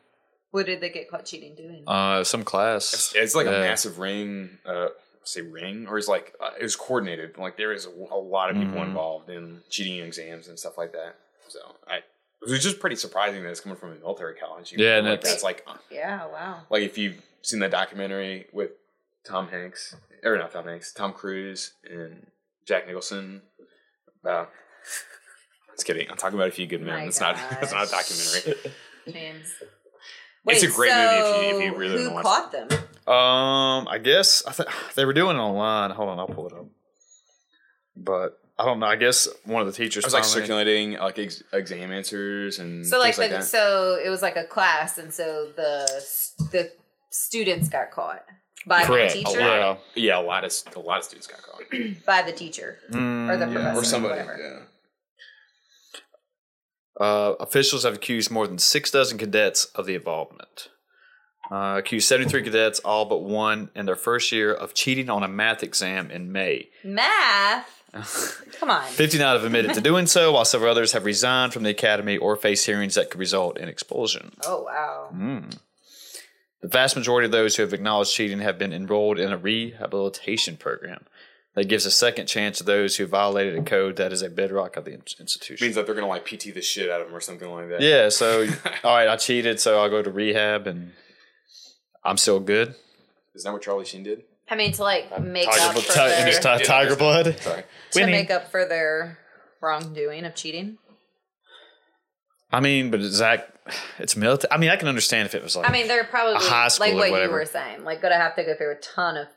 what 0.51 0.65
did 0.67 0.81
they 0.81 0.89
get 0.89 1.09
caught 1.09 1.25
cheating 1.25 1.55
doing? 1.55 1.83
Uh, 1.87 2.23
some 2.23 2.43
class. 2.43 2.93
It's, 2.93 3.15
it's 3.15 3.35
like 3.35 3.47
Yeah. 3.47 3.53
a 3.53 3.59
massive 3.61 3.97
ring. 3.99 4.57
Uh, 4.65 4.89
say 5.23 5.41
ring, 5.41 5.87
or 5.87 5.97
it's 5.97 6.07
like 6.07 6.35
uh, 6.41 6.51
it 6.59 6.63
was 6.63 6.75
coordinated. 6.75 7.37
Like 7.37 7.57
there 7.57 7.71
is 7.73 7.85
a, 7.85 7.89
a 7.89 8.17
lot 8.17 8.49
of 8.49 8.55
people 8.57 8.79
Mhm. 8.79 8.87
involved 8.87 9.29
in 9.29 9.61
cheating 9.69 9.99
exams 10.05 10.47
and 10.47 10.57
stuff 10.59 10.77
like 10.77 10.91
that. 10.93 11.15
So 11.47 11.59
I. 11.87 11.97
It 12.45 12.49
was 12.49 12.61
just 12.61 12.81
pretty 12.81 12.97
surprising 12.97 13.41
that 13.43 13.49
it's 13.51 13.61
coming 13.61 13.77
from 13.77 13.93
a 13.93 13.95
military 13.95 14.35
college. 14.35 14.73
You 14.73 14.83
Yeah, 14.83 14.95
know, 14.95 14.97
and 14.99 15.07
like, 15.11 15.21
that's 15.21 15.43
like 15.43 15.65
yeah, 15.89 16.25
wow. 16.27 16.63
like 16.69 16.83
if 16.83 16.97
you've 16.97 17.21
seen 17.41 17.61
that 17.61 17.71
documentary 17.71 18.47
with 18.51 18.71
Tom 19.23 19.47
Hanks 19.47 19.95
or 20.25 20.37
not 20.37 20.51
Tom 20.51 20.65
Hanks, 20.65 20.91
Tom 20.91 21.13
Cruise 21.13 21.71
and 21.89 22.27
Jack 22.65 22.85
Nicholson. 22.85 23.43
Uh, 24.25 24.45
just 25.71 25.85
kidding. 25.85 26.09
I'm 26.11 26.17
talking 26.17 26.37
about 26.37 26.49
a 26.49 26.51
few 26.51 26.67
good 26.67 26.81
men. 26.81 26.95
My 26.99 27.03
It's 27.05 27.19
not. 27.21 27.37
It's 27.61 27.71
not 27.71 27.87
a 27.87 27.91
documentary. 27.91 28.71
James. 29.09 29.47
It's 30.45 30.63
a 30.63 30.67
great 30.67 30.91
movie 30.91 31.05
if 31.15 31.25
you- 31.53 31.59
if 31.59 31.63
you 31.71 31.77
really 31.79 32.03
Who 32.03 32.09
wanna 32.11 32.15
watch 32.15 32.23
caught 32.25 32.51
them? 32.51 32.67
Um, 33.07 33.87
I 33.87 33.99
guess 34.01 34.43
I 34.45 34.51
think 34.51 34.69
they 34.95 35.05
were 35.05 35.13
doing 35.13 35.35
it 35.37 35.39
online. 35.39 35.91
Hold 35.91 36.09
on, 36.09 36.19
I'll 36.19 36.27
pull 36.27 36.47
it 36.47 36.53
up. 36.53 36.65
But 37.95 38.39
I 38.57 38.65
don't 38.65 38.79
know. 38.79 38.85
I 38.87 38.95
guess 38.95 39.27
one 39.45 39.61
of 39.61 39.67
the 39.67 39.73
teachers 39.73 40.03
I 40.03 40.07
was 40.07 40.13
like 40.13 40.23
finally- 40.23 40.41
circulating 40.41 40.91
like 40.93 41.19
ex- 41.19 41.43
exam 41.51 41.91
answers 41.91 42.59
and 42.59 42.85
So 42.85 42.97
like, 42.99 43.15
things 43.15 43.17
like 43.19 43.29
the, 43.31 43.37
that. 43.37 43.43
so 43.45 43.99
it 44.03 44.09
was 44.09 44.21
like 44.21 44.35
a 44.35 44.45
class, 44.45 44.97
and 44.97 45.13
so 45.13 45.49
the 45.55 45.85
the 46.51 46.71
students 47.09 47.69
got 47.69 47.91
caught 47.91 48.23
by 48.65 48.83
Correct. 48.85 49.13
the 49.13 49.21
A 49.21 49.23
teacher, 49.25 49.39
Yeah. 49.39 49.77
yeah, 49.95 50.19
a 50.19 50.21
lot 50.21 50.43
of 50.45 50.51
a 50.75 50.79
lot 50.79 50.99
of 50.99 51.03
students 51.03 51.27
got 51.27 51.41
caught. 51.41 51.61
by 52.05 52.21
the 52.21 52.31
teacher 52.31 52.77
Mm, 52.91 53.29
or 53.29 53.37
the 53.37 53.45
yeah. 53.47 53.53
professor, 53.53 53.79
or 53.79 53.83
somebody. 53.83 54.13
whatever. 54.21 54.37
Yeah. 56.99 57.05
Uh, 57.05 57.33
officials 57.39 57.83
have 57.83 57.95
accused 57.95 58.29
more 58.31 58.47
than 58.47 58.59
six 58.59 58.91
dozen 58.91 59.17
cadets 59.17 59.65
of 59.75 59.85
the 59.87 59.95
involvement. 59.95 60.69
Uh, 61.53 61.77
accused 61.77 62.07
73 62.07 62.41
cadets, 62.41 62.79
all 62.79 63.05
but 63.05 63.21
one, 63.21 63.69
in 63.75 63.85
their 63.85 63.95
first 63.95 64.31
year 64.31 64.51
of 64.51 64.73
cheating 64.73 65.07
on 65.07 65.21
a 65.21 65.27
math 65.27 65.61
exam 65.61 66.09
in 66.09 66.31
May. 66.31 66.69
Math. 66.83 67.83
Come 68.59 68.71
on. 68.71 68.83
59 68.87 69.35
have 69.35 69.43
admitted 69.43 69.75
to 69.75 69.81
doing 69.91 70.07
so, 70.07 70.31
while 70.31 70.45
several 70.45 70.71
others 70.71 70.93
have 70.93 71.05
resigned 71.05 71.53
from 71.53 71.61
the 71.61 71.69
academy 71.69 72.17
or 72.17 72.35
face 72.35 72.65
hearings 72.65 72.95
that 72.95 73.11
could 73.11 73.19
result 73.19 73.59
in 73.59 73.69
expulsion. 73.69 74.31
Oh 74.43 74.63
wow. 74.63 75.09
Mm. 75.13 75.55
The 76.61 76.69
vast 76.69 76.95
majority 76.95 77.27
of 77.27 77.31
those 77.31 77.55
who 77.55 77.61
have 77.61 77.73
acknowledged 77.73 78.15
cheating 78.15 78.39
have 78.39 78.57
been 78.57 78.73
enrolled 78.73 79.19
in 79.19 79.31
a 79.31 79.37
rehabilitation 79.37 80.57
program 80.57 81.05
that 81.53 81.67
gives 81.67 81.85
a 81.85 81.91
second 81.91 82.25
chance 82.25 82.57
to 82.57 82.63
those 82.63 82.95
who 82.95 83.05
violated 83.05 83.59
a 83.59 83.61
code 83.61 83.97
that 83.97 84.11
is 84.11 84.23
a 84.23 84.29
bedrock 84.29 84.75
of 84.75 84.85
the 84.85 84.93
in- 84.93 85.03
institution. 85.19 85.63
Means 85.63 85.75
that 85.75 85.85
they're 85.85 85.93
gonna 85.93 86.07
like 86.07 86.25
PT 86.25 86.51
the 86.51 86.63
shit 86.63 86.89
out 86.89 87.01
of 87.01 87.07
them 87.09 87.15
or 87.15 87.21
something 87.21 87.47
like 87.51 87.69
that. 87.69 87.81
yeah, 87.81 88.09
so 88.09 88.47
all 88.83 88.95
right, 88.95 89.07
I 89.07 89.17
cheated, 89.17 89.59
so 89.59 89.79
I'll 89.79 89.89
go 89.91 90.01
to 90.01 90.09
rehab 90.09 90.65
and 90.65 90.93
I'm 92.05 92.17
still 92.17 92.39
good. 92.39 92.75
Is 93.35 93.43
that 93.43 93.53
what 93.53 93.61
Charlie 93.61 93.85
Sheen 93.85 94.03
did? 94.03 94.23
I 94.49 94.55
mean, 94.55 94.71
to 94.73 94.81
like 94.83 95.07
uh, 95.11 95.19
make 95.19 95.49
Tiger, 95.49 95.61
up 95.63 95.73
bl- 95.75 95.79
for 95.81 95.93
ti- 95.93 95.99
their, 95.99 96.25
just 96.27 96.41
ti- 96.41 96.63
tiger 96.65 96.95
blood. 96.95 97.39
Sorry. 97.39 97.63
to 97.91 97.99
Winnie. 97.99 98.11
make 98.11 98.29
up 98.29 98.51
for 98.51 98.65
their 98.65 99.17
wrongdoing 99.61 100.25
of 100.25 100.35
cheating. 100.35 100.77
I 102.51 102.59
mean, 102.59 102.91
but 102.91 103.01
Zach, 103.01 103.47
it's 103.97 104.15
military. 104.15 104.51
I 104.51 104.57
mean, 104.57 104.69
I 104.69 104.75
can 104.75 104.87
understand 104.87 105.25
if 105.25 105.33
it 105.33 105.41
was 105.41 105.55
like. 105.55 105.67
I 105.67 105.71
mean, 105.71 105.87
they're 105.87 106.03
probably 106.03 106.35
high 106.35 106.67
school 106.67 106.87
like 106.87 106.93
or 106.93 106.97
what 106.97 107.05
you 107.07 107.11
whatever. 107.13 107.33
were 107.33 107.45
saying, 107.45 107.83
like 107.83 108.01
gonna 108.01 108.15
have 108.17 108.35
to 108.35 108.43
go 108.43 108.53
through 108.55 108.71
a 108.73 108.75
ton 108.75 109.17
of 109.17 109.27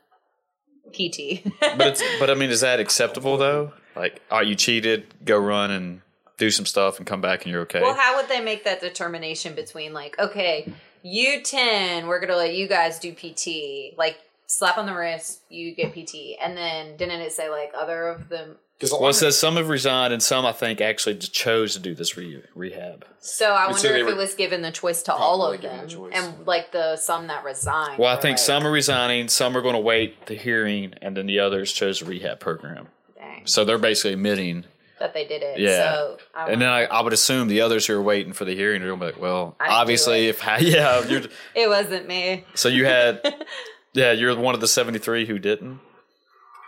PT. 0.93 1.43
but 1.77 1.87
it's 1.87 2.03
but 2.19 2.29
I 2.29 2.35
mean, 2.35 2.49
is 2.49 2.61
that 2.61 2.79
acceptable 2.79 3.37
though? 3.37 3.71
Like, 3.95 4.21
all 4.29 4.39
right, 4.39 4.47
you 4.47 4.53
cheated, 4.55 5.07
go 5.25 5.37
run 5.39 5.71
and 5.71 6.01
do 6.37 6.51
some 6.51 6.65
stuff 6.67 6.99
and 6.99 7.07
come 7.07 7.19
back 7.21 7.43
and 7.43 7.51
you're 7.51 7.61
okay. 7.61 7.81
Well, 7.81 7.95
how 7.95 8.17
would 8.17 8.27
they 8.29 8.41
make 8.41 8.63
that 8.65 8.79
determination 8.79 9.55
between 9.55 9.91
like, 9.93 10.19
okay, 10.19 10.71
you 11.03 11.41
ten, 11.41 12.07
we're 12.07 12.19
gonna 12.19 12.35
let 12.35 12.55
you 12.55 12.67
guys 12.67 12.99
do 12.99 13.13
PT, 13.13 13.97
like 13.97 14.17
slap 14.47 14.77
on 14.77 14.85
the 14.85 14.93
wrist, 14.93 15.41
you 15.49 15.75
get 15.75 15.93
PT, 15.93 16.37
and 16.41 16.57
then 16.57 16.97
didn't 16.97 17.21
it 17.21 17.31
say 17.31 17.49
like 17.49 17.71
other 17.77 18.07
of 18.07 18.29
them? 18.29 18.55
Because 18.77 18.91
well, 18.91 19.09
it 19.09 19.13
says 19.13 19.37
some 19.37 19.55
have 19.55 19.69
resigned 19.69 20.13
and 20.13 20.21
some 20.21 20.45
I 20.45 20.51
think 20.51 20.81
actually 20.81 21.17
chose 21.17 21.73
to 21.73 21.79
do 21.79 21.95
this 21.95 22.15
re- 22.15 22.43
rehab. 22.53 23.05
So 23.19 23.51
I 23.51 23.65
wonder 23.65 23.79
so 23.79 23.93
if 23.95 24.07
it 24.07 24.15
was 24.15 24.35
given 24.35 24.61
the 24.61 24.71
choice 24.71 25.01
to 25.03 25.13
all 25.13 25.43
of 25.51 25.61
them, 25.61 25.87
the 25.87 26.09
and 26.13 26.45
like 26.45 26.71
the 26.71 26.95
some 26.95 27.25
that 27.27 27.43
resigned. 27.43 27.97
Well, 27.97 28.15
I 28.15 28.21
think 28.21 28.33
like, 28.33 28.45
some 28.45 28.67
are 28.67 28.71
resigning, 28.71 29.29
some 29.29 29.57
are 29.57 29.61
going 29.63 29.73
to 29.73 29.81
wait 29.81 30.27
the 30.27 30.35
hearing, 30.35 30.93
and 31.01 31.17
then 31.17 31.25
the 31.25 31.39
others 31.39 31.73
chose 31.73 32.01
the 32.01 32.05
rehab 32.05 32.39
program. 32.39 32.89
dang, 33.15 33.47
So 33.47 33.65
they're 33.65 33.79
basically 33.79 34.13
admitting. 34.13 34.65
That 34.99 35.13
they 35.13 35.25
did 35.27 35.41
it. 35.43 35.59
Yeah. 35.59 35.91
So 35.93 36.17
I 36.35 36.51
And 36.51 36.61
then 36.61 36.69
I, 36.69 36.85
I 36.85 37.01
would 37.01 37.13
assume 37.13 37.47
the 37.47 37.61
others 37.61 37.85
who 37.85 37.93
are 37.95 38.01
waiting 38.01 38.33
for 38.33 38.45
the 38.45 38.55
hearing 38.55 38.81
are 38.81 38.87
going 38.87 38.99
to 38.99 39.05
be 39.05 39.11
like, 39.13 39.21
well, 39.21 39.55
I 39.59 39.69
obviously, 39.69 40.27
it. 40.27 40.29
if 40.29 40.43
yeah, 40.61 41.05
you're, 41.07 41.21
it 41.55 41.67
wasn't 41.69 42.07
me. 42.07 42.45
so 42.55 42.69
you 42.69 42.85
had, 42.85 43.21
yeah, 43.93 44.11
you're 44.11 44.35
one 44.37 44.55
of 44.55 44.61
the 44.61 44.67
seventy 44.67 44.99
three 44.99 45.25
who 45.25 45.39
didn't, 45.39 45.79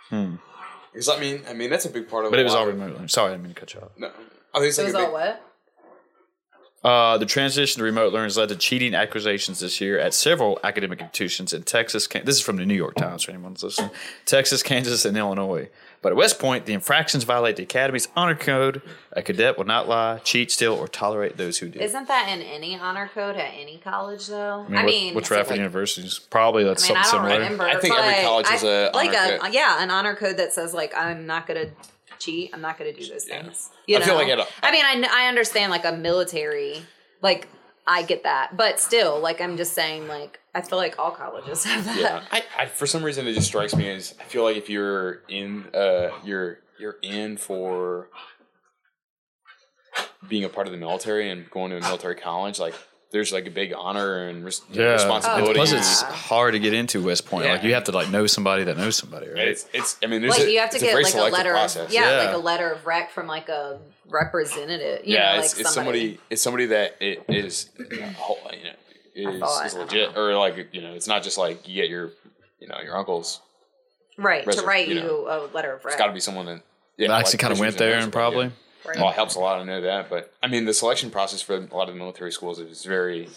hmm. 0.10 0.36
Because 0.92 1.08
I 1.10 1.20
mean, 1.20 1.42
I 1.48 1.54
mean 1.54 1.70
that's 1.70 1.86
a 1.86 1.90
big 1.90 2.10
part 2.10 2.26
of. 2.26 2.32
but 2.32 2.40
it 2.40 2.44
was 2.44 2.54
lot 2.54 2.62
all 2.64 2.68
of- 2.70 2.74
remote. 2.74 2.94
learning. 2.94 3.08
Sorry, 3.10 3.30
I 3.30 3.34
didn't 3.34 3.44
mean 3.44 3.54
to 3.54 3.60
cut 3.60 3.74
you 3.74 3.82
off. 3.82 3.90
No, 3.98 4.08
I 4.54 4.58
think 4.60 4.70
it's 4.70 4.80
It 4.80 4.86
was 4.86 4.94
a 4.94 4.98
big, 4.98 5.06
all 5.08 5.14
what? 5.14 5.49
Uh, 6.82 7.18
the 7.18 7.26
transition 7.26 7.80
to 7.80 7.84
remote 7.84 8.14
learning 8.14 8.28
has 8.28 8.38
led 8.38 8.48
to 8.50 8.56
cheating 8.56 8.96
accusations 8.96 9.60
this 9.60 9.82
year 9.82 10.00
at 10.00 10.14
several 10.14 10.58
academic 10.64 11.02
institutions 11.02 11.52
in 11.52 11.64
Texas. 11.64 12.08
Can- 12.08 12.24
this 12.24 12.36
is 12.38 12.42
from 12.42 12.56
the 12.56 12.66
New 12.66 12.74
York 12.76 12.96
Times 12.96 13.24
for 13.24 13.32
anyone 13.32 13.56
listening. 13.62 13.90
Texas, 14.26 14.64
Kansas, 14.64 15.04
and 15.04 15.18
Illinois. 15.18 15.70
But 16.02 16.14
at 16.14 16.16
West 16.16 16.40
Point, 16.40 16.66
the 16.66 16.72
infractions 16.72 17.26
violate 17.26 17.58
the 17.58 17.64
Academy's 17.64 18.08
honor 18.16 18.36
code. 18.36 18.82
A 19.12 19.22
cadet 19.22 19.58
will 19.58 19.66
not 19.66 19.90
lie, 19.90 20.20
cheat, 20.24 20.50
steal, 20.52 20.74
or 20.74 20.88
tolerate 20.88 21.36
those 21.36 21.58
who 21.58 21.68
do. 21.68 21.82
Isn't 21.82 22.08
that 22.08 22.30
in 22.30 22.42
any 22.42 22.78
honor 22.78 23.10
code 23.14 23.36
at 23.36 23.54
any 23.60 23.80
college 23.80 24.28
though? 24.28 24.66
I 24.70 24.84
mean, 24.86 25.08
what, 25.08 25.16
what's 25.16 25.32
Radford 25.32 25.52
like- 25.52 25.58
University's? 25.58 26.18
Probably 26.20 26.64
that's 26.64 26.86
I 26.86 26.94
mean, 26.94 26.98
I 26.98 27.02
something 27.04 27.20
don't 27.20 27.30
similar. 27.30 27.44
remember. 27.44 27.64
I 27.66 27.80
think 27.82 27.94
every 27.94 28.14
but 28.14 28.22
college 28.24 28.48
has 28.48 28.64
I- 28.64 28.68
a 28.68 28.92
like 28.94 29.10
honor 29.10 29.36
a 29.36 29.40
code. 29.40 29.54
yeah, 29.54 29.84
an 29.84 29.92
honor 29.92 30.16
code 30.16 30.38
that 30.38 30.54
says 30.54 30.74
like 30.74 30.94
I'm 30.96 31.26
not 31.26 31.46
cheat. 32.20 32.52
I'm 32.54 32.62
not 32.62 32.78
gonna 32.78 32.94
do 32.94 33.06
those 33.08 33.28
Yeah. 33.28 33.44
things. 33.44 33.70
You 33.88 33.96
I 33.96 34.00
know? 34.00 34.06
feel 34.06 34.16
like 34.16 34.28
at 34.30 34.40
a- 34.40 34.48
I 34.64 34.72
mean, 34.72 34.86
I, 34.86 35.24
I 35.26 35.28
understand 35.28 35.72
like 35.72 35.86
a 35.86 35.92
military, 35.94 36.82
like 37.22 37.48
I 37.88 38.04
get 38.04 38.24
that, 38.24 38.56
but 38.56 38.80
still, 38.80 39.20
like 39.20 39.42
I'm 39.42 39.58
just 39.58 39.74
saying, 39.74 40.08
like 40.08 40.40
I 40.54 40.62
feel 40.62 40.78
like 40.78 41.00
all 41.00 41.12
colleges 41.12 41.64
have 41.66 41.86
that. 41.86 41.98
Yeah, 42.00 42.24
I, 42.32 42.44
I 42.58 42.66
for 42.68 42.86
some 42.86 43.04
reason 43.04 43.28
it 43.28 43.34
just 43.34 43.48
strikes 43.48 43.76
me 43.76 43.90
as 43.90 44.14
I 44.20 44.24
feel 44.26 44.44
like 44.44 44.58
if 44.58 44.70
you're 44.70 45.22
in 45.28 45.66
uh 45.74 46.10
you're 46.24 46.60
you're 46.80 46.98
in 47.02 47.38
for 47.38 48.10
being 50.28 50.44
a 50.44 50.50
part 50.50 50.68
of 50.68 50.72
the 50.72 50.78
military 50.80 51.30
and 51.30 51.50
going 51.50 51.72
to 51.72 51.78
a 51.78 51.82
military 51.82 52.16
college, 52.16 52.60
like 52.60 52.76
there's 53.12 53.32
like 53.32 53.48
a 53.48 53.52
big 53.52 53.74
honor 53.76 54.28
and 54.28 54.46
res- 54.46 54.62
Yeah, 54.72 54.94
responsibility. 54.94 55.54
plus 55.54 55.72
yeah. 55.72 55.80
it's 55.80 56.02
hard 56.02 56.54
to 56.54 56.60
get 56.60 56.74
into 56.74 57.04
West 57.04 57.26
Point. 57.26 57.46
Yeah. 57.46 57.54
Like 57.54 57.64
you 57.64 57.74
have 57.74 57.86
to 57.86 57.92
like 57.92 58.10
know 58.10 58.28
somebody 58.28 58.66
that 58.66 58.78
knows 58.78 58.98
somebody, 58.98 59.28
right? 59.28 59.48
It's, 59.48 59.68
it's 59.74 59.98
I 60.04 60.08
mean 60.08 60.22
there's 60.22 60.38
Like 60.38 60.48
a, 60.48 60.52
you 60.52 60.60
have 60.60 60.70
to 60.72 60.76
it's 60.76 60.84
a 60.84 60.88
get 60.88 60.96
like 61.04 61.14
a 61.14 61.34
letter, 61.34 61.56
of, 61.56 61.92
yeah, 61.92 62.12
Yeah. 62.12 62.26
like 62.26 62.36
a 62.36 62.38
letter 62.38 62.70
of 62.72 62.86
rec 62.86 63.12
from 63.12 63.28
like 63.28 63.50
a 63.50 63.80
representative. 64.08 65.08
You 65.08 65.16
yeah, 65.16 65.34
know, 65.34 65.40
it's, 65.40 65.56
like 65.56 65.62
it's 65.62 65.74
somebody 65.74 66.20
it's 66.30 66.42
somebody 66.42 66.68
that 66.68 66.98
it 67.00 67.26
is 67.28 67.70
you 67.80 68.00
know, 68.00 69.32
is, 69.34 69.40
thought, 69.40 69.66
is 69.66 69.76
I 69.76 69.80
legit 69.80 70.18
or 70.18 70.36
like 70.36 70.70
you 70.72 70.82
know 70.82 70.94
it's 70.94 71.08
not 71.08 71.24
just 71.24 71.38
like 71.38 71.68
you 71.68 71.76
get 71.82 71.90
your 71.90 72.12
you 72.60 72.68
know 72.68 72.80
your 72.84 72.96
uncle's. 72.96 73.42
right 74.18 74.50
to 74.50 74.62
write 74.62 74.88
you 74.88 74.96
you, 74.96 75.02
know, 75.02 75.26
a 75.28 75.50
letter 75.54 75.74
of 75.74 75.84
rec. 75.84 75.94
It's 75.94 76.00
got 76.00 76.08
to 76.08 76.14
be 76.14 76.20
someone 76.20 76.46
that 76.46 76.62
yeah, 76.98 77.12
I 77.12 77.20
actually 77.20 77.38
kind 77.40 77.54
of 77.54 77.60
went 77.60 77.78
there 77.78 77.98
and 77.98 78.12
probably. 78.12 78.52
Right. 78.86 78.98
Well, 78.98 79.10
it 79.10 79.16
helps 79.16 79.36
a 79.36 79.40
lot. 79.40 79.60
I 79.60 79.64
know 79.64 79.82
that, 79.82 80.10
but 80.10 80.34
I 80.42 80.48
mean, 80.48 80.66
the 80.66 80.74
selection 80.74 81.10
process 81.12 81.42
for 81.42 81.56
a 81.56 81.60
lot 81.60 81.90
of 81.90 81.96
the 81.96 82.00
military 82.00 82.32
schools 82.32 82.60
is 82.60 82.86
very, 82.86 83.28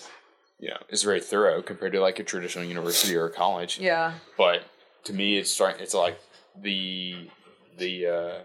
you 0.60 0.68
know, 0.70 0.76
is 0.88 1.02
very 1.02 1.20
thorough 1.20 1.62
compared 1.62 1.92
to 1.92 2.00
like 2.00 2.18
a 2.20 2.24
traditional 2.24 2.64
university 2.64 3.16
or 3.16 3.26
a 3.26 3.30
college. 3.32 3.78
Yeah. 3.80 4.14
But 4.38 4.62
to 5.04 5.12
me, 5.12 5.38
it's 5.38 5.50
starting. 5.50 5.82
It's 5.82 5.94
like 5.94 6.18
the 6.60 7.28
the 7.78 8.06
uh, 8.06 8.38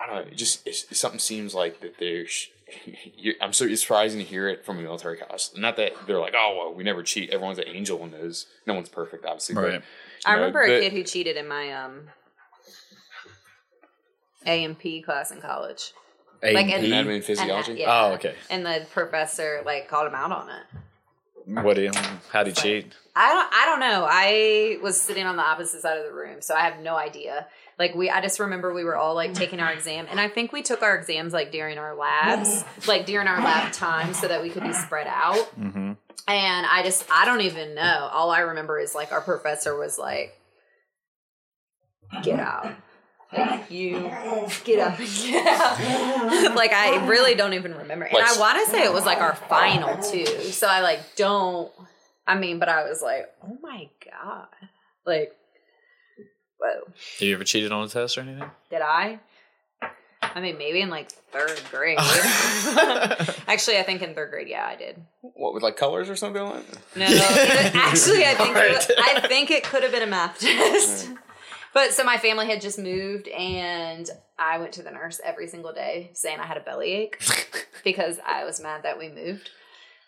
I 0.00 0.06
don't 0.06 0.14
know. 0.16 0.30
It 0.32 0.36
just 0.36 0.66
it's, 0.66 0.98
something 0.98 1.20
seems 1.20 1.54
like 1.54 1.80
that 1.80 1.98
there's. 1.98 2.48
you 3.16 3.34
I'm 3.40 3.52
so 3.52 3.64
it's 3.64 3.82
surprising 3.82 4.18
to 4.20 4.26
hear 4.26 4.48
it 4.48 4.64
from 4.64 4.78
a 4.78 4.82
military 4.82 5.16
class. 5.16 5.52
Not 5.56 5.76
that 5.76 5.92
they're 6.06 6.18
like, 6.20 6.34
oh 6.36 6.54
well, 6.58 6.74
we 6.74 6.84
never 6.84 7.02
cheat. 7.02 7.30
Everyone's 7.30 7.58
an 7.58 7.64
angel 7.68 8.02
in 8.04 8.10
those. 8.10 8.46
No 8.66 8.74
one's 8.74 8.88
perfect, 8.88 9.24
obviously. 9.24 9.54
but, 9.54 9.64
Right. 9.64 9.72
you 9.74 9.80
I 10.26 10.32
know, 10.32 10.38
remember 10.40 10.66
the- 10.66 10.76
a 10.76 10.80
kid 10.80 10.92
who 10.92 11.02
cheated 11.02 11.36
in 11.36 11.48
my 11.48 11.72
um 11.72 12.08
AMP 14.46 14.82
class 15.04 15.30
in 15.30 15.40
college. 15.40 15.92
Like 16.42 16.66
in- 16.68 16.84
anatomy 16.84 16.96
and 16.98 17.08
And, 17.10 17.24
physiology. 17.24 17.74
yeah. 17.74 18.04
Oh, 18.06 18.12
okay. 18.14 18.34
And 18.50 18.64
the 18.64 18.86
professor 18.92 19.62
like 19.66 19.88
called 19.88 20.06
him 20.06 20.14
out 20.14 20.30
on 20.32 20.48
it. 20.50 21.62
What 21.64 21.76
do 21.76 21.82
you? 21.82 21.90
How 22.30 22.42
did 22.44 22.56
you 22.58 22.62
cheat? 22.62 22.92
I 23.16 23.32
don't 23.32 23.48
I 23.52 23.64
don't 23.66 23.80
know. 23.80 24.06
I 24.08 24.78
was 24.82 25.00
sitting 25.00 25.26
on 25.26 25.36
the 25.36 25.42
opposite 25.42 25.80
side 25.80 25.98
of 25.98 26.04
the 26.04 26.12
room, 26.12 26.42
so 26.42 26.54
I 26.54 26.60
have 26.60 26.78
no 26.80 26.94
idea. 26.94 27.46
Like 27.78 27.94
we 27.94 28.10
I 28.10 28.20
just 28.20 28.38
remember 28.38 28.72
we 28.74 28.84
were 28.84 28.96
all 28.96 29.14
like 29.14 29.32
taking 29.34 29.58
our 29.58 29.72
exam 29.72 30.06
and 30.10 30.20
I 30.20 30.28
think 30.28 30.52
we 30.52 30.62
took 30.62 30.82
our 30.82 30.94
exams 30.96 31.32
like 31.32 31.50
during 31.50 31.78
our 31.78 31.96
labs, 31.96 32.64
like 32.86 33.06
during 33.06 33.26
our 33.26 33.38
lab 33.42 33.72
time 33.72 34.12
so 34.14 34.28
that 34.28 34.42
we 34.42 34.50
could 34.50 34.62
be 34.62 34.72
spread 34.74 35.06
out. 35.08 35.36
Mm-hmm. 35.58 35.92
And 36.28 36.66
I 36.66 36.82
just 36.84 37.04
I 37.10 37.24
don't 37.24 37.40
even 37.40 37.74
know. 37.74 38.10
All 38.12 38.30
I 38.30 38.40
remember 38.40 38.78
is 38.78 38.94
like 38.94 39.10
our 39.10 39.22
professor 39.22 39.76
was 39.76 39.98
like 39.98 40.38
get 42.22 42.38
out. 42.40 42.72
Like 43.36 43.70
you 43.70 44.10
get 44.64 44.78
up 44.80 44.98
and 44.98 45.08
get 45.22 45.46
out. 45.46 46.54
like 46.56 46.72
I 46.72 47.06
really 47.06 47.34
don't 47.34 47.52
even 47.54 47.74
remember. 47.76 48.06
And 48.06 48.16
I 48.18 48.38
want 48.38 48.64
to 48.64 48.70
say 48.70 48.84
it 48.84 48.92
was 48.92 49.04
like 49.04 49.18
our 49.18 49.34
final 49.34 50.02
too. 50.02 50.24
So 50.26 50.66
I 50.66 50.80
like 50.80 51.00
don't 51.16 51.70
I 52.26 52.36
mean, 52.38 52.58
but 52.58 52.68
I 52.68 52.84
was 52.88 53.00
like, 53.02 53.26
"Oh 53.42 53.56
my 53.62 53.88
god." 54.04 54.48
Like 55.06 55.34
whoa. 56.58 56.80
Have 56.86 57.20
you 57.28 57.34
ever 57.34 57.44
cheated 57.44 57.72
on 57.72 57.84
a 57.84 57.88
test 57.88 58.18
or 58.18 58.22
anything? 58.22 58.50
Did 58.70 58.82
I? 58.82 59.18
I 60.20 60.40
mean, 60.40 60.58
maybe 60.58 60.80
in 60.80 60.90
like 60.90 61.10
third 61.32 61.60
grade. 61.70 61.96
Actually, 63.46 63.78
I 63.78 63.82
think 63.84 64.02
in 64.02 64.14
third 64.14 64.30
grade, 64.30 64.48
yeah, 64.48 64.66
I 64.66 64.76
did. 64.76 65.00
What 65.22 65.54
with 65.54 65.62
like 65.62 65.76
colors 65.76 66.08
or 66.10 66.16
something 66.16 66.42
like? 66.42 66.66
that? 66.70 66.96
No, 66.96 67.06
it- 67.08 67.74
actually, 67.74 68.24
I 68.24 68.34
think 68.34 68.56
it, 68.56 68.76
was- 68.76 68.90
I 68.98 69.26
think 69.28 69.50
it 69.50 69.64
could 69.64 69.82
have 69.82 69.92
been 69.92 70.02
a 70.02 70.06
math 70.06 70.38
test. 70.40 71.08
But 71.78 71.92
so 71.92 72.02
my 72.02 72.16
family 72.16 72.46
had 72.46 72.60
just 72.60 72.76
moved, 72.76 73.28
and 73.28 74.10
I 74.36 74.58
went 74.58 74.72
to 74.72 74.82
the 74.82 74.90
nurse 74.90 75.20
every 75.22 75.46
single 75.46 75.72
day 75.72 76.10
saying 76.12 76.40
I 76.40 76.44
had 76.44 76.56
a 76.56 76.60
bellyache 76.60 77.20
because 77.84 78.18
I 78.26 78.42
was 78.44 78.60
mad 78.60 78.82
that 78.82 78.98
we 78.98 79.08
moved. 79.08 79.50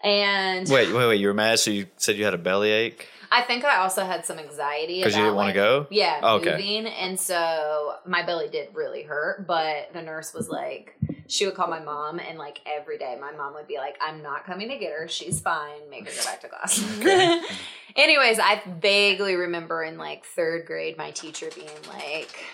And 0.03 0.69
Wait, 0.69 0.93
wait, 0.93 1.07
wait. 1.07 1.21
You 1.21 1.29
were 1.29 1.35
mad, 1.35 1.61
so 1.61 1.71
you 1.71 1.87
said 1.97 2.17
you 2.17 2.25
had 2.25 2.35
a 2.35 2.39
bellyache 2.39 3.07
I 3.31 3.43
think 3.43 3.65
I 3.65 3.77
also 3.77 4.05
had 4.05 4.27
some 4.27 4.41
anxiety 4.41 4.99
because 4.99 5.15
you 5.15 5.23
didn't 5.23 5.37
want 5.37 5.47
like, 5.47 5.55
to 5.55 5.61
go. 5.61 5.87
Yeah, 5.91 6.19
Oh, 6.21 6.37
okay. 6.39 6.51
moving. 6.57 6.87
And 6.89 7.21
so 7.21 7.95
my 8.05 8.27
belly 8.27 8.49
did 8.49 8.75
really 8.75 9.05
hurt, 9.05 9.47
but 9.47 9.93
the 9.93 10.03
nurse 10.03 10.35
was 10.35 10.49
like, 10.49 10.99
she 11.31 11.47
would 11.47 11.55
call 11.55 11.69
my 11.69 11.81
mom, 11.81 12.19
and 12.19 12.39
like 12.39 12.61
every 12.67 12.99
day, 12.99 13.17
my 13.21 13.33
mom 13.33 13.55
would 13.55 13.69
be 13.69 13.79
like, 13.79 13.97
I'm 14.01 14.23
not 14.23 14.45
coming 14.45 14.69
to 14.69 14.77
get 14.77 14.93
her. 14.93 15.09
She's 15.09 15.41
fine. 15.41 15.89
Make 15.89 16.09
her 16.09 16.15
go 16.17 16.25
back 16.25 16.41
to 16.41 16.49
class. 16.49 16.83
Anyways, 17.97 18.39
I 18.39 18.63
vaguely 18.81 19.37
remember 19.37 19.83
in 19.83 19.97
like 19.97 20.25
third 20.25 20.67
grade, 20.67 20.97
my 20.99 21.11
teacher 21.13 21.49
being 21.55 21.69
like, 21.89 22.45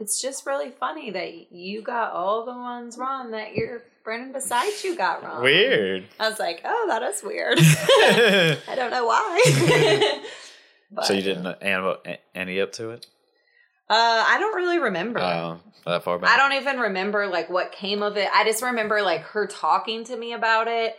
it's 0.00 0.20
just 0.20 0.46
really 0.46 0.70
funny 0.70 1.10
that 1.10 1.52
you 1.52 1.82
got 1.82 2.12
all 2.12 2.44
the 2.44 2.52
ones 2.52 2.96
wrong 2.98 3.30
that 3.32 3.54
your 3.54 3.82
friend 4.04 4.32
beside 4.32 4.72
you 4.84 4.96
got 4.96 5.22
wrong. 5.22 5.42
Weird. 5.42 6.04
I 6.20 6.28
was 6.28 6.38
like, 6.38 6.62
oh, 6.64 6.86
that 6.88 7.02
is 7.02 7.22
weird. 7.22 7.58
I 7.60 8.74
don't 8.74 8.90
know 8.90 9.06
why. 9.06 10.22
But, 10.90 11.04
so 11.04 11.12
you 11.12 11.20
didn't 11.20 11.46
add 11.62 12.18
any 12.34 12.62
up 12.62 12.72
to 12.72 12.88
it? 12.88 13.06
Uh, 13.90 14.24
I 14.26 14.38
don't 14.38 14.54
really 14.54 14.78
remember. 14.78 15.20
Oh, 15.20 15.60
that 15.86 16.02
far 16.02 16.18
back. 16.18 16.30
I 16.30 16.36
don't 16.36 16.60
even 16.60 16.78
remember 16.78 17.26
like 17.26 17.48
what 17.48 17.72
came 17.72 18.02
of 18.02 18.16
it. 18.16 18.28
I 18.34 18.44
just 18.44 18.62
remember 18.62 19.00
like 19.02 19.22
her 19.22 19.46
talking 19.46 20.04
to 20.04 20.16
me 20.16 20.32
about 20.34 20.68
it, 20.68 20.96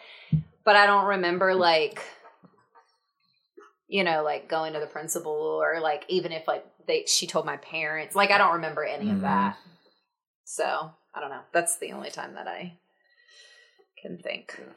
but 0.66 0.76
I 0.76 0.88
don't 0.88 1.06
remember 1.06 1.54
like 1.54 2.02
you 3.88 4.04
know 4.04 4.24
like 4.24 4.48
going 4.48 4.74
to 4.74 4.80
the 4.80 4.88
principal 4.88 5.32
or 5.32 5.80
like 5.80 6.06
even 6.08 6.32
if 6.32 6.48
like 6.48 6.66
they 6.88 7.06
she 7.06 7.28
told 7.28 7.46
my 7.46 7.58
parents. 7.58 8.16
Like 8.16 8.32
I 8.32 8.38
don't 8.40 8.54
remember 8.54 8.84
any 8.84 9.06
Mhm. 9.06 9.16
of 9.16 9.22
that. 9.22 9.58
So, 10.46 10.92
I 11.14 11.20
don't 11.20 11.30
know. 11.30 11.42
That's 11.54 11.78
the 11.78 11.92
only 11.92 12.10
time 12.10 12.34
that 12.34 12.48
I 12.48 12.80
can 14.02 14.18
think. 14.18 14.56
That's 14.58 14.70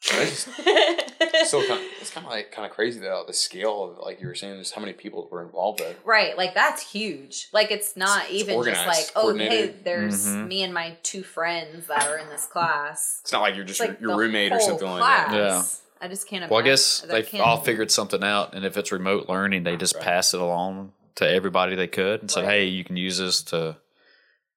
just- 0.00 0.46
so 1.50 1.60
it's 2.00 2.10
kind 2.10 2.26
of 2.26 2.30
like 2.32 2.52
kind 2.52 2.66
of 2.68 2.72
crazy 2.72 3.00
though 3.00 3.24
the 3.26 3.32
scale 3.32 3.84
of 3.84 3.98
like 3.98 4.20
you 4.20 4.26
were 4.26 4.34
saying 4.34 4.58
just 4.58 4.74
how 4.74 4.80
many 4.80 4.92
people 4.92 5.28
were 5.30 5.42
involved 5.42 5.80
though. 5.80 5.94
Right, 6.04 6.36
like 6.36 6.54
that's 6.54 6.82
huge. 6.92 7.48
Like 7.52 7.70
it's 7.70 7.96
not 7.96 8.24
It's 8.24 8.34
even 8.42 8.62
just 8.64 8.86
like, 8.86 9.06
oh, 9.16 9.32
hey, 9.36 9.38
coordinated. 9.48 9.84
there's 9.84 10.26
Mhm. 10.26 10.48
me 10.48 10.62
and 10.62 10.72
my 10.74 10.96
two 11.02 11.22
friends 11.22 11.86
that 11.86 12.06
are 12.08 12.18
in 12.18 12.28
this 12.28 12.46
class. 12.46 13.20
It's 13.22 13.32
not 13.32 13.42
like 13.42 13.56
you're 13.56 13.64
just 13.64 13.80
like 13.80 14.00
your, 14.00 14.10
your 14.10 14.18
roommate 14.18 14.52
or 14.52 14.58
whole 14.58 14.68
something 14.68 14.88
like 14.88 15.00
that. 15.00 15.34
Yeah. 15.34 15.62
I 16.00 16.08
just 16.08 16.28
can't. 16.28 16.48
Well, 16.50 16.60
I 16.60 16.62
guess 16.62 17.00
they've 17.00 17.26
can't- 17.26 17.42
all 17.42 17.60
figured 17.62 17.90
something 17.90 18.22
out, 18.22 18.54
and 18.54 18.64
if 18.66 18.76
it's 18.76 18.92
remote 18.92 19.28
learning, 19.30 19.62
they 19.64 19.76
just 19.76 19.94
Right. 19.94 20.04
pass 20.04 20.34
it 20.34 20.40
along 20.40 20.92
to 21.14 21.26
everybody 21.28 21.74
they 21.74 21.86
could 21.86 22.20
and 22.20 22.30
said, 22.30 22.44
"Hey, 22.44 22.64
you 22.66 22.84
can 22.84 22.96
use 22.98 23.16
this 23.18 23.40
to." 23.44 23.78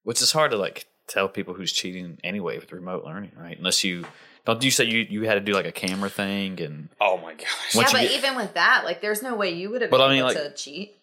Which 0.04 0.22
is 0.22 0.34
hard 0.34 0.52
to 0.52 0.58
like 0.58 0.88
tell 1.08 1.30
people 1.30 1.54
who's 1.54 1.72
cheating 1.72 2.20
anyway 2.26 2.58
with 2.60 2.72
remote 2.74 3.06
learning, 3.06 3.32
right? 3.38 3.58
Unless 3.58 3.84
you 3.86 4.06
don't. 4.54 4.64
You 4.64 4.72
say 4.72 4.86
you 4.86 5.06
you 5.10 5.24
had 5.24 5.36
to 5.36 5.40
do 5.42 5.54
like 5.54 5.66
a 5.66 5.72
camera 5.72 6.10
thing 6.10 6.60
and. 6.62 6.90
Oh 7.00 7.18
my 7.18 7.34
gosh. 7.34 7.48
Yeah, 7.76 7.84
but 7.92 8.02
get- 8.02 8.12
even 8.12 8.36
with 8.36 8.54
that, 8.56 8.84
like, 8.86 9.02
there's 9.02 9.22
no 9.22 9.36
way 9.36 9.52
you 9.52 9.70
would 9.72 9.82
have 9.82 9.92
But 9.92 9.98
been 9.98 10.06
I 10.08 10.10
mean, 10.10 10.18
able 10.20 10.28
like- 10.30 10.38
to 10.38 10.54
cheat. 10.54 10.96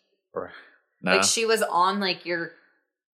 No. 1.03 1.13
Like, 1.17 1.25
she 1.25 1.45
was 1.47 1.63
on 1.63 2.01
like 2.01 2.25
your 2.27 2.53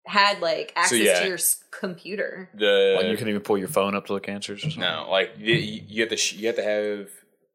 had 0.05 0.39
like 0.41 0.71
access 0.75 0.99
yeah. 0.99 1.19
to 1.19 1.27
your 1.27 1.37
computer. 1.71 2.49
the 2.53 2.95
Like, 2.97 3.07
you 3.11 3.17
can 3.17 3.27
even 3.27 3.41
pull 3.41 3.57
your 3.57 3.67
phone 3.67 3.93
up 3.95 4.05
to 4.07 4.13
look 4.13 4.29
answers 4.29 4.59
or 4.59 4.61
something. 4.71 4.79
No, 4.81 5.07
like 5.09 5.33
you, 5.37 5.53
you 5.55 6.01
have 6.01 6.09
to 6.09 6.17
sh- 6.17 6.33
you 6.33 6.47
have 6.47 6.55
to 6.55 6.63
have 6.63 7.09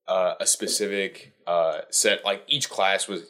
uh, 0.09 0.35
a 0.41 0.47
specific 0.47 1.33
uh, 1.47 1.81
set. 1.91 2.25
Like 2.25 2.43
each 2.47 2.69
class 2.71 3.09
was 3.09 3.25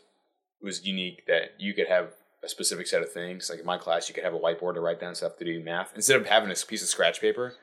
was 0.61 0.85
unique 0.87 1.25
that 1.27 1.53
you 1.59 1.75
could 1.75 1.89
have 1.89 2.11
a 2.45 2.49
specific 2.49 2.87
set 2.87 3.03
of 3.03 3.13
things. 3.13 3.49
Like 3.51 3.61
in 3.61 3.67
my 3.67 3.79
class, 3.79 4.09
you 4.09 4.15
could 4.15 4.25
have 4.25 4.35
a 4.35 4.39
whiteboard 4.39 4.75
to 4.75 4.81
write 4.81 5.01
down 5.01 5.15
stuff 5.15 5.37
to 5.39 5.45
do 5.45 5.63
math 5.63 5.93
instead 5.95 6.21
of 6.21 6.27
having 6.27 6.51
a 6.51 6.55
piece 6.55 6.83
of 6.83 6.89
scratch 6.89 7.21
paper, 7.21 7.55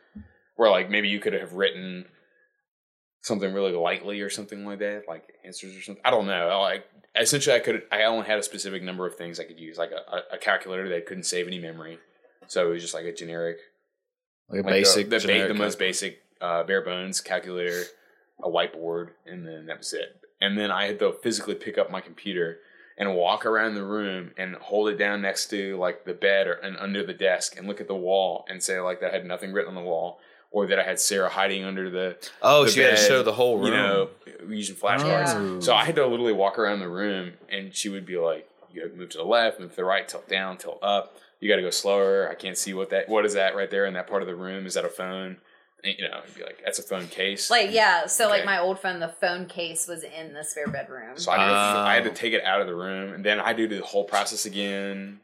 where 0.60 0.70
like 0.70 0.90
maybe 0.90 1.08
you 1.08 1.22
could 1.22 1.32
have 1.32 1.54
written 1.54 2.04
something 3.22 3.54
really 3.54 3.72
lightly 3.72 4.20
or 4.20 4.30
something 4.30 4.66
like 4.66 4.80
that, 4.80 5.04
like 5.08 5.24
answers 5.46 5.74
or 5.74 5.82
something. 5.82 6.02
I 6.04 6.12
don't 6.12 6.26
know. 6.26 6.60
Like 6.62 6.84
essentially, 7.18 7.56
I 7.56 7.60
could 7.60 7.84
I 7.94 8.04
only 8.04 8.28
had 8.28 8.40
a 8.40 8.44
specific 8.44 8.84
number 8.84 9.08
of 9.08 9.16
things 9.16 9.40
I 9.40 9.46
could 9.46 9.58
use, 9.58 9.78
like 9.78 9.92
a, 9.92 10.36
a- 10.36 10.38
calculator 10.38 10.90
that 10.90 11.06
couldn't 11.06 11.24
save 11.24 11.48
any 11.48 11.60
memory. 11.60 11.98
So 12.48 12.68
it 12.68 12.74
was 12.74 12.82
just 12.82 12.94
like 12.94 13.06
a 13.06 13.14
generic 13.14 13.60
Like 14.50 14.60
a 14.60 14.64
like 14.64 14.74
basic, 14.74 15.10
the, 15.10 15.20
the, 15.20 15.28
ba- 15.28 15.48
the 15.48 15.54
most 15.54 15.80
basic 15.80 16.20
uh, 16.42 16.64
bare 16.64 16.84
bones 16.84 17.22
calculator, 17.22 17.86
a 18.44 18.50
whiteboard, 18.50 19.12
and 19.26 19.48
then 19.48 19.68
that 19.68 19.78
was 19.78 19.94
it. 19.94 20.20
And 20.42 20.58
then 20.58 20.72
I 20.72 20.88
had 20.88 21.00
to 21.00 21.14
physically 21.24 21.56
pick 21.56 21.78
up 21.78 21.90
my 21.90 22.02
computer 22.02 22.58
and 22.98 23.16
walk 23.16 23.46
around 23.46 23.76
the 23.76 23.86
room 23.86 24.32
and 24.38 24.56
hold 24.56 24.90
it 24.90 24.98
down 24.98 25.22
next 25.22 25.50
to 25.52 25.78
like 25.78 26.04
the 26.04 26.14
bed 26.14 26.48
or 26.48 26.54
and 26.56 26.76
under 26.76 27.06
the 27.06 27.14
desk 27.14 27.58
and 27.58 27.66
look 27.66 27.80
at 27.80 27.88
the 27.88 27.96
wall 27.96 28.44
and 28.50 28.62
say 28.62 28.82
like 28.82 29.00
that 29.00 29.14
had 29.14 29.26
nothing 29.26 29.54
written 29.54 29.70
on 29.70 29.82
the 29.82 29.90
wall 29.90 30.20
or 30.52 30.68
that 30.68 30.80
I 30.80 30.84
had 30.84 31.00
Sarah 31.00 31.30
hiding 31.30 31.64
under 31.64 31.90
the 31.90 32.18
Oh, 32.42 32.66
the 32.66 32.72
so 32.72 32.80
you 32.80 32.86
had 32.88 32.98
to 32.98 33.04
show 33.04 33.24
the 33.24 33.34
whole 33.34 33.58
room. 33.58 33.66
you 33.68 33.72
know 33.72 34.10
using 34.48 34.76
flashcards. 34.76 35.04
Yeah. 35.28 35.36
Oh. 35.38 35.60
So 35.60 35.74
I 35.76 35.86
had 35.86 35.96
to 35.96 36.06
literally 36.08 36.34
walk 36.34 36.58
around 36.58 36.80
the 36.80 36.90
room, 36.90 37.34
and 37.50 37.76
she 37.76 37.90
would 37.90 38.06
be 38.06 38.18
like, 38.18 38.50
"You 38.72 38.82
gotta 38.84 38.96
move 38.96 39.10
to 39.10 39.18
the 39.20 39.24
left, 39.26 39.60
move 39.60 39.70
to 39.72 39.76
the 39.76 39.86
right, 39.86 40.08
tilt 40.08 40.28
down, 40.28 40.58
tilt 40.58 40.80
up. 40.82 41.16
You 41.40 41.50
got 41.50 41.56
to 41.58 41.62
go 41.62 41.70
slower. 41.70 42.28
I 42.30 42.36
can't 42.36 42.58
see 42.58 42.74
what 42.74 42.90
that. 42.90 43.08
What 43.08 43.26
is 43.26 43.34
that 43.36 43.56
right 43.56 43.70
there 43.72 43.86
in 43.86 43.94
that 43.94 44.08
part 44.08 44.22
of 44.22 44.28
the 44.28 44.36
room? 44.36 44.66
Is 44.66 44.74
that 44.74 44.84
a 44.86 44.90
phone? 44.90 45.38
And, 45.84 45.96
you 45.98 46.10
know, 46.10 46.20
it'd 46.24 46.36
be 46.36 46.44
like, 46.44 46.60
that's 46.66 46.78
a 46.80 46.84
phone 46.84 47.08
case. 47.08 47.50
Like 47.50 47.72
yeah, 47.72 48.06
so 48.08 48.28
like 48.28 48.44
my 48.44 48.60
old 48.60 48.80
phone, 48.80 49.00
the 49.00 49.08
phone 49.08 49.46
case 49.46 49.88
was 49.88 50.04
in 50.04 50.34
the 50.34 50.44
spare 50.44 50.68
bedroom. 50.68 51.18
so 51.18 51.32
I 51.32 51.38
had, 51.38 51.46
to, 51.46 51.52
go- 51.54 51.80
I 51.80 51.94
had 51.96 52.04
to 52.04 52.10
Oh. 52.10 52.14
take 52.14 52.34
it 52.34 52.44
out 52.44 52.60
of 52.60 52.68
the 52.68 52.76
room, 52.76 53.14
and 53.14 53.24
then 53.24 53.40
I 53.40 53.48
had 53.48 53.56
to 53.58 53.68
do 53.70 53.78
the 53.80 53.86
whole 53.86 54.04
process 54.04 54.46
again, 54.46 55.22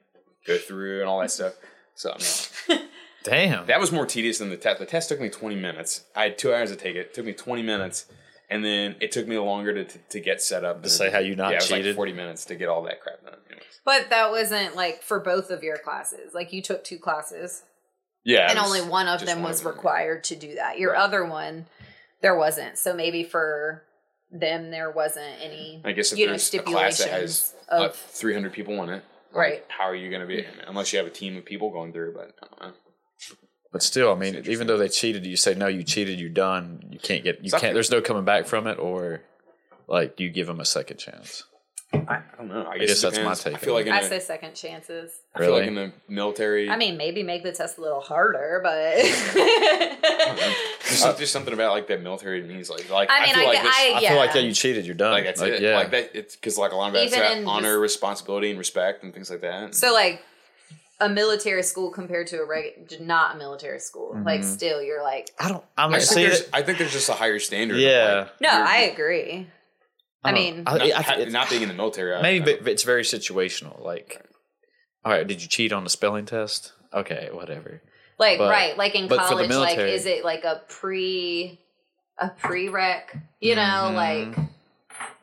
go 0.47 0.57
through 0.57 1.01
and 1.01 1.09
all 1.09 1.19
that 1.19 1.32
stuff. 1.32 1.55
So 1.95 2.11
I 2.11 2.73
mean, 2.78 2.88
Damn. 3.26 3.65
that 3.67 3.80
was 3.80 3.91
more 3.91 4.05
tedious 4.05 4.38
than 4.39 4.49
the 4.49 4.57
test. 4.57 4.80
The 4.80 4.86
test 4.86 5.09
took 5.09 5.19
me 5.19 5.30
20 5.30 5.55
minutes. 5.55 6.05
I 6.15 6.23
had 6.23 6.38
two 6.38 6.53
hours 6.53 6.69
to 6.71 6.76
take 6.76 6.95
it. 6.95 6.99
It 6.99 7.13
took 7.13 7.26
me 7.26 7.34
20 7.34 7.61
minutes. 7.63 8.05
And 8.49 8.63
then 8.63 8.95
it 9.01 9.11
took 9.11 9.28
me 9.28 9.38
longer 9.39 9.73
to, 9.73 9.84
to, 9.86 9.97
to 10.09 10.19
get 10.19 10.41
set 10.41 10.63
up. 10.63 10.84
To 10.84 10.89
say 10.89 11.09
how 11.09 11.17
you 11.17 11.36
not 11.36 11.49
yeah, 11.49 11.57
it 11.57 11.61
was 11.61 11.71
like 11.71 11.95
40 11.95 12.13
minutes 12.13 12.45
to 12.45 12.55
get 12.55 12.69
all 12.69 12.84
that 12.84 13.01
crap 13.01 13.23
done. 13.23 13.39
Anyways. 13.49 13.65
But 13.84 14.11
that 14.11 14.30
wasn't 14.30 14.76
like 14.76 15.01
for 15.01 15.19
both 15.19 15.49
of 15.49 15.63
your 15.63 15.78
classes. 15.80 16.34
Like 16.36 16.53
you 16.53 16.61
took 16.61 16.84
two 16.84 16.99
classes, 16.99 17.63
Yeah. 18.23 18.47
and 18.49 18.59
only 18.59 18.82
one 18.82 19.07
of 19.07 19.26
them 19.26 19.39
one 19.41 19.49
was 19.49 19.59
of 19.61 19.63
them. 19.65 19.73
required 19.73 20.23
to 20.26 20.36
do 20.36 20.53
that. 20.55 20.78
Your 20.78 20.91
Right. 20.93 21.01
other 21.01 21.26
one, 21.26 21.65
there 22.21 22.36
wasn't. 22.38 22.78
So 22.78 22.93
maybe 22.93 23.23
for 23.23 23.84
them, 24.32 24.69
there 24.69 24.91
wasn't 24.91 25.41
any. 25.41 25.82
I 25.84 25.93
guess 25.93 26.11
if 26.13 26.19
you 26.19 26.28
know, 26.28 26.34
there's 26.34 26.53
a 26.53 26.59
class 26.59 26.99
that 26.99 27.09
has 27.09 27.36
stipulations 27.36 27.53
uh, 27.71 27.86
of 27.88 27.95
300 27.95 28.53
people 28.53 28.76
in 28.84 28.89
it, 28.89 28.93
like, 28.93 29.03
Right. 29.34 29.65
How 29.69 29.86
are 29.86 29.95
you 29.95 30.09
going 30.11 30.21
to 30.21 30.28
be? 30.28 30.45
Unless 30.67 30.93
you 30.93 30.99
have 30.99 31.07
a 31.07 31.11
team 31.11 31.36
of 31.36 31.45
people 31.45 31.71
going 31.71 31.91
through, 31.93 32.13
but 32.13 32.36
I 32.43 32.47
don't 32.47 32.61
know. 32.61 32.78
But 33.76 33.84
still, 33.84 34.09
I 34.09 34.15
mean, 34.15 34.41
even 34.47 34.67
though 34.67 34.78
they 34.78 34.88
cheated, 34.88 35.26
you 35.26 35.36
say 35.36 35.53
no, 35.53 35.67
you 35.67 35.84
cheated, 35.84 36.17
you're 36.17 36.30
done. 36.30 36.80
You 36.91 36.97
can't 36.97 37.26
get, 37.26 37.39
you 37.39 37.47
It's 37.51 37.59
can't. 37.59 37.73
There's 37.73 37.91
no 37.91 37.99
coming 37.99 38.23
back 38.23 38.45
from 38.45 38.67
it, 38.67 38.80
or 38.80 39.19
like 39.86 40.17
you 40.17 40.30
give 40.30 40.47
them 40.47 40.61
a 40.61 40.65
second 40.65 40.95
chance. 40.95 41.43
I, 41.91 41.97
I 41.97 42.21
don't 42.38 42.47
know. 42.47 42.65
I 42.65 42.78
guess, 42.78 42.88
guess 42.88 43.01
that's 43.01 43.19
my 43.19 43.34
take 43.34 43.55
I 43.55 43.57
feel 43.65 43.73
like 43.73 43.86
in 43.88 43.91
I 43.91 43.99
a- 43.99 44.07
say 44.07 44.19
second 44.19 44.55
chances. 44.55 45.11
I 45.36 45.39
feel 45.39 45.51
like 45.51 45.63
Really? 45.63 45.67
in 45.67 45.76
the 45.76 45.91
military. 46.07 46.69
I 46.69 46.78
mean, 46.78 46.95
maybe 46.95 47.21
make 47.21 47.43
the 47.43 47.51
test 47.51 47.78
a 47.78 47.82
little 47.82 47.99
harder, 47.99 48.61
but 48.63 48.95
There's 50.86 51.01
just 51.01 51.05
uh, 51.05 51.26
something 51.26 51.53
about 51.53 51.73
like 51.73 51.88
that 51.88 52.01
military 52.01 52.43
means 52.43 52.69
like 52.69 52.89
like 52.89 53.09
I 53.11 53.26
mean, 53.26 53.36
feel 53.36 53.43
I 53.43 53.47
like 53.47 53.61
this, 53.61 53.76
I- 53.76 53.93
I 53.95 53.99
feel 54.07 54.15
like 54.17 54.30
Yeah. 54.36 54.39
yeah, 54.41 54.47
you 54.47 54.53
cheated, 54.53 54.86
you're 54.86 54.95
done. 54.95 55.11
like 55.11 55.26
that's 55.26 55.41
it. 55.41 55.61
Yeah. 55.61 55.76
Like 55.76 55.91
that 55.91 56.11
it's 56.13 56.38
because 56.38 56.57
like 56.57 56.71
a 56.71 56.78
lot 56.78 56.88
of 56.88 56.93
that's 56.93 57.13
Even 57.13 57.43
about 57.43 57.51
honor, 57.57 57.73
just- 57.73 57.82
responsibility, 57.82 58.51
and 58.51 58.57
respect 58.57 59.03
and 59.03 59.13
things 59.13 59.30
like 59.30 59.41
that. 59.41 59.76
so 59.76 59.91
like 59.93 60.21
a 60.99 61.09
military 61.09 61.63
school 61.63 61.91
compared 61.91 62.27
to 62.27 62.37
a 62.41 62.45
regular, 62.45 62.87
not 63.05 63.35
a 63.35 63.37
military 63.37 63.79
school. 63.79 64.17
Like 64.23 64.43
still, 64.43 64.81
you're 64.81 65.03
like, 65.03 65.29
I 65.39 65.49
don't. 65.49 65.63
I'm 65.77 65.89
I 65.89 65.97
gonna 65.97 66.01
think, 66.01 66.09
say 66.11 66.23
there's. 66.27 66.49
I 66.53 66.61
think 66.61 66.77
there's 66.77 66.93
just 66.93 67.09
a 67.09 67.13
higher 67.13 67.39
standard. 67.39 67.75
of, 67.75 67.81
Yeah. 67.81 68.15
like, 68.19 68.41
no, 68.41 68.49
I 68.49 68.77
agree. 68.93 69.47
I 70.23 70.31
don't- 70.31 70.39
mean, 70.39 70.63
I- 70.65 70.77
not, 70.77 70.81
I- 70.81 71.01
ha- 71.01 71.25
not 71.29 71.49
being 71.49 71.61
in 71.63 71.67
the 71.67 71.73
military. 71.75 72.15
I- 72.15 72.21
maybe 72.21 72.53
I- 72.53 72.57
but 72.57 72.67
it's 72.71 72.83
very 72.83 73.03
situational. 73.03 73.83
Like, 73.83 74.25
all 75.03 75.11
right, 75.11 75.27
did 75.27 75.41
you 75.41 75.47
cheat 75.47 75.71
on 75.73 75.83
the 75.83 75.89
spelling 75.89 76.25
test? 76.25 76.71
Okay, 76.93 77.29
whatever. 77.31 77.81
like 78.17 78.37
but- 78.37 78.49
right, 78.49 78.77
like 78.77 78.95
in 78.95 79.07
but 79.09 79.19
for 79.21 79.27
college, 79.35 79.49
like 79.51 79.77
is 79.77 80.05
it 80.05 80.23
like 80.23 80.45
a 80.45 80.61
pre 80.69 81.59
a 82.17 82.29
prereq? 82.29 83.01
You 83.41 83.55
know, 83.55 83.61
Mm-hmm. 83.61 83.95
like 84.37 84.37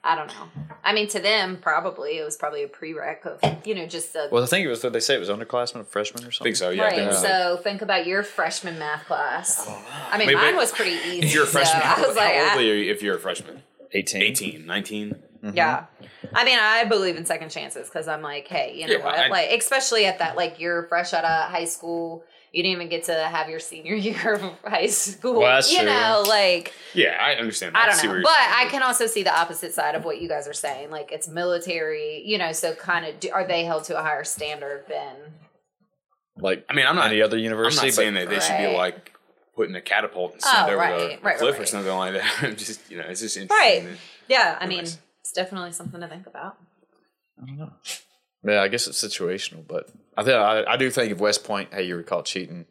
I 0.05 0.17
don't 0.17 0.27
know. 0.29 0.49
I 0.83 0.93
mean, 0.93 1.07
to 1.09 1.21
them, 1.21 1.59
probably 1.63 2.19
it 2.19 2.25
was 2.25 2.37
probably 2.37 2.65
a 2.65 2.69
prereq 2.69 3.25
of 3.25 3.67
you 3.67 3.75
know 3.75 3.87
just 3.87 4.15
a 4.17 4.29
Well, 4.33 4.43
I 4.43 4.47
think 4.47 4.65
it 4.67 4.69
was. 4.69 4.81
Did 4.81 4.93
they 4.95 5.01
say 5.01 5.15
it 5.15 5.21
was 5.21 5.29
underclassmen, 5.29 5.87
freshmen, 5.87 6.25
or 6.25 6.33
something? 6.33 6.53
I 6.53 6.55
something? 6.55 6.55
think 6.55 6.57
so. 6.57 6.71
Yeah. 6.71 6.83
Right. 6.85 6.95
think 6.97 7.13
so. 7.13 7.57
So 7.57 7.57
think 7.63 7.83
about 7.83 8.05
your 8.07 8.23
freshman 8.25 8.79
math 8.81 9.05
class. 9.07 9.65
Oh, 9.69 10.09
I 10.11 10.19
mean, 10.19 10.27
Maybe- 10.27 10.41
mine 10.41 10.57
was 10.57 10.73
pretty 10.73 10.91
easy. 11.09 11.21
if 11.27 11.35
you're 11.35 11.45
a 11.45 11.47
freshman, 11.47 11.81
so 11.83 11.87
how, 11.87 12.03
I 12.03 12.07
was 12.09 12.17
like, 12.17 12.35
how 12.35 12.51
old 12.55 12.61
are 12.61 12.65
you 12.65 12.91
if 12.91 13.01
you're 13.03 13.17
a 13.17 13.21
freshman? 13.21 13.63
18. 13.93 14.23
18, 14.23 14.67
19? 14.67 15.11
Mm-hmm. 15.45 15.57
Yeah. 15.57 15.85
I 16.33 16.45
mean, 16.45 16.59
I 16.59 16.85
believe 16.85 17.17
in 17.17 17.27
second 17.27 17.51
chances 17.51 17.89
because 17.89 18.09
I'm 18.09 18.23
like, 18.23 18.49
hey, 18.49 18.75
you 18.77 18.87
know 18.89 18.95
Yeah, 18.95 19.05
what? 19.05 19.15
I- 19.19 19.29
like, 19.29 19.51
especially 19.51 20.07
at 20.07 20.19
that, 20.21 20.35
like, 20.37 20.59
you're 20.59 20.85
fresh 20.89 21.13
out 21.13 21.25
of 21.25 21.51
high 21.51 21.65
school. 21.67 22.25
You 22.53 22.63
didn't 22.63 22.77
even 22.77 22.89
get 22.91 23.05
to 23.05 23.15
have 23.15 23.49
your 23.49 23.59
senior 23.61 23.95
year 23.97 24.35
of 24.35 24.43
high 24.65 24.87
school. 24.87 25.41
Well, 25.41 25.55
that's 25.55 25.71
you 25.73 25.79
true. 25.79 25.87
know, 25.87 26.23
like, 26.29 26.75
Yeah, 26.95 27.17
I 27.19 27.35
understand. 27.37 27.77
I 27.77 27.85
I 27.85 27.87
don't 27.87 28.05
know. 28.05 28.11
where 28.13 28.23
But. 28.23 28.31
I 28.33 28.67
can 28.71 28.83
also 28.83 29.07
see 29.07 29.23
the 29.23 29.35
opposite 29.35 29.73
side 29.73 29.95
of 29.95 30.05
what 30.05 30.21
you 30.21 30.29
guys 30.29 30.47
are 30.47 30.53
saying. 30.53 30.91
Like, 30.91 31.13
it's 31.13 31.29
military, 31.29 32.23
you 32.27 32.37
know, 32.39 32.53
so 32.53 32.75
kind 32.75 33.07
of, 33.07 33.31
are 33.33 33.47
they 33.47 33.65
held 33.65 33.85
to 33.85 33.99
a 33.99 34.03
higher 34.03 34.25
standard 34.25 34.85
than. 34.89 35.17
Like, 36.39 36.65
I 36.69 36.75
mean, 36.75 36.87
I'm 36.87 36.97
not. 36.97 37.11
any 37.11 37.23
other 37.23 37.37
I'm 37.39 37.43
university. 37.43 37.87
not 37.87 37.95
saying 37.95 38.15
that 38.15 38.29
they 38.29 38.41
should 38.41 38.59
be 38.59 38.77
like 38.77 39.13
putting 39.57 39.75
a 39.75 39.81
catapult 39.83 40.33
and 40.35 40.43
oh, 40.45 40.51
send 40.51 40.67
Oh, 40.67 40.73
over 40.73 40.77
right, 40.79 40.99
the 40.99 41.07
right, 41.09 41.25
right, 41.25 41.39
cliff 41.39 41.59
or 41.61 41.67
something 41.67 41.93
like 41.95 42.15
that. 42.15 42.35
I'm 42.43 42.57
just, 42.57 42.91
you 42.91 42.99
know, 42.99 43.05
it's 43.07 43.21
just 43.21 43.37
interesting. 43.37 43.49
Right. 43.67 43.85
that- 43.85 43.99
Yeah. 44.29 44.57
I 44.61 44.67
mean, 44.67 44.79
Anyways. 44.81 44.99
it's 45.21 45.33
definitely 45.33 45.73
something 45.73 46.01
to 46.01 46.09
think 46.09 46.27
about. 46.27 46.57
I 47.43 47.47
don't 47.47 47.59
know. 47.59 47.73
Yeah, 48.45 48.61
I 48.63 48.69
guess 48.69 48.87
it's 48.87 49.03
situational, 49.03 49.67
but 49.67 49.89
I 50.17 50.23
think 50.25 50.35
I, 50.37 50.65
I 50.73 50.77
do 50.77 50.91
think 50.91 51.13
if 51.13 51.19
West 51.19 51.45
Point, 51.45 51.73
hey, 51.73 51.85
you 51.85 51.95
were 51.97 52.03
caught 52.03 52.27
cheating, 52.27 52.67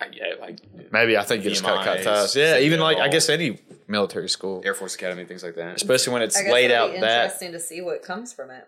uh, 0.00 0.06
yeah, 0.12 0.34
like 0.40 0.60
maybe 0.92 1.16
I 1.16 1.24
think 1.24 1.44
you 1.44 1.50
just 1.50 1.64
cut 1.64 1.84
cut 1.84 1.98
VMIs, 1.98 2.04
ties. 2.04 2.36
Yeah, 2.36 2.58
even 2.58 2.78
like 2.80 2.98
I 2.98 3.08
guess 3.08 3.28
any 3.28 3.58
military 3.88 4.28
school, 4.28 4.62
Air 4.64 4.74
Force 4.74 4.94
Academy, 4.94 5.24
things 5.24 5.42
like 5.42 5.56
that. 5.56 5.76
especially 5.76 6.12
when 6.12 6.22
it's 6.22 6.36
I 6.36 6.42
guess 6.44 6.52
laid 6.52 6.70
it'll 6.70 6.86
out 6.86 6.94
be 6.94 7.00
that. 7.00 7.24
interesting 7.24 7.52
to 7.52 7.60
see 7.60 7.80
what 7.80 8.02
comes 8.02 8.32
from 8.32 8.50
it. 8.50 8.64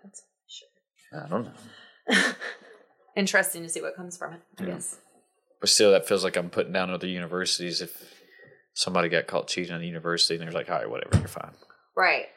I 1.13 1.27
don't 1.27 1.43
know, 1.45 2.31
Interesting 3.15 3.63
to 3.63 3.69
see 3.69 3.81
what 3.81 3.95
comes 3.95 4.17
from 4.17 4.33
it, 4.33 4.41
I 4.59 4.63
guess. 4.65 4.97
but 5.59 5.69
still, 5.69 5.91
that 5.91 6.07
feels 6.07 6.23
like 6.23 6.37
I'm 6.37 6.49
putting 6.49 6.71
down 6.71 6.89
other 6.89 7.07
universities. 7.07 7.81
If 7.81 7.91
somebody 8.73 9.09
got 9.09 9.27
caught 9.27 9.47
cheating 9.47 9.73
at 9.75 9.81
a 9.81 9.85
university, 9.85 10.35
and 10.35 10.43
they're 10.43 10.51
like, 10.53 10.69
all 10.69 10.77
right, 10.79 10.89
whatever, 10.89 11.17
you're 11.17 11.27
fine. 11.27 11.51
Right. 11.97 12.27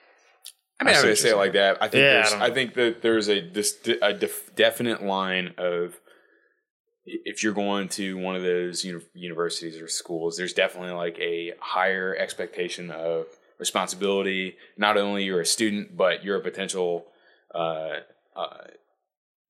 I 0.80 0.84
mean, 0.84 0.94
I 0.94 0.98
I 0.98 1.02
would 1.02 1.08
what 1.10 1.18
say 1.18 1.30
it 1.30 1.36
like 1.36 1.52
that. 1.52 1.78
I 1.82 1.88
think 1.88 2.02
Yeah, 2.02 2.08
I 2.08 2.12
there's, 2.14 2.30
don't 2.30 2.42
I, 2.42 2.50
think 2.50 2.74
that 2.74 3.02
there's 3.02 3.28
a 3.28 3.40
this 3.40 3.78
a 4.02 4.12
def, 4.12 4.54
definite 4.56 5.02
line 5.02 5.54
of 5.56 6.00
if 7.06 7.42
you're 7.42 7.52
going 7.52 7.88
to 7.90 8.16
one 8.16 8.34
of 8.34 8.42
those 8.42 8.84
uni- 8.84 9.04
universities 9.14 9.80
or 9.80 9.88
schools, 9.88 10.36
there's 10.36 10.52
definitely 10.54 10.92
like 10.92 11.18
a 11.18 11.52
higher 11.60 12.16
expectation 12.16 12.90
of 12.90 13.26
responsibility. 13.58 14.56
Not 14.76 14.96
only 14.96 15.24
you're 15.24 15.40
a 15.40 15.46
student, 15.46 15.96
but 15.96 16.24
you're 16.24 16.36
a 16.36 16.40
potential. 16.40 17.06
Uh, 17.54 18.00
uh, 18.34 18.64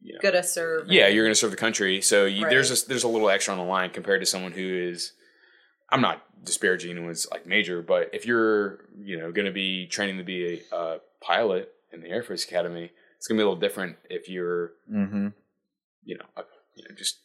you 0.00 0.12
know, 0.14 0.18
Good 0.20 0.32
to 0.32 0.42
serve. 0.42 0.90
yeah, 0.90 1.08
you're 1.08 1.24
going 1.24 1.32
to 1.32 1.38
serve 1.38 1.52
the 1.52 1.56
country. 1.56 2.02
So 2.02 2.26
you, 2.26 2.48
there's 2.50 2.70
a, 2.84 2.86
there's 2.86 3.04
a 3.04 3.08
little 3.08 3.30
extra 3.30 3.52
on 3.54 3.58
the 3.58 3.64
line 3.64 3.90
compared 3.90 4.20
to 4.20 4.26
someone 4.26 4.52
who 4.52 4.88
is. 4.90 5.12
I'm 5.90 6.00
not 6.00 6.22
disparaging 6.44 6.90
anyone's 6.90 7.26
like 7.30 7.46
major, 7.46 7.80
but 7.80 8.10
if 8.12 8.26
you're 8.26 8.80
you 8.98 9.16
know 9.18 9.32
going 9.32 9.46
to 9.46 9.52
be 9.52 9.86
training 9.86 10.18
to 10.18 10.24
be 10.24 10.60
a 10.70 10.74
uh, 10.76 10.98
pilot 11.24 11.70
in 11.92 12.00
the 12.02 12.08
Air 12.08 12.22
Force 12.22 12.44
Academy, 12.44 12.90
it's 13.16 13.26
going 13.26 13.36
to 13.36 13.40
be 13.40 13.44
a 13.44 13.48
little 13.48 13.60
different 13.60 13.96
if 14.10 14.28
you're 14.28 14.72
Mm-hmm. 14.92 15.28
you 16.04 16.18
know, 16.18 16.24
a, 16.36 16.42
you 16.74 16.84
know 16.88 16.94
just 16.96 17.18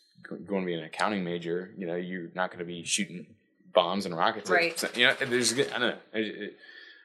going 0.47 0.61
to 0.61 0.65
be 0.65 0.73
an 0.73 0.83
accounting 0.83 1.23
major. 1.23 1.71
You 1.77 1.87
know, 1.87 1.95
you're 1.95 2.29
not 2.35 2.49
going 2.51 2.59
to 2.59 2.65
be 2.65 2.83
shooting 2.83 3.27
bombs 3.73 4.05
and 4.05 4.15
rockets. 4.15 4.49
Right. 4.49 4.77
So, 4.79 4.87
you 4.95 5.07
know, 5.07 5.13
there's 5.19 5.53
I 5.53 5.63
don't 5.63 5.79
know. 5.81 5.95
It, 6.13 6.25
it, 6.43 6.57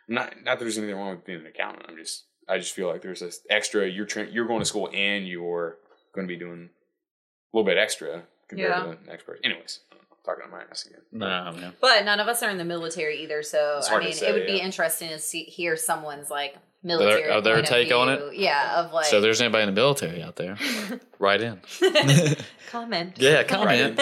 not 0.09 0.35
not 0.45 0.59
that 0.59 0.59
there's 0.61 0.79
anything 0.79 0.97
wrong 0.97 1.11
with 1.17 1.25
being 1.25 1.41
an 1.41 1.47
accountant. 1.47 1.87
I'm 1.89 1.97
just 1.97 2.25
I 2.49 2.59
just 2.59 2.75
feel 2.75 2.89
like 2.89 3.03
there's 3.03 3.21
this 3.21 3.41
extra. 3.51 3.89
You're 3.89 4.07
tra- 4.07 4.29
you're 4.31 4.47
going 4.47 4.61
to 4.61 4.67
school 4.67 4.91
and 4.93 5.27
you're 5.27 5.79
going 6.15 6.27
to 6.27 6.33
be 6.33 6.39
doing 6.39 6.69
a 6.69 7.57
little 7.57 7.67
bit 7.67 7.79
extra 7.79 8.23
compared 8.49 8.71
Yeah. 8.71 8.83
to 8.83 8.99
the 9.03 9.11
next 9.11 9.25
person. 9.25 9.45
Anyways, 9.45 9.81
I'm 9.93 9.99
talking 10.25 10.45
to 10.45 10.51
my 10.51 10.63
ass 10.71 10.85
again. 10.87 11.01
Nah, 11.13 11.53
man. 11.53 11.73
But 11.81 12.05
none 12.05 12.21
of 12.21 12.29
us 12.29 12.43
are 12.43 12.51
in 12.51 12.59
the 12.59 12.65
military 12.65 13.23
either, 13.23 13.43
so 13.43 13.81
I 13.83 13.89
hard 13.89 14.03
to 14.03 14.09
mean, 14.09 14.17
say, 14.17 14.29
it 14.29 14.33
would 14.35 14.47
be 14.47 14.61
interesting 14.61 15.09
to 15.09 15.19
see 15.19 15.45
hear 15.45 15.77
someone's 15.77 16.29
like 16.31 16.55
military 16.85 17.23
their 17.43 17.55
point 17.55 17.59
of 17.59 17.65
take 17.67 17.93
on 17.93 18.09
it? 18.09 18.37
Yeah, 18.37 18.81
of 18.81 18.93
like 18.93 19.07
So 19.07 19.21
there's 19.21 19.41
anybody 19.41 19.63
in 19.63 19.75
the 19.75 19.81
military 19.81 20.23
out 20.23 20.37
there, 20.37 20.57
write 21.19 21.41
in. 21.41 21.61
comment. 22.71 23.17
Yeah, 23.19 23.43
comment. 23.43 23.99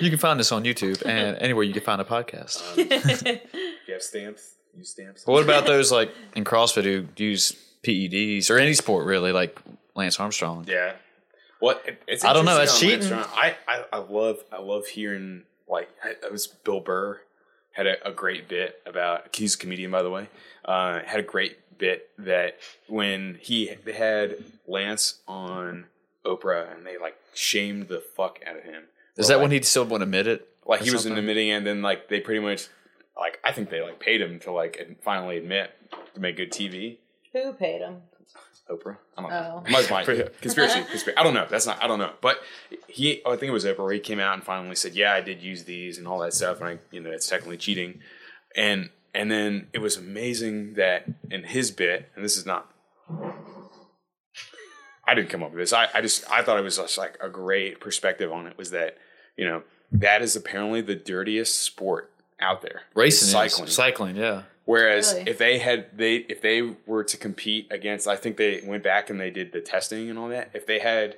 you 0.00 0.10
can 0.10 0.18
find 0.18 0.38
this 0.38 0.52
on 0.52 0.64
YouTube 0.64 1.04
and 1.04 1.36
anywhere 1.38 1.64
you 1.64 1.72
can 1.72 1.82
find 1.82 2.00
a 2.00 2.04
podcast. 2.04 2.76
You 2.76 3.94
have 3.94 4.02
stamps. 4.02 4.54
Use 4.76 4.90
stamps. 4.90 5.24
But 5.24 5.32
what 5.32 5.42
about 5.42 5.66
those 5.66 5.90
like 5.92 6.12
in 6.34 6.44
CrossFit 6.44 6.84
who 6.84 7.06
use 7.16 7.52
PEDs 7.82 8.50
or 8.50 8.58
any 8.58 8.74
sport 8.74 9.06
really, 9.06 9.32
like 9.32 9.58
Lance 9.94 10.18
Armstrong? 10.20 10.64
Yeah. 10.68 10.92
What 11.58 11.82
it, 11.86 12.02
it's 12.08 12.24
I 12.24 12.32
don't 12.32 12.44
know, 12.44 12.56
that's 12.56 12.78
cheating. 12.78 13.12
I, 13.12 13.54
I 13.68 13.84
I 13.92 13.98
love 13.98 14.38
I 14.50 14.60
love 14.60 14.86
hearing 14.86 15.44
like 15.68 15.88
it 16.04 16.32
was 16.32 16.46
Bill 16.46 16.80
Burr 16.80 17.20
had 17.72 17.86
a, 17.86 18.08
a 18.08 18.12
great 18.12 18.48
bit 18.48 18.80
about 18.84 19.34
he's 19.34 19.54
a 19.54 19.58
comedian 19.58 19.90
by 19.90 20.02
the 20.02 20.10
way. 20.10 20.28
Uh, 20.64 21.00
had 21.04 21.20
a 21.20 21.22
great 21.22 21.58
bit 21.82 22.10
that 22.18 22.58
when 22.88 23.38
he 23.40 23.74
they 23.84 23.92
had 23.92 24.36
Lance 24.66 25.20
on 25.26 25.86
Oprah 26.24 26.72
and 26.74 26.86
they 26.86 26.96
like 26.98 27.16
shamed 27.34 27.88
the 27.88 28.00
fuck 28.16 28.38
out 28.46 28.56
of 28.56 28.62
him. 28.64 28.84
Is 29.16 29.26
Or, 29.26 29.28
that 29.28 29.36
like, 29.38 29.42
when 29.42 29.50
he 29.50 29.62
still 29.62 29.84
wouldn't 29.84 30.02
admit 30.04 30.26
it? 30.26 30.48
like 30.64 30.80
or 30.80 30.84
he 30.84 30.90
was 30.92 31.02
something? 31.02 31.18
admitting 31.18 31.50
and 31.50 31.66
then 31.66 31.82
like 31.82 32.08
they 32.08 32.20
pretty 32.20 32.40
much 32.40 32.68
like 33.18 33.38
I 33.44 33.50
think 33.52 33.68
they 33.70 33.80
like 33.82 33.98
paid 34.00 34.20
him 34.20 34.38
to 34.40 34.52
like 34.52 34.76
ad- 34.80 34.96
finally 35.02 35.36
admit 35.38 35.70
to 36.14 36.20
make 36.20 36.36
good 36.36 36.52
TV. 36.52 36.98
Who 37.32 37.52
paid 37.54 37.80
him? 37.80 38.02
Oprah. 38.70 38.96
I 39.18 39.22
don't 39.22 39.32
Oh. 39.32 39.34
know. 39.34 39.62
Might 39.70 39.90
my 39.90 40.04
conspiracy. 40.04 40.30
conspiracy. 40.40 41.12
I 41.16 41.22
don't 41.24 41.34
know. 41.34 41.46
That's 41.50 41.66
not. 41.66 41.82
I 41.82 41.88
don't 41.88 41.98
know. 41.98 42.12
But 42.20 42.36
he, 42.86 43.20
I 43.26 43.30
think 43.36 43.50
it 43.50 43.52
was 43.52 43.64
Oprah. 43.64 43.92
He 43.92 43.98
came 44.00 44.20
out 44.20 44.34
and 44.34 44.42
finally 44.44 44.76
said, 44.76 44.94
"Yeah, 44.94 45.12
I 45.12 45.20
did 45.20 45.42
use 45.42 45.64
these 45.64 45.98
and 45.98 46.06
all 46.06 46.20
that 46.20 46.32
stuff, 46.32 46.60
and 46.60 46.68
I, 46.68 46.78
you 46.92 47.00
know, 47.00 47.10
it's 47.10 47.26
technically 47.26 47.56
cheating." 47.56 48.00
And 48.54 48.90
and 49.14 49.30
then 49.30 49.68
it 49.72 49.78
was 49.80 49.96
amazing 49.96 50.74
that 50.74 51.06
in 51.30 51.44
his 51.44 51.70
bit, 51.70 52.10
and 52.14 52.24
this 52.24 52.36
is 52.36 52.46
not. 52.46 52.68
I 55.04 55.14
didn't 55.14 55.30
come 55.30 55.42
up 55.42 55.50
with 55.50 55.60
this. 55.60 55.72
I, 55.72 55.88
I 55.94 56.00
just 56.00 56.28
I 56.30 56.42
thought 56.42 56.58
it 56.58 56.62
was 56.62 56.76
just 56.76 56.96
like 56.96 57.18
a 57.20 57.28
great 57.28 57.80
perspective 57.80 58.32
on 58.32 58.46
it. 58.46 58.56
Was 58.56 58.70
that 58.70 58.96
you 59.36 59.46
know 59.46 59.62
that 59.90 60.22
is 60.22 60.36
apparently 60.36 60.80
the 60.80 60.94
dirtiest 60.94 61.60
sport 61.60 62.10
out 62.40 62.62
there. 62.62 62.82
Racing, 62.94 63.28
cycling, 63.28 63.68
cycling. 63.68 64.14
cycling, 64.14 64.16
yeah. 64.16 64.42
Whereas 64.64 65.12
Really? 65.12 65.30
if 65.30 65.38
they 65.38 65.58
had 65.58 65.86
they 65.96 66.16
if 66.16 66.40
they 66.40 66.62
were 66.86 67.04
to 67.04 67.16
compete 67.16 67.66
against, 67.70 68.06
I 68.06 68.16
think 68.16 68.36
they 68.36 68.62
went 68.64 68.84
back 68.84 69.10
and 69.10 69.20
they 69.20 69.30
did 69.30 69.52
the 69.52 69.60
testing 69.60 70.08
and 70.08 70.18
all 70.18 70.28
that. 70.28 70.50
If 70.54 70.66
they 70.66 70.78
had 70.78 71.16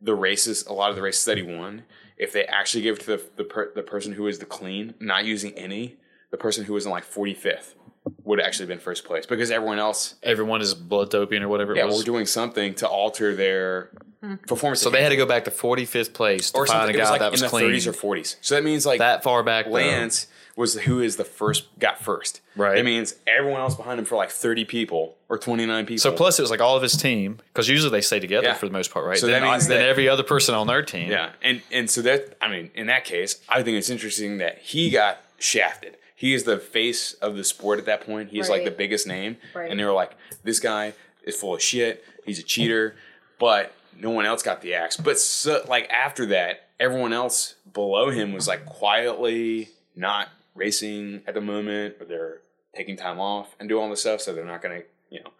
the 0.00 0.14
races, 0.14 0.64
a 0.66 0.72
lot 0.72 0.90
of 0.90 0.96
the 0.96 1.02
races 1.02 1.24
that 1.24 1.36
he 1.36 1.42
won, 1.42 1.82
if 2.16 2.32
they 2.32 2.44
actually 2.44 2.82
gave 2.82 2.94
it 2.94 3.00
to 3.00 3.06
the 3.06 3.22
the, 3.36 3.44
per, 3.44 3.72
the 3.74 3.82
person 3.82 4.12
who 4.12 4.22
was 4.22 4.38
the 4.38 4.46
clean, 4.46 4.94
not 5.00 5.24
using 5.24 5.52
any, 5.54 5.96
the 6.34 6.38
person 6.38 6.64
who 6.64 6.72
was 6.72 6.84
in 6.84 6.90
like 6.90 7.04
forty 7.04 7.32
fifth 7.32 7.76
would 8.24 8.40
actually 8.40 8.42
have 8.42 8.48
actually 8.48 8.66
been 8.66 8.78
first 8.80 9.04
place 9.04 9.24
because 9.24 9.52
everyone 9.52 9.78
else, 9.78 10.16
Everyone 10.22 10.60
is 10.60 10.74
blood 10.74 11.10
doping 11.10 11.42
or 11.42 11.48
whatever 11.48 11.72
it 11.74 11.78
yeah, 11.78 11.84
was. 11.84 11.98
were 11.98 12.04
doing 12.04 12.26
something 12.26 12.74
to 12.74 12.88
alter 12.88 13.36
their 13.36 13.90
hmm. 14.20 14.34
performance. 14.48 14.80
so 14.80 14.90
they 14.90 15.02
had 15.02 15.10
to 15.10 15.16
go 15.16 15.26
back 15.26 15.44
to 15.44 15.50
45th 15.52 16.12
place 16.12 16.50
to 16.50 16.58
or 16.58 16.66
find 16.66 16.80
something. 16.80 16.96
a 16.96 16.98
It 16.98 17.00
was 17.00 17.06
guy 17.08 17.12
like 17.12 17.20
that 17.20 17.30
was 17.30 17.40
in 17.40 17.46
the 17.46 17.50
clean. 17.50 17.64
thirties 17.66 17.86
or 17.86 17.92
forties. 17.92 18.36
So 18.40 18.56
that 18.56 18.64
means 18.64 18.84
like 18.84 18.98
that 18.98 19.22
far 19.22 19.44
back, 19.44 19.66
though. 19.66 19.72
Lance 19.72 20.26
was 20.56 20.74
who 20.74 21.00
is 21.00 21.16
the 21.16 21.24
first 21.24 21.66
got 21.78 21.98
first. 21.98 22.40
Right. 22.56 22.76
That 22.76 22.84
means 22.84 23.14
everyone 23.26 23.60
else 23.60 23.74
behind 23.74 23.98
him 23.98 24.04
for 24.04 24.16
like 24.16 24.30
thirty 24.30 24.64
people 24.64 25.16
or 25.28 25.38
twenty 25.38 25.64
nine 25.64 25.86
people. 25.86 26.00
So 26.00 26.12
plus 26.12 26.38
it 26.38 26.42
was 26.42 26.50
like 26.50 26.60
all 26.60 26.76
of 26.76 26.82
his 26.82 26.96
team 26.96 27.38
because 27.52 27.68
usually 27.68 27.90
they 27.90 28.00
stay 28.02 28.20
together 28.20 28.48
Yeah. 28.48 28.54
for 28.54 28.66
the 28.66 28.72
most 28.72 28.90
part, 28.90 29.06
right? 29.06 29.18
So 29.18 29.26
then, 29.26 29.42
that 29.42 29.50
means 29.50 29.66
then 29.68 29.80
that- 29.80 29.88
every 29.88 30.08
other 30.08 30.22
person 30.22 30.54
on 30.54 30.66
their 30.66 30.82
team. 30.82 31.10
yeah, 31.10 31.30
and 31.42 31.62
and 31.72 31.90
so 31.90 32.02
that 32.02 32.36
I 32.42 32.48
mean, 32.48 32.70
in 32.74 32.86
that 32.88 33.04
case, 33.04 33.40
I 33.48 33.62
think 33.62 33.78
it's 33.78 33.90
interesting 33.90 34.38
that 34.38 34.58
he 34.58 34.90
got 34.90 35.20
shafted. 35.38 35.96
He 36.14 36.32
is 36.34 36.44
the 36.44 36.58
face 36.58 37.12
of 37.14 37.36
the 37.36 37.44
sport 37.44 37.78
at 37.78 37.86
that 37.86 38.06
point. 38.06 38.30
He's 38.30 38.48
like 38.48 38.64
the 38.64 38.70
biggest 38.70 39.06
name, 39.06 39.36
Right. 39.54 39.70
and 39.70 39.78
they 39.78 39.84
were 39.84 39.92
like, 39.92 40.12
this 40.44 40.60
guy 40.60 40.92
is 41.24 41.36
full 41.36 41.54
of 41.54 41.62
shit. 41.62 42.04
He's 42.24 42.38
a 42.38 42.42
cheater, 42.42 42.94
but 43.38 43.72
no 43.98 44.10
one 44.10 44.24
else 44.26 44.42
got 44.42 44.60
the 44.62 44.74
axe. 44.74 44.96
But 44.96 45.18
so, 45.18 45.64
like 45.68 45.88
after 45.90 46.26
that, 46.26 46.68
everyone 46.78 47.12
else 47.12 47.56
below 47.72 48.10
him 48.10 48.32
was 48.32 48.46
like 48.48 48.64
quietly 48.64 49.68
not 49.96 50.28
racing 50.54 51.22
at 51.26 51.34
the 51.34 51.40
moment, 51.40 51.96
or 52.00 52.06
they're 52.06 52.38
taking 52.76 52.96
time 52.96 53.18
off 53.20 53.54
and 53.58 53.68
do 53.68 53.78
all 53.80 53.90
this 53.90 54.00
stuff. 54.00 54.20
So 54.20 54.32
they're 54.32 54.44
not 54.44 54.62
gonna, 54.62 54.82
you 55.10 55.20
know, 55.20 55.30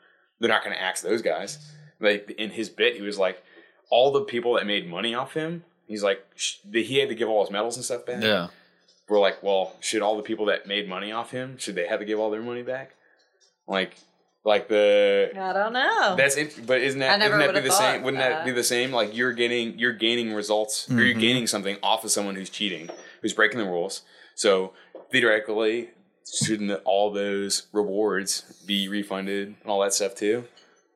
they're 0.40 0.48
not 0.50 0.64
gonna 0.64 0.76
axe 0.76 1.00
those 1.02 1.22
guys. 1.22 1.58
Like 2.00 2.32
in 2.38 2.50
his 2.50 2.68
bit, 2.68 2.96
he 2.96 3.02
was 3.02 3.18
like, 3.18 3.42
all 3.90 4.10
the 4.12 4.22
people 4.22 4.54
that 4.54 4.66
made 4.66 4.88
money 4.88 5.14
off 5.14 5.34
him. 5.34 5.64
He's 5.86 6.02
like, 6.02 6.24
sh- 6.34 6.56
he 6.72 6.98
had 6.98 7.08
to 7.10 7.14
give 7.14 7.28
all 7.28 7.44
his 7.44 7.50
medals 7.52 7.76
and 7.76 7.84
stuff 7.84 8.04
back 8.06 8.22
Yeah. 8.22 8.48
We're 9.08 9.20
like, 9.20 9.42
well, 9.42 9.74
should 9.80 10.02
all 10.02 10.16
the 10.16 10.22
people 10.22 10.46
that 10.46 10.66
made 10.66 10.88
money 10.88 11.12
off 11.12 11.30
him 11.30 11.58
should 11.58 11.74
they 11.74 11.86
have 11.86 12.00
to 12.00 12.04
give 12.04 12.18
all 12.18 12.30
their 12.30 12.42
money 12.42 12.62
back? 12.62 12.94
Like, 13.66 13.96
like 14.44 14.68
the 14.68 15.30
I 15.34 15.52
don't 15.52 15.72
know. 15.72 16.16
that's 16.16 16.36
it. 16.36 16.66
But 16.66 16.82
isn't 16.82 17.02
I 17.02 17.06
that 17.06 17.18
never 17.18 17.36
isn't 17.36 17.40
that 17.40 17.46
be 17.46 17.60
would've 17.60 17.64
the 17.64 17.70
same? 17.70 18.02
Wouldn't 18.02 18.22
that 18.22 18.30
that. 18.30 18.44
be 18.44 18.52
the 18.52 18.64
same? 18.64 18.92
Like 18.92 19.16
you're 19.16 19.32
getting 19.32 19.78
you're 19.78 19.94
gaining 19.94 20.34
results 20.34 20.90
or 20.90 20.94
you're 20.94 21.12
mm-hmm. 21.12 21.20
gaining 21.20 21.46
something 21.46 21.78
off 21.82 22.04
of 22.04 22.10
someone 22.10 22.34
who's 22.34 22.50
cheating, 22.50 22.90
who's 23.22 23.32
breaking 23.32 23.58
the 23.58 23.64
rules. 23.64 24.02
So 24.34 24.72
theoretically, 25.10 25.90
shouldn't 26.30 26.70
all 26.84 27.10
those 27.10 27.66
rewards 27.72 28.62
be 28.66 28.86
refunded 28.88 29.48
and 29.62 29.70
all 29.70 29.80
that 29.80 29.94
stuff 29.94 30.14
too? 30.14 30.44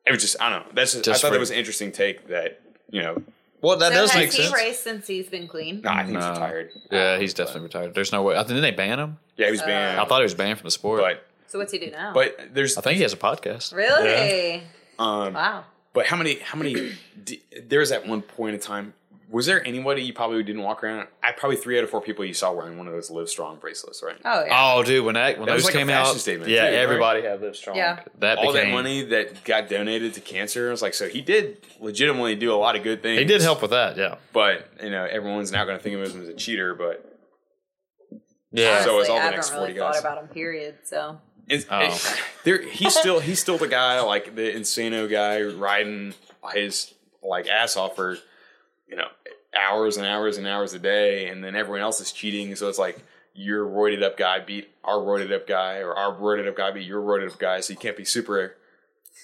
It 0.05 0.11
was 0.11 0.21
just 0.21 0.39
I 0.39 0.51
don't 0.51 0.67
know. 0.67 0.71
That's 0.73 0.93
just, 0.93 1.05
Just 1.05 1.19
I 1.19 1.21
thought 1.21 1.27
for- 1.29 1.33
that 1.33 1.39
was 1.39 1.51
an 1.51 1.57
interesting 1.57 1.91
take. 1.91 2.27
That 2.27 2.61
you 2.91 3.01
know, 3.01 3.23
Well, 3.61 3.77
that 3.77 3.91
so 3.91 3.99
does 3.99 4.11
has 4.11 4.19
make 4.19 4.31
he 4.33 4.43
sense. 4.43 4.53
raced 4.53 4.83
since 4.83 5.07
he's 5.07 5.27
been 5.29 5.47
clean? 5.47 5.81
no, 5.81 5.89
I 5.91 6.03
think 6.05 6.17
he's 6.17 6.25
No. 6.25 6.31
retired. 6.31 6.71
Yeah, 6.91 7.17
he's 7.17 7.33
definitely 7.33 7.61
retired. 7.63 7.93
There's 7.93 8.11
no 8.11 8.23
way. 8.23 8.35
I 8.35 8.39
think 8.39 8.49
didn't 8.49 8.61
they 8.63 8.71
ban 8.71 8.99
him? 8.99 9.17
Yeah, 9.37 9.45
he 9.47 9.51
was 9.51 9.61
banned. 9.61 9.99
I 9.99 10.05
thought 10.05 10.19
he 10.19 10.23
was 10.23 10.33
banned 10.33 10.57
from 10.59 10.67
the 10.67 10.71
sport. 10.71 11.01
but 11.01 11.25
So 11.47 11.59
what's 11.59 11.71
he 11.71 11.79
do 11.79 11.91
now? 11.91 12.13
but 12.13 12.37
there's 12.53 12.77
I 12.77 12.81
think 12.81 12.95
he 12.97 13.03
has 13.03 13.13
a 13.13 13.17
podcast. 13.17 13.73
really? 13.73 14.63
um 14.97 15.33
Wow. 15.33 15.65
But 15.91 16.05
how 16.05 16.15
many? 16.17 16.35
How 16.39 16.57
many? 16.57 16.93
d- 17.23 17.41
there 17.65 17.79
was 17.79 17.91
at 17.91 18.05
one 18.07 18.21
point 18.21 18.53
in 18.55 18.61
time. 18.61 18.93
Was 19.31 19.45
there 19.45 19.63
anybody 19.65 20.01
you 20.01 20.11
probably 20.13 20.41
didn't 20.41 20.63
walk 20.63 20.83
around? 20.83 21.07
I 21.21 21.31
probably 21.33 21.55
three 21.57 21.77
out 21.77 21.83
of 21.83 21.91
four 21.91 22.01
people 22.01 22.25
you 22.25 22.33
saw 22.33 22.51
wearing 22.51 22.79
one 22.79 22.87
of 22.87 22.93
those 22.93 23.11
Live 23.11 23.29
Strong 23.29 23.57
bracelets, 23.59 24.01
right? 24.03 24.15
Oh 24.25 24.43
yeah. 24.43 24.73
Oh, 24.75 24.81
dude, 24.83 25.05
when 25.05 25.13
that 25.13 25.37
when 25.37 25.45
That 25.45 25.53
was 25.53 25.63
those 25.63 25.71
like 25.73 25.79
came 25.79 25.87
fashion 25.87 26.15
out, 26.15 26.19
statement, 26.19 26.49
yeah, 26.49 26.61
too, 26.61 26.65
right? 26.65 26.73
everybody 26.81 27.21
had 27.21 27.39
Live 27.41 27.55
Strong. 27.55 27.77
Yeah. 27.77 27.99
that 28.19 28.39
All 28.39 28.51
became 28.51 28.69
that 28.69 28.73
money 28.73 29.03
that 29.03 29.43
got 29.43 29.69
donated 29.69 30.15
to 30.15 30.21
cancer. 30.21 30.69
I 30.69 30.71
was 30.71 30.81
like, 30.81 30.95
so 30.95 31.07
he 31.07 31.21
did 31.21 31.57
legitimately 31.79 32.35
do 32.37 32.51
a 32.51 32.55
lot 32.57 32.75
of 32.75 32.81
good 32.81 33.03
things. 33.03 33.19
He 33.19 33.25
did 33.25 33.41
help 33.41 33.61
with 33.61 33.69
that. 33.71 33.97
Yeah, 33.97 34.15
but 34.33 34.67
you 34.81 34.89
know, 34.89 35.05
everyone's 35.05 35.51
now 35.51 35.63
going 35.63 35.77
to 35.77 35.83
think 35.83 35.95
of 35.95 36.11
him 36.15 36.23
as 36.23 36.27
a 36.29 36.33
cheater. 36.33 36.73
But 36.73 37.05
yeah. 38.51 38.83
So 38.83 38.99
it's 38.99 39.09
all 39.09 39.15
the 39.17 39.21
I 39.21 39.25
haven't 39.25 39.37
next 39.37 39.51
really 39.51 39.67
40 39.73 39.79
thought 39.79 39.93
guys. 39.93 40.01
about 40.01 40.17
him. 40.23 40.27
Period. 40.29 40.75
So 40.85 41.19
it's, 41.47 41.65
Oh. 41.69 41.81
it- 41.81 42.21
there, 42.45 42.61
he's 42.67 42.95
still 42.97 43.19
he's 43.19 43.39
still 43.39 43.57
the 43.57 43.67
guy 43.67 43.99
like 44.01 44.35
the 44.35 44.41
Insano 44.53 45.09
guy 45.09 45.41
riding 45.43 46.13
his 46.53 46.93
like 47.21 47.47
ass 47.47 47.75
off 47.77 47.95
for 47.95 48.17
you 48.89 48.95
know 48.95 49.07
hours 49.57 49.97
and 49.97 50.05
hours 50.05 50.37
and 50.37 50.47
hours 50.47 50.73
a 50.73 50.79
day, 50.79 51.27
and 51.27 51.43
then 51.43 51.55
everyone 51.55 51.81
else 51.81 51.99
is 52.01 52.11
cheating. 52.11 52.55
So 52.55 52.69
it's 52.69 52.79
like 52.79 52.99
your 53.33 53.65
roided 53.65 54.03
up 54.03 54.17
guy 54.17 54.39
beat 54.39 54.69
our 54.83 54.97
roided 54.97 55.33
up 55.33 55.47
guy, 55.47 55.77
or 55.77 55.93
our 55.93 56.13
roided 56.13 56.47
up 56.47 56.55
guy 56.57 56.71
beat 56.71 56.85
your 56.85 57.01
roided 57.01 57.31
up 57.31 57.39
guy. 57.39 57.59
So 57.61 57.73
you 57.73 57.77
can't 57.79 57.97
be 57.97 58.05
super 58.05 58.55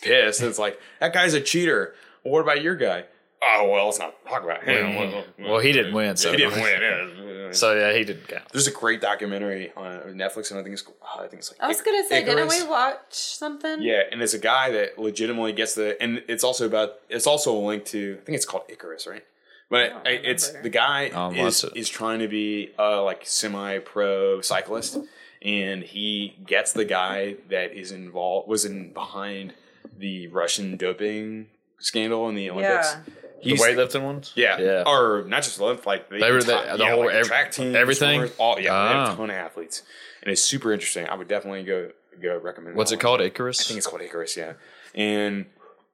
pissed. 0.02 0.42
it's 0.42 0.60
like 0.60 0.80
that 1.00 1.14
guy's 1.14 1.34
a 1.34 1.42
cheater. 1.42 1.96
Well, 2.24 2.34
what 2.34 2.42
about 2.42 2.62
your 2.62 2.76
guy? 2.76 3.06
Oh 3.44 3.70
well, 3.72 3.86
let's 3.86 4.00
not 4.00 4.16
talk 4.28 4.44
about 4.44 4.64
him. 4.64 4.96
Well, 4.96 5.24
well, 5.40 5.60
he 5.60 5.72
didn't 5.72 5.94
win, 5.94 6.16
so- 6.16 6.32
he 6.32 6.38
didn't 6.38 6.62
win. 6.62 6.82
yeah. 6.82 7.32
so 7.52 7.74
yeah, 7.76 7.94
he 7.96 8.04
didn't 8.04 8.28
count. 8.28 8.44
There's 8.52 8.68
a 8.68 8.72
great 8.72 9.02
documentary 9.02 9.72
on 9.76 10.00
Netflix, 10.16 10.50
and 10.52 10.60
I 10.60 10.64
think 10.64 10.74
it's 10.74 10.84
oh, 10.88 11.20
I 11.20 11.28
think 11.28 11.40
it's 11.40 11.52
like 11.52 11.62
I 11.62 11.68
was 11.68 11.80
Ic- 11.80 11.86
gonna 11.86 12.04
say, 12.08 12.24
didn't 12.24 12.48
we 12.50 12.64
watch 12.64 13.00
something? 13.12 13.82
Yeah, 13.82 14.02
and 14.12 14.22
it's 14.22 14.34
a 14.34 14.40
guy 14.40 14.72
that 14.72 14.98
legitimately 14.98 15.54
gets 15.54 15.76
the, 15.76 16.02
and 16.02 16.24
it's 16.28 16.44
also 16.44 16.66
about, 16.66 16.96
it's 17.10 17.28
also 17.28 17.56
a 17.56 17.62
link 17.64 17.86
to, 17.86 18.18
I 18.22 18.26
think 18.26 18.36
it's 18.36 18.46
called 18.46 18.64
Icarus, 18.68 19.06
right? 19.06 19.24
But 19.70 19.90
don't 19.90 20.08
I- 20.08 20.12
it's 20.12 20.50
the 20.50 20.70
guy 20.70 21.12
I'll 21.14 21.32
is 21.32 21.64
watch 21.64 21.74
it. 21.74 21.80
is 21.80 21.90
trying 21.90 22.20
to 22.20 22.28
be 22.28 22.72
a 22.78 22.98
like 23.02 23.22
semi 23.26 23.80
pro 23.80 24.42
cyclist, 24.42 24.98
and 25.42 25.84
he 25.84 26.36
gets 26.46 26.74
the 26.74 26.86
guy 26.86 27.38
that 27.50 27.74
is 27.74 27.92
involved 27.92 28.48
was 28.48 28.66
in 28.66 28.94
behind 28.94 29.54
the 29.98 30.28
Russian 30.28 30.78
doping 30.78 31.48
scandal 31.80 32.30
in 32.30 32.36
the 32.36 32.50
Olympics. 32.50 32.94
Yeah. 32.94 33.02
The 33.44 33.50
He's 33.52 33.62
weightlifting 33.62 34.02
ones. 34.04 34.32
yeah, 34.36 34.58
yeah. 34.60 34.84
or 34.88 35.24
not 35.28 35.44
just 35.44 35.60
Olympic, 35.60 35.86
like 35.86 36.10
the, 36.10 36.18
They 36.20 36.32
were 36.32 36.42
the- 36.42 36.58
entire- 36.60 36.78
the 36.78 36.84
yeah, 36.84 36.90
whole 36.92 37.00
like 37.02 37.10
the 37.14 37.20
ev- 37.20 37.28
track 37.28 37.52
team, 37.52 37.76
everything? 37.76 38.20
swimmers, 38.22 38.36
All 38.40 38.60
yeah, 38.60 38.64
they 38.64 38.94
have 38.94 39.10
Ah. 39.10 39.14
a 39.14 39.16
ton 39.18 39.30
of 39.30 39.36
athletes, 39.36 39.84
and 40.24 40.32
it's 40.32 40.42
super 40.42 40.74
interesting. 40.74 41.08
I 41.08 41.16
would 41.16 41.28
definitely 41.28 41.64
go 41.64 41.92
go 42.22 42.38
recommend. 42.38 42.76
What's 42.76 42.92
that 42.92 42.96
it 42.96 42.98
one. 43.04 43.18
called? 43.18 43.22
Icarus. 43.22 43.62
I 43.62 43.64
think 43.66 43.78
it's 43.80 43.88
called 43.88 44.02
Icarus, 44.02 44.36
yeah. 44.38 44.54
And 44.96 45.46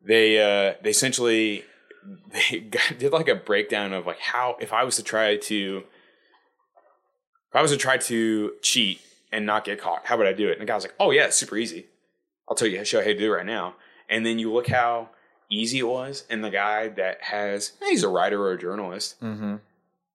they 0.04 0.38
uh, 0.40 0.76
they 0.82 0.92
essentially 0.92 1.66
they 2.32 2.60
got, 2.60 2.98
did 2.98 3.12
like 3.12 3.28
a 3.28 3.36
breakdown 3.36 3.94
of 3.94 4.06
like 4.06 4.20
how 4.20 4.58
if 4.60 4.74
I 4.74 4.84
was 4.84 4.96
to 4.98 5.04
try 5.04 5.38
to 5.38 5.84
if 7.50 7.56
I 7.56 7.62
was 7.62 7.72
to 7.72 7.78
try 7.78 7.98
to 7.98 8.54
cheat 8.62 9.02
and 9.32 9.46
not 9.46 9.66
get 9.66 9.80
caught, 9.80 10.06
how 10.06 10.18
would 10.18 10.28
I 10.28 10.34
do 10.34 10.50
it? 10.50 10.54
And 10.54 10.62
the 10.62 10.66
guy 10.66 10.76
was 10.76 10.84
like, 10.84 10.96
"Oh 11.00 11.12
yeah, 11.12 11.26
it's 11.26 11.38
super 11.38 11.58
easy. 11.58 11.88
I'll 12.48 12.56
tell 12.56 12.68
you 12.68 12.84
show 12.84 13.00
you 13.00 13.04
how 13.06 13.12
to 13.12 13.18
do 13.18 13.34
it 13.34 13.36
right 13.36 13.46
now." 13.46 13.76
And 14.10 14.26
then 14.26 14.40
you 14.40 14.52
look 14.52 14.68
how 14.68 15.10
easy 15.50 15.80
it 15.80 15.88
was, 15.88 16.26
and 16.30 16.44
the 16.44 16.50
guy 16.50 16.88
that 16.90 17.22
has 17.24 17.74
he's 17.88 18.04
a 18.04 18.10
writer 18.10 18.42
or 18.42 18.54
a 18.54 18.58
journalist, 18.58 19.22
mm-hmm. 19.22 19.58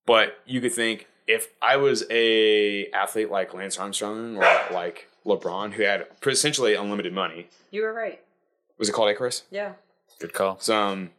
but 0.07 0.39
you 0.47 0.61
could 0.61 0.73
think 0.73 1.09
if 1.27 1.51
I 1.61 1.77
was 1.77 2.05
a 2.11 2.91
athlete 2.91 3.31
like 3.31 3.53
Lance 3.53 3.79
Armstrong 3.79 4.37
or 4.37 4.61
like 4.73 5.09
LeBron, 5.25 5.73
who 5.73 5.83
had 5.83 6.07
essentially 6.25 6.75
unlimited 6.75 7.13
money, 7.13 7.49
You 7.71 7.83
were 7.83 7.93
right. 7.93 8.21
was 8.79 8.89
it 8.89 8.93
called 8.93 9.11
Icarus? 9.11 9.43
Yeah. 9.51 9.73
Good 10.19 10.33
call. 10.33 10.59
So, 10.61 10.77
um, 10.77 11.11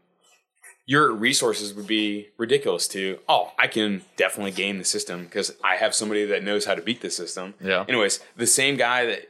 your 0.88 1.12
resources 1.12 1.74
would 1.74 1.86
be 1.86 2.30
ridiculous 2.38 2.88
to, 2.88 3.20
oh, 3.28 3.52
I 3.60 3.68
can 3.68 4.04
definitely 4.16 4.52
game 4.52 4.78
the 4.78 4.86
system 4.86 5.26
because 5.26 5.54
I 5.62 5.76
have 5.76 5.94
somebody 5.94 6.26
that 6.26 6.44
knows 6.44 6.66
how 6.66 6.76
to 6.76 6.82
beat 6.82 7.02
the 7.02 7.12
system. 7.12 7.54
Yeah. 7.62 7.84
Anyways, 7.90 8.22
the 8.38 8.48
same 8.48 8.78
guy 8.78 9.06
that 9.06 9.30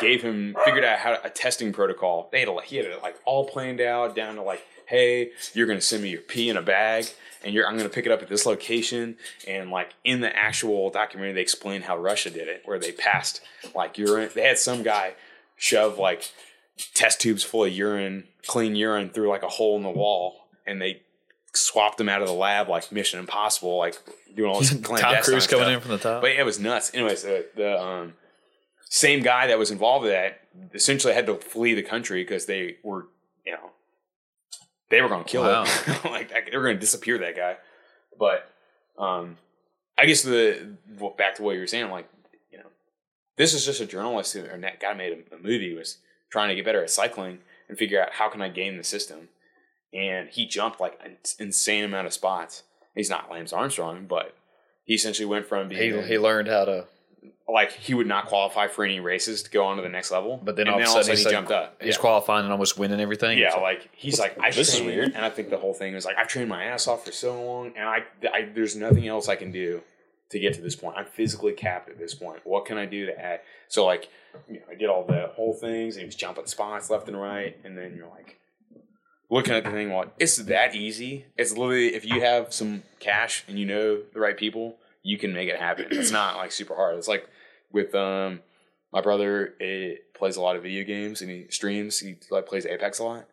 gave 0.00 0.22
him, 0.22 0.56
figured 0.64 0.84
out 0.84 1.00
how 1.00 1.16
to, 1.16 1.26
a 1.26 1.28
testing 1.28 1.72
protocol, 1.72 2.28
they 2.30 2.38
had 2.38 2.48
a, 2.48 2.60
he 2.62 2.76
had 2.76 2.86
it 2.86 3.02
like 3.02 3.16
all 3.24 3.48
planned 3.48 3.80
out 3.80 4.14
down 4.14 4.36
to 4.36 4.42
like, 4.42 4.64
hey, 4.86 5.32
you're 5.54 5.66
to 5.66 5.84
send 5.84 6.04
me 6.04 6.10
your 6.10 6.20
pee 6.20 6.48
in 6.48 6.56
a 6.56 6.62
bag 6.62 7.06
and 7.44 7.52
you're, 7.52 7.66
I'm 7.66 7.76
to 7.88 7.88
pick 7.88 8.06
it 8.06 8.12
up 8.12 8.22
at 8.22 8.28
this 8.28 8.46
location. 8.46 9.16
And 9.44 9.72
like 9.72 9.92
in 10.04 10.20
the 10.20 10.34
actual 10.36 10.90
documentary, 10.90 11.32
they 11.32 11.40
explain 11.40 11.82
how 11.82 11.98
Russia 11.98 12.30
did 12.30 12.46
it, 12.46 12.62
where 12.64 12.78
they 12.78 12.92
passed 12.92 13.40
like 13.74 13.98
urine. 13.98 14.30
They 14.32 14.42
had 14.42 14.58
some 14.58 14.84
guy 14.84 15.14
shove 15.56 15.98
like 15.98 16.30
test 16.94 17.20
tubes 17.20 17.42
full 17.42 17.64
of 17.64 17.72
urine, 17.72 18.28
clean 18.46 18.76
urine 18.76 19.10
through 19.10 19.28
like 19.28 19.42
a 19.42 19.48
hole 19.48 19.76
in 19.76 19.82
the 19.82 19.90
wall, 19.90 20.45
and 20.66 20.80
they 20.80 21.02
swapped 21.54 21.96
them 21.98 22.08
out 22.08 22.20
of 22.22 22.28
the 22.28 22.34
lab 22.34 22.68
like 22.68 22.90
Mission 22.92 23.18
Impossible, 23.20 23.78
like 23.78 23.96
doing 24.34 24.50
all 24.50 24.60
this 24.60 24.70
Tom 24.70 24.82
Cruise 25.22 25.46
coming 25.46 25.64
stuff. 25.64 25.68
in 25.68 25.80
from 25.80 25.90
the 25.92 25.98
top. 25.98 26.20
But 26.22 26.34
yeah, 26.34 26.40
it 26.40 26.44
was 26.46 26.58
nuts. 26.60 26.90
Anyways, 26.94 27.22
the, 27.22 27.46
the 27.56 27.80
um, 27.80 28.14
same 28.88 29.22
guy 29.22 29.46
that 29.46 29.58
was 29.58 29.70
involved 29.70 30.04
with 30.04 30.12
that 30.12 30.40
essentially 30.74 31.14
had 31.14 31.26
to 31.26 31.36
flee 31.36 31.74
the 31.74 31.82
country 31.82 32.22
because 32.22 32.46
they 32.46 32.76
were, 32.82 33.06
you 33.44 33.52
know, 33.52 33.70
they 34.90 35.00
were 35.02 35.08
going 35.08 35.24
to 35.24 35.28
kill 35.30 35.42
Wow. 35.42 35.64
him. 35.64 35.96
like 36.10 36.30
that- 36.30 36.50
they 36.50 36.56
were 36.56 36.62
going 36.64 36.76
to 36.76 36.80
disappear 36.80 37.18
that 37.18 37.36
guy. 37.36 37.56
But 38.18 38.50
um, 38.98 39.36
I 39.98 40.06
guess 40.06 40.22
the 40.22 40.76
back 41.18 41.36
to 41.36 41.42
what 41.42 41.54
you 41.54 41.60
were 41.60 41.66
saying, 41.66 41.90
like 41.90 42.08
you 42.50 42.58
know, 42.58 42.66
this 43.36 43.52
is 43.54 43.64
just 43.64 43.80
a 43.80 43.86
journalist 43.86 44.32
who, 44.34 44.44
or 44.44 44.58
that 44.58 44.80
guy 44.80 44.94
made 44.94 45.24
a, 45.32 45.34
a 45.36 45.38
movie 45.38 45.74
was 45.74 45.98
trying 46.30 46.48
to 46.50 46.54
get 46.54 46.64
better 46.64 46.82
at 46.82 46.90
cycling 46.90 47.38
and 47.68 47.76
figure 47.78 48.00
out 48.02 48.12
how 48.12 48.28
can 48.28 48.40
I 48.42 48.48
game 48.48 48.76
the 48.76 48.84
system. 48.84 49.28
And 49.94 50.28
he 50.28 50.46
jumped 50.46 50.80
like 50.80 50.98
an 51.04 51.16
insane 51.38 51.84
amount 51.84 52.06
of 52.06 52.12
spots. 52.12 52.62
He's 52.94 53.10
not 53.10 53.30
Lance 53.30 53.52
Armstrong, 53.52 54.06
but 54.06 54.34
he 54.84 54.94
essentially 54.94 55.26
went 55.26 55.46
from 55.46 55.70
he 55.70 55.76
being 55.90 56.06
he 56.06 56.18
learned 56.18 56.48
how 56.48 56.64
to. 56.64 56.86
like 57.48 57.72
he 57.72 57.94
would 57.94 58.06
not 58.06 58.26
qualify 58.26 58.66
for 58.68 58.84
any 58.84 59.00
races 59.00 59.42
to 59.44 59.50
go 59.50 59.64
on 59.66 59.76
to 59.76 59.82
the 59.82 59.88
next 59.88 60.10
level. 60.10 60.40
But 60.42 60.56
then 60.56 60.66
and 60.66 60.76
all 60.76 60.82
of 60.82 60.86
a 61.00 61.04
sudden, 61.04 61.16
he 61.16 61.24
like, 61.24 61.32
jumped 61.32 61.50
up. 61.50 61.80
He's 61.82 61.94
yeah. 61.94 62.00
qualifying 62.00 62.44
and 62.44 62.52
almost 62.52 62.78
winning 62.78 63.00
everything. 63.00 63.38
Yeah, 63.38 63.54
like 63.56 63.88
he's 63.92 64.18
like 64.18 64.38
I 64.40 64.50
This 64.50 64.68
is 64.68 64.76
trained- 64.80 64.86
weird. 64.86 65.12
and 65.14 65.24
I 65.24 65.30
think 65.30 65.50
the 65.50 65.56
whole 65.58 65.74
thing 65.74 65.94
is 65.94 66.04
like 66.04 66.16
I've 66.18 66.28
trained 66.28 66.48
my 66.48 66.64
ass 66.64 66.86
off 66.88 67.04
for 67.04 67.12
so 67.12 67.42
long, 67.42 67.72
and 67.76 67.88
I, 67.88 68.04
I 68.32 68.48
there's 68.54 68.76
nothing 68.76 69.06
else 69.06 69.28
I 69.28 69.36
can 69.36 69.52
do 69.52 69.82
to 70.30 70.38
get 70.40 70.54
to 70.54 70.60
this 70.60 70.74
point. 70.74 70.96
I'm 70.98 71.06
physically 71.06 71.52
capped 71.52 71.88
at 71.88 71.98
this 71.98 72.14
point. 72.14 72.40
What 72.44 72.64
can 72.64 72.76
I 72.78 72.86
do 72.86 73.06
to 73.06 73.18
add? 73.18 73.40
So 73.68 73.84
like, 73.86 74.08
you 74.48 74.54
know, 74.54 74.66
I 74.70 74.74
did 74.74 74.88
all 74.88 75.04
the 75.04 75.30
whole 75.34 75.52
things, 75.52 75.94
and 75.96 76.00
he 76.02 76.06
was 76.06 76.16
jumping 76.16 76.46
spots 76.46 76.90
left 76.90 77.06
and 77.08 77.20
right, 77.20 77.56
and 77.64 77.78
then 77.78 77.94
you're 77.96 78.08
like 78.08 78.40
looking 79.30 79.54
at 79.54 79.64
the 79.64 79.70
thing. 79.70 79.92
Like 79.92 80.10
it's 80.18 80.36
that 80.36 80.74
easy. 80.74 81.26
It's 81.36 81.52
literally 81.56 81.94
if 81.94 82.04
you 82.04 82.20
have 82.20 82.52
some 82.52 82.82
cash 83.00 83.44
and 83.48 83.58
you 83.58 83.66
know 83.66 84.00
the 84.12 84.20
right 84.20 84.36
people, 84.36 84.76
you 85.02 85.18
can 85.18 85.32
make 85.32 85.48
it 85.48 85.58
happen. 85.58 85.86
It's 85.90 86.10
not 86.10 86.36
like 86.36 86.52
super 86.52 86.74
hard. 86.74 86.96
It's 86.98 87.08
like 87.08 87.28
with 87.72 87.94
um 87.94 88.40
my 88.92 89.00
brother 89.00 89.54
it 89.60 90.14
plays 90.14 90.36
a 90.36 90.40
lot 90.40 90.56
of 90.56 90.62
video 90.62 90.84
games 90.84 91.20
and 91.20 91.30
he 91.30 91.46
streams 91.50 91.98
he 91.98 92.16
like 92.30 92.46
plays 92.46 92.64
apex 92.64 92.98
a 93.00 93.04
lot 93.04 93.26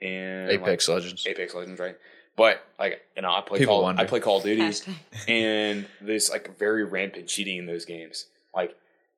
and 0.00 0.50
Apex 0.50 0.88
Legends. 0.88 1.26
apex 1.26 1.54
legends 1.54 1.78
right 1.78 1.96
but 2.36 2.64
like 2.78 3.02
you 3.16 3.20
know 3.22 3.30
i 3.30 3.42
play 3.42 3.58
People 3.58 3.74
call 3.74 3.82
wonder. 3.82 4.00
i 4.00 4.06
play 4.06 4.20
call 4.20 4.38
of 4.38 4.44
duty 4.44 4.72
and 5.28 5.86
there's 6.00 6.30
like 6.30 6.56
very 6.58 6.84
rampant 6.84 7.26
cheating 7.26 7.58
in 7.58 7.66
those 7.66 7.84
games 7.84 8.26
like 8.54 8.74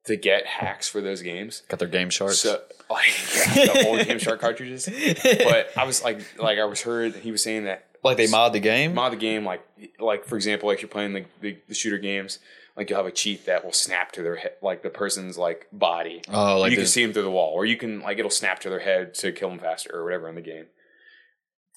to 0.06 0.16
get 0.16 0.46
hacks 0.46 0.88
for 0.88 1.00
those 1.00 1.22
games. 1.22 1.62
Got 1.68 1.78
their 1.78 1.88
game 1.88 2.10
sharks. 2.10 2.40
So 2.40 2.60
like 2.90 3.06
the 3.54 3.84
old 3.86 4.06
Game 4.06 4.18
Shark 4.18 4.40
cartridges. 4.40 4.88
But 5.22 5.70
I 5.76 5.84
was 5.84 6.02
like 6.02 6.20
like 6.38 6.58
I 6.58 6.64
was 6.64 6.82
heard 6.82 7.14
he 7.16 7.30
was 7.30 7.42
saying 7.42 7.64
that 7.64 7.86
like 8.02 8.16
they 8.16 8.26
mod 8.26 8.52
the 8.52 8.60
game. 8.60 8.94
mod 8.94 9.12
the 9.12 9.16
game 9.16 9.44
like 9.44 9.62
like 9.98 10.24
for 10.24 10.36
example 10.36 10.68
like 10.68 10.82
you're 10.82 10.88
playing 10.88 11.12
the, 11.12 11.24
the, 11.40 11.56
the 11.68 11.74
shooter 11.74 11.98
games 11.98 12.38
like 12.76 12.90
you'll 12.90 12.98
have 12.98 13.06
a 13.06 13.12
cheat 13.12 13.46
that 13.46 13.64
will 13.64 13.72
snap 13.72 14.12
to 14.12 14.22
their 14.22 14.36
head 14.36 14.52
like 14.60 14.82
the 14.82 14.90
person's 14.90 15.38
like 15.38 15.68
body 15.72 16.20
Oh, 16.28 16.58
like 16.58 16.70
you 16.72 16.76
can 16.78 16.86
see 16.86 17.02
them 17.04 17.12
through 17.12 17.22
the 17.22 17.30
wall 17.30 17.52
or 17.52 17.64
you 17.64 17.76
can 17.76 18.00
like 18.00 18.18
it'll 18.18 18.30
snap 18.30 18.58
to 18.60 18.70
their 18.70 18.80
head 18.80 19.14
to 19.14 19.30
kill 19.32 19.50
them 19.50 19.58
faster 19.58 19.90
or 19.94 20.04
whatever 20.04 20.28
in 20.28 20.34
the 20.34 20.40
game 20.40 20.66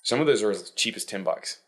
some 0.03 0.19
of 0.19 0.27
those 0.27 0.41
are 0.43 0.51
as 0.51 0.71
cheap 0.71 0.95
as 0.95 1.05
10 1.05 1.23
bucks 1.23 1.59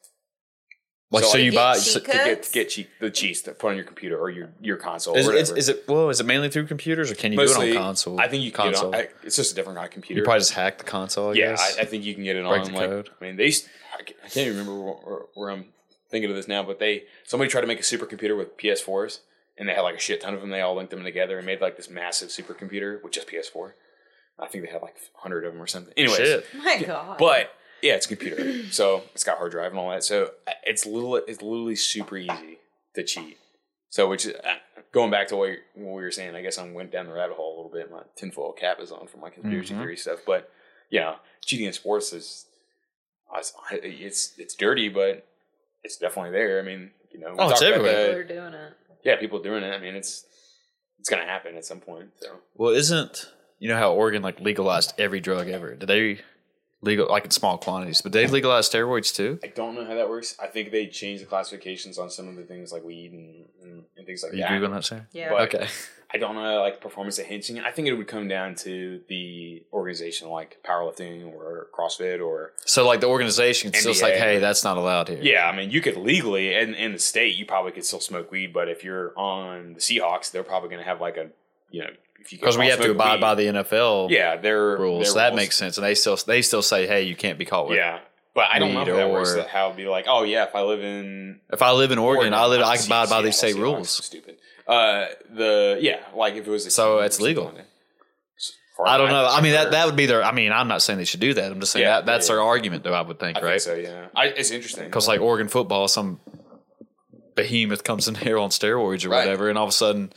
like 1.09 1.23
so 1.23 1.31
so, 1.31 1.37
you 1.37 1.53
buy. 1.53 1.75
cheat 1.75 1.83
so- 1.83 1.99
to 1.99 2.05
get, 2.05 2.43
to 2.43 2.51
get 2.51 2.69
cheat, 2.69 2.89
the 2.99 3.09
cheats 3.09 3.41
to 3.41 3.51
put 3.53 3.69
on 3.69 3.75
your 3.75 3.85
computer 3.85 4.17
or 4.17 4.29
your, 4.29 4.49
your 4.59 4.75
console 4.77 5.15
is, 5.15 5.27
or 5.27 5.33
is, 5.33 5.49
whatever. 5.49 5.57
is 5.59 5.69
it 5.69 5.85
well? 5.87 6.09
Is 6.09 6.19
it 6.19 6.25
mainly 6.25 6.49
through 6.49 6.67
computers 6.67 7.09
or 7.11 7.15
can 7.15 7.31
you 7.31 7.37
Mostly, 7.37 7.67
do 7.67 7.73
it 7.73 7.77
on 7.77 7.83
console? 7.83 8.19
I 8.19 8.27
think 8.27 8.43
you 8.43 8.51
can 8.51 8.65
console. 8.73 8.91
it 8.93 8.95
on. 8.95 9.01
I, 9.01 9.07
it's 9.23 9.35
just 9.37 9.51
a 9.53 9.55
different 9.55 9.77
kind 9.77 9.85
of 9.87 9.93
computer. 9.93 10.19
you 10.19 10.23
probably 10.25 10.39
just 10.41 10.53
hack 10.53 10.77
the 10.79 10.83
console. 10.83 11.29
I 11.29 11.33
yeah, 11.33 11.49
guess. 11.51 11.77
I, 11.77 11.81
I 11.81 11.85
think 11.85 12.03
you 12.03 12.13
can 12.13 12.23
get 12.23 12.35
it 12.35 12.45
Break 12.45 12.61
on. 12.65 12.71
the 12.71 12.77
Like, 12.77 12.89
code. 12.89 13.09
I 13.21 13.23
mean, 13.25 13.35
they. 13.37 13.47
s- 13.47 13.67
I 13.97 14.03
ca- 14.03 14.13
I 14.23 14.27
can't 14.29 14.47
even 14.47 14.57
remember 14.59 14.81
where, 14.83 15.19
where 15.33 15.49
I'm 15.51 15.65
thinking 16.09 16.29
of 16.29 16.35
this 16.35 16.47
now, 16.47 16.63
but 16.63 16.79
they 16.79 17.03
somebody 17.25 17.49
tried 17.49 17.61
to 17.61 17.67
make 17.67 17.79
a 17.79 17.83
supercomputer 17.83 18.37
with 18.37 18.57
PS4s, 18.57 19.19
and 19.57 19.67
they 19.69 19.73
had 19.73 19.81
like 19.81 19.95
a 19.95 19.99
shit 19.99 20.21
ton 20.21 20.33
of 20.33 20.41
them. 20.41 20.49
They 20.49 20.61
all 20.61 20.75
linked 20.75 20.91
them 20.91 21.03
together 21.03 21.37
and 21.37 21.45
made 21.45 21.61
like 21.61 21.77
this 21.77 21.89
massive 21.89 22.29
supercomputer 22.29 23.01
with 23.01 23.13
just 23.13 23.27
PS4. 23.29 23.71
I 24.39 24.47
think 24.47 24.65
they 24.65 24.71
had 24.71 24.81
like 24.81 24.95
hundred 25.15 25.45
of 25.45 25.53
them 25.53 25.61
or 25.61 25.67
something. 25.67 25.93
Anyways, 25.97 26.17
Shit. 26.17 26.45
My 26.55 26.83
God. 26.85 27.17
but 27.17 27.51
yeah, 27.81 27.93
it's 27.95 28.05
a 28.05 28.09
computer, 28.09 28.63
so 28.71 29.03
it's 29.13 29.23
got 29.23 29.37
hard 29.37 29.51
drive 29.51 29.71
and 29.71 29.79
all 29.79 29.89
that. 29.91 30.03
So 30.03 30.31
it's 30.63 30.85
little, 30.85 31.15
it's 31.15 31.41
literally 31.41 31.75
super 31.75 32.17
easy 32.17 32.59
to 32.95 33.03
cheat. 33.03 33.37
So 33.89 34.07
which 34.09 34.25
is 34.25 34.33
uh, 34.35 34.55
going 34.91 35.11
back 35.11 35.27
to 35.29 35.35
what, 35.37 35.49
what 35.75 35.95
we 35.95 36.01
were 36.01 36.11
saying, 36.11 36.35
I 36.35 36.41
guess 36.41 36.57
I 36.57 36.69
went 36.69 36.91
down 36.91 37.07
the 37.07 37.13
rabbit 37.13 37.37
hole 37.37 37.55
a 37.55 37.57
little 37.57 37.71
bit. 37.71 37.91
My 37.91 38.03
tinfoil 38.15 38.51
cap 38.53 38.79
is 38.81 38.91
on 38.91 39.07
for 39.07 39.17
my 39.17 39.29
conspiracy 39.29 39.73
Mhm. 39.73 39.79
theory 39.79 39.97
stuff, 39.97 40.19
but 40.25 40.51
you 40.89 40.99
know, 40.99 41.15
cheating 41.45 41.65
in 41.67 41.73
sports 41.73 42.13
is 42.13 42.45
it's 43.35 43.53
it's 43.71 44.33
it's 44.37 44.55
dirty, 44.55 44.89
but 44.89 45.25
it's 45.83 45.97
definitely 45.97 46.31
there. 46.31 46.59
I 46.59 46.63
mean, 46.63 46.91
you 47.11 47.19
know, 47.19 47.31
we 47.33 47.39
Oh, 47.39 47.49
it's 47.49 47.59
talked 47.59 47.71
about 47.75 47.85
everywhere. 47.85 47.95
People 47.95 48.13
the- 48.13 48.19
are 48.19 48.49
doing 48.49 48.53
it. 48.61 48.73
yeah, 49.03 49.15
people 49.17 49.39
doing 49.41 49.63
it. 49.63 49.73
I 49.73 49.79
mean, 49.79 49.95
it's 49.95 50.25
it's 50.99 51.09
gonna 51.09 51.25
happen 51.25 51.55
at 51.57 51.65
some 51.65 51.79
point. 51.79 52.09
So 52.19 52.37
Well, 52.55 52.71
isn't 52.73 53.31
you 53.59 53.69
know 53.69 53.77
how 53.77 53.93
Oregon 53.93 54.21
like 54.21 54.39
legalized 54.39 54.93
every 54.99 55.19
drug 55.19 55.47
ever? 55.49 55.75
Did 55.75 55.87
they 55.87 56.19
legal 56.81 57.07
like 57.09 57.25
in 57.25 57.31
small 57.31 57.57
quantities? 57.57 58.01
But 58.01 58.11
they 58.11 58.27
legalized 58.27 58.71
steroids 58.71 59.13
too. 59.15 59.39
I 59.43 59.47
don't 59.47 59.75
know 59.75 59.85
how 59.85 59.95
that 59.95 60.09
works. 60.09 60.35
I 60.41 60.47
think 60.47 60.71
they 60.71 60.87
changed 60.87 61.23
the 61.23 61.27
classifications 61.27 61.97
on 61.97 62.09
some 62.09 62.27
of 62.27 62.35
the 62.35 62.43
things 62.43 62.71
like 62.71 62.83
weed 62.83 63.11
and, 63.13 63.45
and, 63.63 63.83
and 63.97 64.05
things 64.05 64.23
like 64.23 64.33
Are 64.33 64.35
you 64.35 64.41
that. 64.43 64.51
googling 64.51 64.71
that, 64.73 64.85
Sam? 64.85 65.07
Yeah. 65.11 65.29
But- 65.29 65.53
Okay. 65.55 65.67
I 66.09 66.17
don't 66.19 66.35
know 66.35 66.61
like 66.61 66.79
performance 66.79 67.19
enhancing. 67.19 67.59
I 67.59 67.69
think 67.71 67.89
it 67.89 67.93
would 67.93 68.07
come 68.07 68.29
down 68.29 68.55
to 68.63 69.01
the 69.09 69.65
organization 69.73 70.29
like 70.29 70.57
powerlifting 70.65 71.25
or 71.33 71.67
CrossFit 71.77 72.25
or 72.25 72.53
So 72.65 72.87
like 72.87 73.01
the 73.01 73.07
organization 73.07 73.73
still 73.73 73.91
like, 74.01 74.13
hey, 74.13 74.39
that's 74.39 74.63
not 74.63 74.77
allowed 74.77 75.09
here. 75.09 75.19
yeah. 75.21 75.45
I 75.49 75.53
mean, 75.53 75.69
you 75.69 75.81
could 75.81 75.97
legally 75.97 76.53
in 76.55 76.75
in 76.75 76.93
the 76.93 76.99
state 76.99 77.35
you 77.35 77.45
probably 77.45 77.73
could 77.73 77.83
still 77.83 77.99
smoke 77.99 78.31
weed, 78.31 78.53
but 78.53 78.69
if 78.69 78.85
you're 78.85 79.11
on 79.19 79.73
the 79.73 79.79
Seahawks, 79.81 80.31
they're 80.31 80.43
probably 80.43 80.69
going 80.69 80.81
to 80.81 80.87
have 80.87 81.01
like 81.01 81.17
a 81.17 81.27
you 81.71 81.81
know 81.81 81.89
if 81.89 81.97
you 81.97 81.97
because 82.29 82.57
we 82.57 82.67
have 82.67 82.81
to 82.81 82.91
abide 82.91 83.21
by 83.21 83.35
the 83.35 83.43
NFL 83.43 84.09
yeah 84.09 84.35
their 84.37 84.77
rules. 84.77 85.03
their 85.03 85.11
so 85.13 85.17
that 85.19 85.27
rules. 85.29 85.35
makes 85.37 85.55
sense, 85.57 85.77
and 85.77 85.85
they 85.85 85.95
still 85.95 86.15
they 86.27 86.41
still 86.41 86.61
say, 86.61 86.87
hey, 86.87 87.03
you 87.03 87.15
can't 87.15 87.37
be 87.39 87.45
caught 87.45 87.67
with. 87.69 87.77
yeah. 87.77 87.99
But 88.35 88.49
I 88.51 88.59
don't 88.59 88.73
know 88.75 88.81
weed 88.81 88.89
how 88.91 88.97
that 88.97 89.09
works. 89.09 89.33
or- 89.33 89.47
How 89.47 89.65
it'd 89.67 89.77
be 89.77 89.87
like, 89.87 90.05
oh 90.07 90.21
yeah, 90.23 90.43
if 90.43 90.53
I 90.55 90.61
live 90.61 90.83
in 90.83 91.39
If 91.51 91.61
I 91.63 91.71
live 91.71 91.91
in 91.91 91.97
Oregon, 91.97 92.33
I 92.35 92.45
live. 92.45 92.61
I 92.61 92.73
I 92.73 92.75
abide 92.75 93.09
by 93.09 93.21
these 93.23 93.35
state 93.37 93.55
rules. 93.55 93.89
Stupid. 93.89 94.37
Uh, 94.67 95.07
the 95.33 95.77
yeah, 95.81 96.01
like 96.13 96.35
if 96.35 96.45
it 96.47 96.51
was 96.51 96.65
a 96.67 96.69
So 96.71 96.99
it's 96.99 97.19
legal. 97.19 97.45
like 97.45 97.55
that. 97.55 97.61
As 98.37 98.51
far 98.77 98.87
I 98.89 98.97
don't 98.97 99.09
know. 99.09 99.25
I 99.27 99.41
mean, 99.41 99.53
that 99.53 99.71
that 99.71 99.87
would 99.87 99.95
be 99.95 100.05
their. 100.05 100.23
I 100.23 100.33
mean, 100.33 100.51
I'm 100.51 100.67
not 100.67 100.83
saying 100.83 100.99
they 100.99 101.05
should 101.05 101.19
do 101.19 101.33
that. 101.33 101.51
I'm 101.51 101.59
just 101.59 101.71
saying 101.71 101.83
Yeah, 101.85 101.95
that 102.01 102.05
that's 102.05 102.29
yeah, 102.29 102.35
their 102.35 102.43
argument, 102.43 102.83
though. 102.83 102.93
I 102.93 103.01
would 103.01 103.17
think, 103.19 103.37
I 103.37 103.41
right? 103.41 103.49
think 103.61 103.61
so. 103.61 103.73
Yeah, 103.73 104.07
I, 104.15 104.25
it's 104.27 104.51
interesting 104.51 104.85
Because 104.85 105.07
like 105.07 105.19
Oregon 105.19 105.47
football, 105.47 105.87
some 105.87 106.19
behemoth 107.35 107.83
comes 107.83 108.07
in 108.07 108.15
here 108.27 108.37
on 108.37 108.49
steroids 108.49 109.05
or 109.05 109.09
Right. 109.09 109.25
whatever, 109.25 109.49
and 109.49 109.57
all 109.57 109.63
of 109.65 109.69
a 109.69 109.73
sudden 109.73 110.11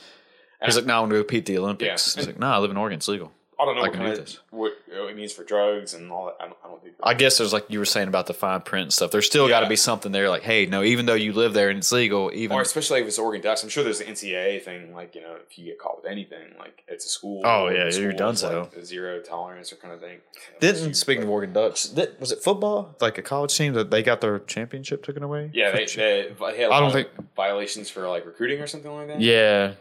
he's 0.65 0.77
like, 0.77 0.87
"No, 0.87 0.95
I 0.97 1.01
want 1.01 1.13
to 1.13 1.19
compete 1.19 1.47
the 1.47 1.59
Olympics." 1.59 2.15
Yeah. 2.17 2.21
He's 2.21 2.27
like, 2.27 2.39
"No, 2.39 2.49
I 2.49 2.59
live 2.59 2.71
in 2.71 2.77
Oregon. 2.77 2.97
It's 2.99 3.09
legal." 3.09 3.33
I 3.59 3.67
don't 3.67 3.75
know 3.75 3.83
I 3.83 3.89
what 3.89 3.93
kind 3.93 4.07
do 4.07 4.13
of 4.13 4.19
this. 4.25 4.41
what 4.49 4.73
uh, 4.91 5.05
it 5.09 5.17
means 5.17 5.35
for 5.35 5.45
drugs 5.45 5.93
and 5.93 6.11
all 6.11 6.25
that. 6.27 6.37
I 6.41 6.47
don't, 6.47 6.57
I 6.65 6.69
don't 6.69 6.83
think. 6.83 6.95
I 7.03 7.13
guess 7.13 7.37
there's 7.37 7.53
like 7.53 7.67
you 7.69 7.79
were 7.79 7.85
saying 7.85 8.09
about 8.09 8.27
the 8.27 8.33
fine 8.33 8.63
print 8.63 8.85
and 8.85 8.93
stuff. 8.93 9.11
There's 9.11 9.27
still 9.27 9.49
got 9.49 9.61
to 9.61 9.69
be 9.69 9.77
something 9.77 10.13
there. 10.13 10.31
Like, 10.31 10.41
hey, 10.43 10.65
no, 10.65 10.83
even 10.83 11.05
though 11.05 11.13
you 11.15 11.35
live 11.35 11.53
there 11.53 11.69
and 11.69 11.77
it's 11.79 11.93
legal, 11.93 12.31
even 12.33 12.57
or 12.57 12.63
especially 12.63 13.01
if 13.01 13.07
it's 13.07 13.19
Oregon 13.19 13.43
Ducks, 13.43 13.63
I'm 13.63 13.69
sure 13.69 13.85
there's 13.85 13.99
the 13.99 14.07
NCAA 14.07 14.63
thing. 14.63 14.95
Like 14.95 15.15
you 15.15 15.21
know, 15.21 15.37
if 15.47 15.59
you 15.59 15.67
get 15.67 15.79
caught 15.79 16.03
with 16.03 16.11
anything, 16.11 16.55
like 16.59 16.85
it's 16.89 17.05
a 17.05 17.09
school. 17.11 17.43
Oh, 17.45 17.69
yeah, 17.69 17.91
school 17.91 18.03
you're 18.05 18.13
done 18.15 18.35
so. 18.35 18.71
like, 18.75 18.83
zero 18.83 19.21
tolerance 19.21 19.75
or 19.75 19.77
kind 19.77 19.93
of 19.93 20.01
thing. 20.01 20.21
didn't 20.61 20.95
speaking 20.95 21.25
of 21.25 21.29
Oregon 21.29 21.53
Ducks, 21.53 21.89
that, 21.89 22.19
was 22.19 22.33
it 22.33 22.43
football? 22.43 22.97
Like 22.99 23.19
a 23.19 23.23
college 23.23 23.55
team 23.55 23.75
that 23.75 23.91
they 23.91 24.03
got 24.03 24.23
their 24.23 24.39
championship 24.39 25.05
taken 25.05 25.23
away? 25.23 25.51
Yeah, 25.53 25.71
they, 25.73 25.85
they, 25.85 26.33
they 26.39 26.57
had 26.57 26.71
I 26.71 26.81
don't 26.81 26.93
think- 26.93 27.09
violations 27.37 27.91
for 27.91 28.09
like 28.09 28.25
recruiting 28.25 28.61
or 28.63 28.67
something 28.67 28.91
like 28.91 29.09
that. 29.09 29.21
Yeah, 29.21 29.73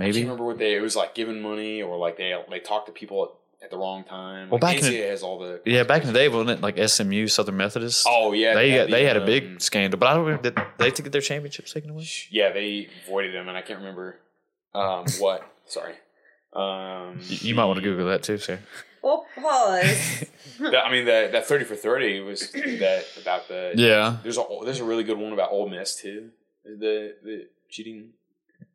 I 0.00 0.04
can't 0.12 0.16
remember 0.24 0.44
what 0.44 0.58
they. 0.58 0.74
It 0.74 0.80
was 0.82 0.96
like 0.96 1.14
giving 1.14 1.40
money 1.40 1.82
or 1.82 1.96
like 1.98 2.16
they 2.16 2.34
they 2.50 2.60
talked 2.60 2.86
to 2.86 2.92
people 2.92 3.22
at, 3.60 3.64
at 3.66 3.70
the 3.70 3.76
wrong 3.78 4.04
time. 4.04 4.48
Well, 4.50 4.58
Like, 4.60 4.76
back 4.80 4.82
in 4.84 4.90
the- 4.90 4.98
has 5.08 5.22
all 5.22 5.38
the 5.38 5.60
Yeah, 5.64 5.82
back 5.84 6.02
in 6.02 6.08
the 6.08 6.14
day, 6.14 6.28
wasn't 6.28 6.50
it 6.50 6.60
like 6.60 6.78
SMU, 6.88 7.26
Southern 7.26 7.56
Methodist? 7.56 8.06
Oh 8.08 8.32
yeah, 8.32 8.54
they 8.54 8.70
had 8.70 8.86
got, 8.88 8.90
they 8.90 9.02
the, 9.02 9.08
had 9.08 9.16
a 9.16 9.20
um, 9.20 9.26
big 9.26 9.60
scandal, 9.60 9.98
but 9.98 10.08
I 10.08 10.14
don't 10.14 10.24
remember. 10.24 10.50
Did 10.50 10.58
they 10.78 10.90
to 10.90 11.02
get 11.02 11.12
their 11.12 11.20
championships 11.20 11.72
taken 11.72 11.90
away? 11.90 12.06
Yeah, 12.30 12.50
they 12.52 12.88
voided 13.08 13.34
them, 13.34 13.48
and 13.48 13.56
I 13.56 13.62
can't 13.62 13.78
remember 13.80 14.16
um, 14.74 15.04
what. 15.18 15.46
Sorry. 15.66 15.94
Um, 16.52 17.20
You, 17.28 17.48
you 17.50 17.54
might 17.54 17.66
want 17.66 17.76
to 17.78 17.82
Google 17.82 18.06
that 18.08 18.22
too, 18.22 18.38
sir. 18.38 18.58
Well, 19.02 19.24
pause. 19.34 20.24
that- 20.60 20.84
I 20.84 20.90
mean, 20.90 21.04
that 21.06 21.32
that 21.32 21.46
thirty 21.46 21.64
for 21.64 21.76
thirty 21.76 22.20
was 22.20 22.50
that 22.52 23.04
about 23.20 23.48
the. 23.48 23.72
Yeah, 23.76 24.16
There's 24.22 24.36
a 24.38 24.44
there's 24.64 24.80
a 24.80 24.84
really 24.84 25.04
good 25.04 25.18
one 25.18 25.32
about 25.32 25.52
Ole 25.52 25.68
Miss 25.68 25.96
too. 25.96 26.30
The 26.64 27.14
the 27.22 27.48
cheating. 27.68 28.10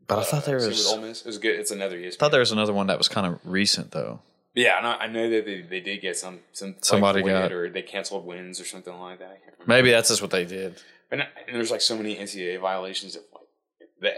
But 0.08 0.18
I 0.20 0.22
uh, 0.22 0.24
thought 0.24 0.45
there 0.45 0.58
was. 0.58 0.88
Ole 0.88 1.01
Miss. 1.01 1.22
It 1.22 1.28
was 1.28 1.38
good. 1.38 1.60
It's 1.60 1.72
another 1.72 1.97
ESPN. 1.97 2.14
I 2.14 2.16
thought 2.18 2.32
there 2.32 2.39
was 2.39 2.51
another 2.51 2.74
one 2.74 2.88
that 2.88 2.97
was 2.97 3.08
kind 3.08 3.28
of 3.28 3.39
recent 3.43 3.91
though. 3.91 4.20
Yeah, 4.53 4.78
and 4.78 4.88
I, 4.88 4.93
I 4.93 5.08
know 5.08 5.30
that 5.30 5.45
they, 5.45 5.62
they 5.62 5.80
did 5.82 6.01
get 6.01 6.18
some 6.18 6.39
some 6.53 6.76
Somebody 6.82 7.22
voided 7.22 7.36
got- 7.36 7.51
or 7.51 7.70
they 7.70 7.82
canceled 7.82 8.26
wins 8.26 8.60
or 8.62 8.66
something 8.66 8.97
like 8.99 9.20
that. 9.20 9.26
I 9.26 9.45
can't. 9.45 9.68
Maybe 9.68 9.91
that's 9.91 10.10
just 10.10 10.22
what 10.22 10.32
they 10.32 10.45
did. 10.45 10.82
And, 11.12 11.22
and 11.22 11.56
there's 11.56 11.72
like 11.72 11.82
so 11.82 11.95
many 11.97 12.16
NCAA 12.16 12.60
violations 12.60 13.14
that- 13.16 13.24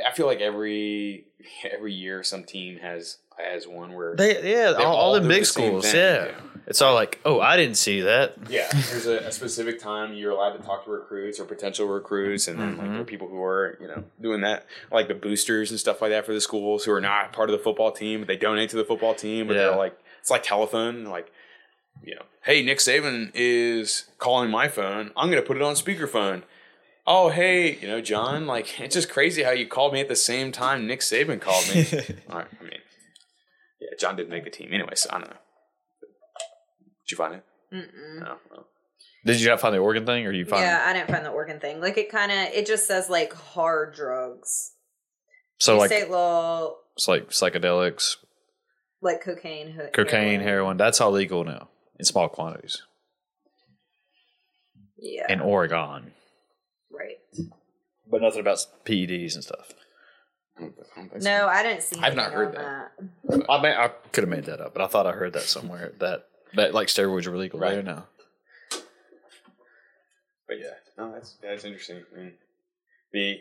I 0.07 0.11
feel 0.13 0.25
like 0.25 0.41
every 0.41 1.25
every 1.71 1.93
year 1.93 2.23
some 2.23 2.43
team 2.43 2.77
has 2.79 3.17
has 3.37 3.67
one 3.67 3.93
where 3.93 4.15
They 4.15 4.51
yeah, 4.53 4.73
all, 4.73 4.95
all 4.95 5.19
do 5.19 5.27
big 5.27 5.41
the 5.41 5.45
schools. 5.45 5.93
Yeah. 5.93 6.25
yeah. 6.25 6.31
it's 6.65 6.81
all 6.81 6.95
like, 6.95 7.19
oh, 7.23 7.39
I 7.39 7.55
didn't 7.55 7.77
see 7.77 8.01
that. 8.01 8.33
Yeah, 8.49 8.67
there's 8.89 9.05
a, 9.05 9.17
a 9.19 9.31
specific 9.31 9.79
time 9.79 10.13
you're 10.15 10.31
allowed 10.31 10.53
to 10.57 10.63
talk 10.63 10.85
to 10.85 10.91
recruits 10.91 11.39
or 11.39 11.45
potential 11.45 11.87
recruits, 11.87 12.47
and 12.47 12.59
then 12.59 12.77
like 12.77 12.87
Mhm. 12.87 12.91
there 12.93 13.01
are 13.01 13.05
people 13.05 13.27
who 13.27 13.41
are 13.43 13.77
you 13.79 13.87
know 13.87 14.03
doing 14.19 14.41
that, 14.41 14.65
like 14.91 15.07
the 15.07 15.13
boosters 15.13 15.69
and 15.69 15.79
stuff 15.79 16.01
like 16.01 16.09
that 16.11 16.25
for 16.25 16.33
the 16.33 16.41
schools 16.41 16.83
who 16.85 16.91
are 16.91 17.01
not 17.01 17.31
part 17.31 17.49
of 17.51 17.55
the 17.57 17.63
football 17.63 17.91
team, 17.91 18.21
but 18.21 18.27
they 18.27 18.37
donate 18.37 18.71
to 18.71 18.75
the 18.75 18.85
football 18.85 19.13
team, 19.13 19.49
or 19.49 19.53
Yeah. 19.53 19.67
they're 19.67 19.75
like 19.77 19.97
it's 20.19 20.31
like 20.31 20.41
telephone, 20.43 21.03
like 21.05 21.31
you 22.03 22.15
know, 22.15 22.23
hey 22.43 22.63
Nick 22.63 22.79
Saban 22.79 23.29
is 23.35 24.05
calling 24.17 24.49
my 24.49 24.67
phone, 24.67 25.11
I'm 25.15 25.29
gonna 25.29 25.41
put 25.43 25.57
it 25.57 25.63
on 25.63 25.75
speakerphone. 25.75 26.41
Oh 27.09 27.29
hey, 27.29 27.77
you 27.77 27.87
know 27.87 28.01
John, 28.01 28.45
like 28.47 28.79
it's 28.81 28.93
just 28.93 29.09
crazy 29.09 29.43
how 29.43 29.51
you 29.51 29.65
called 29.65 29.93
me 29.93 30.01
at 30.01 30.09
the 30.09 30.15
same 30.15 30.51
time 30.51 30.85
Nick 30.85 30.99
Saban 30.99 31.39
called 31.39 31.65
me. 31.73 31.85
All 32.29 32.39
right, 32.39 32.47
I 32.59 32.63
mean, 32.63 32.73
yeah, 33.79 33.87
John 33.97 34.17
didn't 34.17 34.29
make 34.29 34.43
the 34.43 34.49
team 34.49 34.69
anyway, 34.73 34.93
so 34.95 35.09
I 35.11 35.19
don't 35.19 35.29
know. 35.29 35.37
Did 37.07 37.11
you 37.11 37.17
find 37.17 37.35
it? 37.35 37.43
Mm-mm. 37.73 38.21
Oh, 38.21 38.25
no. 38.25 38.37
no. 38.51 38.65
Did 39.25 39.39
you 39.41 39.47
not 39.49 39.59
find 39.61 39.73
the 39.73 39.79
Oregon 39.79 40.05
thing, 40.05 40.25
or 40.25 40.31
you 40.31 40.45
find? 40.45 40.61
Yeah, 40.63 40.83
I 40.85 40.93
didn't 40.93 41.09
find 41.09 41.25
the 41.25 41.29
Oregon 41.29 41.59
thing. 41.59 41.79
Like 41.79 41.97
it 41.97 42.09
kind 42.11 42.31
of, 42.31 42.37
it 42.53 42.65
just 42.67 42.87
says 42.87 43.09
like 43.09 43.33
hard 43.33 43.93
drugs. 43.95 44.73
So 45.59 45.77
like 45.77 45.89
state 45.89 46.09
law, 46.09 46.75
it's 46.95 47.07
like 47.07 47.29
psychedelics, 47.29 48.17
like 49.01 49.23
cocaine, 49.23 49.71
ho- 49.71 49.89
cocaine, 49.93 50.41
heroin. 50.41 50.77
That's 50.77 51.01
all 51.01 51.11
legal 51.11 51.43
now 51.43 51.69
in 51.97 52.05
small 52.05 52.29
quantities 52.29 52.81
Yeah, 54.97 55.25
in 55.31 55.41
Oregon, 55.41 56.11
right. 56.97 57.17
but 58.09 58.21
nothing 58.21 58.39
about 58.41 58.65
PEDs 58.85 59.35
and 59.35 59.43
stuff. 59.43 59.71
I 60.57 60.61
don't- 60.61 60.75
I 60.95 60.99
don't 61.01 61.13
No, 61.15 61.19
so. 61.39 61.47
I 61.47 61.63
didn't 61.63 61.83
see. 61.83 61.99
I've 62.01 62.15
not 62.15 62.31
heard 62.33 62.55
on 62.55 62.63
that. 62.63 63.45
I 63.49 63.61
mean, 63.61 63.71
I 63.73 63.89
could 64.11 64.23
have 64.23 64.29
made 64.29 64.45
that 64.45 64.59
up, 64.61 64.73
but 64.73 64.81
I 64.81 64.87
thought 64.87 65.05
I 65.05 65.11
heard 65.11 65.33
that 65.33 65.43
somewhere 65.43 65.93
that 65.99 66.27
that 66.55 66.73
like 66.73 66.87
steroids 66.87 67.27
are 67.27 67.37
legal 67.37 67.59
Right. 67.59 67.73
there 67.73 67.83
now. 67.83 68.07
But 70.47 70.59
yeah, 70.59 70.73
no, 70.97 71.11
that's 71.11 71.35
that's 71.41 71.65
interesting. 71.65 72.03
I 72.15 72.17
mean, 72.17 72.33
the 73.11 73.39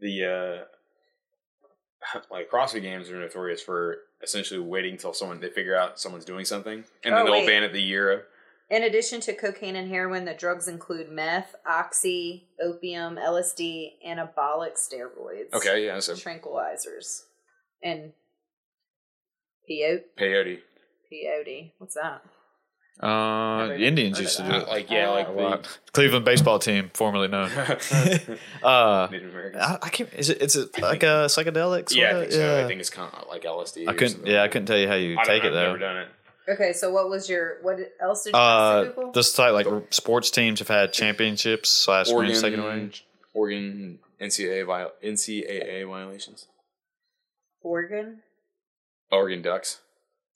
the 0.00 0.24
uh, 0.24 2.18
like 2.30 2.50
CrossFit 2.50 2.82
games 2.82 3.10
are 3.10 3.20
notorious 3.20 3.62
for 3.62 3.98
essentially 4.22 4.60
waiting 4.60 4.92
until 4.92 5.12
someone 5.12 5.40
they 5.40 5.50
figure 5.50 5.76
out 5.76 6.00
someone's 6.00 6.24
doing 6.24 6.44
something, 6.44 6.84
and 7.04 7.14
then 7.14 7.22
Oh, 7.22 7.24
they'll 7.24 7.32
wait. 7.34 7.46
ban 7.46 7.62
it 7.62 7.72
the 7.72 7.82
year. 7.82 8.26
In 8.72 8.84
addition 8.84 9.20
to 9.20 9.34
cocaine 9.34 9.76
and 9.76 9.86
heroin, 9.90 10.24
the 10.24 10.32
drugs 10.32 10.66
include 10.66 11.10
meth, 11.12 11.54
oxy, 11.66 12.48
opium, 12.58 13.16
LSD, 13.16 13.90
anabolic 14.08 14.78
steroids, 14.78 15.52
Okay, 15.52 15.84
yeah, 15.84 16.00
so 16.00 16.14
tranquilizers, 16.14 17.24
and 17.82 18.14
Peyote. 19.70 20.04
Peyote. 20.18 20.60
Peyote. 21.12 21.72
What's 21.76 21.96
that? 21.96 22.22
Uh, 22.98 23.66
the 23.66 23.84
Indians 23.84 24.18
used 24.18 24.38
to 24.38 24.42
do 24.42 24.52
it. 24.52 24.68
Like 24.68 24.90
yeah, 24.90 25.10
like 25.10 25.26
the. 25.26 25.68
Cleveland 25.92 26.24
baseball 26.24 26.58
team, 26.58 26.90
formerly 26.94 27.28
known. 27.28 27.50
uh, 28.62 29.08
Native 29.10 29.34
Americans. 29.34 29.62
I, 29.62 29.78
I 29.82 29.88
can't. 29.90 30.14
Is 30.14 30.30
it? 30.30 30.38
it? 30.38 30.42
Is 30.44 30.56
it 30.56 30.80
like 30.80 31.02
a 31.02 31.26
psychedelic? 31.26 31.94
yeah, 31.94 32.16
I 32.16 32.20
think 32.20 32.32
so. 32.32 32.64
I 32.64 32.66
think 32.66 32.80
it's 32.80 32.90
kind 32.90 33.12
of 33.12 33.28
like 33.28 33.42
LSD. 33.42 33.86
I 33.86 33.92
couldn't. 33.92 34.08
something. 34.12 34.30
Yeah, 34.32 34.42
I 34.42 34.48
couldn't 34.48 34.66
tell 34.66 34.78
you 34.78 34.88
how 34.88 34.94
you 34.94 35.18
I 35.18 35.24
take 35.24 35.42
know, 35.42 35.48
it 35.48 35.52
I've 35.52 35.54
though. 35.54 35.66
Never 35.66 35.78
done 35.78 35.96
it. 35.98 36.08
Okay, 36.48 36.72
so 36.72 36.90
what 36.90 37.08
was 37.08 37.28
your 37.28 37.58
what 37.62 37.78
else 38.00 38.24
did 38.24 38.30
you 38.34 38.38
Uh, 38.38 38.84
ask 38.86 38.94
Google? 38.96 39.12
this 39.12 39.32
type 39.32 39.52
like 39.52 39.66
sports 39.92 40.30
teams 40.30 40.58
have 40.58 40.68
had 40.68 40.92
championships 40.92 41.68
slash 41.70 42.10
rings 42.10 42.42
taken 42.42 42.60
away. 42.60 42.68
Oregon, 42.68 42.92
Oregon 43.34 43.98
NCAA 44.20 44.66
viol- 44.66 44.92
NCAA 45.02 45.86
violations. 45.86 46.46
Oregon. 47.62 48.22
Oregon 49.10 49.42
Ducks. 49.42 49.80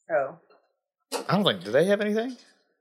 Oh, 0.09 0.37
I 1.27 1.35
don't 1.35 1.43
think. 1.43 1.63
Do 1.63 1.71
they 1.71 1.85
have 1.85 1.99
anything? 2.01 2.37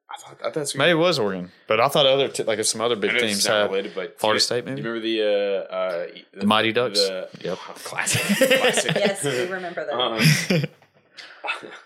I 0.08 0.18
thought, 0.18 0.36
I 0.40 0.44
thought 0.44 0.54
that's 0.54 0.74
Maybe 0.76 0.92
it 0.92 0.94
was 0.94 1.18
Oregon, 1.18 1.50
but 1.66 1.80
I 1.80 1.88
thought 1.88 2.06
other 2.06 2.28
t- 2.28 2.44
like 2.44 2.62
some 2.64 2.80
other 2.80 2.94
big 2.94 3.10
teams 3.18 3.38
is 3.38 3.46
not 3.48 3.54
have. 3.62 3.70
related, 3.70 3.92
but 3.96 4.20
Florida 4.20 4.36
you- 4.36 4.40
State, 4.40 4.64
maybe? 4.64 4.76
Do 4.80 4.82
you 4.88 4.94
remember 4.94 5.06
the 5.06 5.66
uh, 5.68 5.74
uh, 5.74 6.06
The 6.32 6.46
Mighty 6.46 6.72
Ducks? 6.72 7.00
The, 7.00 7.28
Yep. 7.40 7.58
classic. 7.84 8.22
classic. 8.60 8.94
yes, 8.94 9.24
we 9.24 9.46
remember 9.52 9.84
that. 9.84 9.94
Um, 9.94 10.62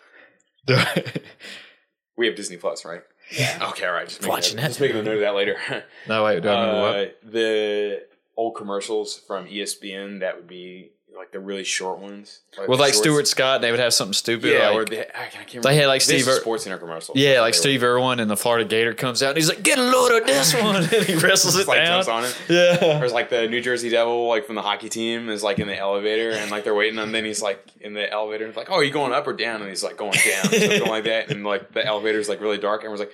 we 2.17 2.27
have 2.27 2.37
Disney 2.37 2.57
Plus, 2.57 2.85
right? 2.85 3.03
Yeah. 3.37 3.69
Okay, 3.71 3.87
all 3.87 3.93
right. 3.93 4.09
Just 4.09 4.27
Watching 4.27 4.59
a, 4.59 4.63
that 4.63 4.69
Just 4.69 4.81
making 4.81 4.99
a 4.99 5.03
note 5.03 5.15
of 5.15 5.21
that 5.21 5.35
later. 5.35 5.57
no 6.09 6.25
wait, 6.25 6.43
do 6.43 6.49
I 6.49 6.61
remember 6.61 6.81
what? 6.81 6.97
Uh, 6.97 7.07
the 7.31 8.03
old 8.37 8.57
commercials 8.57 9.17
from 9.19 9.47
ESPN 9.47 10.21
that 10.21 10.37
would 10.37 10.49
be 10.49 10.93
like 11.17 11.33
the 11.33 11.41
really 11.41 11.65
short 11.65 11.99
ones. 11.99 12.41
Well, 12.57 12.67
the 12.69 12.75
like 12.77 12.93
shorts. 12.95 12.99
Stuart 12.99 13.29
Scott, 13.29 13.57
and 13.57 13.65
they 13.65 13.71
would 13.71 13.81
have 13.81 13.93
something 13.93 14.13
stupid. 14.15 14.53
Yeah, 14.53 14.69
like, 14.71 14.77
or 14.77 14.85
they, 14.87 15.01
I 15.01 15.27
can't 15.31 15.47
remember. 15.53 15.69
They 15.69 15.77
had, 15.77 15.87
like, 15.87 16.01
Steve 16.01 16.27
Ir- 16.27 16.41
Sports 16.41 16.65
Center 16.65 16.79
commercials. 16.79 17.17
yeah, 17.19 17.41
like 17.41 17.53
They 17.53 17.59
were- 17.59 17.63
Steve 17.63 17.83
Irwin 17.85 18.21
and 18.21 18.31
the 18.31 18.37
Florida 18.37 18.65
Gator 18.65 18.95
comes 18.95 19.23
out 19.23 19.31
and 19.31 19.37
he's 19.37 19.49
like, 19.49 19.63
"Get 19.63 19.79
a 19.79 19.83
load 19.83 20.21
of 20.21 20.27
this 20.27 20.55
one," 20.55 20.77
and 20.83 20.87
he 20.87 21.15
wrestles 21.17 21.57
it 21.57 21.69
like 21.69 21.79
down. 21.79 22.03
jumps 22.05 22.09
on 22.09 22.25
it. 22.25 22.37
Yeah, 22.49 22.99
Or 23.01 23.05
it's 23.05 23.13
like 23.15 23.29
the 23.31 23.47
New 23.49 23.61
Jersey 23.61 23.91
Devil, 23.91 24.29
like 24.29 24.47
from 24.47 24.55
the 24.55 24.63
hockey 24.63 24.89
team, 24.89 25.29
is 25.29 25.43
like 25.43 25.59
in 25.59 25.67
the 25.69 25.77
elevator 25.77 26.31
and 26.33 26.51
like 26.51 26.65
they're 26.65 26.75
waiting, 26.75 26.99
and 26.99 27.15
then 27.15 27.25
he's 27.25 27.43
like 27.43 27.65
in 27.81 27.93
the 27.95 28.11
elevator, 28.11 28.47
and 28.47 28.57
like, 28.57 28.71
"Oh, 28.71 28.75
are 28.77 28.85
you 28.85 28.93
going 28.93 29.13
up 29.13 29.27
or 29.27 29.33
down?" 29.33 29.61
And 29.61 29.69
he's 29.69 29.83
like 29.85 29.97
going 29.97 30.13
down, 30.13 30.47
or 30.47 30.59
something 30.59 30.87
like 30.89 31.05
that, 31.05 31.31
and 31.31 31.45
like 31.45 31.73
the 31.73 31.85
elevator's 31.85 32.29
like 32.29 32.41
really 32.41 32.59
dark, 32.59 32.83
and 32.83 32.91
was 32.91 33.01
like, 33.01 33.13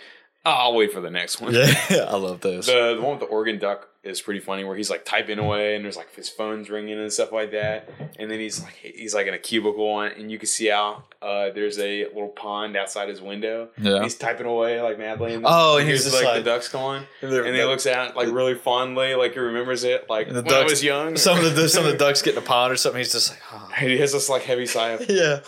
"I'll 0.51 0.75
wait 0.75 0.93
for 0.93 1.01
the 1.01 1.11
next 1.11 1.41
one." 1.41 1.55
yeah, 1.55 1.75
I 2.09 2.17
love 2.17 2.41
those. 2.41 2.67
The, 2.67 2.95
the 2.97 3.01
one 3.03 3.19
with 3.19 3.21
the 3.21 3.27
Oregon 3.27 3.59
Duck 3.59 3.89
is 4.03 4.21
pretty 4.23 4.39
funny, 4.41 4.63
where 4.63 4.77
he's 4.77 4.89
like 4.89 5.05
typing 5.05 5.39
away, 5.41 5.75
and 5.75 5.85
there's 5.85 5.97
like 5.97 6.15
his 6.15 6.29
phone's 6.29 6.71
ringing 6.71 6.99
and 6.99 7.13
stuff 7.13 7.33
like 7.33 7.51
that, 7.53 7.89
and 8.19 8.31
then 8.31 8.39
he's 8.39 8.63
like 8.63 8.75
he's 8.75 9.15
like 9.15 9.27
in 9.27 9.35
a 9.35 9.39
cubicle, 9.39 10.01
and, 10.01 10.17
and 10.17 10.31
you 10.31 10.39
can 10.39 10.47
see 10.47 10.71
out 10.71 11.03
uh, 11.21 11.51
there's 11.51 11.79
a 11.81 12.05
little 12.07 12.29
pond 12.29 12.77
outside 12.77 13.09
his 13.09 13.21
window. 13.21 13.69
Yeah. 13.81 14.03
he's 14.05 14.15
typing 14.15 14.47
away 14.47 14.81
like 14.81 14.97
madly. 14.99 15.35
And 15.35 15.45
Oh, 15.47 15.79
and 15.79 15.89
he's 15.89 16.05
just 16.05 16.15
like, 16.15 16.25
like- 16.25 16.45
the 16.45 16.51
ducks 16.51 16.69
going, 16.69 17.03
And 17.21 17.33
and, 17.33 17.57
he 17.57 17.65
looks 17.65 17.87
out 17.87 18.17
like 18.17 18.29
really 18.31 18.55
fondly, 18.55 19.15
like 19.17 19.33
he 19.33 19.41
remembers 19.41 19.83
it, 19.83 20.09
like 20.09 20.29
when 20.29 20.37
I 20.39 20.41
ducks- 20.43 20.71
was 20.71 20.85
young. 20.85 21.17
some 21.17 21.45
of 21.45 21.57
the 21.57 21.69
some 21.69 21.85
of 21.85 21.91
the 21.93 21.99
ducks 22.05 22.23
get 22.23 22.35
in 22.35 22.39
a 22.39 22.47
pond 22.47 22.73
or 22.73 22.77
something. 22.77 22.99
He's 22.99 23.11
just 23.13 23.31
like, 23.31 23.41
oh. 23.53 23.71
And 23.79 23.91
he 23.91 23.99
has 23.99 24.13
this 24.13 24.29
like 24.29 24.43
heavy 24.43 24.67
sigh 24.67 24.91
of, 24.91 25.05
yeah, 25.11 25.41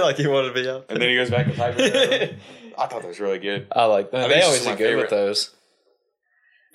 like 0.00 0.16
he 0.16 0.26
wanted 0.28 0.54
to 0.54 0.62
be 0.62 0.68
out. 0.68 0.86
and 0.88 1.02
then 1.02 1.08
he 1.08 1.16
goes 1.16 1.30
back 1.30 1.46
to 1.46 1.56
typing. 1.56 2.38
I 2.78 2.86
thought 2.86 3.02
that 3.02 3.08
was 3.08 3.20
really 3.20 3.38
good. 3.38 3.66
I 3.72 3.84
like 3.86 4.10
that. 4.10 4.18
I 4.18 4.20
think 4.22 4.32
They 4.32 4.38
it's 4.38 4.46
always 4.46 4.64
just 4.64 4.78
do 4.78 4.84
my 4.84 4.90
good 4.90 4.96
with 5.00 5.10
those. 5.10 5.54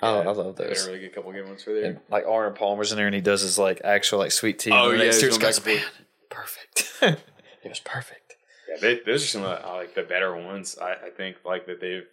Oh, 0.02 0.20
I 0.20 0.24
love 0.24 0.56
They 0.56 0.64
had 0.64 0.70
those. 0.72 0.84
a 0.86 0.88
really 0.88 1.00
good 1.00 1.14
couple 1.14 1.32
good 1.32 1.46
ones 1.46 1.62
for 1.62 1.74
there. 1.74 1.84
And 1.84 2.00
like 2.08 2.24
Arnold 2.26 2.54
Palmer's 2.56 2.90
in 2.90 2.96
there, 2.96 3.06
and 3.06 3.14
he 3.14 3.20
does 3.20 3.42
his 3.42 3.58
like 3.58 3.80
actual 3.84 4.18
like 4.18 4.32
sweet 4.32 4.58
tea. 4.58 4.70
Oh, 4.72 4.90
and 4.90 4.98
yeah, 4.98 5.04
next 5.06 5.20
he's 5.20 5.36
it, 5.36 5.40
going 5.40 5.52
Scott's 5.52 5.58
back 5.58 5.74
and 5.74 5.82
man, 5.82 5.90
perfect. 6.30 6.92
it 7.62 7.68
was 7.68 7.80
perfect. 7.80 8.36
Yeah, 8.68 8.76
they, 8.80 9.00
those 9.04 9.24
are 9.24 9.26
some 9.26 9.42
of 9.44 9.60
the, 9.62 9.68
like 9.68 9.94
the 9.94 10.02
better 10.02 10.34
ones. 10.34 10.78
I, 10.80 10.92
I 10.92 11.10
think 11.16 11.36
like 11.44 11.66
that 11.66 11.80
they've. 11.80 12.04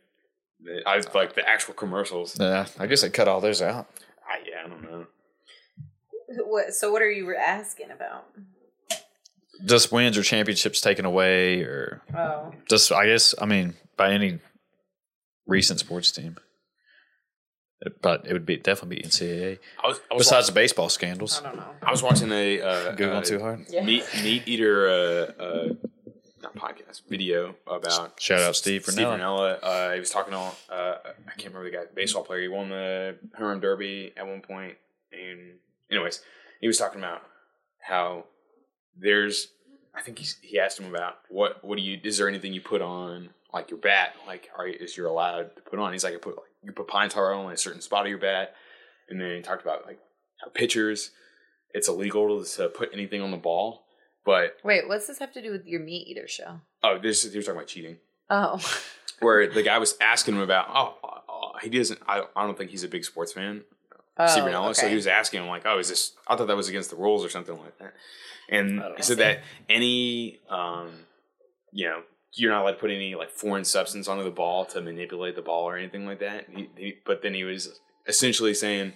They, 0.65 0.81
I 0.85 1.01
like 1.13 1.35
the 1.35 1.47
actual 1.47 1.75
commercials. 1.75 2.37
Yeah, 2.39 2.65
I 2.79 2.87
guess 2.87 3.03
I 3.03 3.09
cut 3.09 3.27
all 3.27 3.39
those 3.39 3.61
out. 3.61 3.87
I, 4.27 4.39
yeah, 4.49 4.63
I 4.65 4.67
don't 4.67 4.81
know. 4.83 5.05
what? 6.45 6.73
So 6.73 6.91
what 6.91 7.01
are 7.01 7.11
you 7.11 7.35
asking 7.35 7.91
about? 7.91 8.25
Just 9.65 9.91
wins 9.91 10.17
or 10.17 10.23
championships 10.23 10.81
taken 10.81 11.05
away, 11.05 11.61
or 11.61 12.01
Oh, 12.15 12.53
just 12.69 12.91
I 12.91 13.07
guess 13.07 13.33
I 13.41 13.45
mean 13.45 13.75
by 13.95 14.11
any 14.13 14.39
recent 15.45 15.79
sports 15.79 16.11
team. 16.11 16.37
But 18.01 18.25
it 18.27 18.33
would 18.33 18.45
be 18.45 18.57
definitely 18.57 18.97
be 18.97 19.03
NCAA. 19.03 19.59
I 19.83 19.87
was, 19.87 19.99
I 20.09 20.15
was 20.15 20.21
Besides 20.25 20.47
the 20.47 20.53
baseball 20.53 20.89
scandals, 20.89 21.39
I 21.41 21.43
don't 21.49 21.57
know. 21.57 21.69
I 21.83 21.91
was 21.91 22.01
watching 22.01 22.31
a 22.31 22.59
uh, 22.59 22.95
Googling 22.95 23.17
uh, 23.17 23.21
too 23.21 23.39
hard. 23.39 23.65
Yeah. 23.69 23.83
meat 23.83 24.03
MeatEater 24.03 24.89
uh, 24.89 25.43
uh, 25.43 25.73
not 26.41 26.55
podcast 26.55 27.03
video 27.07 27.55
about 27.67 28.19
Shout 28.19 28.41
out 28.41 28.55
Steve 28.55 28.83
Steve 28.83 29.05
Rinella. 29.05 29.19
Rinella. 29.19 29.59
Uh, 29.61 29.93
he 29.93 29.99
was 29.99 30.09
talking 30.09 30.33
on 30.33 30.53
uh, 30.71 30.95
I 31.05 31.31
can't 31.37 31.53
remember 31.53 31.69
the 31.69 31.77
guy 31.77 31.83
baseball 31.93 32.23
player. 32.23 32.41
He 32.41 32.47
won 32.47 32.69
the 32.69 33.15
home 33.37 33.47
run 33.47 33.59
derby 33.59 34.11
at 34.17 34.25
one 34.25 34.41
point, 34.41 34.75
and 35.11 35.59
anyways, 35.91 36.21
he 36.59 36.67
was 36.67 36.79
talking 36.79 36.99
about 36.99 37.21
how 37.79 38.25
there's. 38.99 39.49
I 39.95 40.01
think 40.01 40.19
he's, 40.19 40.37
he 40.41 40.59
asked 40.59 40.79
him 40.79 40.93
about 40.93 41.15
what 41.29 41.63
what 41.63 41.77
do 41.77 41.81
you 41.83 41.99
is 42.03 42.17
there 42.17 42.27
anything 42.27 42.53
you 42.53 42.61
put 42.61 42.81
on 42.83 43.29
like 43.51 43.71
your 43.71 43.79
bat 43.79 44.15
like 44.27 44.47
are 44.57 44.67
is 44.67 44.95
you're 44.95 45.07
allowed 45.07 45.55
to 45.55 45.61
put 45.63 45.79
on? 45.79 45.91
He's 45.91 46.03
like 46.03 46.13
I 46.13 46.17
put 46.17 46.35
like 46.37 46.45
you 46.61 46.71
put 46.71 46.87
pine 46.87 47.09
tar 47.09 47.33
on 47.33 47.51
a 47.51 47.57
certain 47.57 47.81
spot 47.81 48.05
of 48.05 48.09
your 48.09 48.19
bat, 48.19 48.53
and 49.09 49.19
then 49.19 49.37
he 49.37 49.41
talked 49.41 49.63
about 49.63 49.85
like 49.87 49.99
how 50.43 50.49
pitchers 50.49 51.11
it's 51.73 51.87
illegal 51.87 52.43
to 52.43 52.69
put 52.69 52.89
anything 52.93 53.21
on 53.21 53.31
the 53.31 53.37
ball, 53.37 53.85
but 54.25 54.57
Wait, 54.63 54.87
what's 54.87 55.07
this 55.07 55.19
have 55.19 55.33
to 55.33 55.41
do 55.41 55.51
with 55.51 55.65
your 55.65 55.81
MeatEater 55.81 56.27
show? 56.27 56.61
oh 56.83 56.97
this 56.99 57.23
he 57.23 57.35
was 57.35 57.45
talking 57.45 57.57
about 57.57 57.67
cheating 57.67 57.97
Oh, 58.29 58.59
where 59.19 59.47
the 59.47 59.63
guy 59.63 59.77
was 59.79 59.95
asking 59.99 60.35
him 60.35 60.41
about 60.41 60.67
oh, 60.69 60.95
uh, 61.03 61.59
he 61.59 61.69
doesn't 61.69 61.99
I, 62.07 62.23
I 62.35 62.45
don't 62.45 62.57
think 62.57 62.69
he's 62.71 62.83
a 62.83 62.87
big 62.87 63.03
sports 63.03 63.33
fan 63.33 63.63
oh 64.19 64.27
Steve 64.27 64.43
Rinella, 64.43 64.75
so 64.75 64.87
he 64.87 64.95
was 64.95 65.07
asking 65.07 65.41
him 65.43 65.47
like 65.47 65.63
oh 65.65 65.79
is 65.79 65.89
this 65.89 66.13
I 66.27 66.35
thought 66.35 66.47
that 66.47 66.57
was 66.57 66.69
against 66.69 66.89
the 66.89 66.95
rules 66.95 67.23
or 67.25 67.29
something 67.29 67.57
like 67.57 67.77
that. 67.79 67.93
And 68.49 68.81
he 68.97 69.03
said 69.03 69.17
that 69.17 69.39
any 69.69 70.39
um 70.49 70.91
you 71.71 71.87
know 71.87 72.01
you're 72.33 72.51
not 72.51 72.61
allowed 72.61 72.71
to 72.73 72.77
put 72.77 72.91
any 72.91 73.15
like 73.15 73.31
foreign 73.31 73.65
substance 73.65 74.07
onto 74.07 74.23
the 74.23 74.29
ball 74.31 74.65
to 74.65 74.81
manipulate 74.81 75.35
the 75.35 75.41
ball 75.41 75.63
or 75.63 75.75
anything 75.77 76.05
like 76.05 76.19
that. 76.19 76.45
He, 76.53 76.69
he, 76.77 76.93
but 77.05 77.21
then 77.23 77.33
he 77.33 77.43
was 77.43 77.79
essentially 78.07 78.53
saying 78.53 78.93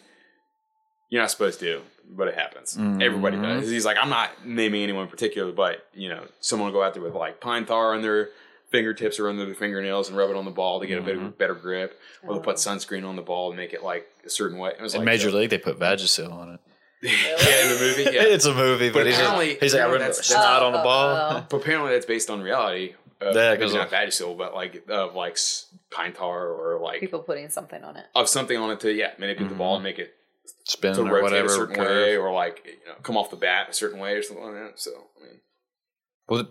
you're 1.09 1.21
not 1.21 1.31
supposed 1.31 1.59
to 1.59 1.81
but 2.13 2.27
it 2.27 2.35
happens. 2.35 2.75
Everybody 2.77 3.37
Mhm. 3.37 3.43
does. 3.61 3.69
He's 3.69 3.85
like 3.85 3.97
i'm 4.01 4.09
not 4.09 4.45
naming 4.45 4.83
anyone 4.83 5.03
in 5.03 5.09
particular 5.09 5.51
but 5.51 5.85
you 5.93 6.09
know 6.09 6.23
someone 6.39 6.67
will 6.71 6.79
go 6.79 6.83
out 6.85 6.93
there 6.93 7.03
with 7.03 7.13
like 7.15 7.39
pine 7.39 7.65
tar 7.65 7.93
on 7.93 8.01
their 8.01 8.29
fingertips 8.71 9.19
or 9.19 9.29
under 9.29 9.45
their 9.45 9.53
fingernails 9.55 10.07
and 10.09 10.17
rub 10.17 10.29
it 10.29 10.35
on 10.35 10.45
the 10.45 10.51
ball 10.51 10.79
to 10.79 10.87
get 10.87 10.97
a 10.97 11.01
better, 11.01 11.19
better 11.29 11.53
grip 11.53 11.99
or 12.23 12.33
they'll 12.33 12.43
put 12.43 12.55
sunscreen 12.55 13.05
on 13.07 13.15
the 13.15 13.21
ball 13.21 13.49
and 13.49 13.57
make 13.57 13.73
it 13.73 13.83
like 13.83 14.07
a 14.25 14.29
certain 14.29 14.57
way 14.57 14.71
it 14.71 14.81
was 14.81 14.93
In 14.93 15.01
like 15.01 15.05
Major 15.05 15.29
so- 15.29 15.37
League, 15.37 15.49
they 15.49 15.57
put 15.57 15.77
Vagisil 15.77 16.31
on 16.31 16.53
it. 16.53 16.59
yeah 17.03 17.11
in 17.63 17.69
the 17.69 17.79
movie 17.79 18.03
yeah 18.15 18.23
It's 18.23 18.45
a 18.45 18.53
movie, 18.53 18.89
but, 18.89 18.99
But 18.99 19.07
he's, 19.07 19.15
apparently- 19.17 19.57
he's 19.59 19.73
like, 19.73 19.81
I 19.81 19.85
apparently 19.85 19.93
remember 19.93 19.99
that's- 20.13 20.25
snot 20.27 20.63
on 20.63 20.71
the 20.73 20.79
Oh, 20.79 20.83
ball. 20.83 21.09
oh, 21.15 21.29
oh. 21.37 21.45
But 21.49 21.57
apparently 21.57 21.91
that's 21.93 22.05
based 22.05 22.29
on 22.29 22.41
reality. 22.41 22.95
Uh, 23.21 23.31
Yeah, 23.35 23.51
maybe 23.51 23.61
'cause 23.63 23.73
not 23.73 23.89
Vagisil, 23.91 24.35
but 24.37 24.53
like 24.55 24.83
of 24.89 25.13
like 25.15 25.33
s- 25.33 25.67
pine 25.91 26.13
tar 26.13 26.47
or 26.49 26.79
like 26.79 26.99
people 27.01 27.19
putting 27.19 27.49
something 27.49 27.83
on 27.83 27.97
it. 27.97 28.05
of 28.15 28.27
something 28.29 28.57
on 28.57 28.71
it 28.71 28.79
to 28.79 28.91
yeah 28.93 29.11
manipulate 29.19 29.51
the 29.51 29.57
ball 29.57 29.75
and 29.75 29.83
make 29.83 29.99
it 29.99 30.13
Spin 30.65 30.95
to 30.95 31.01
or 31.01 31.05
rotate 31.05 31.23
whatever. 31.23 31.45
a 31.47 31.49
certain 31.49 31.75
curve. 31.75 31.87
way 31.87 32.17
or 32.17 32.31
like 32.31 32.61
you 32.65 32.87
know 32.89 32.95
come 33.03 33.17
off 33.17 33.29
the 33.29 33.35
bat 33.35 33.67
a 33.69 33.73
certain 33.73 33.99
way 33.99 34.13
or 34.13 34.23
something 34.23 34.43
like 34.45 34.53
that. 34.55 34.79
So 34.79 34.91
I 35.19 35.23
mean, 35.25 35.39
Well, 36.29 36.47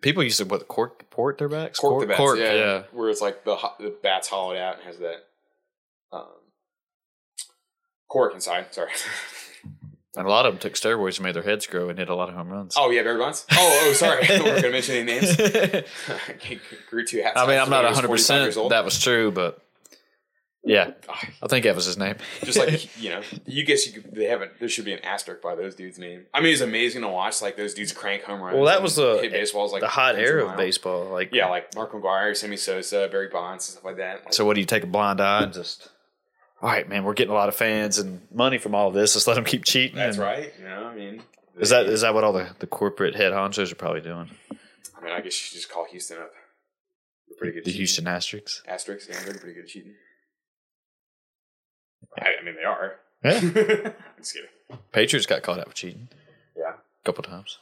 people 0.00 0.22
used 0.22 0.38
to 0.38 0.44
what 0.44 0.66
cork 0.68 1.08
port 1.10 1.38
their 1.38 1.48
backs, 1.48 1.78
cork, 1.78 2.00
the 2.00 2.06
bats, 2.06 2.18
cork, 2.18 2.38
yeah, 2.38 2.54
yeah. 2.54 2.82
where 2.92 3.10
it's 3.10 3.20
like 3.20 3.44
the 3.44 3.56
the 3.78 3.94
bat's 4.02 4.28
hollowed 4.28 4.56
out 4.56 4.76
and 4.76 4.84
has 4.84 4.98
that 4.98 5.26
um, 6.12 6.26
cork 8.08 8.34
inside. 8.34 8.72
Sorry. 8.72 8.90
And 10.16 10.26
a 10.26 10.30
lot 10.30 10.46
of 10.46 10.54
them 10.54 10.58
took 10.58 10.72
steroids 10.72 11.18
and 11.18 11.24
made 11.24 11.34
their 11.34 11.42
heads 11.42 11.66
grow 11.66 11.90
and 11.90 11.98
hit 11.98 12.08
a 12.08 12.14
lot 12.14 12.30
of 12.30 12.34
home 12.34 12.48
runs. 12.48 12.74
oh 12.78 12.90
yeah, 12.90 13.02
Barry 13.02 13.18
Bonds. 13.18 13.44
Oh 13.52 13.82
oh 13.84 13.92
sorry, 13.94 14.26
I 14.26 14.40
we're 14.42 14.56
gonna 14.56 14.70
mention 14.70 14.94
any 14.94 15.04
names. 15.04 15.36
Grew 16.88 17.04
two 17.04 17.20
hats. 17.20 17.38
I 17.38 17.46
mean, 17.46 17.58
I'm 17.58 17.68
not 17.68 17.84
when 17.84 17.92
he 17.92 18.06
was 18.06 18.06
100 18.06 18.06
45 18.06 18.46
percent 18.46 18.68
that 18.70 18.84
was 18.86 18.98
true, 18.98 19.30
but 19.30 19.60
yeah, 20.66 20.90
I 21.42 21.46
think 21.46 21.64
that 21.64 21.74
was 21.74 21.86
his 21.86 21.96
name. 21.96 22.16
just 22.44 22.58
like 22.58 22.88
you 23.00 23.10
know, 23.10 23.22
you 23.46 23.64
guess 23.64 23.86
you 23.86 23.92
could, 24.00 24.14
they 24.14 24.24
haven't. 24.24 24.58
There 24.58 24.68
should 24.68 24.84
be 24.84 24.92
an 24.92 24.98
asterisk 25.04 25.40
by 25.40 25.54
those 25.54 25.74
dudes' 25.74 25.98
name. 25.98 26.26
I 26.34 26.40
mean, 26.40 26.52
it's 26.52 26.60
amazing 26.60 27.02
to 27.02 27.08
watch 27.08 27.40
like 27.40 27.56
those 27.56 27.72
dudes 27.72 27.92
crank 27.92 28.24
home 28.24 28.40
runs. 28.42 28.56
Well, 28.56 28.64
that 28.66 28.82
was 28.82 28.96
the- 28.96 29.18
hit 29.22 29.32
baseballs 29.32 29.72
like 29.72 29.80
the 29.80 29.88
hot 29.88 30.14
once 30.16 30.28
a 30.28 30.30
era 30.30 30.46
of 30.50 30.56
baseball. 30.56 31.04
Like, 31.06 31.32
Yeah, 31.32 31.46
like 31.48 31.74
Mark 31.74 31.92
McGwire, 31.92 32.36
Sammy 32.36 32.56
Sosa, 32.56 33.08
Barry 33.10 33.28
Bonds, 33.28 33.66
and 33.68 33.72
stuff 33.74 33.84
like 33.84 33.96
that. 33.98 34.24
Like, 34.24 34.34
So 34.34 34.44
what 34.44 34.54
do 34.54 34.60
you 34.60 34.66
take 34.66 34.82
a 34.82 34.86
blind 34.88 35.20
eye 35.20 35.44
and 35.44 35.52
just? 35.52 35.88
All 36.62 36.68
right, 36.70 36.88
man, 36.88 37.04
we're 37.04 37.12
getting 37.14 37.32
a 37.32 37.36
lot 37.36 37.48
of 37.48 37.54
fans 37.54 37.98
and 37.98 38.26
money 38.32 38.58
from 38.58 38.74
all 38.74 38.88
of 38.88 38.94
this. 38.94 39.14
Let's 39.14 39.26
let 39.26 39.34
them 39.34 39.44
keep 39.44 39.64
cheating. 39.64 39.96
that's 39.96 40.16
and- 40.16 40.24
right. 40.26 40.52
You 40.58 40.64
know, 40.64 40.84
I 40.86 40.94
mean, 40.94 41.22
Is 41.58 41.70
that 41.70 41.86
is 41.86 42.00
that 42.00 42.12
what 42.14 42.24
all 42.24 42.32
the, 42.32 42.48
the 42.58 42.66
corporate 42.66 43.14
head 43.14 43.32
honchos 43.32 43.70
are 43.70 43.76
probably 43.76 44.00
doing? 44.00 44.30
I 44.98 45.04
mean, 45.04 45.12
I 45.12 45.18
guess 45.18 45.26
you 45.26 45.30
should 45.32 45.54
just 45.58 45.70
call 45.70 45.86
Houston 45.90 46.18
up. 46.18 46.30
They're 47.28 47.36
pretty 47.38 47.52
good. 47.54 47.64
The 47.64 47.70
cheating. 47.70 47.78
Houston 47.80 48.06
Asterisks. 48.08 48.62
asterisks. 48.66 49.08
Yeah, 49.10 49.22
they're 49.24 49.38
pretty 49.38 49.54
good 49.54 49.64
at 49.64 49.68
cheating. 49.68 49.94
I, 52.18 52.28
I 52.40 52.44
mean, 52.44 52.54
they 52.56 52.64
are. 52.64 52.92
Yeah, 53.24 53.38
I'm 53.38 54.22
just 54.22 54.34
kidding. 54.34 54.80
Patriots 54.92 55.26
got 55.26 55.42
caught 55.42 55.58
out 55.58 55.66
with 55.66 55.76
cheating 55.76 56.08
Yeah. 56.56 56.72
a 56.74 57.04
couple 57.04 57.22
times. 57.24 57.58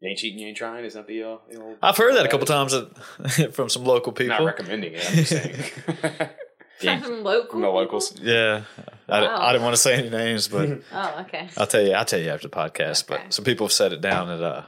You 0.00 0.10
ain't 0.10 0.18
cheating, 0.18 0.38
you 0.38 0.48
ain't 0.48 0.56
trying. 0.56 0.84
Is 0.84 0.94
that 0.94 1.06
the, 1.06 1.22
uh, 1.22 1.36
the 1.50 1.60
old? 1.62 1.78
I've 1.82 1.96
heard 1.96 2.14
that 2.16 2.26
a 2.26 2.28
couple 2.28 2.46
times 2.46 2.72
that- 2.72 3.52
from 3.54 3.68
some 3.68 3.84
local 3.84 4.12
people. 4.12 4.28
Not 4.30 4.38
people. 4.38 4.46
recommending 4.46 4.92
it. 4.94 5.06
I'm 5.08 5.14
just 5.14 5.30
saying. 5.30 6.30
From 7.02 7.22
local. 7.22 7.52
From 7.52 7.60
the 7.62 7.68
locals. 7.68 8.18
Yeah, 8.20 8.64
I, 9.08 9.22
Wow. 9.22 9.36
I 9.40 9.52
didn't 9.52 9.62
want 9.64 9.76
to 9.76 9.80
say 9.80 9.94
any 9.94 10.10
names, 10.10 10.48
but 10.48 10.82
Oh, 10.92 11.20
okay. 11.20 11.48
I'll 11.56 11.68
tell 11.68 11.80
you. 11.80 11.92
I'll 11.92 12.04
tell 12.04 12.18
you 12.20 12.28
after 12.28 12.48
the 12.48 12.54
podcast. 12.54 13.08
Okay. 13.10 13.22
But 13.24 13.32
some 13.32 13.44
people 13.44 13.66
have 13.66 13.72
set 13.72 13.92
it 13.92 14.00
down 14.02 14.28
at 14.28 14.42
uh, 14.42 14.62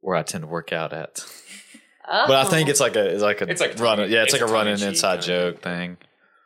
where 0.00 0.16
I 0.16 0.22
tend 0.22 0.42
to 0.42 0.48
work 0.48 0.72
out 0.72 0.92
at. 0.94 1.22
Oh. 2.08 2.24
But 2.28 2.36
I 2.36 2.48
think 2.48 2.68
it's 2.70 2.80
like 2.80 2.94
a 2.96 3.04
it's 3.12 3.22
like 3.22 3.42
a 3.42 3.50
It's 3.50 3.60
like 3.60 3.78
running. 3.80 4.10
Yeah, 4.10 4.22
it's, 4.22 4.32
it's 4.32 4.40
like 4.40 4.48
a 4.48 4.50
a 4.50 4.54
running 4.54 4.76
tongue-in-cheek 4.76 4.88
inside 4.94 5.08
kind 5.08 5.18
of- 5.18 5.24
joke 5.26 5.62
thing. 5.62 5.96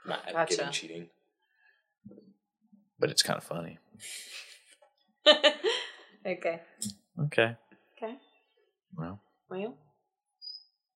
Not 0.06 0.32
Gotcha. 0.32 0.68
cheating. 0.72 1.08
But 2.98 3.10
it's 3.10 3.22
kind 3.22 3.36
of 3.36 3.44
funny. 3.44 3.78
okay. 6.26 6.60
Okay. 7.24 7.56
Okay. 7.96 8.14
Well. 8.96 9.20
Well, 9.50 9.74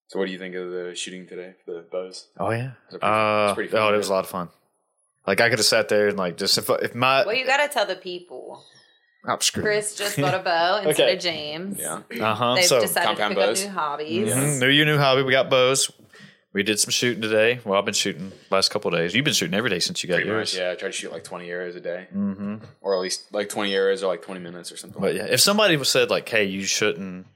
So, 0.09 0.18
what 0.18 0.26
do 0.26 0.32
you 0.32 0.38
think 0.38 0.55
of 0.55 0.70
the 0.70 0.94
shooting 0.94 1.26
today? 1.26 1.55
The 1.66 1.84
bows. 1.90 2.28
Oh 2.38 2.50
yeah. 2.50 2.72
It's 2.90 2.98
pretty- 2.98 3.07
Uh, 3.07 3.44
it's 3.48 3.55
pretty 3.55 3.70
fun, 3.70 3.80
oh, 3.80 3.88
it 3.88 3.90
right? 3.92 3.96
was 3.98 4.09
a 4.09 4.12
lot 4.12 4.24
of 4.24 4.30
fun. 4.30 4.48
Like 5.26 5.40
I 5.40 5.48
could 5.48 5.59
have 5.59 5.66
sat 5.66 5.88
there 5.88 6.09
and 6.09 6.18
like 6.18 6.36
just 6.36 6.59
if 6.59 6.68
if 6.68 6.94
my 6.94 7.24
well, 7.24 7.34
you 7.34 7.46
got 7.46 7.59
to 7.66 7.72
tell 7.72 7.86
the 7.86 7.96
people. 7.96 8.64
I'm 9.24 9.40
screwed. 9.40 9.64
Chris 9.64 9.94
just 9.94 10.20
bought 10.20 10.34
a 10.34 10.38
bow 10.42 10.78
instead 10.84 11.05
Okay. 11.05 11.16
of 11.16 11.22
James. 11.22 11.78
Yeah. 11.78 12.03
Uh 12.20 12.34
huh. 12.34 12.55
They've 12.57 12.64
So 12.64 12.80
decided 12.80 13.11
to 13.11 13.16
compound 13.16 13.34
pick 13.36 13.38
bows. 13.46 13.61
up 13.62 13.68
new 13.68 13.72
hobbies. 13.74 14.34
Mhm. 14.34 14.61
new 14.61 14.66
year, 14.68 14.84
new 14.84 14.98
hobby. 14.98 15.22
We 15.22 15.30
got 15.30 15.48
bows. 15.48 15.90
We 16.53 16.62
did 16.62 16.78
some 16.78 16.90
shooting 16.90 17.22
today. 17.22 17.61
Well, 17.64 17.78
I've 17.78 17.84
been 17.86 17.94
shooting 17.94 18.30
last 18.50 18.70
couple 18.70 18.92
of 18.92 18.98
days. 18.98 19.14
You've 19.14 19.24
been 19.24 19.32
shooting 19.32 19.55
every 19.55 19.70
day 19.70 19.78
since 19.78 20.03
you 20.03 20.09
got 20.09 20.16
Pretty 20.16 20.28
yours. 20.28 20.53
much, 20.53 20.61
yeah. 20.61 20.72
I 20.72 20.74
try 20.74 20.88
to 20.88 20.92
shoot 20.92 21.11
like 21.11 21.24
20 21.24 21.50
arrows 21.50 21.76
a 21.76 21.80
day. 21.80 22.09
Mm-hmm. 22.14 22.57
Or 22.82 22.94
at 22.94 23.00
least 23.00 23.32
like 23.32 23.48
20 23.48 23.74
arrows 23.74 24.03
or 24.03 24.09
like 24.09 24.22
20 24.22 24.40
minutes 24.40 24.70
or 24.70 24.76
something. 24.76 25.00
But 25.00 25.14
yeah, 25.14 25.26
if 25.30 25.40
somebody 25.40 25.82
said 25.84 26.11
like, 26.11 26.28
"Hey, 26.28 26.44
you 26.44 26.64
shouldn't," 26.64 27.26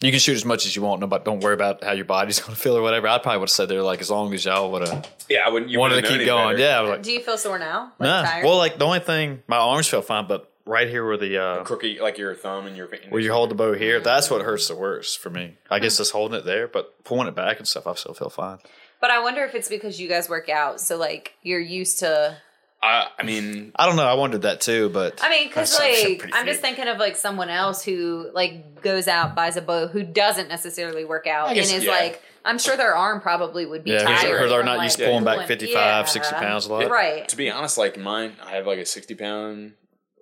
you 0.00 0.10
can 0.10 0.20
shoot 0.20 0.34
as 0.34 0.44
much 0.44 0.66
as 0.66 0.74
you 0.74 0.82
want. 0.82 1.00
No, 1.00 1.06
but 1.06 1.24
don't 1.24 1.40
worry 1.42 1.54
about 1.54 1.82
how 1.82 1.92
your 1.92 2.04
body's 2.04 2.40
going 2.40 2.54
to 2.54 2.60
feel 2.60 2.76
or 2.76 2.82
whatever. 2.82 3.06
I 3.08 3.18
probably 3.18 3.38
would 3.38 3.48
have 3.48 3.54
said 3.54 3.68
there 3.68 3.82
like, 3.82 4.00
as 4.00 4.10
long 4.10 4.32
as 4.34 4.44
y'all 4.44 4.70
would 4.72 4.86
have 4.86 5.06
yeah, 5.28 5.40
I 5.46 5.50
wouldn't. 5.50 5.70
You 5.70 5.78
wanted 5.78 6.02
to 6.02 6.08
keep 6.08 6.24
going. 6.26 6.56
better. 6.56 6.62
Yeah, 6.62 6.78
I 6.78 6.80
was 6.82 6.90
like, 6.90 7.02
Do 7.02 7.12
you 7.12 7.20
feel 7.20 7.38
sore 7.38 7.58
now? 7.58 7.92
Like 7.98 8.08
nah. 8.08 8.22
tired? 8.22 8.44
Well, 8.44 8.56
like 8.56 8.78
the 8.78 8.84
only 8.84 9.00
thing, 9.00 9.42
my 9.46 9.58
arms 9.58 9.86
felt 9.86 10.06
fine, 10.06 10.26
but 10.26 10.47
right 10.68 10.88
here 10.88 11.04
where 11.04 11.16
the 11.16 11.38
uh, 11.38 11.64
Crooked, 11.64 11.98
like 11.98 12.18
your 12.18 12.34
thumb 12.34 12.66
and 12.66 12.76
your. 12.76 12.88
where 13.08 13.20
you 13.20 13.32
hold 13.32 13.50
the 13.50 13.54
bow 13.54 13.74
here, 13.74 14.00
that's 14.00 14.30
what 14.30 14.42
hurts 14.42 14.68
the 14.68 14.76
worst 14.76 15.18
for 15.18 15.30
me. 15.30 15.56
I 15.70 15.78
guess 15.78 15.96
just 15.96 16.12
holding 16.12 16.38
it 16.38 16.44
there, 16.44 16.68
but 16.68 17.02
pulling 17.04 17.26
it 17.26 17.34
back 17.34 17.58
and 17.58 17.66
stuff, 17.66 17.86
I 17.86 17.94
still 17.94 18.14
feel 18.14 18.30
fine. 18.30 18.58
but 19.00 19.10
I 19.10 19.22
wonder 19.22 19.44
if 19.44 19.54
it's 19.54 19.68
because 19.68 20.00
you 20.00 20.08
guys 20.08 20.28
work 20.28 20.48
out, 20.48 20.80
so 20.80 20.96
like 20.96 21.34
you're 21.42 21.60
used 21.60 22.00
to. 22.00 22.36
I, 22.80 23.08
I 23.18 23.24
mean, 23.24 23.72
I 23.74 23.86
don't 23.86 23.96
know. 23.96 24.06
I 24.06 24.14
wondered 24.14 24.42
that 24.42 24.60
too, 24.60 24.88
but 24.90 25.18
I 25.20 25.30
mean, 25.30 25.48
because 25.48 25.76
like 25.76 26.30
I'm 26.32 26.46
just 26.46 26.60
thinking 26.60 26.86
of 26.86 26.98
like 26.98 27.16
someone 27.16 27.48
else 27.48 27.82
who 27.82 28.30
like 28.32 28.82
goes 28.82 29.08
out 29.08 29.34
buys 29.34 29.56
a 29.56 29.62
bow 29.62 29.88
who 29.88 30.04
doesn't 30.04 30.48
necessarily 30.48 31.04
work 31.04 31.26
out 31.26 31.48
and 31.48 31.58
is 31.58 31.84
yeah. 31.84 31.90
like 31.90 32.22
I'm 32.44 32.58
sure 32.58 32.76
their 32.76 32.94
arm 32.94 33.20
probably 33.20 33.66
would 33.66 33.82
be 33.82 33.90
yeah, 33.90 34.04
tired. 34.04 34.40
or 34.40 34.48
they're 34.48 34.60
from, 34.60 34.66
not 34.66 34.78
like, 34.78 34.84
used 34.84 34.98
to 34.98 35.06
pulling 35.06 35.24
back 35.24 35.34
pulling- 35.34 35.48
55, 35.48 35.74
yeah. 35.74 36.04
60 36.04 36.34
pounds 36.36 36.66
a 36.66 36.72
lot. 36.72 36.88
Right. 36.88 37.28
to 37.28 37.36
be 37.36 37.50
honest, 37.50 37.78
like 37.78 37.98
mine, 37.98 38.34
I 38.42 38.52
have 38.52 38.66
like 38.66 38.78
a 38.78 38.86
60 38.86 39.14
pound 39.16 39.72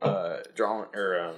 uh, 0.03 0.39
draw 0.55 0.85
or 0.95 1.21
um. 1.21 1.35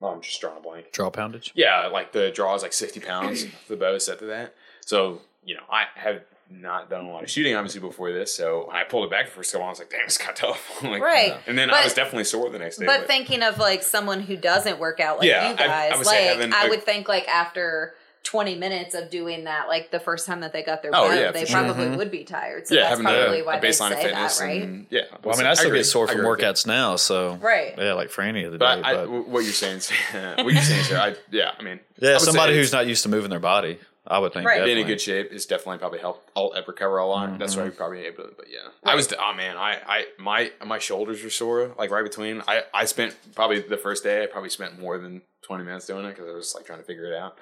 Oh, 0.00 0.08
I'm 0.08 0.20
just 0.20 0.40
drawing 0.40 0.58
a 0.58 0.60
blank. 0.60 0.92
Draw 0.92 1.10
poundage. 1.10 1.50
Yeah, 1.56 1.88
like 1.88 2.12
the 2.12 2.30
draw 2.30 2.54
is 2.54 2.62
like 2.62 2.72
60 2.72 3.00
pounds. 3.00 3.46
the 3.68 3.76
bow 3.76 3.94
is 3.94 4.04
set 4.04 4.20
to 4.20 4.26
that. 4.26 4.54
So, 4.86 5.20
you 5.44 5.56
know, 5.56 5.62
I 5.70 5.86
have 5.96 6.22
not 6.50 6.88
done 6.88 7.04
a 7.04 7.10
lot 7.10 7.24
of 7.24 7.30
shooting 7.30 7.54
obviously 7.56 7.80
before 7.80 8.12
this. 8.12 8.34
So 8.34 8.66
when 8.68 8.76
I 8.76 8.84
pulled 8.84 9.04
it 9.06 9.10
back 9.10 9.26
the 9.26 9.32
first 9.32 9.52
couple, 9.52 9.66
I 9.66 9.70
was 9.70 9.80
like, 9.80 9.90
damn, 9.90 10.04
it's 10.04 10.16
kind 10.16 10.30
of 10.30 10.36
tough. 10.36 10.82
Like, 10.84 11.02
Right. 11.02 11.36
And 11.48 11.58
then 11.58 11.68
But- 11.68 11.78
I 11.78 11.84
was 11.84 11.94
definitely 11.94 12.24
sore 12.24 12.48
the 12.48 12.60
next 12.60 12.78
day. 12.78 12.86
But 12.86 13.06
thinking 13.08 13.42
of 13.42 13.58
like 13.58 13.82
someone 13.82 14.20
who 14.20 14.36
doesn't 14.36 14.78
work 14.78 15.00
out 15.00 15.18
like 15.18 15.28
Yeah, 15.28 15.50
you 15.50 15.56
I- 15.58 15.64
I 15.64 15.90
guys, 15.90 16.06
like 16.06 16.52
I 16.54 16.68
would 16.68 16.84
think 16.84 17.08
like 17.08 17.26
after 17.26 17.94
20 18.28 18.56
minutes 18.56 18.94
of 18.94 19.08
doing 19.08 19.44
that, 19.44 19.68
like 19.68 19.90
the 19.90 19.98
first 19.98 20.26
time 20.26 20.40
that 20.40 20.52
they 20.52 20.62
got 20.62 20.82
their 20.82 20.90
Oh, 20.92 21.08
bow, 21.08 21.14
yeah, 21.14 21.30
they 21.32 21.40
for 21.40 21.46
sure. 21.46 21.62
probably 21.64 21.96
would 21.96 22.10
be 22.10 22.24
tired. 22.24 22.68
So 22.68 22.74
yeah, 22.74 22.80
that's 22.82 22.90
having 22.90 23.06
probably 23.06 23.40
a, 23.40 23.44
why 23.44 23.56
a 23.56 23.60
they 23.62 23.72
say 23.72 23.88
fitness 24.02 24.38
that, 24.38 24.44
right? 24.44 24.62
and 24.62 24.86
yeah. 24.90 25.00
Well, 25.24 25.34
I 25.34 25.38
mean, 25.38 25.46
I 25.46 25.54
still 25.54 25.68
agree. 25.68 25.78
get 25.78 25.84
sore 25.84 26.06
from 26.06 26.20
agree 26.20 26.28
workouts 26.44 26.66
now, 26.66 26.96
so 26.96 27.36
Right. 27.36 27.72
Yeah, 27.78 27.94
like 27.94 28.10
for 28.10 28.20
any 28.20 28.44
of 28.44 28.52
the 28.52 28.58
day. 28.58 28.66
But, 28.66 28.84
I, 28.84 28.94
but 29.06 29.28
what 29.28 29.44
you're 29.44 29.52
saying, 29.54 29.80
what 30.44 30.52
you're 30.52 30.62
saying, 30.62 30.84
sir, 30.84 30.98
I 30.98 31.14
yeah, 31.30 31.52
I 31.58 31.62
mean, 31.62 31.80
yeah, 31.98 32.12
would 32.12 32.20
somebody 32.20 32.52
who's 32.54 32.70
not 32.70 32.86
used 32.86 33.02
to 33.04 33.08
moving 33.08 33.30
their 33.30 33.40
body, 33.40 33.78
I 34.06 34.18
would 34.18 34.34
think. 34.34 34.46
Right. 34.46 34.62
Being 34.62 34.76
in 34.78 34.86
good 34.86 35.00
shape 35.00 35.32
is 35.32 35.46
definitely 35.46 35.78
probably 35.78 36.00
helped. 36.00 36.30
I'll 36.36 36.52
recover 36.66 36.98
a 36.98 37.06
lot. 37.06 37.38
That's 37.38 37.56
why 37.56 37.62
Mm-hmm. 37.62 37.70
we 37.70 37.76
probably 37.76 38.00
able 38.04 38.24
to. 38.24 38.32
But 38.36 38.46
yeah, 38.50 38.68
I 38.84 38.94
was. 38.94 39.10
Oh 39.18 39.32
man, 39.34 39.56
I, 39.56 39.78
I 39.86 40.04
my 40.18 40.52
my 40.66 40.78
shoulders 40.78 41.24
were 41.24 41.30
sore. 41.30 41.74
Like 41.78 41.90
right 41.90 42.04
between. 42.04 42.42
I 42.46 42.64
I 42.74 42.84
spent 42.84 43.16
probably 43.34 43.60
the 43.60 43.78
first 43.78 44.04
day. 44.04 44.22
I 44.22 44.26
probably 44.26 44.50
spent 44.50 44.78
more 44.78 44.98
than 44.98 45.22
twenty 45.40 45.64
minutes 45.64 45.86
doing 45.86 46.04
it 46.04 46.10
because 46.10 46.28
I 46.28 46.34
was 46.34 46.54
like 46.54 46.66
trying 46.66 46.80
to 46.80 46.84
figure 46.84 47.06
it 47.06 47.16
out. 47.16 47.38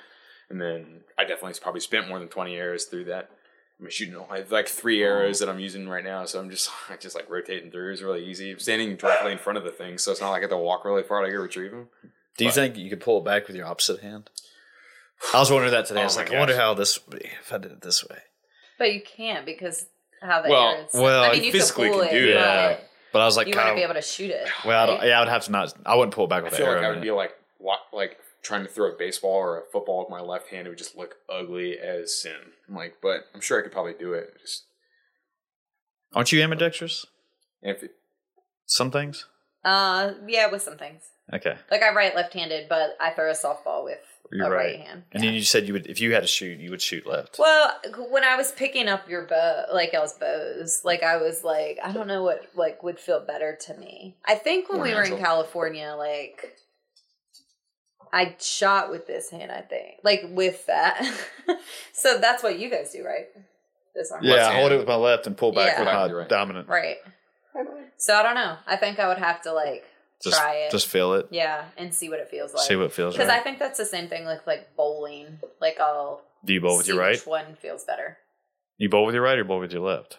And 0.48 0.60
then 0.60 1.00
I 1.18 1.24
definitely 1.24 1.58
probably 1.60 1.80
spent 1.80 2.08
more 2.08 2.18
than 2.18 2.28
twenty 2.28 2.56
arrows 2.56 2.84
through 2.84 3.04
that. 3.06 3.30
I'm 3.80 3.90
shooting 3.90 4.16
I 4.30 4.38
have 4.38 4.50
like 4.52 4.68
three 4.68 5.02
arrows 5.02 5.38
that 5.40 5.48
I'm 5.50 5.58
using 5.60 5.88
right 5.88 6.04
now, 6.04 6.24
so 6.24 6.38
I'm 6.40 6.48
just 6.50 6.70
I 6.90 6.96
just 6.96 7.14
like 7.14 7.28
rotating 7.28 7.70
through 7.70 7.92
is 7.92 8.02
really 8.02 8.24
easy. 8.24 8.52
I'm 8.52 8.58
standing 8.58 8.96
directly 8.96 9.32
in 9.32 9.38
front 9.38 9.58
of 9.58 9.64
the 9.64 9.70
thing, 9.70 9.98
so 9.98 10.12
it's 10.12 10.20
not 10.20 10.30
like 10.30 10.38
I 10.40 10.42
have 10.42 10.50
to 10.50 10.56
walk 10.56 10.84
really 10.84 11.02
far 11.02 11.24
to 11.24 11.30
go 11.30 11.38
retrieve 11.38 11.72
them. 11.72 11.88
Do 12.38 12.44
you 12.44 12.50
But- 12.50 12.54
think 12.54 12.76
you 12.76 12.88
could 12.90 13.00
pull 13.00 13.18
it 13.18 13.24
back 13.24 13.46
with 13.46 13.56
your 13.56 13.66
opposite 13.66 14.00
hand? 14.00 14.30
I 15.34 15.38
was 15.40 15.50
wondering 15.50 15.72
that 15.72 15.86
today. 15.86 16.00
Oh 16.00 16.02
I 16.02 16.06
was 16.06 16.16
Oh 16.16 16.20
my 16.20 16.24
like, 16.26 16.34
I 16.34 16.38
wonder 16.38 16.56
how 16.56 16.74
this 16.74 17.04
would 17.06 17.18
be 17.20 17.26
if 17.40 17.52
I 17.52 17.58
did 17.58 17.72
it 17.72 17.82
this 17.82 18.06
way. 18.08 18.18
But 18.78 18.92
you 18.92 19.00
can't 19.02 19.44
because 19.46 19.86
how 20.22 20.42
the 20.42 20.48
Well- 20.50 20.68
arrows. 20.74 20.90
well, 20.94 21.22
I 21.24 21.26
you 21.28 21.32
mean, 21.32 21.44
you 21.44 21.52
physically 21.52 21.88
could 21.88 21.94
pull 21.98 22.04
can 22.06 22.14
do 22.14 22.34
but 22.34 22.40
that. 22.40 22.88
But 23.12 23.22
I 23.22 23.24
was 23.24 23.36
like, 23.36 23.46
you 23.46 23.54
God, 23.54 23.60
wouldn't 23.60 23.76
be 23.78 23.82
able 23.82 23.94
to 23.94 24.02
shoot 24.02 24.30
it. 24.30 24.46
well, 24.64 24.82
I, 24.82 24.86
don't, 24.86 25.06
yeah, 25.08 25.16
I 25.16 25.20
would 25.20 25.28
have 25.30 25.44
to 25.46 25.52
not. 25.52 25.72
I 25.86 25.94
wouldn't 25.96 26.14
pull 26.14 26.24
it 26.24 26.30
back 26.30 26.40
I 26.40 26.44
with 26.44 26.50
the 26.52 26.56
feel 26.58 26.66
arrow. 26.66 26.76
like 26.76 26.84
I 26.86 26.90
would 26.90 27.00
be 27.02 27.10
like 27.10 27.32
wa- 27.58 27.78
like 27.92 28.18
trying 28.46 28.62
to 28.64 28.70
throw 28.70 28.92
a 28.92 28.96
baseball 28.96 29.34
or 29.34 29.58
a 29.58 29.64
football 29.72 30.00
with 30.00 30.10
my 30.10 30.20
left 30.20 30.48
hand. 30.48 30.66
It 30.66 30.70
would 30.70 30.78
just 30.78 30.96
look 30.96 31.16
ugly 31.28 31.78
as 31.78 32.20
sin. 32.20 32.36
I'm 32.68 32.74
like, 32.74 32.96
but 33.02 33.24
I'm 33.34 33.40
sure 33.40 33.58
I 33.58 33.62
could 33.62 33.72
probably 33.72 33.94
do 33.98 34.12
it. 34.12 34.34
Just 34.40 34.64
Aren't 36.14 36.32
you 36.32 36.42
ambidextrous? 36.42 37.06
if 37.62 37.82
it, 37.82 37.90
Some 38.66 38.90
things. 38.90 39.26
Uh, 39.64 40.12
yeah, 40.28 40.50
with 40.50 40.62
some 40.62 40.76
things. 40.78 41.02
Okay, 41.32 41.56
Like 41.72 41.82
I 41.82 41.92
write 41.92 42.14
left-handed, 42.14 42.68
but 42.68 42.96
I 43.00 43.10
throw 43.10 43.28
a 43.28 43.34
softball 43.34 43.82
with 43.82 43.98
you're 44.30 44.46
a 44.46 44.50
right. 44.50 44.78
right 44.78 44.80
hand. 44.80 45.02
And 45.10 45.24
then 45.24 45.34
you 45.34 45.42
said 45.42 45.66
you 45.66 45.72
would, 45.72 45.86
if 45.88 46.00
you 46.00 46.14
had 46.14 46.20
to 46.20 46.28
shoot, 46.28 46.60
you 46.60 46.70
would 46.70 46.80
shoot 46.80 47.04
left. 47.04 47.36
Well, 47.40 47.72
when 48.10 48.22
I 48.22 48.36
was 48.36 48.52
picking 48.52 48.86
up 48.88 49.08
your 49.08 49.26
bow, 49.26 49.64
like 49.72 49.92
y'all's 49.92 50.12
bows, 50.14 50.82
like 50.84 51.02
I 51.02 51.16
was 51.16 51.42
like, 51.42 51.78
I 51.82 51.90
don't 51.90 52.06
know 52.06 52.22
what 52.22 52.46
like 52.54 52.84
would 52.84 53.00
feel 53.00 53.20
better 53.26 53.58
to 53.66 53.74
me. 53.76 54.16
I 54.24 54.36
think 54.36 54.68
when 54.68 54.78
More 54.78 54.86
we 54.86 54.94
were 54.94 55.02
in. 55.02 55.18
California, 55.18 55.94
like 55.98 56.56
I 58.12 58.36
shot 58.40 58.90
with 58.90 59.06
this 59.06 59.30
hand. 59.30 59.50
I 59.52 59.60
think 59.60 59.96
like 60.02 60.22
with 60.30 60.66
that. 60.66 61.02
so 61.92 62.18
that's 62.18 62.42
what 62.42 62.58
you 62.58 62.70
guys 62.70 62.92
do, 62.92 63.04
right? 63.04 63.26
This 63.94 64.10
arm, 64.10 64.22
Yeah, 64.24 64.48
I 64.48 64.54
hold 64.60 64.72
it 64.72 64.78
with 64.78 64.88
my 64.88 64.94
left 64.96 65.26
and 65.26 65.36
pull 65.36 65.52
back 65.52 65.72
Yeah. 65.72 65.80
with 65.80 66.12
my 66.12 66.18
right. 66.20 66.28
dominant. 66.28 66.68
right? 66.68 66.96
So 67.96 68.14
I 68.14 68.22
don't 68.22 68.34
know. 68.34 68.56
I 68.66 68.76
think 68.76 68.98
I 68.98 69.08
would 69.08 69.16
have 69.18 69.40
to 69.42 69.52
like 69.52 69.84
Just, 70.22 70.36
try 70.36 70.54
it. 70.56 70.70
just 70.70 70.86
feel 70.86 71.14
it. 71.14 71.28
yeah, 71.30 71.64
and 71.78 71.94
see 71.94 72.10
what 72.10 72.18
it 72.20 72.28
feels 72.28 72.52
like. 72.52 72.66
See 72.66 72.76
what 72.76 72.84
it 72.86 72.92
feels 72.92 73.14
like. 73.14 73.18
Because 73.18 73.28
right. 73.30 73.40
I 73.40 73.42
think 73.42 73.58
that's 73.58 73.78
the 73.78 73.86
same 73.86 74.08
thing 74.08 74.26
with 74.26 74.40
like 74.46 74.76
bowling. 74.76 75.38
Like 75.60 75.80
I'll 75.80 76.20
Do 76.44 76.52
you 76.52 76.60
bowl 76.60 76.76
with 76.76 76.86
see 76.86 76.92
your 76.92 77.00
right? 77.00 77.12
which 77.16 77.26
one 77.26 77.54
feels 77.54 77.84
better. 77.84 78.18
You 78.76 78.90
bowl 78.90 79.06
with 79.06 79.14
your 79.14 79.24
right 79.24 79.38
or 79.38 79.44
bowl 79.44 79.60
with 79.60 79.72
your 79.72 79.80
left? 79.82 80.18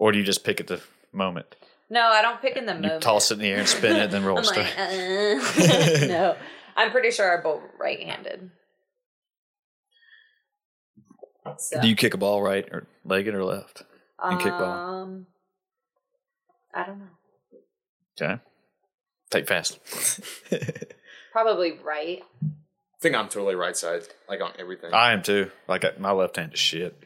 Or 0.00 0.10
do 0.10 0.18
you 0.18 0.24
just 0.24 0.42
pick 0.44 0.58
at 0.60 0.66
the 0.66 0.80
moment? 1.12 1.54
No, 1.90 2.02
I 2.02 2.20
don't 2.20 2.42
pick 2.42 2.56
in 2.56 2.66
the 2.66 2.74
You 2.74 2.80
moment. 2.80 3.02
toss 3.02 3.30
it 3.30 3.34
in 3.34 3.40
the 3.40 3.48
air 3.48 3.58
and 3.60 3.68
spin 3.68 3.96
it, 3.96 4.02
and 4.04 4.12
then 4.12 4.24
roll 4.26 4.38
I'm 4.38 4.44
straight. 4.44 4.66
like, 4.76 6.02
uh, 6.02 6.06
no. 6.06 6.36
I'm 6.78 6.90
pretty 6.92 7.10
sure 7.10 7.36
I'm 7.36 7.42
both 7.42 7.60
right-handed. 7.78 8.50
So, 11.58 11.80
Do 11.80 11.88
you 11.88 11.96
kick 11.96 12.14
a 12.14 12.18
ball 12.18 12.42
right 12.42 12.66
or 12.70 12.86
legged 13.04 13.34
or 13.34 13.44
left? 13.44 13.82
in 14.30 14.38
kickball? 14.38 14.62
Um, 15.02 15.26
I 16.74 16.84
don't 16.84 16.98
know. 16.98 17.06
Okay. 18.20 18.40
Take 19.30 19.46
fast. 19.48 19.78
Probably 21.32 21.72
right. 21.84 22.22
I 22.44 23.00
think 23.00 23.14
I'm 23.14 23.28
totally 23.28 23.54
right 23.54 23.76
side, 23.76 24.02
like 24.28 24.40
on 24.40 24.52
everything. 24.58 24.92
I 24.92 25.12
am 25.12 25.22
too. 25.22 25.50
Like 25.68 25.84
I- 25.84 25.92
my 25.98 26.10
left 26.12 26.36
hand 26.36 26.52
is 26.54 26.58
shit. 26.58 26.96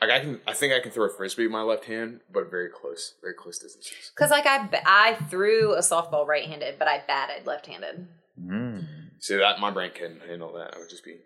like 0.00 0.10
I 0.10 0.20
can, 0.20 0.40
I 0.46 0.54
think 0.54 0.72
I 0.72 0.80
can 0.80 0.90
throw 0.92 1.06
a 1.06 1.10
frisbee 1.12 1.44
with 1.44 1.52
my 1.52 1.62
left 1.62 1.84
hand, 1.86 2.20
but 2.32 2.50
very 2.50 2.68
close, 2.70 3.14
very 3.20 3.34
close 3.34 3.58
distances. 3.58 4.12
Because 4.14 4.30
like 4.30 4.46
I, 4.46 4.68
I 4.86 5.14
threw 5.28 5.74
a 5.74 5.80
softball 5.80 6.26
right-handed, 6.26 6.78
but 6.78 6.88
I 6.88 7.02
batted 7.06 7.46
left-handed. 7.46 8.06
Mm. 8.40 8.86
See 9.20 9.36
that 9.36 9.60
my 9.60 9.70
brain 9.70 9.90
couldn't 9.94 10.22
handle 10.28 10.52
that. 10.54 10.74
I 10.74 10.78
would 10.78 10.88
just 10.88 11.04
be 11.04 11.16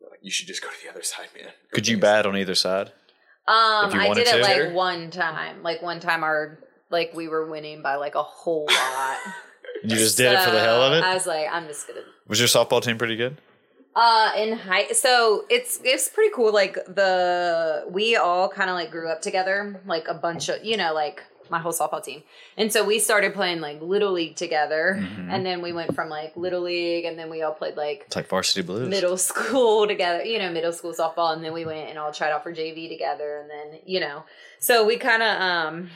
like, 0.00 0.20
you 0.22 0.30
should 0.30 0.46
just 0.46 0.62
go 0.62 0.68
to 0.68 0.74
the 0.84 0.90
other 0.90 1.02
side, 1.02 1.28
man. 1.38 1.50
Could 1.72 1.88
you 1.88 1.98
bat 1.98 2.26
on 2.26 2.36
either 2.36 2.54
side? 2.54 2.88
Um, 3.46 3.92
I 3.92 4.12
did 4.14 4.28
it 4.28 4.36
to? 4.36 4.42
like 4.42 4.72
one 4.72 5.10
time. 5.10 5.62
Like 5.62 5.82
one 5.82 6.00
time, 6.00 6.22
our 6.22 6.58
like 6.90 7.12
we 7.14 7.26
were 7.28 7.50
winning 7.50 7.82
by 7.82 7.96
like 7.96 8.14
a 8.14 8.22
whole 8.22 8.66
lot. 8.70 9.18
You 9.82 9.96
just 9.96 10.16
did 10.16 10.32
it 10.32 10.40
for 10.40 10.50
the 10.50 10.60
hell 10.60 10.82
of 10.82 10.92
it. 10.92 11.02
I 11.02 11.14
was 11.14 11.26
like, 11.26 11.46
I'm 11.50 11.66
just 11.66 11.88
gonna 11.88 12.00
Was 12.28 12.38
your 12.38 12.48
softball 12.48 12.82
team 12.82 12.98
pretty 12.98 13.16
good? 13.16 13.40
Uh, 13.94 14.30
in 14.38 14.56
high, 14.56 14.90
so 14.92 15.44
it's 15.50 15.80
it's 15.84 16.08
pretty 16.08 16.32
cool. 16.34 16.52
Like 16.52 16.74
the 16.86 17.84
we 17.90 18.16
all 18.16 18.48
kind 18.48 18.70
of 18.70 18.74
like 18.74 18.90
grew 18.90 19.10
up 19.10 19.20
together, 19.20 19.82
like 19.86 20.06
a 20.08 20.14
bunch 20.14 20.48
of 20.48 20.64
you 20.64 20.76
know 20.76 20.94
like 20.94 21.22
my 21.50 21.58
whole 21.58 21.72
softball 21.72 22.02
team. 22.02 22.22
And 22.56 22.72
so 22.72 22.84
we 22.84 22.98
started 22.98 23.34
playing 23.34 23.60
like 23.60 23.80
little 23.80 24.12
league 24.12 24.36
together, 24.36 24.98
Mm-hmm. 25.00 25.30
and 25.30 25.44
then 25.46 25.62
we 25.62 25.72
went 25.72 25.94
from 25.94 26.08
like 26.08 26.36
little 26.36 26.62
league, 26.62 27.04
and 27.04 27.18
then 27.18 27.28
we 27.30 27.42
all 27.42 27.52
played 27.52 27.76
like 27.76 28.04
It's 28.06 28.16
like 28.16 28.28
varsity 28.28 28.62
blues. 28.62 28.88
middle 28.88 29.16
school 29.16 29.86
together, 29.94 30.24
you 30.24 30.38
know, 30.38 30.50
middle 30.50 30.72
school 30.72 30.92
softball, 30.92 31.32
and 31.34 31.44
then 31.44 31.52
we 31.52 31.64
went 31.64 31.88
and 31.90 31.98
all 31.98 32.12
tried 32.12 32.30
out 32.32 32.42
for 32.42 32.52
JV 32.52 32.88
together, 32.88 33.38
and 33.40 33.50
then 33.50 33.80
you 33.86 34.00
know, 34.00 34.24
so 34.58 34.84
we 34.86 34.96
kind 34.96 35.22
of 35.22 35.40
um 35.40 35.90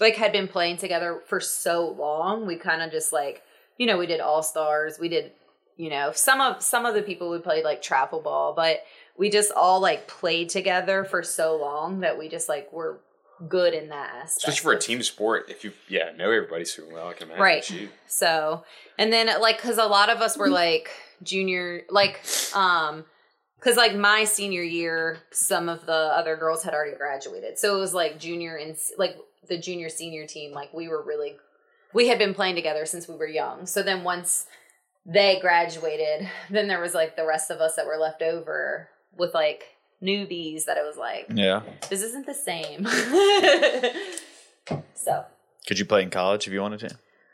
like 0.00 0.16
had 0.16 0.32
been 0.32 0.48
playing 0.48 0.76
together 0.76 1.20
for 1.26 1.40
so 1.40 1.88
long, 1.88 2.46
we 2.46 2.56
kind 2.56 2.82
of 2.82 2.90
just 2.90 3.12
like 3.12 3.42
you 3.76 3.86
know 3.86 3.98
we 3.98 4.06
did 4.06 4.20
all 4.20 4.42
stars, 4.42 4.98
we 4.98 5.08
did 5.08 5.32
you 5.76 5.90
know 5.90 6.10
some 6.12 6.40
of 6.40 6.62
some 6.62 6.84
of 6.86 6.94
the 6.94 7.02
people 7.02 7.30
we 7.30 7.38
played 7.38 7.64
like 7.64 7.82
travel 7.82 8.20
ball, 8.20 8.52
but 8.54 8.78
we 9.16 9.28
just 9.30 9.50
all 9.52 9.80
like 9.80 10.06
played 10.06 10.48
together 10.48 11.02
for 11.04 11.22
so 11.24 11.56
long 11.56 12.00
that 12.00 12.16
we 12.18 12.28
just 12.28 12.48
like 12.48 12.72
were 12.72 13.00
good 13.46 13.74
in 13.74 13.88
that 13.90 14.10
aspect. 14.14 14.48
Especially 14.48 14.62
for 14.62 14.72
a 14.72 14.78
team 14.78 15.02
sport, 15.02 15.46
if 15.48 15.64
you 15.64 15.72
yeah 15.88 16.10
know 16.16 16.30
everybody 16.30 16.64
super 16.64 16.92
well, 16.92 17.08
I 17.08 17.12
can 17.12 17.28
imagine. 17.28 17.42
Right. 17.42 17.90
So, 18.06 18.64
and 18.98 19.12
then 19.12 19.28
like, 19.40 19.60
cause 19.60 19.78
a 19.78 19.86
lot 19.86 20.10
of 20.10 20.20
us 20.20 20.36
were 20.36 20.48
like 20.48 20.90
junior, 21.22 21.82
like, 21.90 22.20
um, 22.54 23.04
cause 23.60 23.76
like 23.76 23.94
my 23.94 24.24
senior 24.24 24.62
year, 24.62 25.18
some 25.30 25.68
of 25.68 25.86
the 25.86 25.92
other 25.92 26.36
girls 26.36 26.62
had 26.62 26.74
already 26.74 26.96
graduated. 26.96 27.58
So 27.58 27.76
it 27.76 27.80
was 27.80 27.94
like 27.94 28.18
junior 28.18 28.56
and 28.56 28.76
like 28.96 29.16
the 29.48 29.58
junior 29.58 29.88
senior 29.88 30.26
team, 30.26 30.52
like 30.52 30.74
we 30.74 30.88
were 30.88 31.02
really, 31.02 31.36
we 31.94 32.08
had 32.08 32.18
been 32.18 32.34
playing 32.34 32.56
together 32.56 32.86
since 32.86 33.08
we 33.08 33.16
were 33.16 33.28
young. 33.28 33.66
So 33.66 33.82
then 33.82 34.02
once 34.04 34.46
they 35.06 35.38
graduated, 35.40 36.28
then 36.50 36.68
there 36.68 36.80
was 36.80 36.94
like 36.94 37.16
the 37.16 37.26
rest 37.26 37.50
of 37.50 37.60
us 37.60 37.76
that 37.76 37.86
were 37.86 37.96
left 37.96 38.20
over 38.20 38.88
with 39.16 39.32
like 39.32 39.64
newbies 40.02 40.64
that 40.64 40.76
it 40.76 40.84
was 40.84 40.96
like, 40.96 41.26
Yeah. 41.32 41.62
this 41.90 42.02
isn't 42.02 42.26
the 42.26 42.34
same. 42.34 42.86
so. 44.94 45.24
Could 45.66 45.78
you 45.78 45.84
play 45.84 46.02
in 46.02 46.10
college 46.10 46.46
if 46.46 46.52
you 46.52 46.60
wanted 46.60 46.80
to? 46.80 46.90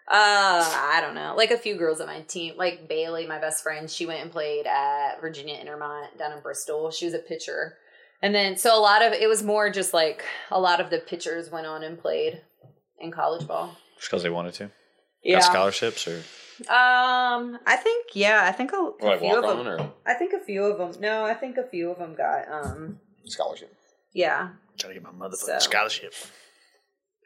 Uh, 0.07 0.11
I 0.11 0.99
don't 1.01 1.15
know. 1.15 1.35
Like 1.37 1.51
a 1.51 1.57
few 1.57 1.77
girls 1.77 2.01
on 2.01 2.07
my 2.07 2.21
team, 2.23 2.55
like 2.59 2.89
Bailey, 2.89 3.27
my 3.27 3.39
best 3.39 3.63
friend, 3.63 3.91
she 3.91 4.07
went 4.07 4.21
and 4.21 4.31
played 4.31 4.67
at 4.67 5.21
Virginia 5.21 5.57
Intermont 5.57 6.19
down 6.19 6.33
in 6.33 6.41
Bristol. 6.41 6.91
She 6.91 7.07
was 7.07 7.15
a 7.15 7.19
pitcher. 7.19 7.77
And 8.21 8.35
then, 8.35 8.57
so 8.57 8.79
a 8.79 8.81
lot 8.81 9.03
of 9.03 9.13
it 9.13 9.29
was 9.29 9.43
more 9.43 9.71
just 9.71 9.95
like 9.95 10.25
a 10.51 10.61
lot 10.61 10.81
of 10.81 10.91
the 10.91 10.99
pitchers 10.99 11.51
went 11.51 11.67
on 11.67 11.83
and 11.83 11.99
played 11.99 12.43
in 12.99 13.13
college 13.13 13.47
ball. 13.47 13.77
Just 13.97 14.11
because 14.11 14.23
they 14.23 14.31
wanted 14.31 14.55
to? 14.55 14.71
Yeah. 15.23 15.41
Got 15.41 15.53
scholarships 15.53 16.07
or? 16.07 16.23
Um, 16.63 17.59
I 17.67 17.77
think, 17.77 18.07
yeah, 18.15 18.43
I 18.45 18.53
think 18.53 18.73
a, 18.73 18.77
a 18.77 18.93
like 19.03 19.21
few 19.21 19.29
walk 19.29 19.45
of 19.45 19.59
on 19.59 19.65
them. 19.65 19.81
or 19.81 19.93
I 20.07 20.15
think 20.15 20.33
a 20.33 20.41
few 20.41 20.65
of 20.65 20.79
them. 20.79 21.01
No, 21.01 21.25
I 21.25 21.35
think 21.35 21.57
a 21.57 21.65
few 21.65 21.91
of 21.91 21.99
them 21.99 22.15
got, 22.15 22.47
um, 22.51 22.99
scholarship. 23.25 23.75
yeah, 24.13 24.51
Try 24.79 24.89
to 24.89 24.95
get 24.95 25.03
my 25.03 25.11
mother 25.13 25.37
So- 25.37 25.59
scholarship. 25.59 26.15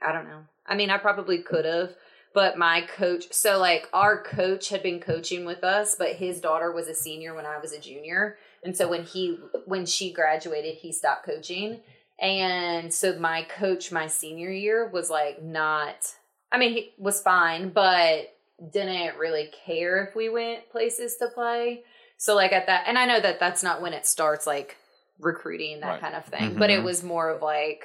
I 0.02 0.12
don't 0.12 0.28
know. 0.28 0.44
I 0.66 0.74
mean, 0.76 0.90
I 0.90 0.98
probably 0.98 1.38
could 1.38 1.64
have, 1.64 1.94
but 2.34 2.56
my 2.58 2.82
coach, 2.82 3.32
so 3.32 3.58
like 3.58 3.88
our 3.92 4.22
coach 4.22 4.68
had 4.68 4.82
been 4.82 5.00
coaching 5.00 5.44
with 5.44 5.64
us, 5.64 5.96
but 5.98 6.12
his 6.16 6.40
daughter 6.40 6.70
was 6.70 6.86
a 6.88 6.94
senior 6.94 7.34
when 7.34 7.46
I 7.46 7.58
was 7.58 7.72
a 7.72 7.80
junior. 7.80 8.36
And 8.62 8.76
so 8.76 8.88
when 8.88 9.02
he 9.04 9.38
when 9.66 9.86
she 9.86 10.12
graduated, 10.12 10.76
he 10.76 10.92
stopped 10.92 11.24
coaching. 11.26 11.80
And 12.20 12.92
so 12.92 13.18
my 13.18 13.42
coach 13.42 13.90
my 13.90 14.06
senior 14.08 14.50
year 14.50 14.88
was 14.88 15.08
like 15.10 15.42
not 15.42 16.14
I 16.52 16.58
mean, 16.58 16.72
he 16.72 16.92
was 16.98 17.20
fine, 17.22 17.70
but 17.70 18.28
didn't 18.72 19.16
really 19.18 19.50
care 19.66 20.04
if 20.04 20.14
we 20.16 20.28
went 20.28 20.68
places 20.70 21.16
to 21.16 21.28
play. 21.28 21.82
So 22.16 22.34
like 22.34 22.52
at 22.52 22.66
that 22.66 22.84
and 22.86 22.98
I 22.98 23.04
know 23.06 23.20
that 23.20 23.38
that's 23.38 23.62
not 23.62 23.80
when 23.80 23.92
it 23.92 24.06
starts 24.06 24.46
like 24.46 24.76
recruiting 25.20 25.80
that 25.80 25.86
Right. 25.88 26.00
kind 26.00 26.14
of 26.14 26.24
thing, 26.24 26.56
but 26.56 26.70
it 26.70 26.80
Mhm. 26.80 26.84
was 26.84 27.02
more 27.04 27.28
of 27.30 27.42
like 27.42 27.84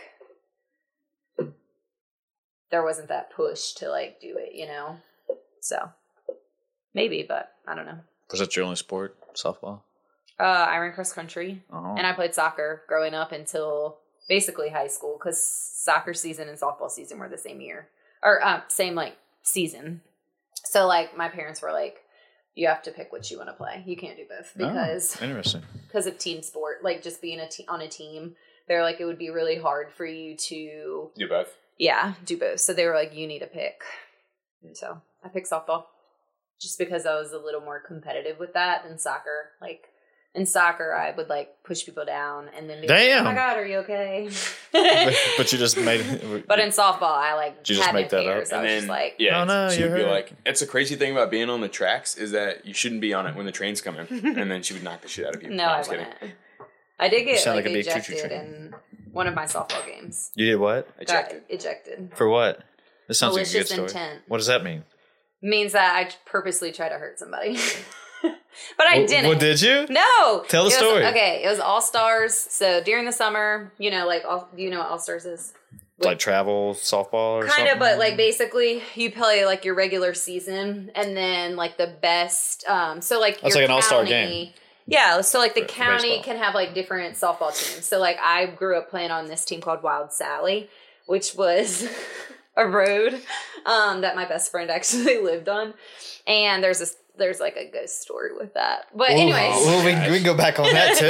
there 2.71 2.83
wasn't 2.83 3.09
that 3.09 3.29
push 3.31 3.73
to 3.73 3.89
like 3.89 4.19
do 4.19 4.35
it, 4.37 4.53
you 4.55 4.65
know. 4.65 4.97
So 5.61 5.91
maybe, 6.93 7.23
but 7.27 7.51
I 7.67 7.75
don't 7.75 7.85
know. 7.85 7.99
Was 8.31 8.39
that 8.39 8.55
your 8.55 8.65
only 8.65 8.75
sport? 8.77 9.15
Softball? 9.35 9.81
Uh, 10.39 10.43
I 10.43 10.77
ran 10.77 10.93
cross 10.93 11.13
country 11.13 11.63
Oh. 11.71 11.95
and 11.95 12.07
I 12.07 12.13
played 12.13 12.33
soccer 12.33 12.83
growing 12.87 13.13
up 13.13 13.31
until 13.31 13.99
basically 14.27 14.69
high 14.69 14.87
school 14.87 15.17
because 15.19 15.43
soccer 15.45 16.13
season 16.13 16.49
and 16.49 16.57
softball 16.59 16.89
season 16.89 17.19
were 17.19 17.29
the 17.29 17.37
same 17.37 17.61
year 17.61 17.89
or 18.23 18.43
uh, 18.43 18.61
same 18.67 18.95
like 18.95 19.17
season. 19.43 20.01
So 20.65 20.87
like 20.87 21.15
my 21.17 21.29
parents 21.29 21.61
were 21.61 21.71
like, 21.71 21.97
you 22.55 22.67
have 22.67 22.83
to 22.83 22.91
pick 22.91 23.11
what 23.11 23.29
you 23.31 23.37
want 23.37 23.49
to 23.49 23.53
play. 23.53 23.83
You 23.85 23.97
can't 23.97 24.15
do 24.17 24.25
both 24.29 24.51
Oh, 24.59 24.67
because 24.69 25.21
interesting. 25.21 25.63
because 25.87 26.05
of 26.07 26.17
team 26.17 26.41
sport, 26.43 26.83
like 26.83 27.01
just 27.01 27.21
being 27.21 27.39
a 27.39 27.47
te- 27.49 27.65
on 27.67 27.81
a 27.81 27.87
team. 27.87 28.35
They're 28.67 28.83
like 28.83 28.99
it 29.01 29.05
would 29.05 29.17
be 29.19 29.29
really 29.29 29.57
hard 29.57 29.91
for 29.91 30.05
you 30.05 30.37
to 30.37 31.11
Do 31.17 31.27
both. 31.27 31.49
yeah, 31.77 32.13
do 32.25 32.37
both. 32.37 32.59
So 32.61 32.73
they 32.73 32.85
were 32.85 32.93
like, 32.93 33.13
you 33.13 33.27
need 33.27 33.39
to 33.39 33.47
pick. 33.47 33.81
And 34.63 34.77
so 34.77 35.01
I 35.23 35.27
picked 35.29 35.49
softball 35.49 35.85
just 36.61 36.77
because 36.79 37.05
I 37.05 37.15
was 37.15 37.33
a 37.33 37.37
little 37.39 37.59
more 37.59 37.81
competitive 37.85 38.39
with 38.39 38.53
that 38.53 38.83
than 38.87 38.97
soccer. 38.97 39.49
Like 39.59 39.87
in 40.35 40.45
soccer, 40.47 40.93
I 40.95 41.11
would 41.11 41.29
like 41.29 41.63
push 41.63 41.85
people 41.85 42.05
down 42.05 42.49
and 42.57 42.67
then 42.69 42.81
be 42.81 42.87
Damn. 42.87 43.23
like, 43.25 43.31
oh 43.33 43.35
my 43.35 43.35
God, 43.35 43.57
are 43.57 43.65
you 43.67 43.77
okay? 43.79 44.29
but, 44.71 45.13
but 45.37 45.51
you 45.51 45.59
just 45.59 45.77
made 45.77 46.01
it. 46.01 46.47
but 46.47 46.59
in 46.59 46.69
softball, 46.69 47.03
I 47.11 47.35
like 47.35 47.57
you 47.69 47.75
just 47.75 47.93
make 47.93 48.09
that 48.09 48.19
up? 48.19 48.25
cares. 48.25 48.51
I 48.51 48.57
And 48.57 48.65
then 48.67 48.77
just 48.79 48.89
like, 48.89 49.15
yeah, 49.19 49.41
Oh, 49.41 49.45
no, 49.45 49.69
she 49.69 49.81
you're 49.81 49.89
would 49.91 49.97
be 49.97 50.03
like, 50.05 50.33
"It's 50.45 50.61
a 50.63 50.67
crazy 50.67 50.95
thing 50.95 51.11
about 51.11 51.29
being 51.29 51.49
on 51.49 51.61
the 51.61 51.67
tracks 51.69 52.15
is 52.17 52.31
that 52.31 52.65
you 52.65 52.73
shouldn't 52.73 53.01
be 53.01 53.13
on 53.13 53.27
it 53.27 53.35
when 53.35 53.45
the 53.45 53.51
train's 53.51 53.79
coming." 53.81 54.07
and 54.09 54.49
then 54.51 54.63
she 54.63 54.73
would 54.73 54.83
knock 54.83 55.01
the 55.01 55.07
shit 55.07 55.27
out 55.27 55.35
of 55.35 55.43
you. 55.43 55.49
no, 55.49 55.65
I 55.65 55.73
I'm 55.73 55.79
just 55.79 55.89
kidding. 55.91 56.05
wouldn't. 56.21 56.33
I 56.99 57.09
did 57.09 57.25
get 57.25 57.39
sound 57.39 57.57
like, 57.57 57.65
like 57.65 57.71
a 57.71 57.75
big 57.75 57.85
choo-choo 57.85 58.13
ejected 58.13 58.29
train. 58.29 58.41
in 58.41 58.75
one 59.11 59.27
of 59.27 59.33
my 59.35 59.45
softball 59.45 59.85
games. 59.85 60.31
You 60.35 60.45
did 60.45 60.55
what? 60.55 60.87
Ejected. 60.99 61.41
Got 61.47 61.51
ejected. 61.59 62.11
For 62.15 62.27
what? 62.29 62.63
This 63.07 63.19
sounds 63.19 63.35
like 63.35 63.47
a 63.47 63.51
good 63.51 63.67
story. 63.67 63.83
intent. 63.87 64.21
What 64.27 64.37
does 64.37 64.47
that 64.47 64.63
mean? 64.63 64.83
Means 65.41 65.73
that 65.73 65.95
I 65.95 66.09
purposely 66.25 66.71
try 66.71 66.87
to 66.89 66.95
hurt 66.95 67.19
somebody. 67.19 67.57
but 68.77 68.87
I 68.87 69.05
didn't. 69.05 69.29
Well, 69.29 69.37
did 69.37 69.61
you? 69.61 69.85
No. 69.89 70.43
Tell 70.47 70.63
the 70.63 70.67
was- 70.67 70.75
story. 70.75 71.05
okay, 71.05 71.41
it 71.43 71.49
was 71.49 71.59
All 71.59 71.81
Stars. 71.81 72.35
So 72.35 72.81
during 72.83 73.05
the 73.05 73.11
summer, 73.11 73.71
you 73.77 73.91
know, 73.91 74.07
like 74.07 74.23
all, 74.27 74.47
you 74.55 74.69
know 74.69 74.79
what 74.79 74.89
All 74.89 74.99
Stars 74.99 75.25
is? 75.25 75.53
Like 75.99 76.19
travel 76.19 76.73
softball 76.73 77.13
or 77.37 77.41
Kind 77.41 77.51
something? 77.53 77.73
of, 77.73 77.79
but 77.79 77.97
like 77.99 78.17
basically, 78.17 78.81
you 78.95 79.11
play 79.11 79.45
like 79.45 79.63
your 79.63 79.75
regular 79.75 80.13
season, 80.13 80.91
and 80.95 81.15
then 81.15 81.55
like 81.55 81.77
the 81.77 81.95
best. 82.01 82.67
Um, 82.67 82.99
so 83.01 83.19
like 83.19 83.39
That's 83.41 83.55
like 83.55 83.65
an 83.65 83.71
all-star 83.71 84.03
game. 84.05 84.51
Yeah, 84.85 85.21
so 85.21 85.39
like 85.39 85.53
the 85.55 85.61
For- 85.61 85.67
county 85.67 86.19
can 86.21 86.37
have 86.37 86.55
like 86.55 86.73
different 86.73 87.15
softball 87.15 87.55
teams. 87.55 87.85
So 87.85 87.99
like 87.99 88.17
I 88.21 88.47
grew 88.47 88.77
up 88.77 88.89
playing 88.89 89.11
on 89.11 89.27
this 89.27 89.45
team 89.45 89.61
called 89.61 89.81
Wild 89.81 90.11
Sally, 90.11 90.67
which 91.05 91.35
was 91.35 91.87
a 92.57 92.67
road 92.67 93.21
um, 93.65 94.01
that 94.01 94.15
my 94.15 94.25
best 94.25 94.51
friend 94.51 94.69
actually 94.69 95.17
lived 95.21 95.47
on, 95.47 95.73
and 96.27 96.61
there's 96.63 96.79
this 96.79 96.97
there's 97.17 97.39
like 97.39 97.55
a 97.55 97.69
ghost 97.69 98.01
story 98.01 98.31
with 98.37 98.53
that. 98.55 98.85
But 98.95 99.11
anyways, 99.11 99.65
Well, 99.65 99.85
we, 99.85 99.91
we 100.11 100.17
can 100.17 100.23
go 100.25 100.35
back 100.35 100.59
on 100.59 100.71
that 100.71 100.97
too. 100.97 101.05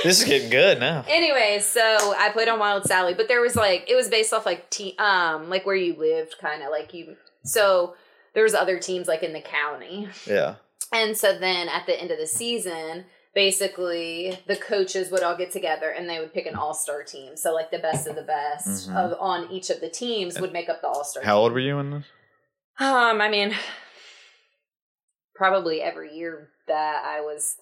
this 0.04 0.20
is 0.20 0.24
getting 0.24 0.50
good 0.50 0.80
now. 0.80 1.04
Anyways, 1.08 1.64
so 1.66 1.80
I 2.18 2.30
played 2.32 2.48
on 2.48 2.58
Wild 2.58 2.84
Sally, 2.84 3.14
but 3.14 3.28
there 3.28 3.40
was 3.40 3.54
like 3.56 3.84
it 3.88 3.94
was 3.94 4.08
based 4.08 4.32
off 4.32 4.44
like 4.46 4.70
te- 4.70 4.96
um 4.98 5.48
like 5.50 5.64
where 5.66 5.76
you 5.76 5.94
lived, 5.96 6.36
kind 6.40 6.62
of 6.62 6.70
like 6.70 6.92
you. 6.94 7.16
So 7.44 7.94
there 8.34 8.42
was 8.42 8.54
other 8.54 8.78
teams 8.78 9.06
like 9.08 9.22
in 9.22 9.32
the 9.32 9.40
county, 9.40 10.08
Yeah. 10.26 10.56
and 10.92 11.16
so 11.16 11.38
then 11.38 11.68
at 11.68 11.86
the 11.86 12.00
end 12.00 12.10
of 12.10 12.18
the 12.18 12.26
season, 12.26 13.04
basically 13.34 14.38
the 14.46 14.56
coaches 14.56 15.10
would 15.10 15.22
all 15.22 15.36
get 15.36 15.52
together 15.52 15.90
and 15.90 16.08
they 16.08 16.18
would 16.18 16.32
pick 16.34 16.46
an 16.46 16.56
all 16.56 16.74
star 16.74 17.02
team. 17.04 17.36
So 17.36 17.52
like 17.54 17.70
the 17.70 17.78
best 17.78 18.06
of 18.08 18.16
the 18.16 18.22
best 18.22 18.88
Mhm. 18.90 18.96
of 18.96 19.16
on 19.20 19.50
each 19.50 19.70
of 19.70 19.80
the 19.80 19.88
teams 19.88 20.40
would 20.40 20.52
make 20.52 20.68
up 20.68 20.80
the 20.80 20.88
all 20.88 21.04
star. 21.04 21.22
How 21.22 21.38
old 21.38 21.52
were 21.52 21.60
you 21.60 21.78
in 21.78 21.90
this? 21.90 22.04
Um, 22.80 23.20
I 23.20 23.28
mean, 23.28 23.54
probably 25.34 25.80
every 25.80 26.14
year 26.14 26.50
that 26.68 27.02
I 27.04 27.20
was 27.20 27.56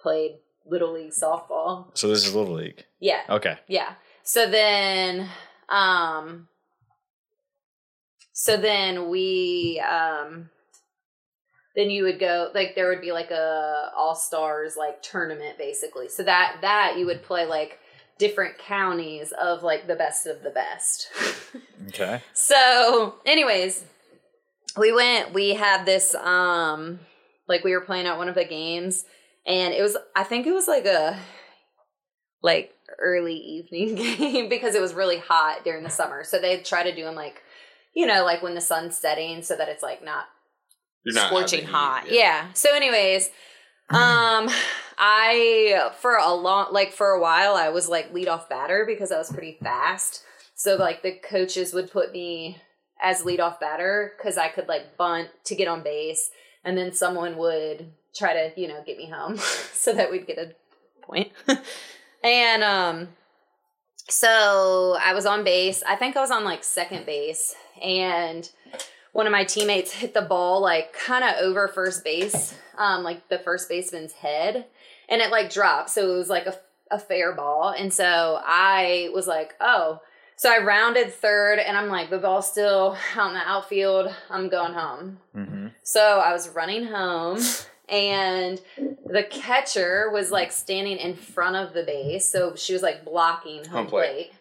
played 0.00 0.38
little 0.66 0.92
league 0.92 1.12
softball. 1.12 1.96
So 1.96 2.08
this 2.08 2.26
is 2.26 2.34
Little 2.34 2.54
League. 2.54 2.84
Yeah. 3.00 3.20
Okay. 3.28 3.58
Yeah. 3.68 3.94
So 4.22 4.50
then 4.50 5.28
um 5.68 6.48
so 8.32 8.56
then 8.56 9.08
we 9.08 9.80
um 9.80 10.50
then 11.74 11.90
you 11.90 12.04
would 12.04 12.18
go 12.18 12.50
like 12.54 12.74
there 12.74 12.88
would 12.88 13.00
be 13.00 13.12
like 13.12 13.30
a 13.30 13.90
all 13.96 14.14
stars 14.14 14.76
like 14.76 15.02
tournament 15.02 15.58
basically. 15.58 16.08
So 16.08 16.22
that 16.24 16.58
that 16.60 16.96
you 16.98 17.06
would 17.06 17.22
play 17.22 17.46
like 17.46 17.78
different 18.18 18.58
counties 18.58 19.32
of 19.32 19.62
like 19.62 19.86
the 19.86 19.96
best 19.96 20.26
of 20.26 20.42
the 20.42 20.50
best. 20.50 21.08
Okay. 21.88 22.22
So, 22.34 23.16
anyways, 23.26 23.84
we 24.76 24.92
went, 24.92 25.34
we 25.34 25.54
had 25.54 25.84
this 25.84 26.14
um 26.14 27.00
like 27.48 27.64
we 27.64 27.72
were 27.72 27.80
playing 27.80 28.06
at 28.06 28.16
one 28.16 28.28
of 28.28 28.34
the 28.34 28.44
games 28.44 29.04
and 29.46 29.74
it 29.74 29.82
was 29.82 29.96
I 30.14 30.24
think 30.24 30.46
it 30.46 30.52
was 30.52 30.68
like 30.68 30.86
a 30.86 31.18
like 32.42 32.72
early 32.98 33.36
evening 33.36 33.94
game 34.18 34.48
because 34.48 34.74
it 34.74 34.80
was 34.80 34.94
really 34.94 35.18
hot 35.18 35.64
during 35.64 35.84
the 35.84 35.90
summer. 35.90 36.24
So 36.24 36.38
they 36.38 36.58
try 36.58 36.82
to 36.82 36.94
do 36.94 37.04
them 37.04 37.14
like 37.14 37.42
you 37.94 38.06
know, 38.06 38.24
like 38.24 38.42
when 38.42 38.54
the 38.54 38.60
sun's 38.60 38.96
setting 38.96 39.42
so 39.42 39.54
that 39.56 39.68
it's 39.68 39.82
like 39.82 40.04
not 40.04 40.24
not 41.04 41.28
scorching 41.28 41.66
hot. 41.66 42.04
heat, 42.04 42.16
Yeah. 42.16 42.52
So 42.54 42.74
anyways, 42.74 43.28
um 43.90 44.48
I 44.98 45.90
for 45.98 46.16
a 46.16 46.32
long 46.32 46.72
like 46.72 46.92
for 46.92 47.10
a 47.10 47.20
while 47.20 47.54
I 47.54 47.70
was 47.70 47.88
like 47.88 48.12
lead 48.12 48.28
off 48.28 48.48
batter 48.48 48.84
because 48.86 49.10
I 49.10 49.18
was 49.18 49.30
pretty 49.30 49.58
fast. 49.62 50.22
So 50.54 50.76
like 50.76 51.02
the 51.02 51.12
coaches 51.12 51.74
would 51.74 51.90
put 51.90 52.12
me 52.12 52.58
as 53.02 53.22
leadoff 53.22 53.58
batter 53.58 54.12
because 54.16 54.38
I 54.38 54.48
could 54.48 54.68
like 54.68 54.96
bunt 54.96 55.28
to 55.44 55.54
get 55.54 55.68
on 55.68 55.82
base, 55.82 56.30
and 56.64 56.78
then 56.78 56.92
someone 56.92 57.36
would 57.36 57.92
try 58.14 58.32
to 58.32 58.60
you 58.60 58.68
know 58.68 58.82
get 58.86 58.96
me 58.96 59.10
home 59.10 59.36
so 59.72 59.92
that 59.92 60.10
we'd 60.10 60.26
get 60.26 60.38
a 60.38 60.54
point. 61.02 61.32
and 62.24 62.62
um, 62.62 63.08
so 64.08 64.96
I 65.02 65.12
was 65.12 65.26
on 65.26 65.44
base. 65.44 65.82
I 65.86 65.96
think 65.96 66.16
I 66.16 66.20
was 66.20 66.30
on 66.30 66.44
like 66.44 66.64
second 66.64 67.04
base, 67.04 67.54
and 67.82 68.48
one 69.12 69.26
of 69.26 69.32
my 69.32 69.44
teammates 69.44 69.92
hit 69.92 70.14
the 70.14 70.22
ball 70.22 70.60
like 70.62 70.92
kind 70.92 71.24
of 71.24 71.34
over 71.42 71.68
first 71.68 72.04
base, 72.04 72.54
um, 72.78 73.02
like 73.02 73.28
the 73.28 73.38
first 73.38 73.68
baseman's 73.68 74.12
head, 74.12 74.66
and 75.08 75.20
it 75.20 75.30
like 75.30 75.52
dropped. 75.52 75.90
So 75.90 76.14
it 76.14 76.16
was 76.16 76.30
like 76.30 76.46
a, 76.46 76.56
a 76.90 76.98
fair 76.98 77.34
ball. 77.34 77.74
And 77.76 77.92
so 77.92 78.40
I 78.44 79.10
was 79.12 79.26
like, 79.26 79.54
oh. 79.60 80.00
So 80.36 80.50
I 80.52 80.58
rounded 80.62 81.12
third, 81.12 81.58
and 81.60 81.76
I'm 81.76 81.88
like, 81.88 82.10
the 82.10 82.18
ball's 82.18 82.50
still 82.50 82.96
out 83.16 83.28
in 83.28 83.34
the 83.34 83.40
outfield. 83.46 84.12
I'm 84.28 84.48
going 84.48 84.72
home. 84.72 85.18
Mm-hmm. 85.36 85.68
So 85.82 86.20
I 86.24 86.32
was 86.32 86.48
running 86.48 86.86
home, 86.86 87.38
and 87.88 88.60
the 89.06 89.22
catcher 89.30 90.10
was 90.12 90.30
like 90.30 90.50
standing 90.50 90.96
in 90.96 91.14
front 91.14 91.56
of 91.56 91.74
the 91.74 91.84
base. 91.84 92.28
So 92.28 92.56
she 92.56 92.72
was 92.72 92.82
like 92.82 93.04
blocking 93.04 93.64
home 93.64 93.84
Home 93.84 93.86
plate. 93.86 94.10
plate. 94.10 94.32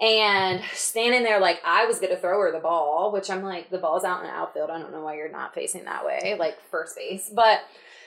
And 0.00 0.60
standing 0.72 1.22
there 1.22 1.38
like 1.38 1.60
I 1.64 1.86
was 1.86 2.00
gonna 2.00 2.16
throw 2.16 2.40
her 2.40 2.50
the 2.50 2.58
ball, 2.58 3.12
which 3.12 3.30
I'm 3.30 3.42
like, 3.44 3.70
the 3.70 3.78
ball's 3.78 4.02
out 4.02 4.22
in 4.22 4.26
the 4.26 4.32
outfield. 4.32 4.70
I 4.70 4.78
don't 4.80 4.90
know 4.90 5.02
why 5.02 5.16
you're 5.16 5.30
not 5.30 5.54
facing 5.54 5.84
that 5.84 6.04
way, 6.04 6.34
like 6.36 6.58
first 6.68 6.96
base. 6.96 7.30
But 7.32 7.60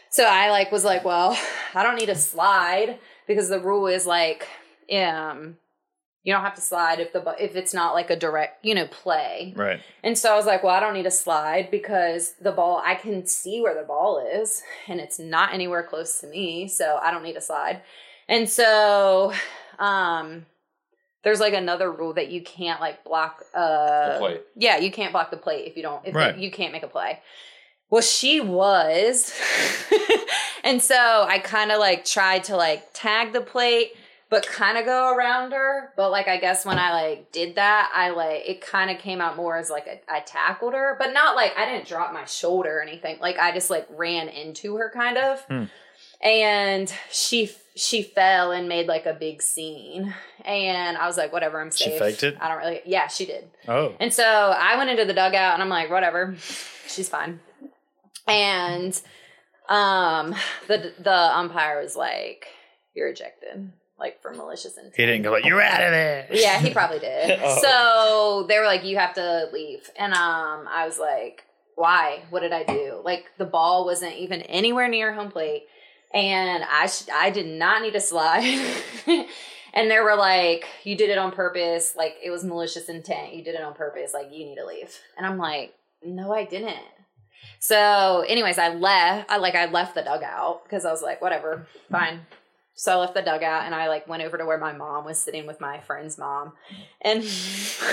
so 0.09 0.26
I 0.26 0.49
like 0.49 0.69
was 0.72 0.84
like, 0.84 1.05
well, 1.05 1.38
I 1.73 1.84
don't 1.84 1.95
need 1.95 2.07
to 2.07 2.15
slide 2.15 2.99
because 3.26 3.47
the 3.47 3.59
rule 3.61 3.88
is 3.88 4.05
like, 4.05 4.47
um, 4.91 5.55
you 6.28 6.34
don't 6.34 6.44
have 6.44 6.56
to 6.56 6.62
slide 6.62 6.99
if 6.99 7.14
the 7.14 7.24
if 7.40 7.56
it's 7.56 7.74
not 7.74 7.94
like 7.94 8.10
a 8.10 8.16
direct, 8.18 8.66
you 8.66 8.76
know, 8.76 8.86
play. 8.88 9.54
Right. 9.56 9.80
And 10.04 10.18
so 10.18 10.34
I 10.34 10.36
was 10.36 10.45
like, 10.45 10.62
well, 10.62 10.76
I 10.76 10.82
don't 10.82 10.94
need 10.94 11.04
to 11.04 11.10
slide 11.12 11.72
because 11.72 12.34
the 12.41 12.52
ball, 12.52 12.82
I 12.86 12.95
can 12.95 13.26
see 13.26 13.62
where 13.62 13.74
the 13.74 13.88
ball 13.88 14.20
is 14.20 14.62
and 14.90 14.99
it's 14.99 15.20
not 15.20 15.54
anywhere 15.54 15.84
close 15.84 16.20
to 16.20 16.28
me. 16.28 16.68
So 16.68 16.99
I 17.02 17.12
don't 17.12 17.24
need 17.24 17.36
to 17.36 17.41
slide. 17.41 17.82
And 18.28 18.49
so, 18.49 19.32
um, 19.80 20.45
there's 21.24 21.40
like 21.40 21.54
another 21.54 21.90
rule 21.90 22.14
that 22.16 22.30
you 22.30 22.41
can't 22.41 22.82
like 22.82 23.06
block, 23.06 23.41
uh, 23.56 24.14
The 24.16 24.20
plate. 24.20 24.41
yeah, 24.58 24.78
you 24.80 24.91
can't 24.91 25.14
block 25.14 25.32
the 25.32 25.38
plate 25.38 25.66
if 25.66 25.78
you 25.78 25.84
don't, 25.84 26.06
if 26.06 26.14
Right. 26.14 26.38
you 26.38 26.52
can't 26.52 26.74
make 26.74 26.84
a 26.84 26.90
play. 26.90 27.22
Well, 27.90 28.02
she 28.02 28.41
was. 28.41 29.34
and 30.66 30.82
so 30.82 31.26
I 31.26 31.40
kind 31.40 31.72
of 31.72 31.80
like 31.80 32.04
tried 32.04 32.44
to 32.45 32.58
like 32.58 32.90
tag 32.94 33.32
the 33.32 33.40
plate, 33.40 33.94
but 34.30 34.45
kind 34.45 34.78
of 34.78 34.86
go 34.86 35.16
around 35.16 35.52
her. 35.54 35.94
But 35.95 36.12
like, 36.12 36.28
I 36.28 36.38
guess 36.38 36.66
when 36.66 36.78
I 36.78 36.91
like 36.91 37.32
did 37.32 37.56
that, 37.56 37.91
I 37.94 38.10
like, 38.10 38.44
it 38.48 38.62
kind 38.62 38.91
of 38.91 38.98
came 38.98 39.22
out 39.22 39.38
more 39.38 39.58
as 39.58 39.70
like 39.70 39.88
a, 39.88 39.99
I 40.12 40.20
tackled 40.22 40.74
her, 40.74 40.95
but 40.99 41.14
not 41.14 41.36
like 41.36 41.54
I 41.58 41.66
didn't 41.66 41.88
drop 41.88 42.14
my 42.14 42.26
shoulder 42.26 42.80
or 42.80 42.82
anything. 42.82 43.18
Like 43.20 43.38
I 43.38 43.52
just 43.52 43.70
like 43.70 43.88
ran 43.90 44.28
into 44.28 44.76
her 44.78 44.91
kind 44.94 45.18
of. 45.18 45.41
Hmm. 45.45 45.64
And 46.22 46.91
she 47.12 47.52
she 47.76 48.02
fell 48.02 48.52
and 48.52 48.68
made 48.68 48.88
like 48.88 49.06
a 49.06 49.14
big 49.14 49.41
scene, 49.41 50.14
and 50.44 50.98
I 50.98 51.06
was 51.06 51.16
like, 51.16 51.32
"Whatever, 51.32 51.62
I'm 51.62 51.70
safe. 51.70 51.86
She 51.86 51.90
safe." 51.91 51.99
faked 51.99 52.24
it? 52.24 52.38
I 52.41 52.48
don't 52.48 52.58
really. 52.58 52.82
Yeah, 52.86 53.08
she 53.08 53.28
did. 53.28 53.48
Oh. 53.68 53.95
And 53.99 54.12
so 54.12 54.24
I 54.24 54.78
went 54.78 54.90
into 54.90 55.06
the 55.06 55.14
dugout 55.14 55.54
and 55.54 55.62
I'm 55.62 55.70
like, 55.70 55.91
whatever, 55.91 56.36
she's 56.88 57.08
fine. 57.08 57.40
And 58.28 58.99
um 59.70 60.34
the 60.68 60.94
the 60.99 61.14
umpire 61.14 61.82
was 61.82 61.95
like, 61.95 62.48
You're 62.95 63.10
ejected, 63.10 63.72
like 63.99 64.22
for 64.22 64.32
malicious 64.34 64.78
intent. 64.78 64.95
He 64.95 65.06
didn't 65.06 65.24
go 65.24 65.32
like, 65.32 65.45
you're 65.45 65.61
out 65.61 65.82
of 65.84 65.91
there. 65.91 66.28
Yeah, 66.32 66.60
he 66.60 66.72
probably 66.72 66.99
did. 66.99 67.40
Oh. 67.44 67.60
So 67.61 68.48
they 68.48 68.60
were 68.60 68.65
like, 68.65 68.84
You 68.84 68.98
have 68.98 69.14
to 69.15 69.49
leave. 69.52 69.90
And 69.98 70.14
um 70.14 70.68
I 70.69 70.86
was 70.86 70.99
like, 70.99 71.45
Why? 71.76 72.24
What 72.30 72.41
did 72.41 72.53
I 72.53 72.64
do? 72.64 73.02
Like 73.03 73.26
the 73.38 73.45
ball 73.45 73.86
wasn't 73.86 74.15
even 74.15 74.41
anywhere 74.44 74.88
near 74.88 75.14
home 75.14 75.32
plate. 75.32 75.64
And 76.14 76.64
I 76.64 76.88
sh- 76.88 77.10
I 77.14 77.30
did 77.30 77.48
not 77.48 77.82
need 77.82 77.94
to 77.94 78.02
slide. 78.02 78.44
and 79.74 79.91
they 79.91 79.99
were 79.99 80.15
like, 80.15 80.65
You 80.84 80.95
did 80.95 81.10
it 81.10 81.18
on 81.18 81.32
purpose. 81.32 81.94
Like 81.98 82.15
it 82.24 82.30
was 82.32 82.44
malicious 82.44 82.90
intent. 82.90 83.34
You 83.34 83.44
did 83.44 83.56
it 83.56 83.61
on 83.61 83.74
purpose. 83.74 84.14
Like 84.14 84.32
you 84.32 84.45
need 84.45 84.56
to 84.56 84.65
leave. 84.65 84.95
And 85.18 85.26
I'm 85.26 85.38
like, 85.38 85.74
No, 86.03 86.34
I 86.34 86.45
didn't. 86.45 86.78
So, 87.60 88.24
anyways, 88.28 88.57
I 88.57 88.69
left. 88.69 89.32
I 89.32 89.38
like 89.38 89.56
I 89.56 89.65
left 89.65 89.95
the 89.95 90.02
dugout 90.03 90.64
because 90.64 90.86
I 90.86 90.91
was 90.91 91.02
like, 91.02 91.22
whatever, 91.22 91.68
fine. 91.91 92.22
So 92.80 92.91
I 92.91 92.95
left 92.98 93.16
the 93.16 93.24
dugout 93.24 93.66
and 93.66 93.74
I 93.74 93.88
like 93.88 94.08
went 94.08 94.22
over 94.22 94.38
to 94.38 94.45
where 94.45 94.60
my 94.60 94.72
mom 94.72 95.04
was 95.04 95.18
sitting 95.18 95.48
with 95.48 95.60
my 95.60 95.80
friend's 95.80 96.16
mom, 96.18 96.54
and 97.02 97.24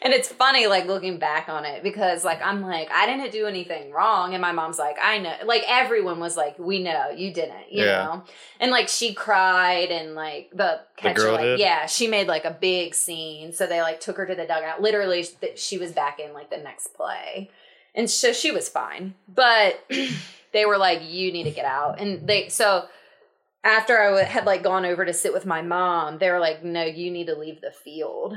and 0.00 0.12
it's 0.14 0.28
funny 0.28 0.68
like 0.68 0.86
looking 0.86 1.18
back 1.18 1.48
on 1.48 1.64
it 1.64 1.82
because 1.82 2.24
like 2.24 2.40
I'm 2.40 2.62
like 2.62 2.88
I 2.92 3.04
didn't 3.06 3.32
do 3.32 3.46
anything 3.46 3.90
wrong, 3.90 4.32
and 4.32 4.40
my 4.40 4.52
mom's 4.52 4.78
like 4.78 4.96
I 5.02 5.18
know, 5.18 5.34
like 5.44 5.64
everyone 5.66 6.20
was 6.20 6.36
like 6.36 6.56
we 6.56 6.82
know 6.84 7.10
you 7.10 7.32
didn't, 7.32 7.72
you 7.72 7.84
Yeah. 7.84 8.04
know, 8.04 8.22
and 8.60 8.70
like 8.70 8.88
she 8.88 9.12
cried 9.12 9.90
and 9.90 10.14
like 10.14 10.50
the 10.54 10.80
catcher, 10.96 11.22
girl 11.22 11.32
like, 11.32 11.42
did? 11.42 11.58
yeah, 11.58 11.86
she 11.86 12.06
made 12.06 12.28
like 12.28 12.44
a 12.44 12.52
big 12.52 12.94
scene. 12.94 13.52
So 13.52 13.66
they 13.66 13.82
like 13.82 13.98
took 14.00 14.16
her 14.18 14.26
to 14.26 14.36
the 14.36 14.46
dugout. 14.46 14.82
Literally, 14.82 15.24
th- 15.24 15.58
she 15.58 15.78
was 15.78 15.90
back 15.90 16.20
in 16.20 16.32
like 16.32 16.48
the 16.50 16.58
next 16.58 16.94
play 16.94 17.50
and 17.96 18.10
so 18.10 18.32
she 18.32 18.50
was 18.50 18.68
fine 18.68 19.14
but 19.28 19.84
they 20.52 20.64
were 20.66 20.76
like 20.78 21.00
you 21.04 21.32
need 21.32 21.44
to 21.44 21.50
get 21.52 21.64
out 21.64 22.00
and 22.00 22.26
they 22.26 22.48
so 22.48 22.86
after 23.64 23.98
I 23.98 24.06
w- 24.10 24.24
had 24.24 24.44
like 24.46 24.62
gone 24.62 24.84
over 24.84 25.04
to 25.04 25.12
sit 25.12 25.32
with 25.32 25.46
my 25.46 25.62
mom 25.62 26.18
they 26.18 26.30
were 26.30 26.38
like 26.38 26.62
no 26.62 26.84
you 26.84 27.10
need 27.10 27.26
to 27.26 27.34
leave 27.34 27.60
the 27.60 27.72
field. 27.72 28.36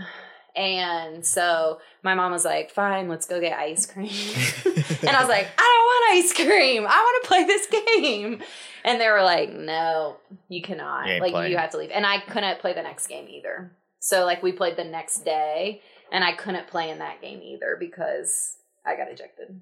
And 0.56 1.24
so 1.24 1.80
my 2.02 2.16
mom 2.16 2.32
was 2.32 2.44
like 2.46 2.72
fine 2.72 3.08
let's 3.08 3.28
go 3.28 3.40
get 3.40 3.60
ice 3.60 3.86
cream. 3.86 4.10
And 4.10 5.10
i 5.16 5.20
was 5.20 5.30
like 5.30 5.48
i 5.58 5.62
don't 5.62 5.86
want 5.86 6.26
ice 6.26 6.34
cream. 6.34 6.86
I 6.88 6.98
want 6.98 7.24
to 7.24 7.28
play 7.28 7.44
this 7.44 7.68
game. 7.68 8.42
And 8.84 9.00
they 9.00 9.10
were 9.10 9.22
like 9.24 9.52
no 9.54 10.18
you 10.50 10.62
cannot. 10.62 11.08
You 11.08 11.20
like 11.20 11.34
playing. 11.34 11.52
you 11.52 11.58
have 11.58 11.72
to 11.72 11.78
leave. 11.78 11.92
And 11.92 12.06
i 12.06 12.20
couldn't 12.20 12.60
play 12.60 12.74
the 12.74 12.82
next 12.82 13.08
game 13.08 13.28
either. 13.30 13.72
So 14.00 14.26
like 14.26 14.42
we 14.42 14.52
played 14.52 14.78
the 14.78 14.84
next 14.86 15.26
day 15.26 15.82
and 16.12 16.24
i 16.24 16.32
couldn't 16.32 16.68
play 16.68 16.90
in 16.90 17.00
that 17.00 17.22
game 17.22 17.42
either 17.44 17.76
because 17.80 18.56
i 18.86 18.96
got 18.96 19.10
ejected 19.10 19.60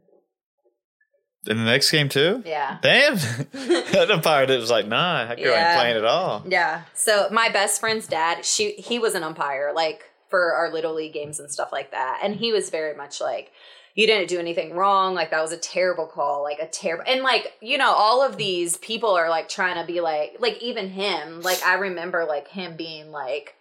In 1.47 1.57
the 1.57 1.63
next 1.63 1.91
game 1.91 2.09
too? 2.09 2.41
yeah 2.45 2.77
Damn. 2.81 3.15
that 3.53 4.09
umpire 4.11 4.43
it 4.43 4.59
was 4.59 4.71
like, 4.71 4.87
nah, 4.87 5.27
girl 5.35 5.37
Yeah. 5.39 5.71
ain't 5.71 5.79
playing 5.79 5.97
at 5.97 6.05
all. 6.05 6.43
Yeah. 6.47 6.81
So 6.93 7.27
my 7.31 7.49
best 7.49 7.79
friend's 7.79 8.07
dad, 8.07 8.45
she 8.45 8.71
he 8.73 8.99
was 8.99 9.15
an 9.15 9.23
umpire, 9.23 9.71
like 9.75 10.03
for 10.29 10.53
our 10.53 10.71
little 10.71 10.93
league 10.95 11.13
games 11.13 11.39
and 11.39 11.51
stuff 11.51 11.71
like 11.71 11.91
that. 11.91 12.19
And 12.23 12.35
he 12.35 12.51
was 12.51 12.69
very 12.69 12.95
much 12.95 13.21
like, 13.21 13.51
you 13.93 14.07
didn't 14.07 14.27
do 14.27 14.39
anything 14.39 14.73
wrong. 14.73 15.13
Like 15.13 15.31
that 15.31 15.41
was 15.41 15.51
a 15.51 15.57
terrible 15.57 16.07
call, 16.07 16.43
like 16.43 16.59
a 16.59 16.67
terrible 16.67 17.05
and 17.07 17.21
like, 17.21 17.53
you 17.61 17.77
know, 17.77 17.93
all 17.93 18.21
of 18.23 18.35
these 18.37 18.77
people 18.77 19.11
are 19.11 19.29
like 19.29 19.47
trying 19.47 19.79
to 19.79 19.85
be 19.85 20.01
like 20.01 20.37
like 20.39 20.57
even 20.61 20.89
him, 20.89 21.41
like 21.41 21.61
I 21.63 21.75
remember 21.75 22.25
like 22.25 22.47
him 22.49 22.75
being 22.75 23.11
like 23.11 23.55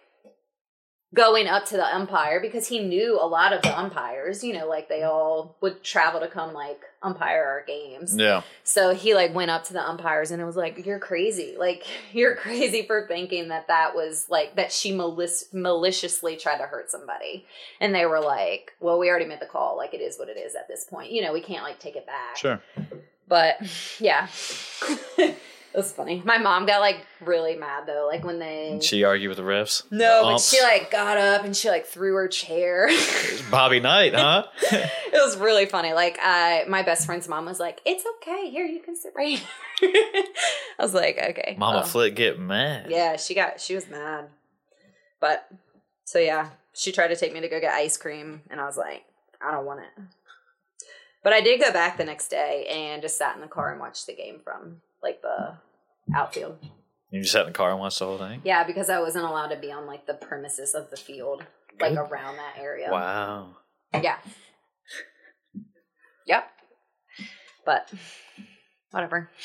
going 1.13 1.47
up 1.47 1.65
to 1.65 1.77
the 1.77 1.95
umpire 1.95 2.39
because 2.41 2.67
he 2.67 2.79
knew 2.79 3.17
a 3.19 3.25
lot 3.25 3.53
of 3.53 3.61
the 3.61 3.77
umpires, 3.77 4.43
you 4.43 4.53
know, 4.53 4.67
like 4.67 4.89
they 4.89 5.03
all 5.03 5.55
would 5.61 5.83
travel 5.83 6.19
to 6.19 6.27
come 6.27 6.53
like 6.53 6.81
umpire 7.01 7.43
our 7.43 7.63
games. 7.65 8.15
Yeah. 8.17 8.41
So 8.63 8.93
he 8.93 9.13
like 9.15 9.33
went 9.33 9.51
up 9.51 9.63
to 9.65 9.73
the 9.73 9.81
umpires 9.81 10.31
and 10.31 10.41
it 10.41 10.45
was 10.45 10.57
like, 10.57 10.85
"You're 10.85 10.99
crazy! 10.99 11.55
Like 11.57 11.85
you're 12.13 12.35
crazy 12.35 12.85
for 12.85 13.07
thinking 13.07 13.49
that 13.49 13.67
that 13.67 13.95
was 13.95 14.27
like 14.29 14.55
that 14.55 14.71
she 14.71 14.91
malic- 14.91 15.53
maliciously 15.53 16.35
tried 16.35 16.57
to 16.57 16.65
hurt 16.65 16.91
somebody." 16.91 17.45
And 17.79 17.93
they 17.93 18.05
were 18.05 18.21
like, 18.21 18.73
"Well, 18.79 18.99
we 18.99 19.09
already 19.09 19.25
made 19.25 19.39
the 19.39 19.45
call. 19.45 19.77
Like 19.77 19.93
it 19.93 20.01
is 20.01 20.17
what 20.17 20.29
it 20.29 20.37
is 20.37 20.55
at 20.55 20.67
this 20.67 20.83
point. 20.83 21.11
You 21.11 21.21
know, 21.21 21.33
we 21.33 21.41
can't 21.41 21.63
like 21.63 21.79
take 21.79 21.95
it 21.95 22.05
back." 22.05 22.35
Sure. 22.35 22.61
But 23.27 23.57
yeah, 23.99 24.27
it 25.75 25.79
was 25.79 25.91
funny. 25.91 26.21
My 26.23 26.37
mom 26.37 26.65
got 26.65 26.79
like 26.79 27.05
really 27.19 27.57
mad 27.57 27.83
though, 27.85 28.07
like 28.09 28.23
when 28.23 28.39
they. 28.39 28.79
She 28.81 29.03
argued 29.03 29.27
with 29.27 29.37
the 29.37 29.43
refs. 29.43 29.83
no, 29.91 30.21
but 30.23 30.39
she 30.39 30.61
like 30.61 30.89
got 30.89 31.17
up 31.17 31.43
and 31.43 31.53
she 31.53 31.67
like 31.67 31.85
threw 31.85 32.15
her 32.15 32.29
chair. 32.29 32.89
Bobby 33.51 33.81
Knight, 33.81 34.15
huh? 34.15 34.45
it 34.61 35.11
was 35.11 35.35
really 35.35 35.65
funny. 35.65 35.91
Like, 35.91 36.17
I, 36.21 36.63
my 36.69 36.81
best 36.81 37.05
friend's 37.05 37.27
mom 37.27 37.43
was 37.43 37.59
like, 37.59 37.81
"It's 37.83 38.05
okay. 38.17 38.49
Here, 38.49 38.65
you 38.65 38.79
can 38.79 38.95
sit 38.95 39.11
right." 39.17 39.37
here." 39.81 39.91
I 39.93 40.23
was 40.79 40.93
like, 40.93 41.17
"Okay." 41.17 41.57
Mama 41.57 41.79
well, 41.79 41.85
Flick 41.85 42.15
get 42.15 42.39
mad. 42.39 42.89
Yeah, 42.89 43.17
she 43.17 43.35
got. 43.35 43.59
She 43.59 43.75
was 43.75 43.89
mad. 43.89 44.29
But 45.19 45.45
so 46.05 46.19
yeah, 46.19 46.51
she 46.73 46.93
tried 46.93 47.09
to 47.09 47.17
take 47.17 47.33
me 47.33 47.41
to 47.41 47.49
go 47.49 47.59
get 47.59 47.73
ice 47.73 47.97
cream, 47.97 48.43
and 48.49 48.61
I 48.61 48.65
was 48.65 48.77
like, 48.77 49.03
"I 49.45 49.51
don't 49.51 49.65
want 49.65 49.81
it." 49.81 50.03
But 51.21 51.33
I 51.33 51.41
did 51.41 51.59
go 51.59 51.73
back 51.73 51.97
the 51.97 52.05
next 52.05 52.29
day 52.29 52.65
and 52.69 53.01
just 53.01 53.17
sat 53.17 53.35
in 53.35 53.41
the 53.41 53.47
car 53.47 53.71
and 53.71 53.81
watched 53.81 54.07
the 54.07 54.15
game 54.15 54.39
from 54.41 54.77
like 55.03 55.21
the 55.21 55.57
outfield. 56.13 56.57
You 57.11 57.21
just 57.21 57.31
sat 57.31 57.41
in 57.41 57.47
the 57.47 57.53
car 57.53 57.71
and 57.71 57.79
watched 57.79 57.99
the 57.99 58.05
whole 58.05 58.17
thing? 58.17 58.41
Yeah, 58.43 58.63
because 58.65 58.89
I 58.89 58.99
wasn't 58.99 59.25
allowed 59.25 59.47
to 59.47 59.55
be 59.57 59.71
on 59.71 59.85
like 59.87 60.05
the 60.05 60.15
premises 60.15 60.73
of 60.75 60.89
the 60.89 60.97
field, 60.97 61.43
like 61.79 61.93
Good. 61.95 61.99
around 61.99 62.37
that 62.37 62.55
area. 62.59 62.89
Wow. 62.91 63.55
Yeah. 63.93 64.17
Yep. 66.27 66.47
But 67.65 67.91
whatever. 68.91 69.29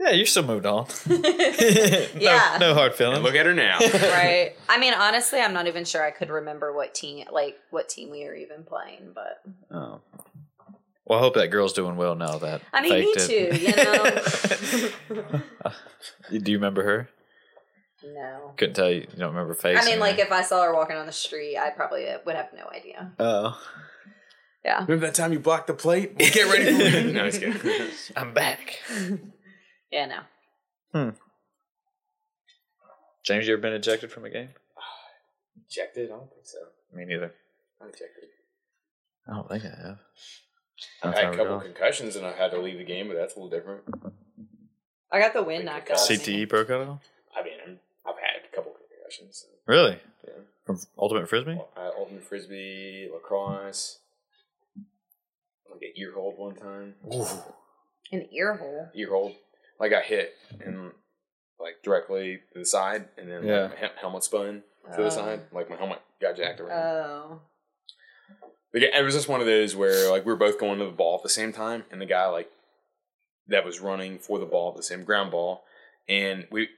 Yeah, 0.00 0.10
you 0.10 0.26
still 0.26 0.44
moved 0.44 0.64
on. 0.64 0.86
Yeah. 1.08 2.56
No, 2.60 2.68
no 2.68 2.74
hard 2.74 2.94
feelings. 2.94 3.20
Look 3.24 3.34
at 3.34 3.46
her 3.46 3.52
now. 3.52 3.78
right. 3.80 4.52
I 4.68 4.78
mean, 4.78 4.94
honestly, 4.94 5.40
I'm 5.40 5.52
not 5.52 5.66
even 5.66 5.84
sure 5.84 6.04
I 6.06 6.12
could 6.12 6.30
remember 6.30 6.72
what 6.72 6.94
team, 6.94 7.26
like 7.32 7.56
what 7.70 7.88
team 7.88 8.08
we 8.10 8.22
were 8.24 8.36
even 8.36 8.62
playing. 8.62 9.12
But 9.12 9.42
Oh. 9.76 10.00
Well, 11.08 11.18
I 11.18 11.22
hope 11.22 11.34
that 11.34 11.48
girl's 11.50 11.72
doing 11.72 11.96
well 11.96 12.14
now. 12.14 12.36
That 12.38 12.60
I 12.72 12.82
mean, 12.82 12.92
me 12.92 13.14
faked 13.14 13.28
too. 13.28 13.48
it. 13.50 13.62
You 15.10 15.22
know. 15.22 15.40
Do 16.38 16.52
you 16.52 16.58
remember 16.58 16.82
her? 16.84 17.08
no. 18.04 18.52
Couldn't 18.56 18.74
tell 18.74 18.90
you. 18.90 19.00
You 19.00 19.06
don't 19.18 19.30
remember 19.30 19.48
her 19.48 19.54
face. 19.54 19.78
I 19.80 19.84
mean, 19.86 19.98
like 20.00 20.14
anything? 20.14 20.26
if 20.26 20.32
I 20.32 20.42
saw 20.42 20.62
her 20.64 20.74
walking 20.74 20.96
on 20.96 21.06
the 21.06 21.12
street, 21.12 21.56
I 21.56 21.70
probably 21.70 22.08
uh, 22.08 22.18
would 22.26 22.36
have 22.36 22.48
no 22.54 22.66
idea. 22.72 23.12
Oh, 23.18 23.58
Yeah. 24.64 24.80
Remember 24.82 25.06
that 25.06 25.14
time 25.14 25.32
you 25.32 25.40
blocked 25.40 25.66
the 25.66 25.74
plate? 25.74 26.14
Well, 26.18 26.30
get 26.30 26.46
ready 26.52 26.64
for 26.76 26.96
it. 26.98 27.06
no, 27.14 27.30
just 27.30 27.40
kidding. 27.40 27.88
I'm 28.16 28.34
back. 28.34 28.78
Yeah. 29.90 30.06
No. 30.06 30.20
Hmm. 30.92 31.10
James, 33.24 33.46
you 33.46 33.54
ever 33.54 33.62
been 33.62 33.72
ejected 33.72 34.12
from 34.12 34.24
a 34.26 34.30
game? 34.30 34.48
Ejected? 35.68 36.10
I 36.10 36.16
don't 36.16 36.30
think 36.30 36.44
so. 36.46 36.58
Me 36.94 37.04
neither. 37.04 37.32
Not 37.80 37.88
ejected. 37.88 38.28
I 39.26 39.34
don't 39.34 39.48
think 39.48 39.64
I 39.64 39.68
have. 39.88 39.98
I 41.02 41.10
had 41.12 41.34
a 41.34 41.36
couple 41.36 41.60
concussions 41.60 42.16
and 42.16 42.26
I 42.26 42.32
had 42.32 42.50
to 42.52 42.60
leave 42.60 42.78
the 42.78 42.84
game, 42.84 43.08
but 43.08 43.16
that's 43.16 43.34
a 43.36 43.40
little 43.40 43.50
different. 43.50 43.82
I 45.10 45.20
got 45.20 45.32
the 45.32 45.42
wind 45.42 45.64
knocked 45.64 45.90
out. 45.90 45.98
of 46.02 46.10
me. 46.10 46.16
CTE 46.16 46.48
broke 46.48 46.70
out. 46.70 46.80
I 47.36 47.42
mean, 47.42 47.54
I'm- 47.60 47.80
I've 48.06 48.14
had 48.18 48.42
a 48.50 48.54
couple 48.54 48.72
concussions. 48.72 49.46
Really? 49.66 50.00
Yeah. 50.26 50.34
From 50.66 50.78
Ultimate 50.98 51.28
Frisbee? 51.28 51.58
Uh, 51.76 51.90
ultimate 51.98 52.22
frisbee, 52.24 53.08
lacrosse, 53.12 53.98
like 55.70 55.82
an 55.82 55.92
ear 55.96 56.12
hold 56.14 56.36
one 56.38 56.54
time. 56.56 56.94
An 58.12 58.28
ear 58.32 58.54
hole. 58.54 58.88
Ear 58.94 59.08
hold, 59.08 59.34
I 59.80 59.88
got 59.88 60.04
hit 60.04 60.34
and 60.60 60.92
like 61.60 61.82
directly 61.82 62.40
to 62.52 62.58
the 62.60 62.64
side, 62.66 63.08
and 63.16 63.30
then 63.30 63.44
Yeah. 63.46 63.62
like, 63.62 63.80
my 63.80 63.88
he- 63.88 63.92
helmet 64.00 64.24
spun 64.24 64.62
to 64.94 65.00
Oh. 65.00 65.04
the 65.04 65.10
side. 65.10 65.40
Like 65.52 65.68
my 65.70 65.76
helmet 65.76 66.00
got 66.20 66.36
jacked 66.36 66.60
around. 66.60 66.72
Oh. 66.72 67.40
It 68.74 69.04
was 69.04 69.14
just 69.14 69.28
one 69.28 69.40
of 69.40 69.46
those 69.46 69.74
where 69.74 70.10
like 70.10 70.26
we 70.26 70.32
were 70.32 70.38
both 70.38 70.60
going 70.60 70.78
to 70.78 70.84
the 70.84 70.90
ball 70.90 71.16
at 71.16 71.22
the 71.22 71.28
same 71.28 71.52
time, 71.52 71.84
and 71.90 72.00
the 72.00 72.06
guy 72.06 72.26
like 72.26 72.50
that 73.46 73.64
was 73.64 73.80
running 73.80 74.18
for 74.18 74.38
the 74.38 74.46
ball, 74.46 74.72
the 74.72 74.82
same 74.82 75.04
ground 75.04 75.30
ball, 75.30 75.64
and 76.08 76.46
we, 76.50 76.68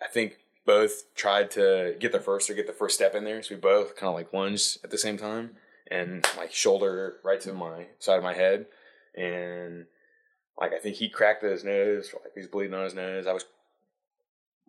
I 0.00 0.06
think 0.06 0.38
both 0.64 1.12
tried 1.16 1.50
to 1.52 1.96
get 1.98 2.12
the 2.12 2.20
first 2.20 2.48
or 2.48 2.54
get 2.54 2.68
the 2.68 2.72
first 2.72 2.94
step 2.94 3.14
in 3.16 3.24
there, 3.24 3.42
so 3.42 3.54
we 3.54 3.60
both 3.60 3.96
kind 3.96 4.08
of 4.08 4.14
like 4.14 4.32
lunged 4.32 4.78
at 4.84 4.90
the 4.90 4.98
same 4.98 5.16
time, 5.16 5.56
and 5.90 6.24
like 6.36 6.52
shoulder 6.52 7.16
right 7.24 7.40
to 7.40 7.52
my 7.52 7.86
side 7.98 8.18
of 8.18 8.22
my 8.22 8.34
head, 8.34 8.66
and 9.16 9.86
like 10.58 10.72
I 10.72 10.78
think 10.78 10.96
he 10.96 11.08
cracked 11.08 11.42
his 11.42 11.64
nose, 11.64 12.10
like 12.12 12.32
he's 12.34 12.46
bleeding 12.46 12.74
on 12.74 12.84
his 12.84 12.94
nose. 12.94 13.26
I 13.26 13.32
was, 13.32 13.44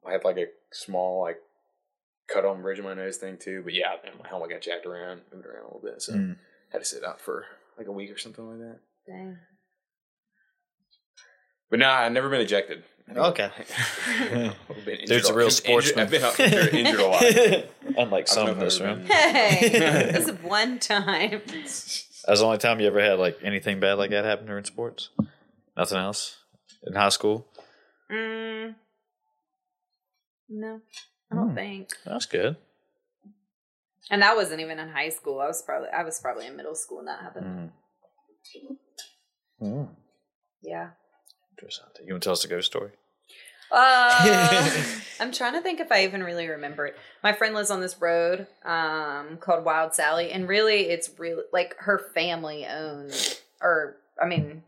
I 0.07 0.13
had 0.13 0.23
like 0.23 0.37
a 0.37 0.47
small 0.71 1.21
like 1.21 1.37
cut 2.27 2.45
on 2.45 2.57
the 2.57 2.63
bridge 2.63 2.79
of 2.79 2.85
my 2.85 2.95
nose 2.95 3.17
thing 3.17 3.37
too, 3.37 3.61
but 3.63 3.73
yeah, 3.75 3.95
my 4.19 4.27
helmet 4.27 4.49
got 4.49 4.61
jacked 4.61 4.87
around, 4.87 5.21
moved 5.31 5.45
around 5.45 5.63
a 5.63 5.65
little 5.65 5.81
bit, 5.83 6.01
so 6.01 6.13
Mm. 6.13 6.37
Had 6.71 6.79
to 6.79 6.85
sit 6.85 7.03
out 7.03 7.19
for 7.21 7.45
like 7.77 7.87
a 7.87 7.91
week 7.91 8.11
or 8.11 8.17
something 8.17 8.47
like 8.47 8.59
that. 8.59 8.79
Dang. 9.07 9.37
But 11.69 11.79
nah, 11.79 11.93
I've 11.93 12.11
never 12.11 12.29
been 12.29 12.41
ejected. 12.41 12.83
Okay. 13.15 13.49
I've 14.07 14.85
been 14.85 15.05
Dude's 15.05 15.29
a 15.29 15.33
a- 15.33 15.35
real 15.35 15.47
injured- 15.47 15.51
sportsman. 15.53 15.99
I've 16.05 16.11
been 16.11 16.23
injured, 16.39 16.73
injured 16.73 16.99
a 16.99 17.07
lot. 17.07 17.23
Unlike 17.97 18.27
some 18.27 18.45
don't 18.47 18.57
in 18.57 18.59
this 18.59 18.79
room. 18.79 19.05
Hey, 19.05 19.69
this 20.11 20.27
is 20.27 20.31
one 20.43 20.79
time. 20.79 21.41
That's 21.47 22.05
the 22.25 22.45
only 22.45 22.57
time 22.57 22.79
you 22.79 22.87
ever 22.87 23.01
had 23.01 23.19
like 23.19 23.39
anything 23.43 23.79
bad 23.79 23.93
like 23.97 24.11
that 24.11 24.23
happen 24.25 24.45
during 24.45 24.63
sports. 24.65 25.09
Nothing 25.75 25.97
else 25.97 26.37
in 26.83 26.93
high 26.93 27.09
school. 27.09 27.47
Mm, 28.11 28.75
no, 30.49 30.81
I 31.31 31.35
don't 31.35 31.49
Hmm. 31.49 31.55
think. 31.55 31.89
That's 32.05 32.25
good. 32.25 32.57
And 34.09 34.21
that 34.21 34.35
wasn't 34.35 34.61
even 34.61 34.79
in 34.79 34.89
high 34.89 35.09
school. 35.09 35.39
I 35.39 35.47
was 35.47 35.61
probably 35.61 35.89
I 35.89 36.03
was 36.03 36.19
probably 36.19 36.47
in 36.47 36.55
middle 36.55 36.75
school 36.75 36.97
when 36.97 37.05
that 37.05 37.21
happened. 37.21 37.71
Mm. 39.61 39.89
Yeah. 40.63 40.89
Interesting. 41.51 41.85
You 42.05 42.13
want 42.13 42.23
to 42.23 42.27
tell 42.27 42.33
us 42.33 42.43
a 42.43 42.47
ghost 42.47 42.67
story? 42.67 42.91
Uh, 43.71 44.83
I'm 45.19 45.31
trying 45.31 45.53
to 45.53 45.61
think 45.61 45.79
if 45.79 45.91
I 45.91 46.03
even 46.03 46.23
really 46.23 46.47
remember 46.47 46.87
it. 46.87 46.97
My 47.23 47.31
friend 47.31 47.55
lives 47.55 47.71
on 47.71 47.79
this 47.79 48.01
road 48.01 48.47
um, 48.65 49.37
called 49.39 49.63
Wild 49.63 49.93
Sally, 49.93 50.31
and 50.31 50.47
really, 50.47 50.89
it's 50.89 51.09
really 51.17 51.43
like 51.53 51.75
her 51.79 51.99
family 52.13 52.65
owns, 52.65 53.39
or 53.61 53.97
I 54.21 54.25
mean, 54.25 54.63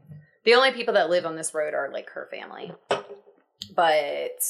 the 0.45 0.53
only 0.53 0.71
people 0.71 0.93
that 0.93 1.09
live 1.09 1.25
on 1.25 1.35
this 1.35 1.53
road 1.53 1.73
are 1.73 1.89
like 1.91 2.11
her 2.11 2.29
family. 2.31 2.71
But 3.75 4.41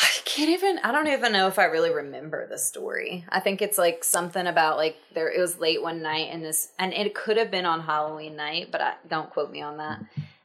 I 0.00 0.08
can't 0.24 0.50
even. 0.50 0.78
I 0.82 0.92
don't 0.92 1.08
even 1.08 1.32
know 1.32 1.46
if 1.46 1.58
I 1.58 1.64
really 1.64 1.92
remember 1.92 2.46
the 2.46 2.58
story. 2.58 3.24
I 3.28 3.40
think 3.40 3.60
it's 3.60 3.78
like 3.78 4.02
something 4.04 4.46
about 4.46 4.76
like 4.76 4.96
there. 5.14 5.30
It 5.30 5.40
was 5.40 5.58
late 5.58 5.82
one 5.82 6.02
night, 6.02 6.28
and 6.30 6.44
this, 6.44 6.72
and 6.78 6.92
it 6.92 7.14
could 7.14 7.36
have 7.36 7.50
been 7.50 7.66
on 7.66 7.80
Halloween 7.80 8.36
night, 8.36 8.68
but 8.72 8.80
I, 8.80 8.94
don't 9.08 9.30
quote 9.30 9.50
me 9.50 9.60
on 9.60 9.76
that 9.78 10.00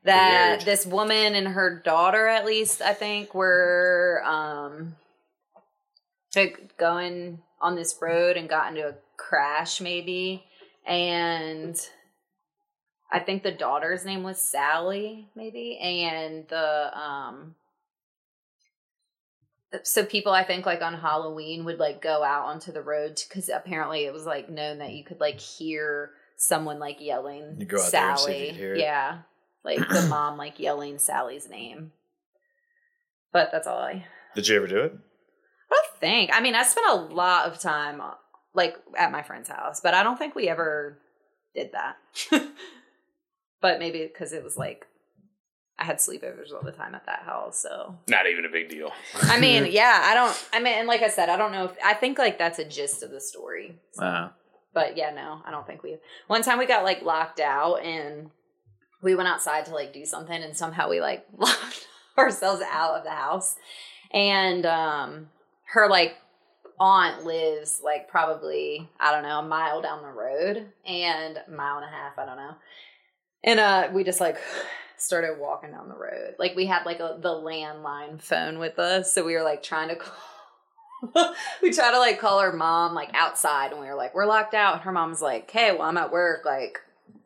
that 0.06 0.57
Weird. 0.57 0.65
this 0.65 0.86
woman 0.86 1.36
and 1.36 1.48
her 1.49 1.82
daughter 1.84 2.27
at 2.27 2.45
least 2.45 2.82
i 2.82 2.94
think 2.94 3.34
were 3.34 4.22
um 4.26 4.95
like 6.36 6.77
going 6.77 7.40
on 7.60 7.76
this 7.76 7.98
road 8.02 8.38
and 8.38 8.48
got 8.48 8.69
into 8.69 8.88
a 8.88 8.94
crash 9.18 9.82
maybe 9.82 10.44
and 10.86 11.76
i 13.11 13.19
think 13.19 13.41
the 13.41 13.52
daughter's 13.52 14.06
name 14.06 14.22
was 14.22 14.40
sally 14.40 15.27
maybe 15.36 15.77
and 15.80 16.48
the 16.49 16.98
um 16.98 17.56
so 19.83 20.05
people 20.05 20.31
i 20.31 20.43
think 20.43 20.65
like 20.65 20.81
on 20.81 20.93
halloween 20.93 21.65
would 21.65 21.79
like 21.79 22.01
go 22.01 22.23
out 22.23 22.45
onto 22.45 22.71
the 22.71 22.81
road 22.81 23.19
because 23.27 23.49
apparently 23.49 24.05
it 24.05 24.13
was 24.13 24.25
like 24.25 24.49
known 24.49 24.77
that 24.77 24.93
you 24.93 25.03
could 25.03 25.19
like 25.19 25.39
hear 25.39 26.11
someone 26.37 26.79
like 26.79 26.97
yelling 27.01 27.55
You 27.59 27.65
go 27.65 27.77
out 27.81 27.91
there 27.91 28.09
and 28.09 28.19
see 28.19 28.31
if 28.31 28.55
sally 28.55 28.69
it. 28.71 28.77
yeah 28.79 29.19
like 29.63 29.79
the 29.89 30.05
mom 30.09 30.37
like 30.37 30.59
yelling 30.59 30.97
sally's 30.99 31.49
name 31.49 31.91
but 33.33 33.49
that's 33.51 33.67
all 33.67 33.79
i 33.79 34.05
Did 34.35 34.47
you 34.47 34.55
ever 34.57 34.67
do 34.67 34.79
it? 34.81 34.93
I 35.71 35.73
don't 35.75 35.99
think. 35.99 36.29
I 36.33 36.41
mean, 36.41 36.55
I 36.55 36.63
spent 36.63 36.87
a 36.89 36.95
lot 36.95 37.47
of 37.51 37.59
time 37.59 37.99
uh, 37.99 38.11
like 38.53 38.75
at 38.97 39.11
my 39.11 39.23
friend's 39.23 39.49
house, 39.49 39.81
but 39.81 39.93
I 39.93 40.03
don't 40.03 40.17
think 40.17 40.35
we 40.35 40.47
ever 40.47 40.99
did 41.55 41.71
that. 41.73 41.97
but 43.61 43.79
maybe 43.79 44.03
because 44.05 44.31
it 44.31 44.43
was 44.43 44.55
like 44.57 44.85
I 45.77 45.84
had 45.84 45.97
sleepovers 45.97 46.53
all 46.53 46.61
the 46.64 46.72
time 46.72 46.95
at 46.95 47.06
that 47.06 47.23
house, 47.23 47.60
so 47.61 47.97
Not 48.07 48.27
even 48.27 48.45
a 48.45 48.49
big 48.49 48.69
deal. 48.69 48.91
I 49.23 49.39
mean, 49.39 49.65
yeah, 49.72 50.02
I 50.06 50.14
don't. 50.14 50.47
I 50.53 50.60
mean, 50.60 50.73
and 50.80 50.88
like 50.88 51.02
I 51.02 51.10
said, 51.10 51.30
I 51.30 51.35
don't 51.38 51.52
know 51.52 51.65
if 51.65 51.72
I 51.84 51.93
think 51.93 52.18
like 52.18 52.38
that's 52.39 52.60
a 52.60 52.65
gist 52.65 53.03
of 53.03 53.11
the 53.11 53.19
story. 53.19 53.76
So. 53.91 54.03
Uh, 54.06 54.30
But 54.73 54.95
yeah, 54.97 55.11
no, 55.14 55.41
I 55.45 55.52
don't 55.52 55.68
think 55.68 55.84
we. 55.84 55.97
One 56.27 56.43
time 56.43 56.60
we 56.60 56.65
got 56.65 56.84
like 56.84 57.02
locked 57.02 57.39
out 57.39 57.84
and 57.84 58.30
we 59.02 59.15
went 59.15 59.27
outside 59.30 59.65
to 59.65 59.73
like 59.73 59.93
do 59.93 60.06
something 60.06 60.41
and 60.41 60.56
somehow 60.56 60.89
we 60.89 61.02
like 61.02 61.26
locked 61.38 61.88
ourselves 62.18 62.61
out 62.72 62.95
of 62.97 63.03
the 63.03 63.11
house. 63.11 63.56
And 64.11 64.65
um 64.65 65.30
her 65.73 65.89
like 65.89 66.15
aunt 66.80 67.26
lives 67.26 67.81
like 67.84 68.07
probably, 68.10 68.89
I 68.99 69.11
don't 69.11 69.23
know, 69.23 69.39
a 69.39 69.43
mile 69.43 69.81
down 69.81 70.02
the 70.02 70.10
road 70.10 70.68
and 70.85 71.38
a 71.47 71.52
mile 71.52 71.77
and 71.77 71.85
a 71.85 71.89
half, 71.89 72.18
I 72.18 72.26
don't 72.26 72.38
know. 72.38 72.56
And 73.43 73.60
uh 73.60 73.89
we 73.93 74.03
just 74.06 74.22
like 74.22 74.38
started 74.97 75.38
walking 75.39 75.72
down 75.72 75.89
the 75.89 75.95
road. 75.95 76.35
Like 76.39 76.55
we 76.55 76.65
had 76.65 76.85
like 76.85 76.99
a 76.99 77.17
the 77.22 77.30
landline 77.30 78.22
phone 78.22 78.59
with 78.59 78.80
us, 78.80 79.13
so 79.13 79.23
we 79.26 79.34
were 79.35 79.43
like 79.43 79.63
trying 79.63 79.89
to 79.89 79.95
call 79.95 80.13
we 81.61 81.72
try 81.72 81.91
to 81.91 81.99
like 81.99 82.19
call 82.19 82.39
her 82.39 82.53
mom 82.53 82.95
like 82.95 83.09
outside 83.13 83.72
and 83.72 83.80
we 83.80 83.85
were 83.85 83.95
like 83.95 84.15
we're 84.15 84.26
locked 84.26 84.53
out. 84.53 84.76
And 84.76 84.84
her 84.84 84.91
mom's 84.91 85.22
like 85.22 85.51
hey 85.51 85.72
well 85.73 85.84
i'm 85.84 85.97
at 85.97 86.11
work 86.11 86.45
like 86.45 86.80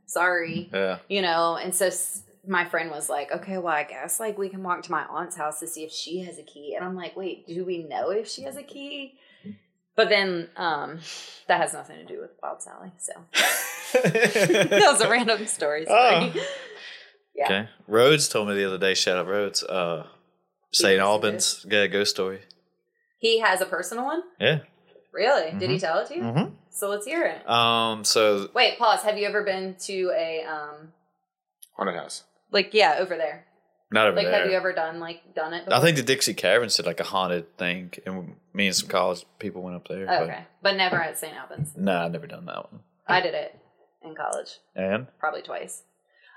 sorry. 0.06 0.70
Yeah. 0.74 0.98
you 1.08 1.22
know? 1.22 1.56
And 1.56 1.74
so 1.74 1.86
s- 1.88 2.24
my 2.48 2.66
friend 2.66 2.90
was 2.90 3.10
like 3.10 3.32
okay 3.32 3.58
well 3.58 3.74
i 3.74 3.84
guess 3.84 4.20
like 4.20 4.38
we 4.38 4.50
can 4.50 4.64
walk 4.64 4.82
to 4.84 4.92
my 4.92 5.04
aunt's 5.06 5.38
house 5.38 5.60
to 5.60 5.68
see 5.68 5.84
if 5.84 5.92
she 5.92 6.20
has 6.22 6.40
a 6.40 6.44
key. 6.44 6.74
And 6.76 6.84
i'm 6.84 6.96
like 6.96 7.16
wait 7.16 7.48
do 7.48 7.64
we 7.64 7.84
know 7.84 8.10
if 8.10 8.28
she 8.28 8.42
has 8.44 8.58
a 8.58 8.64
key? 8.64 9.14
But 9.96 10.10
then 10.10 10.50
um 10.58 11.00
that 11.48 11.62
has 11.62 11.74
nothing 11.74 11.98
to 11.98 12.06
do 12.06 12.20
with 12.20 12.32
wild 12.42 12.62
sally 12.62 12.92
so. 12.98 13.14
That 13.94 14.88
was 14.92 15.02
a 15.02 15.10
random 15.10 15.46
story 15.48 15.86
sorry. 15.86 16.32
Oh. 16.36 16.46
Yeah 17.40 17.46
Okay. 17.46 17.70
Rhodes 17.88 18.28
told 18.30 18.48
me 18.50 18.54
the 18.56 18.66
other 18.68 18.78
day, 18.78 18.94
shout 18.94 19.18
out 19.18 19.28
Rhodes, 19.28 19.64
uh, 19.64 20.06
St. 20.72 21.00
Albans, 21.00 21.66
got 21.66 21.84
a 21.84 21.88
ghost 21.88 22.12
story. 22.12 22.42
he 23.18 23.40
has 23.40 23.60
a 23.62 23.66
personal 23.66 24.06
one 24.06 24.22
Yeah. 24.40 24.60
really 25.14 25.52
did 25.58 25.70
he 25.72 25.80
tell 25.80 25.98
it 26.00 26.08
to 26.10 26.16
you 26.16 26.24
Mm-hmm. 26.24 26.54
so 26.70 26.90
let's 26.90 27.06
hear 27.12 27.24
it 27.26 27.50
Um, 27.50 28.04
so 28.04 28.50
wait 28.54 28.78
pause 28.78 29.02
have 29.08 29.18
you 29.18 29.26
ever 29.32 29.44
been 29.44 29.76
to 29.88 29.98
a 30.16 30.44
um 30.56 30.78
Haunted 31.76 31.96
house. 31.96 32.24
like 32.52 32.74
yeah 32.74 32.98
over 33.00 33.16
there 33.18 33.46
not 33.92 34.06
over 34.08 34.18
like 34.18 34.26
there. 34.26 34.34
Like, 34.34 34.42
have 34.44 34.52
you 34.52 34.58
ever 34.58 34.74
done 34.74 35.00
like 35.00 35.20
done 35.34 35.54
it 35.54 35.64
I 35.72 35.80
think 35.82 35.98
the 35.98 36.04
Dixie 36.04 36.36
Caverns 36.36 36.76
did 36.78 36.86
like 36.86 37.00
a 37.00 37.04
haunted 37.16 37.58
thing, 37.58 37.92
and 38.06 38.36
me 38.54 38.68
and 38.68 38.76
some 38.76 38.88
college 38.90 39.26
people 39.40 39.62
went 39.64 39.78
up 39.78 39.88
there. 39.88 40.06
Oh, 40.08 40.24
okay 40.26 40.44
but 40.62 40.76
never 40.76 40.98
at 41.02 41.18
st 41.18 41.34
albans 41.36 41.72
But 41.74 41.84
nah, 41.84 42.06
I've 42.06 42.12
never 42.12 42.28
done 42.28 42.46
that 42.46 42.72
one. 42.72 42.82
i 43.08 43.20
did 43.22 43.34
it 43.34 43.58
in 44.04 44.14
college 44.16 44.52
And 44.76 45.08
probably 45.20 45.42
twice 45.42 45.82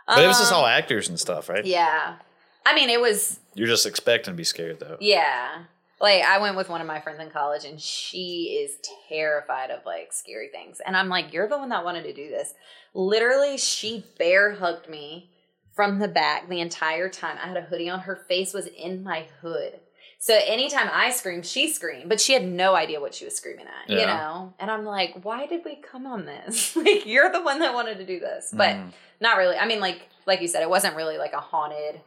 but 0.06 0.22
it 0.22 0.26
was 0.26 0.38
just 0.38 0.52
Um, 0.52 0.58
all 0.58 0.66
actors 0.66 1.08
and 1.08 1.18
stuff, 1.18 1.48
right? 1.48 1.64
yeah 1.64 2.16
I 2.64 2.74
mean, 2.74 2.90
it 2.90 3.00
was 3.00 3.40
You're 3.54 3.66
just 3.66 3.86
expecting 3.86 4.32
to 4.32 4.36
be 4.36 4.44
scared 4.44 4.78
though. 4.80 4.96
yeah. 5.00 5.64
Like 6.00 6.24
I 6.24 6.38
went 6.38 6.56
with 6.56 6.68
one 6.68 6.80
of 6.80 6.86
my 6.88 7.00
friends 7.00 7.20
in 7.20 7.30
college, 7.30 7.64
and 7.64 7.80
she 7.80 8.60
is 8.64 8.76
terrified 9.08 9.70
of 9.70 9.84
like 9.86 10.12
scary 10.12 10.48
things. 10.48 10.80
And 10.84 10.96
I'm 10.96 11.08
like, 11.08 11.32
you're 11.32 11.48
the 11.48 11.58
one 11.58 11.68
that 11.68 11.84
wanted 11.84 12.02
to 12.04 12.12
do 12.12 12.28
this. 12.28 12.54
Literally, 12.92 13.56
she 13.56 14.04
bear 14.18 14.52
hugged 14.54 14.88
me 14.88 15.30
from 15.74 15.98
the 16.00 16.08
back 16.08 16.48
the 16.48 16.60
entire 16.60 17.08
time. 17.08 17.36
I 17.42 17.46
had 17.48 17.56
a 17.56 17.62
hoodie 17.62 17.88
on. 17.88 18.00
Her 18.00 18.16
face 18.28 18.52
was 18.52 18.66
in 18.66 19.02
my 19.04 19.26
hood. 19.42 19.78
So 20.22 20.38
anytime 20.46 20.88
I 20.92 21.10
screamed, 21.10 21.44
she 21.44 21.68
screamed, 21.72 22.08
but 22.08 22.20
she 22.20 22.32
had 22.32 22.46
no 22.46 22.76
idea 22.76 23.00
what 23.00 23.12
she 23.12 23.24
was 23.24 23.34
screaming 23.34 23.66
at, 23.66 23.90
you 23.90 24.06
know? 24.06 24.54
And 24.60 24.70
I'm 24.70 24.84
like, 24.84 25.24
why 25.24 25.46
did 25.46 25.64
we 25.64 25.74
come 25.74 26.06
on 26.06 26.26
this? 26.26 26.76
like, 26.76 27.06
you're 27.06 27.32
the 27.32 27.42
one 27.42 27.58
that 27.58 27.74
wanted 27.74 27.98
to 27.98 28.06
do 28.06 28.20
this. 28.20 28.54
But 28.56 28.76
not 29.20 29.36
really. 29.36 29.56
I 29.56 29.66
mean, 29.66 29.80
like, 29.80 30.08
like 30.24 30.40
you 30.40 30.46
said, 30.46 30.62
it 30.62 30.70
wasn't 30.70 30.94
really 30.94 31.18
like 31.18 31.32
a 31.32 31.40
haunted 31.40 32.02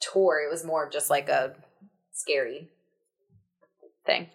tour. 0.00 0.42
It 0.44 0.50
was 0.50 0.64
more 0.64 0.86
of 0.86 0.92
just 0.92 1.08
like 1.08 1.28
a 1.28 1.54
scary 2.12 2.68
thing. 4.04 4.26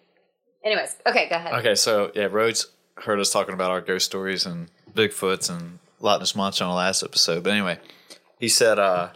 Anyways, 0.64 0.96
okay, 1.04 1.28
go 1.28 1.36
ahead. 1.36 1.52
Okay, 1.56 1.74
so 1.74 2.10
yeah, 2.14 2.28
Rhodes 2.30 2.66
heard 2.94 3.20
us 3.20 3.30
talking 3.30 3.52
about 3.52 3.70
our 3.70 3.82
ghost 3.82 4.06
stories 4.06 4.46
and 4.46 4.70
Bigfoots 4.94 5.54
and 5.54 5.80
Loch 6.00 6.20
Ness 6.20 6.34
Monster 6.34 6.64
on 6.64 6.70
the 6.70 6.76
last 6.76 7.02
episode. 7.02 7.44
But 7.44 7.52
anyway, 7.52 7.78
he 8.38 8.48
said 8.48 8.78
uh, 8.78 9.10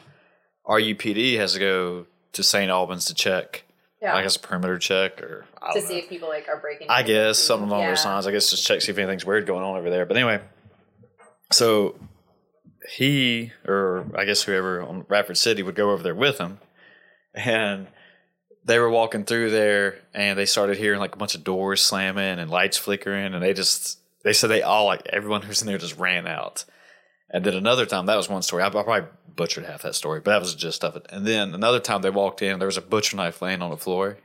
RUPD 0.69 1.39
has 1.39 1.55
to 1.55 1.59
go 1.59 2.07
to 2.35 2.43
St. 2.43 2.71
Albans 2.71 3.07
to 3.07 3.15
check, 3.15 3.65
Yeah. 4.03 4.15
I 4.15 4.23
guess 4.23 4.37
a 4.37 4.41
perimeter 4.41 4.79
check 4.79 5.21
or 5.23 5.47
to 5.73 5.81
see 5.81 5.95
know. 5.95 5.99
if 6.01 6.09
people 6.09 6.29
like 6.29 6.49
are 6.49 6.59
breaking. 6.59 6.89
I 6.91 7.03
guess 7.03 7.39
something 7.39 7.69
along 7.69 7.87
those 7.87 8.05
Yeah. 8.05 8.13
lines. 8.13 8.27
I 8.27 8.33
guess 8.33 8.51
just 8.51 8.67
check 8.67 8.81
see 8.83 8.93
if 8.93 8.99
anything's 8.99 9.25
weird 9.25 9.47
going 9.47 9.65
on 9.65 9.77
over 9.77 9.89
there. 9.91 10.05
But 10.07 10.17
anyway, 10.17 10.41
so 11.53 11.97
he 12.97 13.53
or 13.67 14.07
I 14.15 14.25
guess 14.25 14.43
whoever 14.43 14.83
on 14.83 15.07
Radford 15.09 15.37
City 15.39 15.63
would 15.63 15.75
go 15.75 15.91
over 15.91 16.03
there 16.03 16.15
with 16.15 16.39
him, 16.39 16.59
and 17.35 17.87
they 18.65 18.79
were 18.79 18.91
walking 18.91 19.25
through 19.25 19.51
there, 19.51 19.99
and 20.13 20.39
they 20.39 20.47
started 20.47 20.77
hearing 20.79 21.01
like 21.01 21.15
a 21.15 21.19
bunch 21.19 21.35
of 21.35 21.45
doors 21.45 21.83
slamming 21.83 22.39
and 22.39 22.51
lights 22.51 22.77
flickering, 22.79 23.35
and 23.35 23.43
they 23.43 23.55
just 23.55 23.99
they 24.23 24.33
said 24.33 24.49
they 24.49 24.63
all 24.63 24.87
like 24.87 25.07
everyone 25.07 25.43
who's 25.43 25.61
in 25.63 25.67
there 25.67 25.79
just 25.79 25.99
ran 25.99 26.27
out. 26.27 26.65
And 27.31 27.45
then 27.45 27.55
another 27.55 27.85
time, 27.87 28.07
that 28.07 28.17
was 28.17 28.29
one 28.29 28.43
story. 28.43 28.63
I, 28.63 28.67
I 28.67 28.71
probably 28.71 29.09
butchered 29.37 29.65
half 29.65 29.83
that 29.83 29.95
story, 29.95 30.21
but 30.21 30.31
that 30.33 30.41
was 30.41 30.55
the 30.55 30.59
gist 30.61 30.85
of 30.85 30.97
it. 30.97 31.07
And 31.11 31.27
then 31.27 31.55
another 31.55 31.81
time 31.81 32.03
they 32.03 32.11
walked 32.11 32.43
in, 32.43 32.59
there 32.59 32.67
was 32.67 32.77
a 32.77 32.83
butcher 32.83 33.17
knife 33.17 33.41
laying 33.43 33.63
on 33.63 33.71
the 33.71 33.77
floor. 33.77 34.19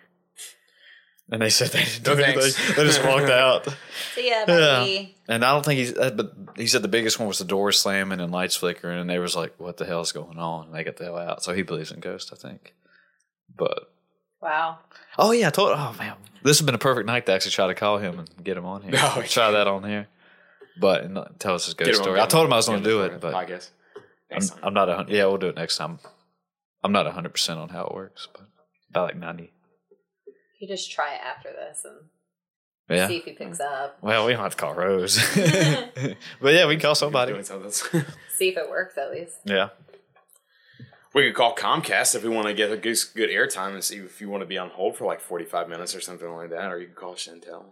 And 1.31 1.41
they 1.43 1.49
said 1.51 1.67
they 1.69 1.83
didn't 1.83 2.03
do 2.03 2.15
No 2.15 2.23
anything. 2.23 2.41
thanks. 2.51 2.75
They 2.75 2.83
just 2.85 3.03
walked 3.03 3.29
out. 3.29 3.67
See 4.15 4.29
ya, 4.29 4.37
Yeah. 4.39 4.45
buddy. 4.45 5.15
And 5.27 5.45
I 5.45 5.51
don't 5.53 5.63
think 5.63 5.77
he's, 5.77 5.93
but 5.93 6.33
he 6.57 6.65
said 6.65 6.81
the 6.81 6.87
biggest 6.87 7.19
one 7.19 7.27
was 7.27 7.37
the 7.37 7.45
door 7.45 7.71
slamming 7.71 8.19
and 8.19 8.31
lights 8.31 8.55
flickering. 8.55 8.99
And 8.99 9.07
they 9.07 9.19
was 9.19 9.35
like, 9.35 9.53
what 9.59 9.77
the 9.77 9.85
hell 9.85 10.01
is 10.01 10.11
going 10.11 10.39
on? 10.39 10.65
And 10.67 10.73
they 10.75 10.83
got 10.83 10.97
the 10.97 11.03
hell 11.05 11.17
out. 11.19 11.43
So 11.43 11.53
he 11.53 11.61
believes 11.61 11.91
in 11.91 11.99
ghosts, 11.99 12.33
I 12.33 12.35
think. 12.35 12.73
But, 13.55 13.91
Wow. 14.41 14.79
oh 15.19 15.31
yeah, 15.31 15.47
I 15.47 15.49
told, 15.51 15.71
oh 15.75 15.95
man, 15.99 16.13
this 16.43 16.57
has 16.57 16.65
been 16.65 16.73
a 16.73 16.79
perfect 16.79 17.05
night 17.05 17.25
to 17.27 17.33
actually 17.33 17.51
try 17.51 17.67
to 17.67 17.75
call 17.75 17.97
him 17.99 18.17
and 18.19 18.43
get 18.43 18.57
him 18.57 18.65
on 18.65 18.81
here. 18.81 18.93
Oh, 18.97 19.21
try 19.27 19.51
that 19.51 19.67
on 19.67 19.83
here. 19.83 20.07
But 20.79 21.03
and 21.03 21.19
tell 21.39 21.53
us 21.55 21.65
his 21.65 21.73
Get 21.75 21.85
ghost 21.87 21.97
him 21.97 21.99
on- 21.99 22.03
story. 22.05 22.19
I 22.21 22.25
told 22.25 22.45
him 22.47 22.53
I 22.53 22.55
was 22.55 22.65
get 22.67 22.71
going 22.71 22.83
to 22.85 22.89
do 22.89 23.01
it, 23.03 23.09
the 23.11 23.17
but 23.19 23.33
podcast. 23.33 23.69
I'm, 24.31 24.41
time. 24.41 24.59
I'm 24.63 24.73
not 24.73 24.89
a 24.89 24.95
hun- 24.95 25.05
yeah, 25.09 25.25
we'll 25.25 25.37
do 25.37 25.47
it 25.47 25.55
next 25.55 25.77
time. 25.77 25.99
I'm 26.83 26.91
not 26.91 27.05
hundred 27.07 27.31
percent 27.31 27.59
on 27.59 27.69
how 27.69 27.85
it 27.85 27.93
works, 27.93 28.27
but 28.33 28.45
about 28.91 29.07
like 29.07 29.17
ninety. 29.17 29.51
You 30.59 30.67
just 30.67 30.91
try 30.91 31.13
it 31.15 31.21
after 31.23 31.49
this 31.51 31.83
and 31.85 32.09
Yeah. 32.89 33.07
see 33.07 33.17
if 33.17 33.23
he 33.25 33.31
picks 33.33 33.59
up. 33.59 33.97
Well, 34.01 34.25
we 34.25 34.33
don't 34.33 34.41
have 34.41 34.51
to 34.55 34.57
call 34.57 34.73
Rhodes, 34.73 35.17
but 35.35 36.53
yeah, 36.53 36.67
we 36.67 36.73
can 36.75 36.81
call 36.81 36.95
somebody. 36.95 37.31
Doing 37.33 37.43
something. 37.43 37.71
See 38.35 38.49
if 38.49 38.57
it 38.57 38.69
works 38.69 38.97
at 38.97 39.11
least. 39.11 39.37
Yeah. 39.45 39.69
we 41.13 41.23
could 41.27 41.35
call 41.35 41.55
Comcast 41.55 42.15
if 42.15 42.23
we 42.23 42.29
want 42.29 42.47
to 42.47 42.53
get 42.53 42.71
a 42.71 42.77
good, 42.77 42.97
good 43.15 43.29
airtime 43.29 43.73
and 43.73 43.83
see 43.83 43.97
if 43.97 44.21
you 44.21 44.29
want 44.29 44.41
to 44.41 44.47
be 44.47 44.57
on 44.57 44.69
hold 44.69 44.95
for 44.97 45.05
like 45.05 45.19
45 45.19 45.67
minutes 45.67 45.93
or 45.95 45.99
something 46.01 46.29
like 46.29 46.49
that. 46.51 46.71
Or 46.71 46.79
you 46.79 46.85
can 46.87 46.95
call 46.95 47.15
Chantel. 47.15 47.65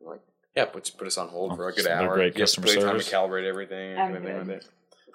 Like, 0.00 0.20
yeah, 0.56 0.64
put, 0.64 0.90
put 0.98 1.06
us 1.06 1.18
on 1.18 1.28
hold 1.28 1.52
oh, 1.52 1.56
for 1.56 1.68
a 1.68 1.72
good 1.72 1.86
hour. 1.86 2.14
great 2.14 2.34
Give 2.34 2.42
us 2.44 2.56
customer 2.56 2.66
plenty 2.66 2.80
of 2.82 2.88
time 2.90 3.00
to 3.00 3.04
calibrate 3.34 3.44
everything 3.46 3.92
and 3.92 4.16
everything 4.16 4.38
like 4.38 4.46
that. 4.46 4.68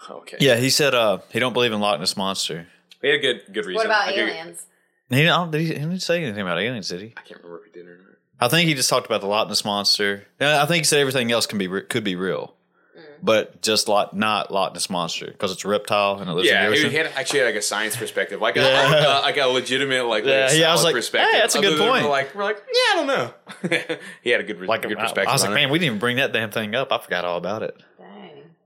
Okay. 0.10 0.38
Yeah, 0.40 0.56
he 0.58 0.70
said 0.70 0.94
uh, 0.96 1.20
he 1.30 1.40
don't 1.40 1.54
believe 1.54 1.72
in 1.74 1.80
Loch 1.80 2.00
Ness 2.00 2.18
monster. 2.18 2.68
He 3.02 3.08
had 3.08 3.18
a 3.18 3.22
good 3.22 3.42
good 3.54 3.66
reason. 3.66 3.76
What 3.76 3.86
about 3.86 4.08
I, 4.08 4.12
could- 4.12 4.20
aliens? 4.30 4.66
He 5.10 5.18
didn't, 5.24 5.54
he 5.54 5.68
didn't 5.68 6.00
say 6.00 6.24
anything 6.24 6.40
about 6.42 6.58
aliens, 6.58 6.88
did 6.88 7.02
he? 7.02 7.14
I 7.18 7.22
can't 7.22 7.44
remember 7.44 7.66
if 7.66 7.74
he 7.74 7.80
did 7.80 7.86
or 7.88 7.98
not. 7.98 8.08
I 8.40 8.48
think 8.48 8.68
he 8.70 8.74
just 8.76 8.90
talked 8.90 9.06
about 9.06 9.20
the 9.22 9.28
Loch 9.28 9.48
Ness 9.50 9.66
monster. 9.66 10.26
Yeah, 10.40 10.64
I 10.64 10.66
think 10.66 10.78
he 10.80 10.84
said 10.86 11.00
everything 11.00 11.32
else 11.32 11.46
can 11.46 11.58
be 11.58 11.68
re- 11.68 11.84
could 11.84 12.04
be 12.06 12.16
real, 12.16 12.54
Mm. 12.98 13.02
but 13.22 13.62
just 13.62 13.88
Loch, 13.90 14.14
not 14.14 14.52
Loch 14.52 14.74
Ness 14.74 14.90
monster 14.90 15.28
because 15.28 15.52
it's 15.52 15.64
a 15.66 15.68
reptile 15.68 16.18
and 16.20 16.30
it 16.30 16.34
lives 16.34 16.48
Yeah, 16.50 16.66
in 16.66 16.72
the 16.72 16.78
he 16.78 16.86
ocean. 16.86 16.96
had 16.96 17.06
actually 17.16 17.40
had 17.40 17.46
like 17.48 17.56
a 17.56 17.62
science 17.62 17.96
perspective, 17.98 18.40
like 18.42 18.56
a, 18.56 18.62
Yeah. 18.62 19.20
like 19.20 19.38
a 19.38 19.46
legitimate, 19.48 20.06
like 20.08 20.24
Yeah, 20.26 20.46
like, 20.48 20.58
yeah, 20.58 20.70
I 20.70 20.72
was 20.72 20.84
like, 20.86 20.96
perspective. 20.96 21.34
hey, 21.34 21.40
that's 21.40 21.56
a 21.56 21.60
good 21.62 21.74
Other 21.74 21.78
than 21.78 21.88
point. 21.90 22.04
We're 22.06 22.10
like, 22.10 22.34
we're 22.36 22.44
like, 22.46 22.64
yeah, 22.74 22.94
I 22.94 22.96
don't 22.96 23.08
know. 23.08 23.98
he 24.24 24.30
had 24.30 24.40
a 24.42 24.44
good, 24.44 24.62
like 24.62 24.82
good 24.82 24.98
I- 24.98 25.02
perspective. 25.02 25.28
I 25.30 25.34
was 25.34 25.42
like, 25.44 25.52
on 25.52 25.58
it. 25.58 25.62
man, 25.62 25.70
we 25.72 25.78
didn't 25.80 25.88
even 25.88 26.00
bring 26.00 26.16
that 26.18 26.32
damn 26.34 26.50
thing 26.52 26.74
up. 26.74 26.92
I 26.92 26.98
forgot 27.00 27.26
all 27.26 27.38
about 27.38 27.64
it. 27.64 27.76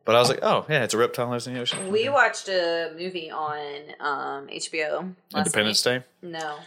Dang. 0.06 0.14
But 0.14 0.16
I 0.16 0.20
was 0.20 0.30
like, 0.30 0.40
oh 0.44 0.66
yeah, 0.70 0.84
it's 0.84 0.94
a 0.94 0.98
reptile 0.98 1.26
that 1.28 1.32
lives 1.32 1.48
in 1.48 1.54
the 1.56 1.60
ocean. 1.62 1.92
We 1.92 2.10
watched 2.10 2.48
a 2.48 2.92
movie 2.98 3.32
on 3.32 3.58
um, 4.00 4.48
HBO. 4.48 5.16
last 5.34 5.48
Independence 5.48 5.86
night. 5.86 6.00
Day. 6.22 6.30
No. 6.30 6.58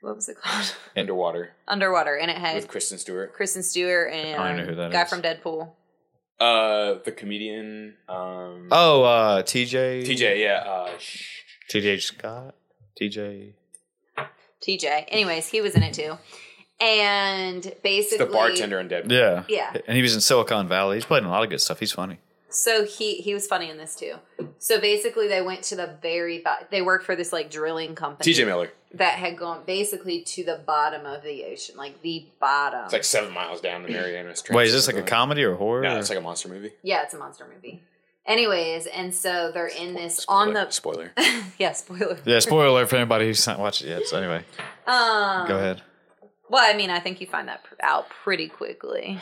What 0.00 0.16
was 0.16 0.28
it 0.30 0.38
called? 0.40 0.74
underwater 0.96 1.50
Underwater, 1.68 2.16
and 2.16 2.30
it 2.30 2.38
had 2.38 2.54
with 2.56 2.68
Kristen 2.68 2.96
Stewart, 2.98 3.34
Kristen 3.34 3.62
Stewart 3.62 4.10
and 4.12 4.40
I 4.40 4.48
don't 4.48 4.56
know 4.58 4.64
who 4.70 4.74
that 4.76 4.90
guy 4.92 5.02
is. 5.02 5.10
from 5.10 5.20
Deadpool. 5.20 5.70
uh, 6.40 6.94
the 7.04 7.12
comedian, 7.12 7.96
um, 8.08 8.68
Oh, 8.70 9.02
uh, 9.02 9.42
TJ. 9.42 10.04
TJ, 10.06 10.40
yeah, 10.40 10.64
uh, 10.66 10.90
sh- 10.98 11.42
TJ 11.70 12.00
Scott. 12.00 12.54
TJ. 12.98 13.52
TJ. 14.66 15.04
Anyways, 15.08 15.48
he 15.48 15.60
was 15.60 15.74
in 15.74 15.82
it 15.82 15.92
too, 15.94 16.16
and 16.80 17.70
basically 17.82 18.24
the 18.26 18.32
bartender 18.32 18.78
in 18.80 18.88
Deadpool. 18.88 19.10
Yeah. 19.12 19.44
Yeah. 19.48 19.76
And 19.86 19.96
he 19.96 20.02
was 20.02 20.14
in 20.14 20.20
Silicon 20.22 20.66
Valley. 20.68 20.96
He's 20.96 21.04
played 21.04 21.18
in 21.22 21.26
a 21.26 21.30
lot 21.30 21.42
of 21.44 21.50
good 21.50 21.60
stuff. 21.60 21.78
He's 21.78 21.92
funny. 21.92 22.18
So 22.50 22.84
he 22.84 23.14
he 23.16 23.32
was 23.34 23.46
funny 23.46 23.70
in 23.70 23.76
this 23.78 23.94
too. 23.94 24.14
So 24.58 24.80
basically, 24.80 25.28
they 25.28 25.40
went 25.42 25.62
to 25.64 25.76
the 25.76 25.96
very 26.02 26.40
bo- 26.40 26.66
they 26.70 26.82
worked 26.82 27.04
for 27.06 27.14
this 27.16 27.32
like 27.32 27.50
drilling 27.50 27.94
company. 27.94 28.32
TJ 28.32 28.44
Miller. 28.46 28.70
that 28.94 29.14
had 29.18 29.36
gone 29.38 29.62
basically 29.66 30.22
to 30.22 30.44
the 30.44 30.60
bottom 30.66 31.06
of 31.06 31.22
the 31.22 31.44
ocean, 31.44 31.76
like 31.76 32.02
the 32.02 32.26
bottom. 32.40 32.84
It's 32.84 32.92
like 32.92 33.04
seven 33.04 33.32
miles 33.32 33.60
down 33.60 33.82
the 33.84 33.88
Marianas 33.90 34.42
Trench. 34.42 34.56
Wait, 34.56 34.66
is 34.66 34.72
this 34.72 34.86
like 34.86 34.96
a 34.96 35.02
comedy 35.06 35.44
or 35.44 35.54
horror? 35.54 35.82
No, 35.82 35.94
or- 35.94 35.98
it's 35.98 36.10
like 36.10 36.18
a 36.18 36.22
monster 36.22 36.48
movie. 36.48 36.72
yeah, 36.82 37.02
it's 37.02 37.14
a 37.14 37.18
monster 37.18 37.46
movie. 37.54 37.82
Anyways, 38.26 38.86
and 38.86 39.14
so 39.14 39.50
they're 39.52 39.66
in 39.68 39.94
this 39.94 40.24
on 40.28 40.52
the 40.52 40.68
spoiler. 40.70 41.12
yeah 41.58 41.72
spoiler. 41.72 42.18
yeah, 42.24 42.38
spoiler 42.40 42.86
for 42.86 42.96
anybody 42.96 43.26
who's 43.26 43.46
not 43.46 43.58
watched 43.58 43.82
it 43.82 43.88
yet. 43.88 44.06
So 44.06 44.18
anyway, 44.18 44.44
Um, 44.86 45.46
go 45.48 45.56
ahead. 45.56 45.82
Well, 46.48 46.62
I 46.68 46.76
mean, 46.76 46.90
I 46.90 46.98
think 47.00 47.20
you 47.20 47.26
find 47.28 47.46
that 47.48 47.64
out 47.80 48.08
pretty 48.24 48.48
quickly. 48.48 49.20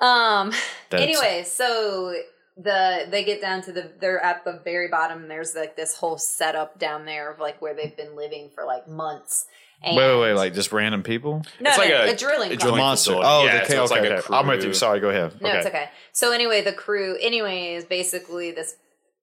Um. 0.00 0.50
That's- 0.90 1.08
anyway, 1.08 1.44
so 1.46 2.14
the 2.56 3.06
they 3.10 3.24
get 3.24 3.40
down 3.40 3.62
to 3.62 3.72
the 3.72 3.90
they're 4.00 4.22
at 4.22 4.44
the 4.44 4.60
very 4.64 4.88
bottom. 4.88 5.22
And 5.22 5.30
there's 5.30 5.54
like 5.54 5.76
this 5.76 5.96
whole 5.96 6.18
setup 6.18 6.78
down 6.78 7.04
there 7.06 7.30
of 7.32 7.38
like 7.38 7.60
where 7.62 7.74
they've 7.74 7.96
been 7.96 8.16
living 8.16 8.50
for 8.54 8.64
like 8.64 8.88
months. 8.88 9.46
And 9.82 9.96
Wait, 9.96 10.06
wait, 10.14 10.20
wait, 10.20 10.32
like 10.34 10.52
just 10.52 10.72
random 10.72 11.02
people? 11.02 11.42
no, 11.58 11.70
It's 11.70 11.78
no, 11.78 11.84
like 11.84 11.90
a, 11.92 12.12
a- 12.12 12.16
drilling 12.16 12.52
a 12.52 12.54
The 12.56 12.60
company. 12.60 12.82
monster. 12.82 13.14
Oh, 13.16 13.44
Yeah, 13.46 13.60
the 13.60 13.64
so 13.66 13.72
okay, 13.74 13.82
it's 13.82 13.90
like 13.90 14.00
okay, 14.02 14.14
a 14.14 14.18
okay. 14.18 14.34
I'm 14.34 14.46
with 14.46 14.58
you. 14.60 14.64
crew. 14.66 14.74
Sorry, 14.74 15.00
go 15.00 15.08
ahead. 15.08 15.40
No, 15.40 15.48
okay. 15.48 15.58
it's 15.58 15.66
okay. 15.68 15.88
So 16.12 16.32
anyway, 16.32 16.60
the 16.62 16.74
crew. 16.74 17.16
Anyways, 17.18 17.86
basically 17.86 18.50
this 18.50 18.76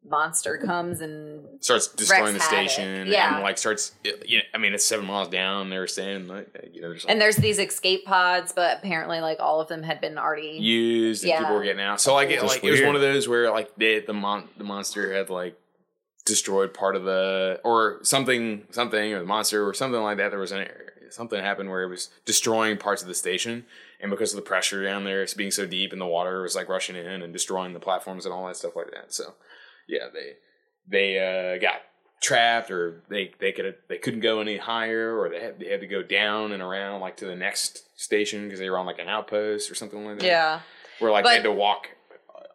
monster 0.10 0.58
comes 0.58 1.02
and 1.02 1.44
starts 1.62 1.88
destroying 1.88 2.26
the 2.28 2.32
Wreaks 2.34 2.46
havoc. 2.48 2.70
station. 2.70 3.08
Yeah. 3.08 3.36
And 3.36 3.44
like 3.44 3.58
starts, 3.58 3.94
you 4.26 4.38
know, 4.38 4.44
I 4.54 4.58
mean, 4.58 4.74
it's 4.74 4.86
seven 4.86 5.06
miles 5.06 5.28
down. 5.30 5.70
They 5.70 5.78
were 5.78 5.88
saying, 5.88 6.28
like, 6.28 6.48
you 6.74 6.82
know, 6.82 6.90
there's 6.90 7.04
like 7.04 7.12
and 7.12 7.22
there's 7.22 7.36
these 7.36 7.60
escape 7.60 8.06
pods, 8.06 8.54
but 8.54 8.78
apparently 8.80 9.20
like 9.20 9.40
all 9.40 9.60
of 9.62 9.68
them 9.68 9.84
had 9.84 10.00
been 10.02 10.18
already. 10.18 10.58
used 10.60 11.24
and 11.24 11.30
Yeah. 11.30 11.40
people 11.40 11.56
were 11.56 11.64
getting 11.64 11.82
out. 11.82 12.00
So 12.02 12.14
like, 12.14 12.30
it, 12.30 12.40
Just 12.40 12.56
like 12.56 12.64
it 12.64 12.72
was 12.72 12.82
one 12.82 12.96
of 12.96 13.02
those 13.02 13.28
where 13.28 13.52
like 13.52 13.76
they, 13.76 14.00
the 14.00 14.14
mon- 14.14 14.50
the 14.58 14.64
monster 14.64 15.14
had 15.14 15.30
like 15.30 15.58
destroyed 16.26 16.74
part 16.74 16.96
of 16.96 17.04
the 17.04 17.60
or 17.64 18.00
something 18.04 18.64
something 18.72 19.14
or 19.14 19.20
the 19.20 19.26
monster 19.26 19.68
or 19.68 19.74
something 19.74 20.02
like 20.02 20.18
that. 20.18 20.30
There 20.30 20.40
was 20.40 20.52
an 20.52 20.68
something 21.10 21.40
happened 21.42 21.70
where 21.70 21.84
it 21.84 21.88
was 21.90 22.10
destroying 22.26 22.78
parts 22.78 23.02
of 23.02 23.08
the 23.08 23.14
station, 23.14 23.66
and 24.02 24.12
because 24.12 24.34
of 24.34 24.36
the 24.36 24.42
pressure 24.42 24.84
down 24.84 25.06
there, 25.06 25.24
it's 25.24 25.34
being 25.34 25.52
so 25.52 25.66
deep, 25.66 25.94
and 25.94 26.02
the 26.02 26.06
water 26.06 26.42
was 26.42 26.54
like 26.54 26.68
rushing 26.68 26.98
in 26.98 27.22
and 27.22 27.32
destroying 27.32 27.72
the 27.74 27.80
platforms 27.80 28.26
and 28.26 28.34
all 28.34 28.46
that 28.46 28.58
stuff 28.58 28.76
like 28.76 28.92
that. 28.92 29.14
So 29.14 29.34
yeah, 29.88 30.08
they 30.14 30.34
they 30.90 31.20
uh, 31.56 31.62
got 31.62 31.82
trapped 32.22 32.72
or 32.72 33.04
they 33.10 33.32
they 33.40 33.52
could 33.52 33.76
they 33.90 33.98
couldn't 33.98 34.22
go 34.22 34.40
any 34.42 34.58
higher 34.58 35.16
or 35.20 35.30
they 35.30 35.40
had 35.40 35.60
they 35.60 35.70
had 35.70 35.82
to 35.82 35.88
go 35.88 36.02
down 36.02 36.52
and 36.52 36.64
around 36.64 37.00
like 37.00 37.18
to 37.18 37.26
the 37.26 37.36
next 37.36 37.84
station 38.00 38.46
because 38.46 38.60
they 38.60 38.70
were 38.70 38.78
on 38.78 38.86
like 38.86 39.00
an 39.00 39.08
outpost 39.08 39.70
or 39.70 39.76
something 39.76 40.04
like 40.06 40.20
that 40.20 40.26
Yeah. 40.26 40.60
where 41.00 41.12
like 41.12 41.24
But- 41.24 41.30
they 41.30 41.36
had 41.36 41.44
to 41.44 41.52
walk 41.52 41.90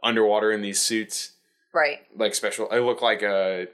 underwater 0.03 0.51
in 0.51 0.63
these 0.63 0.81
suits, 0.81 1.33
Right. 1.73 2.01
like 2.17 2.35
special. 2.35 2.69
They 2.69 2.81
look 2.81 3.03
like 3.03 3.23
uh 3.23 3.67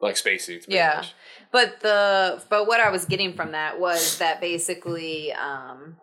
like 0.00 0.16
spacesuits. 0.16 0.66
Yeah. 0.68 0.96
much. 0.96 1.14
But 1.52 1.80
the 1.80 2.42
but 2.50 2.66
what 2.66 2.80
I 2.80 2.90
was 2.90 3.04
getting 3.06 3.32
from 3.34 3.52
that 3.52 3.80
was 3.80 4.18
that 4.18 4.40
basically 4.40 5.32
um 5.32 5.96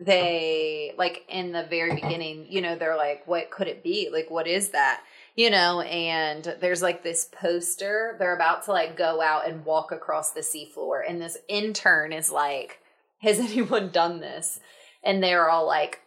they 0.00 0.94
like 0.98 1.24
in 1.28 1.52
the 1.52 1.64
very 1.64 1.94
beginning, 1.94 2.46
you 2.48 2.60
know, 2.60 2.74
they're 2.74 2.96
like, 2.96 3.26
what 3.28 3.50
could 3.50 3.68
it 3.68 3.84
be? 3.84 4.08
Like 4.10 4.30
what 4.30 4.46
is 4.46 4.70
that? 4.70 5.02
you 5.40 5.48
know, 5.48 5.80
and 5.80 6.54
there's 6.60 6.82
like 6.82 7.02
this 7.02 7.24
poster. 7.24 8.14
They're 8.18 8.34
about 8.34 8.64
to 8.64 8.72
like 8.72 8.94
go 8.96 9.22
out 9.22 9.48
and 9.48 9.64
walk 9.64 9.90
across 9.90 10.32
the 10.32 10.40
seafloor, 10.40 11.00
and 11.08 11.18
this 11.18 11.38
intern 11.48 12.12
is 12.12 12.30
like, 12.30 12.80
"Has 13.22 13.38
anyone 13.40 13.88
done 13.88 14.20
this?" 14.20 14.60
And 15.02 15.22
they're 15.22 15.48
all 15.48 15.66
like, 15.66 16.00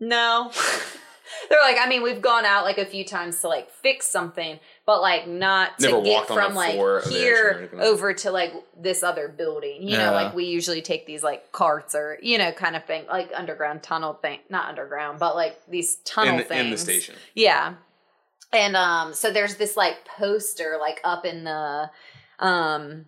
"No." 0.00 0.50
they're 1.48 1.60
like, 1.62 1.76
I 1.80 1.88
mean, 1.88 2.02
we've 2.02 2.20
gone 2.22 2.44
out 2.44 2.64
like 2.64 2.78
a 2.78 2.86
few 2.86 3.04
times 3.04 3.40
to 3.40 3.48
like 3.48 3.70
fix 3.70 4.06
something, 4.08 4.58
but 4.86 5.00
like 5.00 5.26
not 5.26 5.78
to 5.78 5.86
Never 5.88 6.02
get 6.02 6.10
walked 6.12 6.30
on 6.30 6.36
the 6.36 6.42
from 6.42 6.54
like 6.54 6.74
floor 6.74 6.98
of 6.98 7.04
the 7.04 7.10
ocean 7.10 7.16
or 7.20 7.24
here 7.24 7.50
anything 7.58 7.78
like 7.78 7.86
that. 7.86 7.92
over 7.92 8.14
to 8.14 8.30
like 8.30 8.52
this 8.76 9.02
other 9.02 9.28
building. 9.28 9.82
You 9.82 9.96
Yeah. 9.96 10.06
know, 10.06 10.12
like 10.12 10.34
we 10.34 10.44
usually 10.44 10.82
take 10.82 11.06
these 11.06 11.22
like 11.22 11.52
carts 11.52 11.94
or 11.94 12.18
you 12.22 12.38
know 12.38 12.52
kind 12.52 12.76
of 12.76 12.84
thing, 12.84 13.06
like 13.06 13.30
underground 13.34 13.82
tunnel 13.82 14.14
thing, 14.14 14.40
not 14.48 14.68
underground, 14.68 15.18
but 15.18 15.34
like 15.34 15.58
these 15.68 15.96
tunnel 16.04 16.32
in, 16.34 16.38
the, 16.38 16.44
things 16.44 16.64
in 16.64 16.70
the 16.70 16.78
station. 16.78 17.14
yeah. 17.34 17.74
And 18.52 18.76
um 18.76 19.14
so 19.14 19.32
there's 19.32 19.56
this 19.56 19.76
like 19.76 20.04
poster 20.04 20.76
like 20.80 21.00
up 21.04 21.24
in 21.24 21.44
the 21.44 21.90
um 22.38 23.06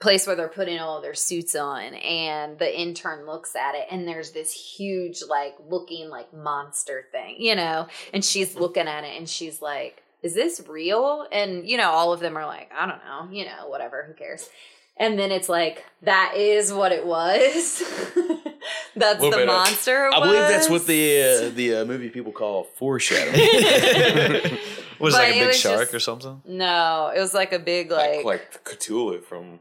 place 0.00 0.26
where 0.26 0.36
they're 0.36 0.48
putting 0.48 0.78
all 0.78 0.96
of 0.98 1.02
their 1.02 1.14
suits 1.14 1.56
on 1.56 1.94
and 1.94 2.58
the 2.58 2.80
intern 2.80 3.26
looks 3.26 3.56
at 3.56 3.74
it 3.74 3.86
and 3.90 4.06
there's 4.06 4.30
this 4.30 4.52
huge 4.52 5.22
like 5.28 5.54
looking 5.68 6.08
like 6.08 6.32
monster 6.32 7.06
thing, 7.10 7.36
you 7.38 7.56
know, 7.56 7.86
and 8.14 8.24
she's 8.24 8.54
looking 8.54 8.86
at 8.86 9.02
it 9.04 9.16
and 9.16 9.28
she's 9.28 9.60
like 9.60 10.02
is 10.22 10.34
this 10.34 10.60
real? 10.68 11.26
And 11.30 11.68
you 11.68 11.76
know, 11.76 11.90
all 11.90 12.12
of 12.12 12.20
them 12.20 12.36
are 12.36 12.46
like, 12.46 12.70
I 12.76 12.86
don't 12.86 12.98
know, 13.04 13.28
you 13.36 13.44
know, 13.44 13.68
whatever, 13.68 14.04
who 14.06 14.14
cares? 14.14 14.48
And 14.96 15.16
then 15.18 15.30
it's 15.30 15.48
like 15.48 15.84
that 16.02 16.34
is 16.36 16.72
what 16.72 16.90
it 16.92 17.06
was. 17.06 17.78
that's 18.96 19.20
the 19.20 19.30
bit 19.30 19.40
of- 19.42 19.46
monster. 19.46 20.06
it 20.06 20.14
I 20.14 20.20
believe 20.20 20.40
that's 20.48 20.68
what 20.68 20.86
the 20.86 21.22
uh, 21.22 21.50
the 21.54 21.74
uh, 21.76 21.84
movie 21.84 22.08
people 22.08 22.32
call 22.32 22.64
foreshadowing. 22.76 23.34
Was 24.98 25.14
But 25.14 25.28
it 25.28 25.30
like 25.30 25.34
a 25.36 25.42
it 25.42 25.46
big 25.46 25.54
shark 25.54 25.80
just- 25.82 25.94
or 25.94 26.00
something? 26.00 26.42
No, 26.44 27.12
it 27.14 27.20
was 27.20 27.32
like 27.32 27.52
a 27.52 27.60
big 27.60 27.92
like, 27.92 28.24
Like, 28.24 28.24
like 28.24 28.64
Cthulhu 28.64 29.22
from 29.22 29.60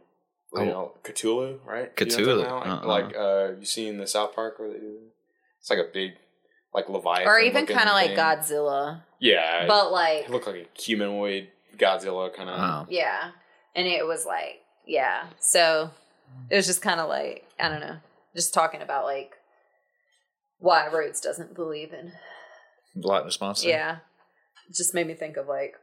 you 0.56 0.66
know, 0.66 0.94
Cthulhu, 1.04 1.60
right? 1.66 1.92
You 2.00 2.06
know 2.06 2.38
what 2.38 2.48
I'm 2.48 2.68
Cthulhu, 2.68 2.82
uh-uh. 2.82 2.88
Like, 2.88 3.06
like 3.06 3.16
uh, 3.18 3.52
you 3.60 3.66
seen 3.66 3.98
the 3.98 4.08
South 4.08 4.34
Park 4.34 4.60
where 4.60 4.72
they 4.72 4.80
do? 4.80 4.98
It's 5.60 5.70
like 5.70 5.80
a 5.80 5.90
big, 5.94 6.12
like 6.74 6.88
Leviathan, 6.90 7.28
or 7.28 7.40
even 7.40 7.66
kind 7.66 7.90
of 7.90 7.94
like. 7.94 8.12
Godzilla, 8.12 9.02
Yeah, 9.20 9.66
but 9.68 9.92
like 9.92 10.26
it 10.26 10.30
looked 10.30 10.48
like 10.48 10.56
a 10.56 10.82
humanoid 10.82 11.50
Godzilla 11.78 12.34
kind 12.34 12.50
of. 12.50 12.60
Oh. 12.60 12.88
yeah, 12.90 13.32
and 13.76 13.88
it 13.88 14.06
was 14.06 14.26
like 14.26 14.62
yeah. 14.86 15.26
So 15.40 15.92
it 16.50 16.56
was 16.56 16.66
just 16.66 16.82
kind 16.82 17.00
of 17.00 17.10
like 17.10 17.46
I 17.60 17.70
don't 17.70 17.82
know, 17.82 17.98
just 18.36 18.54
talking 18.54 18.82
about 18.82 19.04
like 19.06 19.34
why 20.60 20.88
Rhodes 20.88 21.20
doesn't 21.22 21.54
believe 21.56 21.94
in 21.94 22.14
Loch 22.96 23.26
Ness 23.26 23.40
monster. 23.42 23.70
yeah. 23.70 23.98
It 24.70 24.76
just 24.76 24.94
made 24.94 25.08
me 25.08 25.14
think 25.14 25.38
of 25.38 25.48
like. 25.48 25.76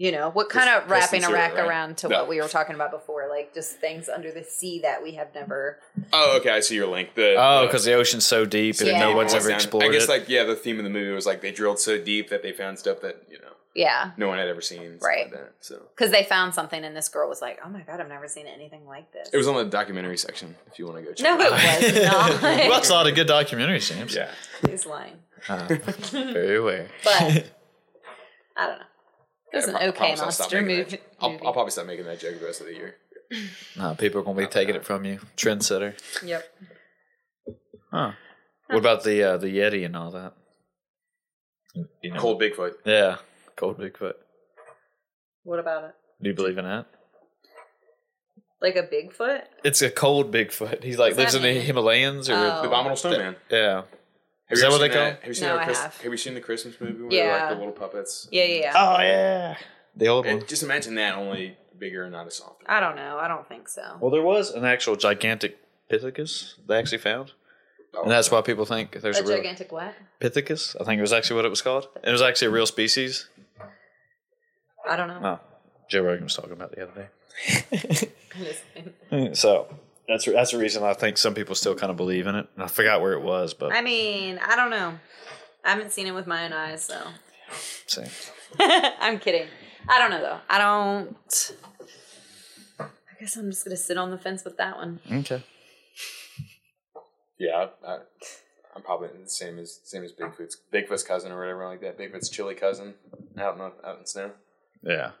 You 0.00 0.12
know 0.12 0.30
what 0.30 0.48
kind 0.48 0.64
Kristen- 0.64 0.82
of 0.84 0.90
wrapping 0.90 1.24
a 1.24 1.26
Kristen 1.26 1.32
rack 1.34 1.54
right? 1.56 1.66
around 1.68 1.98
to 1.98 2.08
No. 2.08 2.20
what 2.20 2.28
we 2.30 2.40
were 2.40 2.48
talking 2.48 2.74
about 2.74 2.90
before, 2.90 3.28
like 3.28 3.52
just 3.52 3.72
things 3.80 4.08
under 4.08 4.32
the 4.32 4.42
sea 4.42 4.78
that 4.80 5.02
we 5.02 5.12
have 5.16 5.34
never. 5.34 5.78
Oh, 6.10 6.38
okay, 6.38 6.48
I 6.48 6.60
see 6.60 6.74
your 6.74 6.86
link. 6.86 7.14
The 7.14 7.34
Oh, 7.38 7.66
because 7.66 7.84
the 7.84 7.92
ocean's 7.92 8.24
so 8.24 8.46
deep 8.46 8.76
and 8.80 8.88
Yeah. 8.88 9.00
no 9.00 9.14
one's 9.14 9.34
ever 9.34 9.48
down- 9.50 9.56
explored 9.56 9.84
I 9.84 9.88
guess 9.88 10.04
it. 10.04 10.08
like 10.08 10.26
yeah, 10.26 10.44
the 10.44 10.56
theme 10.56 10.78
of 10.78 10.84
the 10.84 10.90
movie 10.90 11.12
was 11.12 11.26
like 11.26 11.42
they 11.42 11.50
drilled 11.52 11.78
so 11.80 11.98
deep 11.98 12.30
that 12.30 12.42
they 12.42 12.52
found 12.52 12.78
stuff 12.78 13.02
that 13.02 13.24
you 13.30 13.38
know 13.40 13.44
Yeah, 13.74 14.12
no 14.16 14.26
one 14.28 14.38
had 14.38 14.48
ever 14.48 14.62
seen. 14.62 14.98
Right. 15.02 15.24
Like 15.30 15.32
that. 15.32 15.52
So 15.60 15.82
because 15.94 16.10
they 16.10 16.24
found 16.24 16.54
something, 16.54 16.82
and 16.82 16.96
this 16.96 17.10
girl 17.10 17.28
was 17.28 17.42
like, 17.42 17.58
"Oh 17.62 17.68
my 17.68 17.80
god, 17.82 18.00
I've 18.00 18.08
never 18.08 18.26
seen 18.26 18.46
anything 18.46 18.86
like 18.88 19.12
this." 19.12 19.28
it 19.32 19.36
was 19.36 19.46
on 19.48 19.54
the 19.56 19.64
documentary 19.66 20.16
section. 20.16 20.56
If 20.66 20.78
you 20.78 20.86
want 20.86 20.96
to 20.96 21.02
go 21.04 21.12
check. 21.12 21.24
no, 21.38 21.44
it 21.44 21.52
out. 21.52 21.82
it 21.82 21.92
was 21.94 22.02
not. 22.10 22.42
well, 22.42 22.70
that's 22.70 22.88
a 22.88 22.94
lot 22.94 23.06
of 23.06 23.14
good 23.14 23.28
documentaries, 23.28 23.86
James. 23.94 24.14
Yeah. 24.14 24.30
He's 24.66 24.86
lying. 24.86 25.18
Uh, 25.46 25.66
very 26.10 26.56
aware. 26.56 26.88
But 27.04 27.12
I 28.56 28.66
don't 28.66 28.78
know. 28.78 28.84
It 29.52 29.56
was 29.56 29.66
Yeah, 29.66 29.70
an 29.70 29.76
I 29.76 29.86
okay 29.88 30.10
I'll 30.12 30.16
monster 30.16 30.60
movie. 30.62 30.82
that- 30.82 31.00
I'll, 31.20 31.30
movie. 31.30 31.44
I'll 31.46 31.52
probably 31.52 31.70
stop 31.72 31.86
making 31.86 32.04
that 32.06 32.20
joke 32.20 32.38
the 32.38 32.46
rest 32.46 32.60
of 32.60 32.66
the 32.66 32.74
year. 32.74 32.96
No, 33.76 33.94
people 33.94 34.20
are 34.20 34.24
going 34.24 34.36
to 34.36 34.42
be 34.42 34.48
taking 34.48 34.74
it 34.74 34.84
from 34.84 35.04
you. 35.04 35.20
Trendsetter. 35.36 35.94
Yep. 36.24 36.44
Huh. 37.92 38.12
What 38.66 38.78
about 38.78 39.04
the 39.04 39.22
uh, 39.22 39.36
the 39.36 39.46
Yeti 39.46 39.84
and 39.86 39.96
all 39.96 40.10
that? 40.10 40.32
You 42.02 42.12
know, 42.12 42.18
Cold 42.20 42.40
Bigfoot. 42.42 42.72
Yeah, 42.84 43.18
cold 43.56 43.78
Bigfoot. 43.78 44.14
What 45.44 45.60
about 45.60 45.84
it? 45.84 45.94
Do 46.20 46.28
you 46.30 46.34
believe 46.34 46.58
in 46.58 46.64
that? 46.64 46.86
Like 48.60 48.74
a 48.76 48.82
Bigfoot? 48.82 49.42
It's 49.64 49.80
a 49.80 49.90
cold 49.90 50.32
Bigfoot. 50.32 50.82
He's 50.82 50.98
like 50.98 51.10
What's 51.16 51.18
lives 51.18 51.32
that 51.34 51.44
in 51.44 51.54
the? 51.54 51.60
Himalayas, 51.60 52.28
or 52.28 52.34
Oh. 52.34 52.62
The 52.62 52.66
Abominable 52.68 52.96
Snowman. 52.96 53.36
yeah. 53.48 53.82
Have 54.50 54.56
Is 54.56 54.62
you 54.64 54.68
that 54.68 54.74
ever 54.74 54.74
what 54.74 54.78
they 54.78 54.88
seen 54.88 54.94
call 54.96 55.04
that? 55.10 55.20
Have 55.20 55.28
you 55.28 55.34
seen 55.34 55.48
No, 55.48 55.58
I 55.58 55.64
Chris- 55.64 55.80
have. 55.80 55.96
Have 56.02 56.12
you 56.12 56.18
seen 56.18 56.34
the 56.34 56.40
Christmas 56.40 56.80
movie 56.80 57.02
where 57.04 57.12
Yeah. 57.12 57.36
like 57.38 57.48
the 57.50 57.54
little 57.54 57.72
puppets? 57.72 58.26
Yeah, 58.32 58.44
yeah, 58.44 58.60
yeah. 58.60 58.72
Oh 58.76 59.00
yeah, 59.00 59.56
the 59.96 60.08
old 60.08 60.26
And 60.26 60.38
one. 60.40 60.46
just 60.48 60.62
imagine 60.64 60.96
that 60.96 61.14
only 61.14 61.56
bigger 61.78 62.02
and 62.02 62.12
not 62.12 62.26
as 62.26 62.34
soft. 62.34 62.62
I 62.66 62.80
don't 62.80 62.96
know. 62.96 63.16
I 63.18 63.28
don't 63.28 63.48
think 63.48 63.68
so. 63.68 63.96
Well, 64.00 64.10
there 64.10 64.22
was 64.22 64.50
an 64.50 64.64
actual 64.64 64.96
gigantic 64.96 65.56
Pithecus 65.88 66.54
they 66.66 66.76
actually 66.76 66.98
found, 66.98 67.32
Oh, 67.94 68.02
and 68.02 68.10
that's 68.10 68.30
why 68.30 68.40
people 68.42 68.64
think 68.64 69.00
there's 69.00 69.18
A 69.18 69.22
a, 69.22 69.26
real 69.26 69.36
gigantic 69.38 69.70
what? 69.72 69.94
Pithecus. 70.20 70.74
I 70.80 70.84
think 70.84 70.98
it 70.98 71.02
was 71.02 71.12
actually 71.12 71.36
what 71.36 71.44
it 71.44 71.50
was 71.50 71.62
called. 71.62 71.88
It 72.04 72.10
was 72.10 72.20
actually 72.22 72.48
a 72.48 72.50
real 72.50 72.66
species. 72.66 73.28
I 74.88 74.96
don't 74.96 75.08
know. 75.08 75.20
Oh, 75.22 75.40
Joe 75.88 76.02
Rogan 76.02 76.24
was 76.24 76.34
talking 76.34 76.52
about 76.52 76.72
the 76.74 76.82
other 76.88 77.10
day. 79.12 79.32
so 79.34 79.66
that's 80.10 80.24
that's 80.24 80.50
the 80.50 80.58
reason 80.58 80.82
I 80.82 80.92
think 80.92 81.16
some 81.16 81.34
people 81.34 81.54
still 81.54 81.74
kind 81.74 81.90
of 81.90 81.96
believe 81.96 82.26
in 82.26 82.34
it. 82.34 82.48
I 82.58 82.66
forgot 82.66 83.00
where 83.00 83.12
it 83.12 83.22
was, 83.22 83.54
but 83.54 83.72
I 83.72 83.80
mean, 83.80 84.38
I 84.44 84.56
don't 84.56 84.70
know. 84.70 84.98
I 85.64 85.70
haven't 85.70 85.92
seen 85.92 86.06
it 86.06 86.12
with 86.12 86.26
my 86.26 86.44
own 86.44 86.52
eyes, 86.52 86.84
so. 86.84 87.00
same. 87.86 88.08
I'm 88.58 89.18
kidding. 89.18 89.46
I 89.88 89.98
don't 89.98 90.10
know 90.10 90.20
though. 90.20 90.38
I 90.48 90.58
don't. 90.58 91.52
I 92.80 93.20
guess 93.20 93.36
I'm 93.36 93.50
just 93.50 93.64
gonna 93.64 93.76
sit 93.76 93.96
on 93.96 94.10
the 94.10 94.18
fence 94.18 94.44
with 94.44 94.56
that 94.56 94.76
one. 94.76 95.00
Okay. 95.10 95.42
Yeah, 97.38 97.66
I, 97.86 97.90
I, 97.90 97.98
I'm 98.74 98.82
probably 98.82 99.08
the 99.22 99.28
same 99.28 99.58
as 99.58 99.80
same 99.84 100.02
as 100.02 100.12
Bigfoot's 100.12 100.56
Bigfoot's 100.72 101.02
cousin 101.02 101.30
or 101.30 101.38
whatever 101.38 101.66
like 101.66 101.80
that. 101.82 101.98
Bigfoot's 101.98 102.30
chili 102.30 102.54
cousin 102.54 102.94
out 103.38 103.54
in 103.54 103.58
the, 103.58 103.72
out 103.86 103.98
in 104.00 104.06
snow. 104.06 104.32
Yeah. 104.82 105.12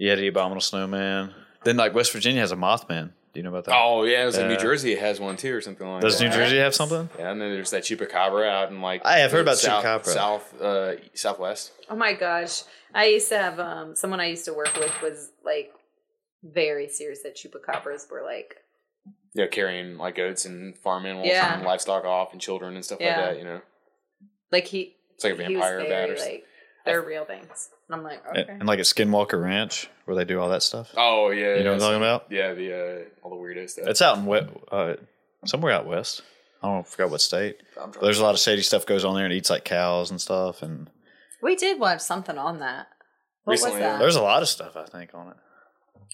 Yeti, 0.00 0.28
Abominable 0.28 0.60
Snowman. 0.60 1.34
Then 1.64 1.76
like 1.76 1.94
West 1.94 2.12
Virginia 2.12 2.40
has 2.40 2.52
a 2.52 2.56
Mothman. 2.56 3.12
Do 3.32 3.40
you 3.40 3.44
know 3.44 3.48
about 3.50 3.64
that? 3.64 3.74
Oh 3.76 4.04
yeah, 4.04 4.22
it 4.22 4.26
was 4.26 4.36
in 4.36 4.48
New 4.48 4.58
Jersey. 4.58 4.92
It 4.92 4.98
has 4.98 5.18
one 5.18 5.36
too, 5.36 5.54
or 5.54 5.60
something 5.62 5.86
like 5.86 6.02
that. 6.02 6.06
Does 6.08 6.18
that. 6.18 6.24
New 6.26 6.30
Jersey 6.32 6.58
have 6.58 6.74
something? 6.74 7.08
Yeah, 7.18 7.30
and 7.30 7.40
then 7.40 7.50
there's 7.50 7.70
that 7.70 7.82
chupacabra 7.82 8.46
out 8.48 8.70
in 8.70 8.82
like 8.82 9.00
I 9.06 9.18
have 9.20 9.32
heard 9.32 9.40
about 9.42 9.56
south, 9.56 9.82
chupacabra. 9.84 10.06
south 10.06 10.60
uh, 10.60 10.92
southwest. 11.14 11.72
Oh 11.88 11.96
my 11.96 12.12
gosh. 12.12 12.62
I 12.94 13.06
used 13.06 13.28
to 13.30 13.38
have 13.38 13.58
um 13.58 13.96
someone 13.96 14.20
I 14.20 14.26
used 14.26 14.44
to 14.44 14.52
work 14.52 14.74
with 14.76 14.92
was 15.00 15.30
like 15.44 15.72
very 16.44 16.88
serious 16.88 17.22
that 17.22 17.36
chupacabras 17.36 18.10
were 18.10 18.22
like 18.22 18.56
You 19.34 19.44
know, 19.44 19.48
carrying 19.48 19.96
like 19.96 20.16
goats 20.16 20.44
and 20.44 20.76
farm 20.76 21.06
animals 21.06 21.28
Yeah. 21.28 21.54
and 21.54 21.64
livestock 21.64 22.04
off 22.04 22.32
and 22.32 22.40
children 22.40 22.74
and 22.74 22.84
stuff 22.84 22.98
Yeah. 23.00 23.16
like 23.16 23.30
that. 23.30 23.38
You 23.38 23.44
know, 23.44 23.60
like 24.50 24.66
he 24.66 24.94
it's 25.14 25.24
like 25.24 25.38
a 25.38 25.44
he 25.46 25.56
was 25.56 25.62
vampire 25.62 25.78
bat 25.80 25.88
very 25.88 26.10
or 26.10 26.16
something. 26.16 26.34
like 26.34 26.44
they're 26.84 27.02
real 27.02 27.24
things. 27.24 27.70
And 27.88 27.96
I'm 27.96 28.02
like, 28.04 28.26
okay. 28.28 28.46
And 28.48 28.66
like 28.66 28.78
at 28.78 28.86
Skinwalker 28.86 29.42
Ranch 29.42 29.88
where 30.04 30.16
they 30.16 30.24
do 30.24 30.40
all 30.40 30.48
that 30.50 30.62
stuff. 30.62 30.90
Oh 30.96 31.30
yeah, 31.30 31.40
You 31.40 31.44
know 31.46 31.56
yeah, 31.56 31.64
what 31.64 31.74
I'm 31.74 31.80
talking 31.80 31.96
about? 31.96 32.26
Yeah, 32.30 32.54
the 32.54 32.72
uh, 32.72 33.04
all 33.22 33.30
the 33.30 33.36
weirdo 33.36 33.68
stuff. 33.68 33.86
It's 33.88 34.02
out 34.02 34.18
in 34.18 34.26
wet, 34.26 34.48
uh, 34.70 34.94
somewhere 35.46 35.72
out 35.72 35.86
west. 35.86 36.22
I 36.62 36.66
don't 36.68 36.74
know, 36.76 36.80
I 36.80 36.82
forgot 36.84 37.10
what 37.10 37.20
state. 37.20 37.56
But 37.74 38.00
there's 38.00 38.20
a 38.20 38.22
lot 38.22 38.34
of 38.34 38.40
shady 38.40 38.62
stuff 38.62 38.86
goes 38.86 39.04
on 39.04 39.16
there 39.16 39.24
and 39.24 39.34
eats 39.34 39.50
like 39.50 39.64
cows 39.64 40.10
and 40.10 40.20
stuff. 40.20 40.62
And 40.62 40.88
We 41.42 41.56
did 41.56 41.80
watch 41.80 42.00
something 42.00 42.38
on 42.38 42.60
that. 42.60 42.86
What 43.44 43.52
Recently, 43.52 43.74
was 43.74 43.80
that? 43.80 43.98
there's 43.98 44.16
a 44.16 44.22
lot 44.22 44.42
of 44.42 44.48
stuff 44.48 44.76
I 44.76 44.84
think 44.84 45.10
on 45.14 45.28
it. 45.28 45.36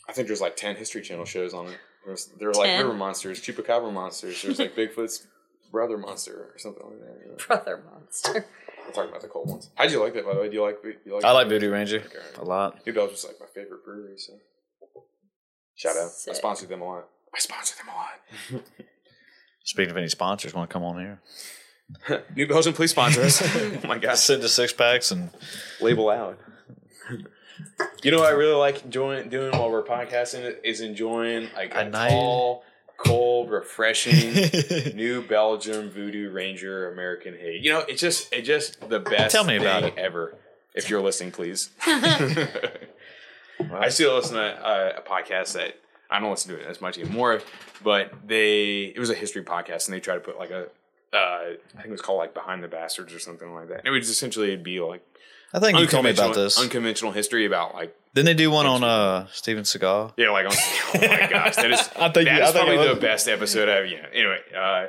I 0.09 0.13
think 0.13 0.27
there's 0.27 0.41
like 0.41 0.57
ten 0.57 0.77
History 0.77 1.03
Channel 1.03 1.27
shows 1.27 1.53
on 1.53 1.67
it. 1.69 1.79
There's 2.07 2.31
there 2.39 2.49
were 2.49 2.55
like 2.55 2.67
10? 2.69 2.85
river 2.87 2.97
monsters, 2.97 3.41
chupacabra 3.43 3.93
monsters. 3.93 4.41
There's 4.43 4.59
like 4.59 4.75
Bigfoot's 4.75 5.27
brother 5.71 5.99
monster 5.99 6.51
or 6.55 6.59
something 6.59 6.83
like 6.87 7.01
that. 7.01 7.27
You? 7.27 7.37
Brother 7.47 7.83
monster. 7.93 8.47
We're 8.89 8.95
talking 8.95 9.11
about 9.11 9.21
the 9.23 9.29
cold 9.29 9.49
ones. 9.51 9.71
How'd 9.75 9.91
you 9.91 10.03
like 10.03 10.15
that 10.15 10.25
by 10.25 10.35
the 10.35 10.41
way? 10.41 10.49
Do 10.49 10.55
you 10.55 10.63
like? 10.63 10.79
You 11.05 11.15
like 11.15 11.25
I 11.25 11.33
like 11.33 11.49
Voodoo 11.49 11.71
Ranger 11.71 12.03
a 12.39 12.45
lot. 12.45 12.85
New 12.87 12.93
Belgium's 12.95 13.25
like 13.25 13.39
my 13.39 13.47
favorite 13.55 13.85
brewery. 13.85 14.15
So 14.17 14.33
shout 15.77 15.97
out. 15.97 16.07
I 16.07 16.09
Sick. 16.09 16.35
sponsor 16.37 16.67
them 16.67 16.81
a 16.81 16.85
lot. 16.87 17.05
I 17.35 17.39
sponsor 17.39 17.75
them 17.77 17.95
a 17.95 18.57
lot. 18.57 18.65
Speaking 19.65 19.91
of 19.91 19.97
any 19.99 20.09
sponsors, 20.09 20.55
want 20.55 20.71
to 20.71 20.73
come 20.73 20.83
on 20.83 20.99
here? 20.99 21.21
New 22.35 22.47
Belgium, 22.47 22.73
please 22.73 22.91
sponsor 22.91 23.21
us. 23.23 23.43
oh 23.45 23.87
my 23.87 23.99
gosh. 23.99 24.21
Send 24.21 24.43
us 24.43 24.55
six 24.55 24.73
packs 24.73 25.11
and 25.11 25.29
label 25.83 26.09
out. 26.09 26.39
You 28.03 28.11
know 28.11 28.19
what 28.21 28.29
I 28.29 28.37
really 28.37 28.55
like 28.55 28.85
enjoying 28.85 29.29
doing 29.29 29.53
while 29.53 29.71
we're 29.71 29.83
podcasting 29.83 30.57
is 30.65 30.81
enjoying 30.81 31.49
like 31.55 31.75
a, 31.75 31.81
A 31.81 31.91
night. 31.91 32.11
tall, 32.11 32.63
cold, 32.99 33.51
refreshing 33.51 34.35
New 34.95 35.23
Belgium 35.23 35.89
Voodoo 35.89 36.31
Ranger 36.31 36.93
American 36.93 37.35
Hay. 37.35 37.59
You 37.63 37.73
know, 37.73 37.81
it's 37.89 38.01
just 38.01 38.33
it's 38.33 38.47
just 38.47 38.89
the 38.91 39.01
best 39.01 39.35
Tell 39.35 39.45
me 39.45 39.57
about 39.57 39.85
it. 39.85 39.95
ever. 39.97 40.35
If 40.75 40.91
you're 40.91 41.01
listening, 41.01 41.33
please. 41.33 41.71
I 41.87 43.89
still 43.89 44.17
listen 44.17 44.37
to 44.37 44.43
uh, 44.43 44.93
a 44.99 45.01
podcast 45.01 45.55
that 45.55 45.79
I 46.11 46.21
don't 46.21 46.31
listen 46.31 46.55
to 46.55 46.61
it 46.61 46.67
as 46.67 46.81
much 46.81 46.99
anymore, 46.99 47.41
but 47.83 48.13
they 48.27 48.93
it 48.95 48.99
was 48.99 49.11
a 49.11 49.15
history 49.15 49.43
podcast 49.43 49.87
and 49.87 49.95
they 49.95 50.01
tried 50.01 50.15
to 50.15 50.21
put 50.21 50.39
like 50.39 50.51
a 50.51 50.69
uh, 51.13 51.17
I 51.17 51.57
think 51.77 51.87
it 51.87 51.91
was 51.91 52.03
called 52.03 52.19
like 52.19 52.35
Behind 52.35 52.63
the 52.63 52.69
Bastards 52.69 53.15
or 53.15 53.19
something 53.19 53.55
like 53.55 53.69
that. 53.69 53.79
And 53.79 53.87
it 53.87 53.91
would 53.91 54.03
essentially 54.03 54.57
be 54.57 54.81
like 54.81 55.03
I 55.53 55.61
think 55.61 55.79
you 55.79 55.87
told 55.87 56.05
me 56.05 56.11
about 56.11 56.35
this. 56.35 56.61
Unconventional 56.61 57.13
history 57.13 57.47
about 57.47 57.75
like 57.75 57.97
Didn't 58.19 58.37
they 58.37 58.43
do 58.43 58.51
one 58.51 58.67
on 58.67 58.83
uh 58.83 59.27
Steven 59.31 59.63
Seagal? 59.63 60.15
yeah, 60.17 60.31
like 60.31 60.47
on, 60.47 60.53
oh 60.53 60.91
my 61.01 61.29
gosh, 61.31 61.55
that 61.55 61.71
is 61.71 61.89
I 61.97 62.09
think 62.09 62.27
that 62.29 62.39
you- 62.39 62.43
is 62.43 62.51
probably 62.51 62.89
the 62.89 62.97
best 63.01 63.29
episode 63.29 63.69
I've 63.69 63.87
yeah. 63.87 64.07
Anyway, 64.13 64.39
uh, 64.57 64.87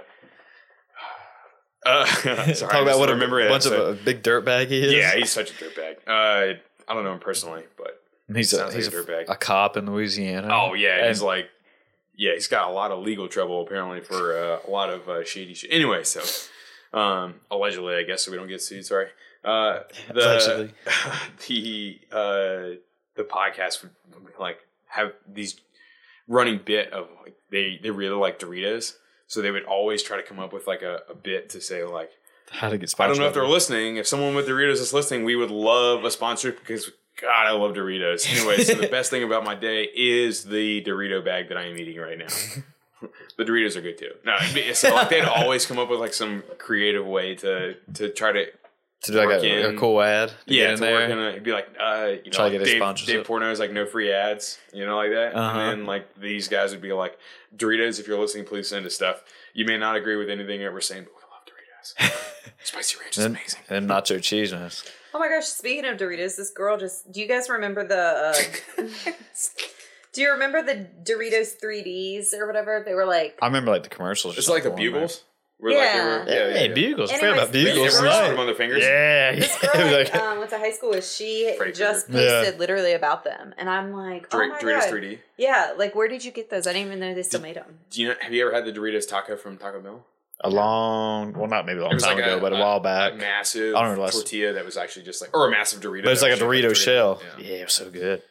uh 1.85 2.05
sorry, 2.53 2.53
Talk 2.55 2.81
about 2.81 2.97
what 2.97 3.09
a 3.09 3.13
remember 3.13 3.47
bunch 3.47 3.67
of 3.67 3.73
a 3.73 3.93
big 3.93 4.23
dirtbag 4.23 4.69
he 4.69 4.81
is. 4.83 4.93
yeah, 4.93 5.15
he's 5.15 5.31
such 5.31 5.51
a 5.51 5.53
dirtbag. 5.53 5.97
Uh, 6.07 6.57
I 6.87 6.93
don't 6.95 7.03
know 7.03 7.13
him 7.13 7.19
personally, 7.19 7.65
but 7.77 8.01
he's 8.33 8.51
a, 8.51 8.57
sounds 8.57 8.73
like 8.73 8.83
he's 8.83 8.87
a 8.87 8.91
dirtbag. 8.91 9.25
a 9.29 9.35
cop 9.35 9.77
in 9.77 9.85
Louisiana. 9.85 10.49
oh 10.51 10.73
yeah, 10.73 11.07
he's 11.07 11.21
like 11.21 11.49
yeah, 12.15 12.33
he's 12.33 12.47
got 12.47 12.67
a 12.67 12.71
lot 12.73 12.89
of 12.89 13.03
legal 13.03 13.27
trouble 13.27 13.61
apparently 13.61 14.01
for 14.01 14.35
uh, 14.35 14.59
a 14.67 14.71
lot 14.71 14.89
of 14.89 15.07
uh, 15.07 15.23
shady 15.23 15.53
shit. 15.53 15.71
Anyway, 15.71 16.03
so 16.03 16.21
um, 16.97 17.35
allegedly, 17.51 17.93
I 17.93 18.01
guess, 18.03 18.23
so 18.25 18.31
we 18.31 18.37
don't 18.37 18.47
get 18.47 18.59
sued. 18.63 18.87
Sorry. 18.87 19.07
Uh, 19.45 19.83
the 20.13 20.19
Allegedly. 20.19 20.73
the 21.47 21.99
uh, 22.11 22.79
the 23.19 23.25
podcast 23.25 23.83
would 23.83 23.91
like 24.39 24.59
have 24.87 25.11
these 25.27 25.59
running 26.29 26.59
bit 26.63 26.91
of 26.93 27.09
like 27.21 27.35
they 27.51 27.77
they 27.83 27.91
really 27.91 28.15
like 28.15 28.39
Doritos, 28.39 28.95
so 29.27 29.41
they 29.41 29.51
would 29.51 29.65
always 29.65 30.01
try 30.01 30.15
to 30.15 30.23
come 30.23 30.39
up 30.39 30.53
with 30.53 30.67
like 30.67 30.81
a, 30.81 31.01
a 31.09 31.13
bit 31.13 31.49
to 31.49 31.59
say 31.59 31.83
like 31.83 32.11
how 32.49 32.69
to 32.69 32.77
get 32.77 32.95
I 32.97 33.07
don't 33.07 33.17
know 33.17 33.27
if 33.27 33.33
they're 33.33 33.45
listening. 33.45 33.97
If 33.97 34.07
someone 34.07 34.35
with 34.35 34.47
Doritos 34.47 34.79
is 34.79 34.93
listening, 34.93 35.25
we 35.25 35.35
would 35.35 35.51
love 35.51 36.05
a 36.05 36.11
sponsor 36.11 36.53
because 36.53 36.89
God, 37.21 37.47
I 37.47 37.51
love 37.51 37.75
Doritos. 37.75 38.25
Anyway, 38.33 38.63
so 38.63 38.75
the 38.75 38.87
best 38.91 39.11
thing 39.11 39.23
about 39.23 39.43
my 39.43 39.53
day 39.53 39.89
is 39.93 40.45
the 40.45 40.81
Dorito 40.81 41.23
bag 41.23 41.49
that 41.49 41.57
I 41.57 41.65
am 41.65 41.77
eating 41.77 41.97
right 41.97 42.17
now. 42.17 42.27
the 43.37 43.43
Doritos 43.43 43.75
are 43.75 43.81
good 43.81 43.97
too. 43.97 44.11
No, 44.25 44.37
so 44.73 44.95
like 44.95 45.09
they'd 45.09 45.25
always 45.25 45.65
come 45.65 45.77
up 45.77 45.89
with 45.89 45.99
like 45.99 46.13
some 46.13 46.41
creative 46.57 47.05
way 47.05 47.35
to 47.35 47.75
to 47.95 48.09
try 48.13 48.31
to 48.31 48.45
to 49.03 49.11
do 49.13 49.17
like 49.17 49.27
work 49.27 49.43
a, 49.43 49.69
a 49.75 49.77
cool 49.77 50.01
ad. 50.01 50.29
to 50.29 50.35
yeah 50.47 50.63
get 50.63 50.69
in 50.71 50.75
to 50.77 50.81
there. 50.81 50.93
work 50.95 51.09
in 51.09 51.17
a, 51.19 51.29
it'd 51.29 51.43
be 51.43 51.51
like 51.51 51.69
uh 51.79 52.07
you 52.23 52.31
know 52.31 52.31
Try 52.31 52.31
to 52.31 52.43
like 52.43 52.51
get 52.53 52.61
a 52.61 52.65
Dave, 52.65 52.77
sponsorship. 52.77 53.15
Dave 53.15 53.25
Portnoy's 53.27 53.59
like 53.59 53.71
no 53.71 53.85
free 53.85 54.11
ads 54.11 54.57
you 54.73 54.85
know 54.85 54.97
like 54.97 55.11
that 55.11 55.35
Uh-huh. 55.35 55.59
and 55.59 55.79
then 55.81 55.85
like 55.85 56.13
these 56.19 56.47
guys 56.47 56.71
would 56.71 56.81
be 56.81 56.91
like 56.93 57.17
Doritos 57.55 57.99
if 57.99 58.07
you're 58.07 58.19
listening 58.19 58.45
please 58.45 58.67
send 58.67 58.85
us 58.85 58.95
stuff 58.95 59.23
you 59.53 59.65
may 59.65 59.77
not 59.77 59.95
agree 59.95 60.15
with 60.17 60.29
anything 60.29 60.59
that 60.61 60.73
we're 60.73 60.81
saying 60.81 61.03
but 61.05 61.13
we 61.13 61.21
love 61.31 62.09
Doritos 62.11 62.55
spicy 62.63 62.97
ranch 63.01 63.17
is 63.17 63.25
and, 63.25 63.35
amazing 63.35 63.61
and 63.69 63.89
nacho 63.89 64.21
cheese. 64.21 64.51
man. 64.51 64.69
Oh 65.11 65.17
my 65.17 65.27
gosh! 65.27 65.45
Speaking 65.45 65.85
of 65.85 65.97
Doritos, 65.97 66.35
this 66.37 66.51
girl 66.51 66.77
just. 66.77 67.11
Do 67.11 67.19
you 67.19 67.27
guys 67.27 67.49
remember 67.49 67.83
the? 67.83 67.97
Uh, 67.97 68.83
do 70.13 70.21
you 70.21 70.31
remember 70.31 70.61
the 70.61 70.87
Doritos 71.03 71.53
3ds 71.63 72.33
or 72.33 72.45
whatever? 72.45 72.83
They 72.85 72.93
were 72.93 73.05
like. 73.07 73.37
I 73.41 73.47
remember 73.47 73.71
like 73.71 73.81
the 73.81 73.89
commercials. 73.89 74.37
It's 74.37 74.47
like 74.47 74.61
the 74.63 74.69
bugles. 74.69 75.23
Where 75.61 75.73
Yeah. 75.73 75.77
like 75.79 76.25
they 76.27 76.39
were, 76.41 76.47
yeah, 76.49 76.53
Hey, 76.57 76.67
yeah. 76.69 76.73
bugles. 76.73 77.11
I 77.11 77.15
Anyways, 77.15 77.33
about 77.33 77.51
this 77.51 77.63
bugles. 77.65 77.87
Everyone 77.95 78.01
girl- 78.01 78.11
just 78.21 78.29
them 78.31 78.39
on 78.39 78.45
their 78.45 78.55
fingers. 78.55 78.83
Yeah, 78.83 79.35
This 79.35 79.57
girl 79.73 79.91
Like- 79.91 80.15
um, 80.15 80.37
went 80.39 80.49
to 80.51 80.57
high 80.57 80.71
school 80.71 80.89
with. 80.91 81.05
She 81.05 81.53
Freddy 81.57 81.73
just 81.73 82.05
Krueger. 82.05 82.29
posted 82.29 82.59
literally 82.59 82.93
about 82.93 83.23
them, 83.25 83.53
and 83.57 83.69
I'm 83.69 83.91
like, 83.91 84.27
oh 84.33 84.37
my 84.37 84.57
Doritos 84.57 84.61
god, 84.61 84.89
3D. 84.93 85.19
yeah. 85.37 85.73
Like, 85.77 85.95
where 85.95 86.07
did 86.07 86.23
you 86.23 86.31
get 86.31 86.49
those? 86.49 86.65
I 86.65 86.71
didn't 86.73 86.87
even 86.87 86.99
know 87.01 87.13
they 87.13 87.23
still 87.23 87.41
made 87.41 87.57
them. 87.57 87.79
Do 87.89 88.01
you 88.01 88.07
know? 88.09 88.15
Have 88.21 88.31
you 88.33 88.45
ever 88.47 88.55
had 88.55 88.65
the 88.65 88.71
Doritos 88.71 89.07
taco 89.07 89.35
from 89.35 89.57
Taco 89.57 89.81
Bell? 89.81 90.05
a 90.41 90.49
long, 90.49 91.33
well, 91.33 91.49
not 91.49 91.65
maybe 91.65 91.79
a 91.79 91.83
long 91.83 91.97
time 91.97 92.15
like 92.15 92.23
ago, 92.25 92.37
a, 92.37 92.39
but 92.39 92.53
a, 92.53 92.55
a- 92.55 92.59
while 92.61 92.79
back. 92.79 93.11
a 93.11 93.15
massive 93.17 93.75
I 93.75 93.83
don't 93.83 93.97
know, 93.97 94.03
last- 94.03 94.13
tortilla 94.13 94.53
that 94.53 94.63
was 94.63 94.77
actually 94.77 95.03
just 95.03 95.19
like, 95.19 95.35
or 95.35 95.49
a 95.49 95.51
massive 95.51 95.81
Dorito. 95.81 96.05
but 96.05 96.13
it's 96.13 96.21
like 96.21 96.31
a 96.31 96.35
was 96.45 96.55
Dorito 96.55 96.67
shaped 96.69 96.77
shell. 96.77 97.21
Yeah. 97.37 97.45
Yeah, 97.45 97.55
it 97.57 97.63
was 97.65 97.73
so 97.73 97.89
good. 97.91 98.21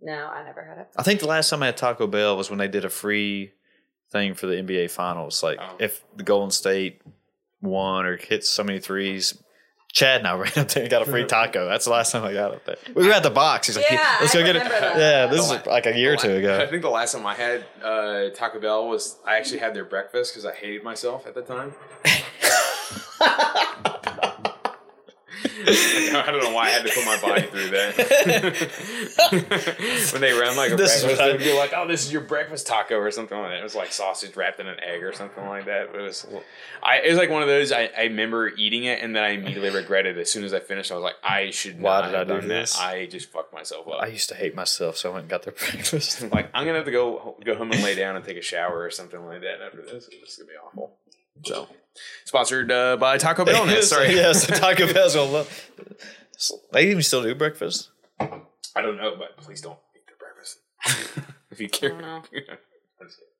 No, 0.00 0.12
I 0.28 0.44
never 0.44 0.62
had 0.62 0.78
it. 0.78 0.88
I 0.96 1.02
think 1.02 1.18
the 1.18 1.26
last 1.26 1.50
time 1.50 1.64
I 1.64 1.66
had 1.66 1.76
Taco 1.76 2.06
Bell 2.06 2.36
was 2.36 2.48
when 2.48 2.60
they 2.60 2.68
did 2.68 2.84
a 2.84 2.88
free 2.90 3.52
thing 4.12 4.34
for 4.34 4.46
the 4.46 4.54
NBA 4.56 4.90
Finals. 4.90 5.42
Like 5.42 5.58
Oh. 5.60 5.76
if 5.78 6.02
the 6.16 6.22
Golden 6.24 6.50
State 6.50 7.00
won 7.62 8.06
or 8.06 8.16
hit 8.16 8.44
so 8.44 8.62
many 8.64 8.78
threes, 8.80 9.42
Chad 9.92 10.18
and 10.20 10.26
I 10.28 10.34
ran 10.36 10.52
up 10.56 10.68
there 10.68 10.82
and 10.82 10.90
got 10.90 11.02
a 11.02 11.06
free 11.06 11.24
taco. 11.26 11.66
That's 11.68 11.84
the 11.86 11.90
last 11.90 12.12
time 12.12 12.22
I 12.24 12.32
got 12.32 12.54
up 12.54 12.64
there. 12.66 12.76
We 12.94 13.06
were 13.06 13.12
at 13.14 13.22
the 13.22 13.30
box. 13.30 13.66
He's 13.68 13.76
like, 13.76 13.86
Yeah, 13.90 14.16
"Let's 14.20 14.34
I 14.34 14.38
go 14.40 14.44
get 14.44 14.56
it." 14.56 14.62
that. 14.68 14.96
Yeah, 14.98 15.26
this 15.26 15.48
The 15.48 15.60
is 15.60 15.66
like 15.66 15.86
a 15.86 15.96
year 15.96 16.12
or 16.14 16.16
two 16.16 16.34
ago. 16.36 16.60
I 16.60 16.66
think 16.66 16.82
the 16.82 16.90
last 16.90 17.12
time 17.14 17.26
I 17.26 17.34
had 17.34 17.64
uh, 17.82 18.28
Taco 18.34 18.60
Bell 18.60 18.88
was 18.88 19.16
I 19.26 19.36
actually 19.36 19.58
had 19.60 19.74
their 19.74 19.84
breakfast 19.86 20.32
because 20.34 20.44
I 20.44 20.52
hated 20.54 20.82
myself 20.82 21.26
at 21.26 21.34
the 21.34 21.42
time. 21.42 21.74
I 25.66 26.24
don't 26.30 26.42
know 26.42 26.52
why 26.52 26.66
I 26.66 26.70
had 26.70 26.86
to 26.86 26.92
put 26.92 27.04
my 27.04 27.20
body 27.20 27.42
through 27.42 27.70
that. 27.70 27.96
when 30.12 30.20
they 30.22 30.32
ran 30.32 30.56
like 30.56 30.72
a 30.72 30.76
This 30.76 31.02
breakfast, 31.02 31.22
they'd 31.22 31.38
be 31.38 31.56
like, 31.56 31.72
"Oh, 31.76 31.86
this 31.86 32.04
is 32.06 32.12
your 32.12 32.22
breakfast 32.22 32.66
taco" 32.66 32.96
or 32.96 33.10
something 33.10 33.36
like 33.38 33.50
that. 33.50 33.60
It 33.60 33.62
was 33.62 33.74
like 33.74 33.92
sausage 33.92 34.34
wrapped 34.36 34.60
in 34.60 34.66
an 34.66 34.78
egg 34.80 35.02
or 35.02 35.12
something 35.12 35.44
like 35.46 35.66
that. 35.66 35.92
But 35.92 36.00
It 36.00 36.04
was, 36.04 36.26
I 36.82 36.98
it 36.98 37.08
was 37.10 37.18
like 37.18 37.30
one 37.30 37.42
of 37.42 37.48
those. 37.48 37.72
I, 37.72 37.90
I 37.96 38.04
remember 38.04 38.48
eating 38.56 38.84
it 38.84 39.00
and 39.02 39.14
then 39.14 39.22
I 39.24 39.30
immediately 39.30 39.70
regretted 39.70 40.16
it. 40.16 40.20
As 40.22 40.30
soon 40.32 40.44
as 40.44 40.54
I 40.54 40.60
finished, 40.60 40.90
I 40.90 40.94
was 40.94 41.04
like, 41.04 41.16
"I 41.22 41.50
should 41.50 41.80
Why 41.80 42.00
not 42.00 42.06
did 42.08 42.14
I 42.20 42.24
do 42.24 42.40
done 42.40 42.48
this? 42.48 42.76
that. 42.76 42.82
I 42.84 43.06
just 43.06 43.30
fucked 43.30 43.52
myself 43.52 43.86
up." 43.88 44.00
I 44.02 44.06
used 44.06 44.28
to 44.30 44.34
hate 44.34 44.54
myself, 44.54 44.96
so 44.96 45.10
I 45.10 45.14
went 45.14 45.22
and 45.24 45.30
got 45.30 45.42
their 45.42 45.52
breakfast. 45.58 46.22
like 46.32 46.48
I'm 46.54 46.64
gonna 46.64 46.76
have 46.78 46.86
to 46.86 46.92
go 46.92 47.36
go 47.44 47.54
home 47.56 47.72
and 47.72 47.82
lay 47.82 47.94
down 47.94 48.16
and 48.16 48.24
take 48.24 48.36
a 48.38 48.42
shower 48.42 48.80
or 48.82 48.90
something 48.90 49.24
like 49.26 49.40
that 49.42 49.60
after 49.64 49.82
this. 49.82 50.08
It's 50.10 50.36
gonna 50.38 50.48
be 50.48 50.54
awful. 50.56 50.96
So, 51.44 51.68
sponsored 52.24 52.70
uh, 52.70 52.96
by 52.96 53.18
Taco 53.18 53.44
Bell. 53.44 53.66
Ness, 53.66 53.88
Sorry, 53.90 54.14
yeah, 54.14 54.32
so 54.32 54.54
Taco 54.54 54.92
Bell's 54.92 55.14
gonna 55.14 55.30
love. 55.30 55.70
They 56.72 56.90
even 56.90 57.02
still 57.02 57.22
do 57.22 57.34
breakfast. 57.34 57.90
I 58.20 58.82
don't 58.82 58.96
know, 58.96 59.16
but 59.18 59.36
please 59.38 59.60
don't 59.60 59.78
eat 59.94 60.02
their 60.06 60.16
breakfast 60.18 60.58
if 61.50 61.60
you 61.60 61.68
care. 61.68 61.90
I 61.90 61.92
don't 61.92 62.02
know. 62.02 62.16
I'm 63.00 63.06
just 63.06 63.18
kidding. 63.18 63.32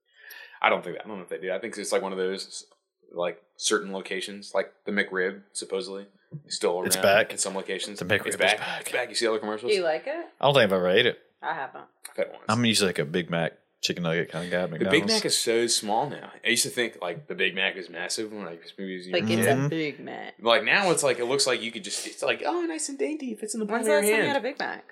I 0.62 0.68
don't 0.70 0.82
think 0.82 0.96
that. 0.96 1.04
I 1.04 1.08
don't 1.08 1.18
know 1.18 1.22
if 1.24 1.28
they 1.28 1.38
do. 1.38 1.52
I 1.52 1.58
think 1.58 1.76
it's 1.76 1.92
like 1.92 2.02
one 2.02 2.12
of 2.12 2.18
those 2.18 2.66
like 3.12 3.42
certain 3.56 3.92
locations, 3.92 4.52
like 4.54 4.72
the 4.84 4.92
McRib, 4.92 5.42
supposedly 5.52 6.06
still 6.48 6.76
around 6.78 6.86
It's 6.86 6.96
back. 6.96 7.30
in 7.32 7.38
some 7.38 7.54
locations. 7.54 7.98
The 7.98 8.04
McRib 8.04 8.26
it's 8.26 8.28
is 8.28 8.36
back. 8.36 8.58
back. 8.58 8.80
It's 8.82 8.92
back. 8.92 9.08
You 9.08 9.14
see 9.14 9.26
other 9.26 9.38
commercials? 9.38 9.70
Do 9.70 9.76
you 9.76 9.84
like 9.84 10.06
it? 10.06 10.26
I 10.40 10.44
don't 10.44 10.54
think 10.54 10.64
I've 10.64 10.72
ever 10.72 10.88
ate 10.88 11.06
it. 11.06 11.18
I 11.42 11.54
haven't. 11.54 11.84
I've 12.10 12.16
had 12.16 12.28
once. 12.30 12.44
I'm 12.48 12.64
usually 12.64 12.88
like 12.88 12.98
a 12.98 13.04
Big 13.04 13.30
Mac 13.30 13.52
chicken 13.86 14.02
nugget 14.02 14.30
kind 14.30 14.44
of 14.44 14.50
guy. 14.50 14.62
at 14.62 14.70
the 14.80 14.90
Big 14.90 15.06
Mac 15.06 15.24
is 15.24 15.36
so 15.38 15.66
small 15.66 16.08
now. 16.10 16.30
I 16.44 16.48
used 16.48 16.64
to 16.64 16.68
think 16.70 16.98
like 17.00 17.26
the 17.28 17.34
Big 17.34 17.54
Mac 17.54 17.76
is 17.76 17.88
massive 17.88 18.32
when 18.32 18.44
like 18.44 18.62
movies. 18.78 19.08
Like 19.10 19.24
it's 19.30 19.46
Mhm. 19.46 19.66
a 19.66 19.68
big 19.68 20.00
Mac. 20.00 20.34
Like 20.40 20.64
now, 20.64 20.90
it's 20.90 21.02
like 21.02 21.18
it 21.18 21.24
looks 21.26 21.46
like 21.46 21.62
you 21.62 21.70
could 21.72 21.84
just. 21.84 22.06
It's 22.06 22.22
like 22.22 22.42
oh, 22.44 22.62
nice 22.62 22.88
and 22.88 22.98
dainty. 22.98 23.34
Fits 23.34 23.54
in 23.54 23.60
the 23.60 23.66
palm 23.66 23.80
of 23.80 23.86
your 23.86 23.96
last 24.00 24.10
time 24.10 24.20
you 24.20 24.26
had 24.26 24.36
a. 24.36 24.40
Big 24.40 24.58
Mac? 24.58 24.84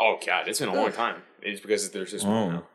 Oh 0.00 0.18
god, 0.24 0.48
it's 0.48 0.60
been 0.60 0.68
a 0.68 0.74
long 0.74 0.92
time. 0.92 1.22
It's 1.42 1.60
because 1.60 1.90
they're 1.90 2.06
so 2.06 2.18
small 2.18 2.48
Oh. 2.48 2.50
now. 2.50 2.66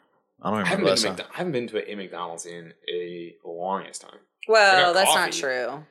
I 0.42 0.50
don't 0.52 0.60
I 0.60 0.68
haven't 0.68 0.86
remember 0.86 1.02
been 1.02 1.16
to. 1.16 1.24
McDo- 1.24 1.28
I 1.34 1.38
haven't 1.38 1.52
been 1.54 1.68
to 1.68 1.92
a 1.92 1.96
McDonald's 1.96 2.46
in 2.46 2.74
a 2.94 3.36
longest 3.44 4.02
time. 4.02 4.20
Well, 4.48 4.94
got 4.94 5.00
that's 5.06 5.16
not 5.16 5.32
true. 5.32 5.84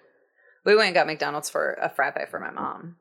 We 0.65 0.75
went 0.77 0.87
and 0.89 0.95
got 0.95 1.07
McDonald's 1.07 1.51
for 1.51 1.75
a 1.81 1.89
frappe 1.91 2.29
for 2.31 2.39
my 2.41 2.51
mom. 2.51 2.97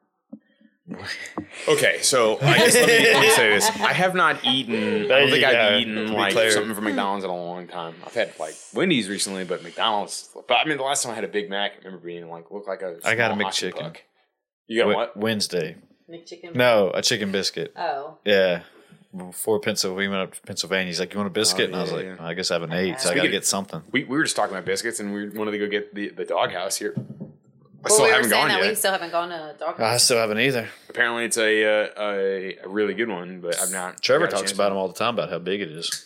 Okay, 1.67 1.99
so 2.03 2.37
I 2.41 2.59
guess 2.59 2.75
let 2.75 2.87
me, 2.87 3.13
let 3.13 3.21
me 3.21 3.29
say 3.31 3.49
this: 3.49 3.67
I 3.69 3.91
have 3.93 4.13
not 4.13 4.45
eaten. 4.45 5.05
I 5.05 5.19
don't 5.19 5.29
think 5.29 5.41
you 5.41 5.47
I've 5.47 5.71
go, 5.71 5.77
eaten 5.77 6.13
like 6.13 6.33
clear. 6.33 6.51
something 6.51 6.75
from 6.75 6.83
McDonald's 6.83 7.23
in 7.23 7.31
a 7.31 7.35
long 7.35 7.67
time. 7.67 7.95
I've 8.05 8.13
had 8.13 8.37
like 8.39 8.53
Wendy's 8.73 9.09
recently, 9.09 9.45
but 9.45 9.63
McDonald's. 9.63 10.29
But 10.47 10.53
I 10.53 10.65
mean, 10.65 10.77
the 10.77 10.83
last 10.83 11.01
time 11.01 11.13
I 11.13 11.15
had 11.15 11.23
a 11.23 11.27
Big 11.27 11.49
Mac, 11.49 11.71
I 11.73 11.85
remember 11.85 12.05
being 12.05 12.29
like 12.29 12.51
looked 12.51 12.67
like 12.67 12.83
a. 12.83 12.97
I 13.03 13.15
got 13.15 13.31
a 13.31 13.35
small 13.35 13.49
McChicken. 13.49 13.79
puck. 13.79 14.03
You 14.67 14.83
got 14.83 14.91
a 14.91 14.95
what? 14.95 15.17
Wednesday. 15.17 15.77
McChicken. 16.09 16.53
No, 16.53 16.91
a 16.93 17.01
chicken 17.01 17.31
biscuit. 17.31 17.73
Oh. 17.75 18.17
Yeah. 18.23 18.61
Before 19.15 19.59
Pennsylvania, 19.59 19.97
we 19.97 20.07
went 20.15 20.21
up 20.21 20.35
to 20.35 20.41
Pennsylvania. 20.41 20.87
He's 20.87 20.99
like, 20.99 21.13
"You 21.13 21.19
want 21.19 21.29
a 21.29 21.31
oh, 21.31 21.33
biscuit?" 21.33 21.67
and 21.67 21.75
I 21.75 21.81
was 21.81 21.91
yeah, 21.91 21.97
like, 21.97 22.05
yeah. 22.05 22.15
"I 22.19 22.33
guess 22.33 22.51
I 22.51 22.55
haven't 22.55 22.73
ate, 22.73 22.99
so 22.99 23.09
I 23.09 23.15
got 23.15 23.23
to 23.23 23.29
get 23.29 23.45
something." 23.45 23.81
We, 23.91 24.03
we 24.03 24.17
were 24.17 24.23
just 24.23 24.35
talking 24.35 24.53
about 24.53 24.65
biscuits, 24.65 24.99
and 24.99 25.13
we 25.13 25.29
wanted 25.29 25.51
to 25.51 25.57
go 25.57 25.67
get 25.67 25.95
the 25.95 26.09
the 26.09 26.25
doghouse 26.25 26.75
here. 26.75 26.93
I 27.85 27.89
Well, 27.89 27.93
still 27.93 28.05
we 28.05 28.09
were 28.09 28.15
haven't 28.15 28.29
saying 28.31 28.41
gone 28.41 28.49
that 28.49 28.61
yet. 28.63 28.69
we 28.69 28.75
still 28.75 28.91
haven't 28.93 29.11
gone 29.11 29.29
to 29.29 29.55
dog. 29.59 29.79
I 29.79 29.97
still 29.97 30.17
haven't 30.17 30.39
either. 30.39 30.67
Apparently, 30.89 31.25
it's 31.25 31.37
a, 31.37 31.63
uh, 31.65 31.89
a 32.01 32.57
a 32.63 32.67
really 32.67 32.93
good 32.95 33.09
one, 33.09 33.41
but 33.41 33.59
I've 33.59 33.71
not. 33.71 34.01
Trevor 34.01 34.27
talks 34.27 34.51
about 34.51 34.69
to- 34.69 34.71
him 34.73 34.77
all 34.77 34.87
the 34.87 34.93
time 34.95 35.13
about 35.13 35.29
how 35.29 35.37
big 35.39 35.61
it 35.61 35.69
is. 35.69 36.05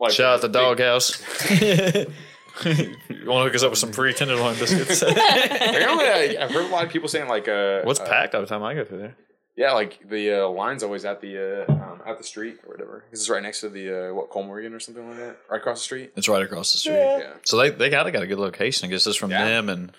Like, 0.00 0.12
Shout 0.12 0.34
out 0.36 0.40
the 0.40 0.48
big- 0.48 0.54
doghouse. 0.78 1.20
you 2.64 3.26
want 3.26 3.40
to 3.40 3.44
hook 3.44 3.54
us 3.54 3.62
up 3.62 3.70
with 3.70 3.78
some 3.78 3.92
free 3.92 4.12
tenderloin 4.14 4.56
biscuits? 4.58 5.02
Apparently, 5.02 6.36
I, 6.36 6.36
I've 6.44 6.50
heard 6.50 6.64
a 6.64 6.68
lot 6.68 6.84
of 6.84 6.90
people 6.90 7.08
saying 7.08 7.28
like, 7.28 7.46
uh, 7.48 7.82
What's 7.82 8.00
uh, 8.00 8.06
packed 8.06 8.34
all 8.34 8.40
the 8.40 8.46
time 8.46 8.62
I 8.62 8.74
go 8.74 8.84
through 8.84 8.98
there? 8.98 9.16
Yeah, 9.56 9.72
like 9.72 10.08
the 10.08 10.44
uh, 10.44 10.48
line's 10.48 10.82
always 10.84 11.04
at 11.04 11.20
the 11.20 11.64
uh, 11.68 11.72
um, 11.72 12.00
at 12.06 12.16
the 12.18 12.22
street 12.24 12.58
or 12.64 12.70
whatever. 12.72 13.04
This 13.10 13.20
is 13.20 13.28
right 13.28 13.42
next 13.42 13.60
to 13.62 13.68
the 13.68 14.10
uh, 14.10 14.14
what 14.14 14.30
Cole 14.30 14.44
Morgan 14.44 14.72
or 14.72 14.78
something 14.78 15.06
like 15.08 15.18
that, 15.18 15.36
right 15.50 15.56
across 15.58 15.78
the 15.78 15.84
street. 15.84 16.12
It's 16.16 16.28
right 16.28 16.42
across 16.42 16.72
the 16.72 16.78
street. 16.78 16.94
Yeah, 16.94 17.32
So 17.44 17.56
they 17.56 17.70
they 17.70 17.90
got 17.90 18.10
got 18.12 18.22
a 18.22 18.26
good 18.28 18.38
location. 18.38 18.86
I 18.86 18.90
guess 18.90 19.04
it's 19.06 19.16
from 19.16 19.32
Yeah. 19.32 19.44
them 19.44 19.68
and 19.68 19.92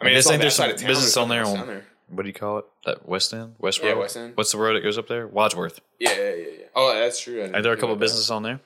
I 0.00 0.04
mean, 0.04 0.14
I 0.14 0.18
it's 0.18 0.26
on 0.30 0.38
there's 0.38 0.54
some 0.54 0.64
side 0.66 0.74
of 0.74 0.80
town. 0.80 0.88
business 0.88 1.16
on 1.16 1.28
there 1.28 1.40
nothing 1.42 1.60
on- 1.60 1.68
else 1.68 1.76
down 1.78 1.82
what 2.08 2.22
do 2.22 2.28
you 2.28 2.34
call 2.34 2.58
it? 2.58 2.64
That 2.84 3.08
West 3.08 3.34
End, 3.34 3.56
West 3.58 3.80
Yeah, 3.82 3.90
Road. 3.90 3.98
West 3.98 4.16
End. 4.16 4.36
What's 4.36 4.52
the 4.52 4.58
road 4.58 4.74
that 4.76 4.82
goes 4.84 4.96
up 4.96 5.08
there? 5.08 5.26
Wadsworth. 5.26 5.80
Yeah, 5.98 6.12
yeah, 6.12 6.22
yeah, 6.34 6.34
yeah. 6.60 6.64
Oh, 6.76 6.94
that's 6.94 7.18
true. 7.18 7.40
I 7.40 7.46
didn't 7.46 7.56
Are 7.56 7.62
there 7.62 7.72
a 7.72 7.74
think 7.74 7.80
couple 7.80 7.84
about 7.86 7.92
of 7.94 7.98
that. 7.98 8.04
businesses 8.04 8.30
on 8.30 8.42
there? 8.44 8.60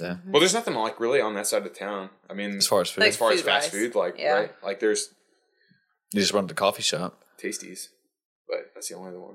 Yeah. 0.00 0.16
Well, 0.28 0.38
there's 0.38 0.54
nothing 0.54 0.74
like 0.74 1.00
really 1.00 1.20
on 1.20 1.34
that 1.34 1.48
side 1.48 1.66
of 1.66 1.76
town. 1.76 2.10
I 2.30 2.34
mean, 2.34 2.56
As 2.56 2.68
far 2.68 2.82
as 2.82 2.90
food, 2.90 3.00
Like 3.00 3.08
as 3.08 3.16
far 3.16 3.32
as 3.32 3.40
food-wise. 3.40 3.62
fast 3.64 3.72
food, 3.74 3.96
like 3.96 4.16
Yeah. 4.18 4.32
right, 4.32 4.52
like 4.62 4.78
there's 4.78 5.08
you 6.12 6.20
just 6.20 6.32
run 6.32 6.44
to 6.44 6.54
the 6.54 6.58
coffee 6.58 6.82
shop. 6.84 7.20
Tasties, 7.42 7.88
but 8.48 8.70
that's 8.74 8.88
the 8.90 8.94
only 8.94 9.08
other 9.08 9.18
one. 9.18 9.34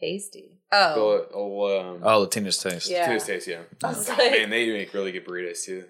Tasty. 0.00 0.58
Oh. 0.72 0.94
The 0.94 1.28
oh, 1.34 1.80
um, 1.94 2.00
Oh, 2.02 2.20
Latina's 2.20 2.56
Taste. 2.56 2.88
Yeah. 2.90 3.04
Tina's 3.06 3.24
Taste, 3.24 3.46
yeah. 3.48 3.60
I 3.84 3.88
was 3.88 4.08
Oh, 4.08 4.12
like- 4.14 4.32
man, 4.32 4.48
they 4.50 4.66
make 4.72 4.94
really 4.94 5.12
good 5.12 5.26
burritos 5.26 5.62
too. 5.64 5.84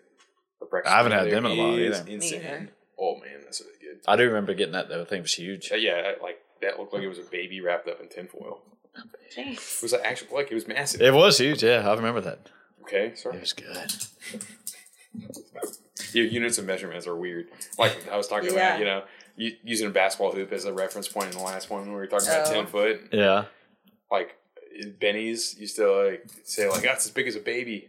The 0.61 0.67
breakfast 0.67 0.93
I 0.93 0.97
haven't 0.99 1.13
had 1.13 1.31
them 1.31 1.47
in 1.47 1.53
a 1.53 1.57
while 1.63 1.79
is 1.79 2.01
either. 2.01 2.11
Insane. 2.11 2.41
either. 2.41 2.69
Oh 3.05 3.17
man, 3.17 3.41
that's 3.45 3.61
really 3.61 3.73
good. 3.81 4.01
I 4.07 4.15
do 4.17 4.25
remember 4.29 4.55
getting 4.55 4.75
that 4.75 4.89
though. 4.89 5.03
I 5.03 5.05
think 5.05 5.19
it 5.19 5.23
was 5.23 5.35
huge. 5.35 5.73
Uh, 5.73 5.75
yeah, 5.77 6.13
like 6.23 6.39
that 6.61 6.79
looked 6.79 6.93
like 6.95 7.03
it 7.03 7.09
was 7.09 7.19
a 7.19 7.23
baby 7.25 7.61
wrapped 7.61 7.89
up 7.89 8.01
in 8.01 8.09
tinfoil. 8.09 8.63
Thanks. 9.35 9.79
It 9.79 9.83
was 9.83 9.93
like 9.93 10.03
actual 10.05 10.29
like 10.37 10.53
it 10.53 10.55
was 10.55 10.69
massive. 10.69 11.01
It 11.03 11.13
was 11.13 11.39
huge. 11.39 11.63
Yeah, 11.65 11.89
I 11.89 11.95
remember 11.95 12.21
that. 12.21 12.49
Okay, 12.83 13.13
sorry. 13.17 13.39
It 13.39 13.41
was 13.41 13.53
good. 13.55 14.43
Your 16.13 16.27
units 16.27 16.59
of 16.59 16.67
measurements 16.67 17.07
are 17.07 17.17
weird. 17.17 17.49
Like 17.79 18.09
I 18.11 18.17
was 18.17 18.29
talking 18.29 18.53
Yeah. 18.53 18.77
about, 18.77 18.79
you 18.79 18.85
know, 18.85 19.03
u- 19.37 19.57
using 19.65 19.87
a 19.89 19.91
basketball 19.91 20.33
hoop 20.33 20.53
as 20.53 20.65
a 20.67 20.73
reference 20.73 21.09
point 21.09 21.33
in 21.33 21.37
the 21.39 21.43
last 21.43 21.71
one 21.71 21.81
when 21.83 21.91
we 21.91 21.97
were 21.97 22.07
talking 22.07 22.29
about 22.29 22.49
Oh. 22.49 22.53
ten 22.53 22.67
foot. 22.67 23.01
Yeah. 23.13 23.45
Like 24.11 24.37
Benny's 25.01 25.59
used 25.59 25.77
to 25.77 25.91
like 25.91 26.25
say 26.45 26.69
like 26.69 26.83
that's 26.83 27.07
as 27.07 27.11
big 27.13 27.27
as 27.29 27.37
a 27.37 27.41
baby. 27.41 27.89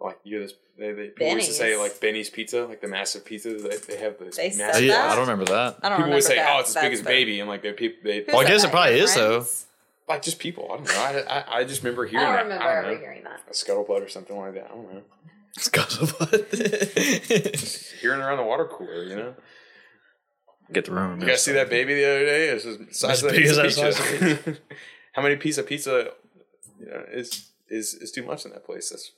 Like 0.00 0.18
you 0.24 0.36
hear 0.38 0.46
this, 0.46 0.54
they, 0.78 0.92
they 0.92 1.08
people 1.08 1.28
used 1.34 1.48
to 1.48 1.54
say 1.54 1.76
like 1.76 1.98
Benny's 2.00 2.28
pizza, 2.30 2.66
like 2.66 2.80
the 2.82 2.88
massive 2.88 3.24
pizza. 3.24 3.54
They, 3.54 3.76
they 3.78 3.96
have 3.96 4.18
this. 4.18 4.36
They 4.36 4.50
said 4.50 4.66
massive. 4.66 4.84
yeah, 4.84 4.92
that? 5.02 5.10
I 5.12 5.16
don't 5.16 5.26
remember 5.28 5.46
that. 5.46 5.78
I 5.82 5.88
don't 5.88 6.00
know. 6.00 6.02
People 6.04 6.06
remember 6.12 6.14
would 6.16 6.22
say, 6.24 6.36
that. 6.36 6.54
"Oh, 6.56 6.60
it's 6.60 6.76
as 6.76 6.82
big 6.82 6.92
as 6.92 6.98
the- 7.00 7.04
baby," 7.06 7.40
and 7.40 7.48
like 7.48 7.62
they 7.62 7.72
people 7.72 7.98
they 8.04 8.24
Well, 8.28 8.40
I 8.40 8.44
guess 8.44 8.62
it 8.64 8.70
probably 8.70 8.96
Your 8.96 9.04
is, 9.04 9.14
though. 9.14 9.44
like 10.08 10.22
just 10.22 10.38
people. 10.38 10.68
I 10.70 10.76
don't 10.76 10.86
know. 10.86 11.24
I, 11.28 11.38
I, 11.38 11.44
I 11.60 11.64
just 11.64 11.82
remember 11.82 12.04
hearing. 12.06 12.26
I 12.26 12.30
hearing 12.32 12.48
don't 12.50 12.58
that. 12.58 12.64
remember 12.64 12.70
I 12.70 12.74
don't 12.82 12.84
ever 12.84 12.94
know. 12.94 13.00
hearing 13.00 13.24
that. 13.24 13.40
a 13.48 13.52
scuttlebutt 13.52 14.02
or 14.04 14.08
something 14.08 14.36
like 14.36 14.54
that. 14.54 14.66
I 14.66 14.74
don't 14.74 14.92
know. 14.92 15.02
Scuttlebutt. 15.58 18.00
Hearing 18.00 18.20
around 18.20 18.36
the 18.38 18.44
water 18.44 18.64
cooler, 18.66 19.04
you 19.04 19.16
know. 19.16 19.34
Get 20.72 20.84
the 20.86 20.92
room. 20.92 21.20
You 21.20 21.26
guys 21.28 21.42
see 21.42 21.52
that 21.52 21.70
baby 21.70 21.94
the 21.94 22.04
other 22.04 22.24
day? 22.26 22.48
It's 22.48 22.64
just 22.64 22.78
the 22.80 22.92
size 22.92 23.10
As 23.10 23.22
of 23.22 23.30
that 23.30 23.36
big 23.36 23.46
as 23.46 23.56
that 23.56 23.64
pizza. 23.66 23.92
size 23.92 24.58
How 25.12 25.22
many 25.22 25.36
piece 25.36 25.58
of 25.58 25.66
pizza 25.66 26.10
you 26.80 26.86
know, 26.86 27.04
is 27.12 27.50
is 27.70 27.94
is 27.94 28.10
too 28.12 28.24
much 28.24 28.44
in 28.44 28.50
that 28.52 28.64
place? 28.66 28.90
That's 28.90 29.12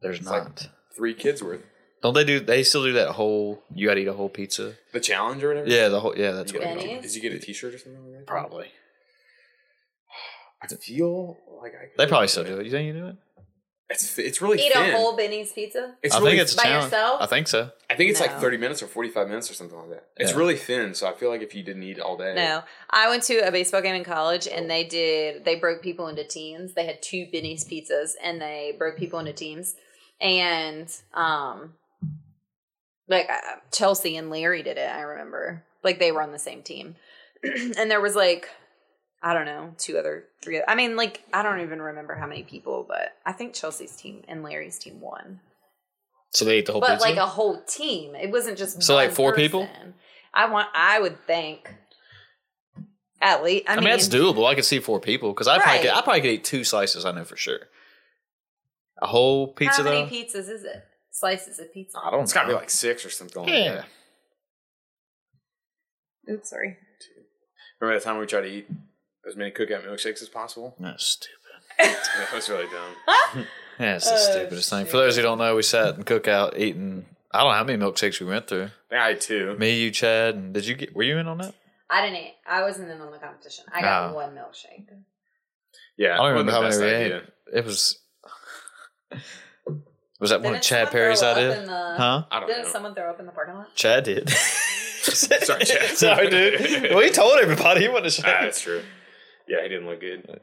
There's 0.00 0.22
like- 0.24 0.44
not. 0.44 0.68
three 0.96 1.14
kids 1.14 1.42
worth. 1.42 1.62
Don't 2.02 2.14
they 2.14 2.22
do? 2.24 2.38
They 2.38 2.62
still 2.62 2.84
do 2.84 2.92
that 2.92 3.10
whole. 3.10 3.62
You 3.74 3.88
got 3.88 3.94
to 3.94 4.00
eat 4.00 4.06
a 4.06 4.12
whole 4.12 4.28
pizza. 4.28 4.74
The 4.92 5.00
challenge 5.00 5.42
or 5.42 5.48
whatever. 5.48 5.68
Yeah, 5.68 5.88
the 5.88 5.98
whole. 5.98 6.16
Yeah, 6.16 6.30
that's 6.30 6.52
You 6.52 6.60
what. 6.60 6.64
get, 6.68 6.76
it 6.76 6.80
Benny's? 6.86 7.02
did 7.02 7.14
you 7.16 7.20
get 7.30 7.32
a 7.32 7.44
T-shirt 7.44 7.74
or 7.74 7.78
something 7.78 8.04
like 8.04 8.18
that? 8.20 8.26
Probably. 8.26 8.68
I 10.62 10.66
feel 10.68 11.36
like 11.62 11.72
I. 11.74 11.86
They 11.96 12.06
probably 12.06 12.28
still 12.28 12.44
do 12.44 12.58
it. 12.58 12.64
You 12.66 12.70
think 12.70 12.86
you 12.86 12.92
do 13.00 13.06
it? 13.08 13.16
It's 13.90 14.18
it's 14.18 14.42
really 14.42 14.58
thin. 14.58 14.66
Eat 14.66 14.72
thin. 14.74 14.90
a 14.90 14.96
whole 14.96 15.16
Benny's 15.16 15.52
pizza? 15.52 15.94
It's 16.02 16.14
I 16.14 16.18
really, 16.18 16.32
think 16.32 16.42
it's 16.42 16.54
By 16.54 16.62
challenge. 16.64 16.84
yourself? 16.92 17.22
I 17.22 17.26
think 17.26 17.48
so. 17.48 17.70
I 17.88 17.94
think 17.94 18.10
it's 18.10 18.20
like 18.20 18.38
thirty 18.38 18.58
minutes 18.58 18.82
or 18.82 18.86
forty 18.86 19.08
five 19.08 19.28
minutes 19.28 19.50
or 19.50 19.54
something 19.54 19.78
like 19.78 19.90
that. 19.90 20.04
It's 20.18 20.32
Yeah. 20.32 20.36
really 20.36 20.56
thin, 20.56 20.92
so 20.94 21.06
I 21.08 21.14
feel 21.14 21.30
like 21.30 21.40
if 21.42 21.54
you 21.54 21.62
didn't 21.62 21.82
eat 21.84 21.98
all 21.98 22.16
day, 22.18 22.34
No, 22.34 22.64
I 22.90 23.08
went 23.08 23.22
to 23.24 23.38
a 23.38 23.50
baseball 23.50 23.80
game 23.80 23.94
in 23.94 24.04
college, 24.04 24.46
and 24.46 24.68
they 24.70 24.84
did. 24.84 25.44
They 25.46 25.54
broke 25.56 25.80
people 25.82 26.06
into 26.08 26.22
teams. 26.24 26.74
They 26.74 26.84
had 26.84 27.00
two 27.02 27.26
Benny's 27.32 27.64
pizzas, 27.64 28.10
and 28.22 28.40
they 28.42 28.74
broke 28.78 28.96
people 28.98 29.18
into 29.20 29.32
teams. 29.32 29.74
And 30.20 30.94
um, 31.14 31.74
like 33.08 33.28
uh, 33.30 33.56
Chelsea 33.72 34.16
and 34.16 34.30
Larry 34.30 34.62
did 34.62 34.78
it. 34.78 34.90
I 34.90 35.00
remember, 35.02 35.64
like 35.82 35.98
they 35.98 36.12
were 36.12 36.22
on 36.22 36.32
the 36.32 36.38
same 36.38 36.62
team, 36.62 36.96
and 37.42 37.90
there 37.90 38.00
was 38.00 38.16
like 38.16 38.48
I 39.22 39.34
don't 39.34 39.46
know 39.46 39.74
two 39.78 39.98
other 39.98 40.24
three. 40.42 40.62
I 40.66 40.74
mean, 40.74 40.96
like 40.96 41.22
I 41.32 41.42
don't 41.42 41.60
even 41.60 41.80
remember 41.80 42.14
how 42.14 42.26
many 42.26 42.42
people, 42.42 42.84
but 42.86 43.14
I 43.24 43.32
think 43.32 43.54
Chelsea's 43.54 43.96
team 43.96 44.22
and 44.28 44.42
Larry's 44.42 44.78
team 44.78 45.00
won. 45.00 45.40
So 46.30 46.44
they 46.44 46.58
ate 46.58 46.66
the 46.66 46.72
whole 46.72 46.80
but 46.80 46.90
pizza. 46.90 47.08
like 47.08 47.16
a 47.16 47.26
whole 47.26 47.62
team. 47.62 48.14
It 48.14 48.30
wasn't 48.30 48.58
just 48.58 48.82
So, 48.82 48.94
like, 48.94 49.12
four 49.12 49.34
people? 49.34 49.68
I 50.34 50.48
want. 50.50 50.68
I 50.74 51.00
would 51.00 51.24
think. 51.26 51.74
At 53.20 53.42
least, 53.42 53.64
I, 53.68 53.72
I 53.72 53.74
mean, 53.76 53.84
mean, 53.84 53.90
that's 53.94 54.08
doable. 54.08 54.46
I 54.46 54.54
could 54.54 54.64
see 54.64 54.78
four 54.78 55.00
people 55.00 55.32
because 55.32 55.48
I 55.48 55.58
probably 55.58 55.82
could, 55.82 55.90
I 55.90 56.02
probably 56.02 56.20
could 56.20 56.30
eat 56.30 56.44
two 56.44 56.62
slices. 56.62 57.04
I 57.04 57.10
know 57.10 57.24
for 57.24 57.36
sure. 57.36 57.58
A 59.00 59.06
whole 59.06 59.48
pizza 59.54 59.82
How 59.82 59.90
many 59.90 60.04
though. 60.04 60.10
pizzas 60.10 60.48
is 60.50 60.64
it? 60.64 60.84
Slices 61.10 61.58
of 61.58 61.72
pizza. 61.72 61.98
I 62.02 62.10
don't. 62.10 62.22
it's 62.22 62.32
got 62.32 62.42
to 62.42 62.48
be 62.48 62.54
like 62.54 62.70
six 62.70 63.04
or 63.04 63.10
something. 63.10 63.42
like 63.42 63.52
yeah. 63.52 63.74
that. 66.26 66.32
Oops, 66.34 66.48
sorry. 66.50 66.76
Remember 67.80 67.98
that 67.98 68.04
time 68.04 68.18
we 68.18 68.26
tried 68.26 68.42
to 68.42 68.48
eat 68.48 68.68
as 69.26 69.36
many 69.36 69.50
Cook 69.50 69.70
Out 69.70 69.84
milkshakes 69.84 70.20
as 70.22 70.28
possible? 70.28 70.74
That's 70.78 71.04
stupid. 71.04 71.34
That 71.78 72.32
was 72.34 72.48
really 72.48 72.66
dumb. 72.66 73.46
Yeah, 73.78 73.94
it's 73.94 74.06
the 74.10 74.14
Oh, 74.16 74.30
stupidest 74.32 74.70
thing. 74.70 74.86
For 74.86 74.96
those 74.96 75.14
who 75.14 75.22
don't 75.22 75.38
know, 75.38 75.54
we 75.54 75.62
sat 75.62 75.94
and 75.94 76.04
Cook 76.04 76.26
Out 76.26 76.58
eating. 76.58 77.06
I 77.32 77.38
don't 77.44 77.52
know 77.52 77.56
how 77.58 77.62
many 77.64 77.78
milkshakes 77.80 78.18
we 78.20 78.26
went 78.26 78.48
through. 78.48 78.64
I 78.64 78.70
think 78.90 79.00
I 79.02 79.08
had 79.10 79.20
two. 79.20 79.56
Me, 79.56 79.78
you, 79.80 79.92
Chad, 79.92 80.34
and 80.34 80.52
did 80.52 80.66
you 80.66 80.74
get? 80.74 80.96
Were 80.96 81.04
you 81.04 81.16
in 81.18 81.28
on 81.28 81.38
that? 81.38 81.54
I 81.88 82.00
didn't. 82.02 82.16
eat. 82.16 82.34
I 82.44 82.62
wasn't 82.62 82.90
in 82.90 83.00
on 83.00 83.12
the 83.12 83.18
competition. 83.18 83.66
I 83.72 83.80
got 83.80 84.10
Oh. 84.10 84.14
one 84.14 84.30
milkshake. 84.34 84.88
Yeah, 85.96 86.14
I 86.14 86.16
don't 86.16 86.18
wasn't 86.18 86.38
remember 86.38 86.50
the 86.50 86.56
how 86.56 86.60
many 86.62 86.70
best 86.70 86.80
we 86.82 86.88
idea. 87.04 87.16
ate. 87.18 87.58
It 87.58 87.64
was. 87.64 87.98
Was 90.20 90.30
that 90.30 90.42
one 90.42 90.56
of 90.56 90.62
Chad 90.62 90.90
Perry's 90.90 91.22
idea? 91.22 91.64
the- 91.64 91.94
Huh? 91.96 92.24
I 92.30 92.40
don't 92.40 92.48
Didn't 92.48 92.64
know. 92.64 92.68
someone 92.70 92.94
throw 92.94 93.08
up 93.10 93.20
in 93.20 93.26
the 93.26 93.32
parking 93.32 93.54
lot? 93.54 93.74
Chad 93.76 94.04
did. 94.04 94.28
Sorry, 95.02 95.64
Chad. 95.64 95.90
Sorry, 95.96 96.28
dude. 96.28 96.90
Well, 96.90 97.00
he 97.02 97.10
told 97.10 97.38
everybody 97.40 97.82
he 97.82 97.88
wanted 97.88 98.10
to 98.10 98.22
Ah, 98.26 98.42
that's 98.42 98.60
true. 98.60 98.82
Yeah, 99.46 99.62
he 99.62 99.68
didn't 99.68 99.86
look 99.86 100.00
good. 100.00 100.40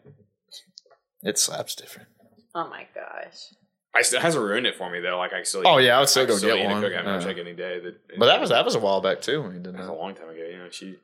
It 1.23 1.37
slaps 1.37 1.75
different. 1.75 2.07
Oh 2.55 2.67
my 2.69 2.87
gosh. 2.95 3.53
I 3.93 4.01
still, 4.01 4.19
it 4.19 4.23
hasn't 4.23 4.43
ruined 4.43 4.65
it 4.65 4.75
for 4.75 4.89
me 4.89 4.99
though. 5.01 5.17
Like 5.17 5.33
I 5.33 5.43
still. 5.43 5.63
Oh, 5.65 5.79
eat- 5.79 5.85
yeah, 5.85 5.97
I 5.97 5.99
would 5.99 6.09
still 6.09 6.25
go 6.25 6.35
eat 6.37 6.41
get 6.41 6.57
a 6.57 6.65
one. 6.65 6.81
Cook 6.81 6.93
Out 6.93 7.05
Yeah. 7.05 7.17
milkshake 7.19 7.39
any 7.39 7.53
day. 7.53 7.79
That, 7.79 8.17
But 8.17 8.25
that 8.27 8.39
was 8.41 8.49
that 8.49 8.63
was 8.65 8.75
a 8.75 8.79
while 8.79 9.01
back 9.01 9.21
too 9.21 9.41
when 9.41 9.53
we 9.53 9.59
did 9.59 9.73
that 9.73 9.79
was 9.79 9.87
a 9.87 9.93
long 9.93 10.15
time 10.15 10.29
ago. 10.29 10.41
You 10.49 10.57
know, 10.57 10.69
she. 10.69 10.95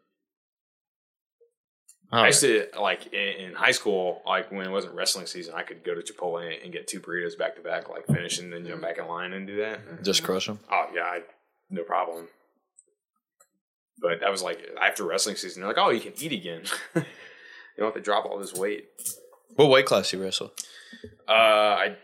Oh, 2.14 2.20
I 2.20 2.28
used 2.28 2.42
to 2.42 2.68
like 2.80 3.14
in, 3.14 3.46
in 3.46 3.54
high 3.54 3.72
school, 3.72 4.22
like 4.26 4.52
when 4.52 4.66
it 4.66 4.72
wasn't 4.72 4.96
wrestling 4.96 5.28
season, 5.28 5.54
I 5.56 5.64
could 5.64 5.84
go 5.84 5.96
to 5.96 6.02
Chipotle 6.02 6.64
and 6.64 6.74
get 6.74 6.88
two 6.88 7.00
burritos 7.00 7.38
back 7.38 7.56
to 7.56 7.62
back, 7.62 7.90
like 7.90 8.06
finish 8.08 8.40
and 8.40 8.52
then 8.52 8.66
jump 8.66 8.82
back 8.82 8.98
in 8.98 9.08
line 9.08 9.32
and 9.34 9.48
do 9.48 9.58
that. 9.58 10.04
just 10.04 10.24
crush 10.24 10.48
them. 10.48 10.60
Oh 10.70 10.88
yeah, 10.94 11.04
I, 11.04 11.22
no 11.70 11.84
problem. 11.84 12.28
But 14.02 14.20
that 14.20 14.32
was 14.32 14.44
like 14.44 14.60
after 14.82 15.06
wrestling 15.06 15.36
season. 15.38 15.62
They're 15.62 15.70
like, 15.70 15.78
oh, 15.78 15.90
you 15.92 16.02
can 16.02 16.14
eat 16.20 16.34
again. 16.34 16.64
you 16.96 17.04
don't 17.78 17.88
have 17.88 17.94
to 17.94 18.02
drop 18.02 18.26
all 18.26 18.40
this 18.40 18.54
weight. 18.54 18.88
What 19.56 19.70
weight 19.70 19.86
class 19.86 20.12
you 20.12 20.22
wrestle? 20.22 20.52
Uh, 21.30 21.32
I, 21.32 21.96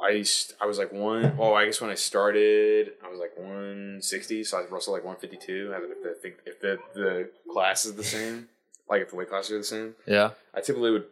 I, 0.00 0.24
I 0.60 0.66
was 0.66 0.78
like 0.78 0.92
one. 0.92 1.34
Oh, 1.38 1.54
I 1.54 1.64
guess 1.66 1.80
when 1.80 1.90
I 1.90 1.94
started, 1.94 2.92
I 3.04 3.08
was 3.10 3.18
like 3.18 3.32
one 3.36 3.98
sixty. 4.00 4.44
So 4.44 4.58
I 4.58 4.64
wrestled 4.70 4.94
like 4.96 5.04
one 5.04 5.16
fifty 5.16 5.36
two. 5.36 5.72
I 5.74 5.78
think 5.80 6.36
if 6.46 6.60
the 6.60 6.72
if 6.72 6.92
the 6.94 7.00
the 7.00 7.30
class 7.52 7.84
is 7.84 7.94
the 7.94 8.04
same, 8.04 8.48
like 8.88 9.02
if 9.02 9.10
the 9.10 9.16
weight 9.16 9.28
classes 9.28 9.52
are 9.52 9.58
the 9.58 9.64
same, 9.64 9.94
Yeah. 10.06 10.30
I 10.54 10.60
typically 10.60 10.90
would. 10.92 11.04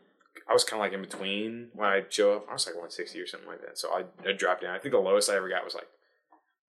I 0.49 0.53
was 0.53 0.63
kind 0.63 0.81
of 0.81 0.85
like 0.85 0.93
in 0.93 1.01
between 1.01 1.69
when 1.75 1.89
I 1.89 2.03
show 2.09 2.35
up. 2.37 2.47
I 2.49 2.53
was 2.53 2.67
like 2.67 2.77
one 2.79 2.91
sixty 2.91 3.21
or 3.21 3.27
something 3.27 3.49
like 3.49 3.61
that. 3.63 3.77
So 3.79 3.89
I 3.93 4.05
I 4.29 4.33
dropped 4.33 4.63
down. 4.63 4.75
I 4.75 4.79
think 4.79 4.93
the 4.93 5.01
lowest 5.01 5.29
I 5.31 5.37
ever 5.37 5.49
got 5.49 5.65
was 5.65 5.75
like 5.75 5.89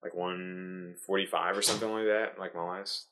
like 0.02 0.14
one 0.14 0.94
forty 1.06 1.26
five 1.26 1.56
or 1.56 1.62
something 1.62 1.90
like 1.90 2.06
that. 2.06 2.38
Like 2.38 2.54
my 2.54 2.62
last 2.62 3.04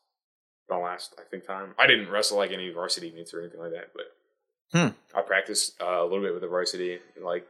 my 0.68 0.76
last 0.78 1.14
I 1.18 1.22
think 1.30 1.46
time. 1.46 1.74
I 1.78 1.86
didn't 1.86 2.10
wrestle 2.10 2.38
like 2.38 2.50
any 2.50 2.70
varsity 2.70 3.12
meets 3.12 3.32
or 3.32 3.40
anything 3.40 3.60
like 3.60 3.72
that, 3.72 3.90
but 3.94 4.06
Hmm. 4.72 4.88
I 5.16 5.22
practiced 5.22 5.80
uh, 5.80 6.02
a 6.02 6.02
little 6.02 6.22
bit 6.22 6.32
with 6.32 6.42
the 6.42 6.48
varsity, 6.48 6.98
and, 7.14 7.24
like 7.24 7.46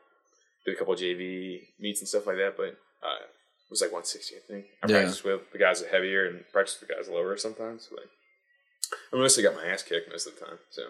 did 0.66 0.74
a 0.74 0.78
couple 0.78 0.94
JV 0.94 1.60
meets 1.80 2.00
and 2.00 2.08
stuff 2.08 2.26
like 2.26 2.36
that. 2.36 2.56
But 2.56 2.76
uh, 3.02 3.22
it 3.24 3.70
was 3.70 3.80
like 3.80 3.92
one 3.92 4.04
sixty, 4.04 4.34
I 4.36 4.40
think. 4.46 4.66
I 4.82 4.88
Yeah. 4.88 4.96
practiced 4.98 5.24
with 5.24 5.40
the 5.52 5.58
guys 5.58 5.80
that 5.80 5.90
heavier 5.90 6.26
and 6.26 6.44
practiced 6.52 6.80
with 6.80 6.88
the 6.88 6.94
guys 6.94 7.08
lower 7.08 7.36
sometimes. 7.36 7.88
But 7.90 8.04
I 9.12 9.16
mostly 9.20 9.42
got 9.42 9.54
my 9.54 9.66
ass 9.66 9.82
kicked 9.82 10.10
most 10.10 10.26
of 10.26 10.34
the 10.38 10.44
time. 10.44 10.58
So 10.70 10.82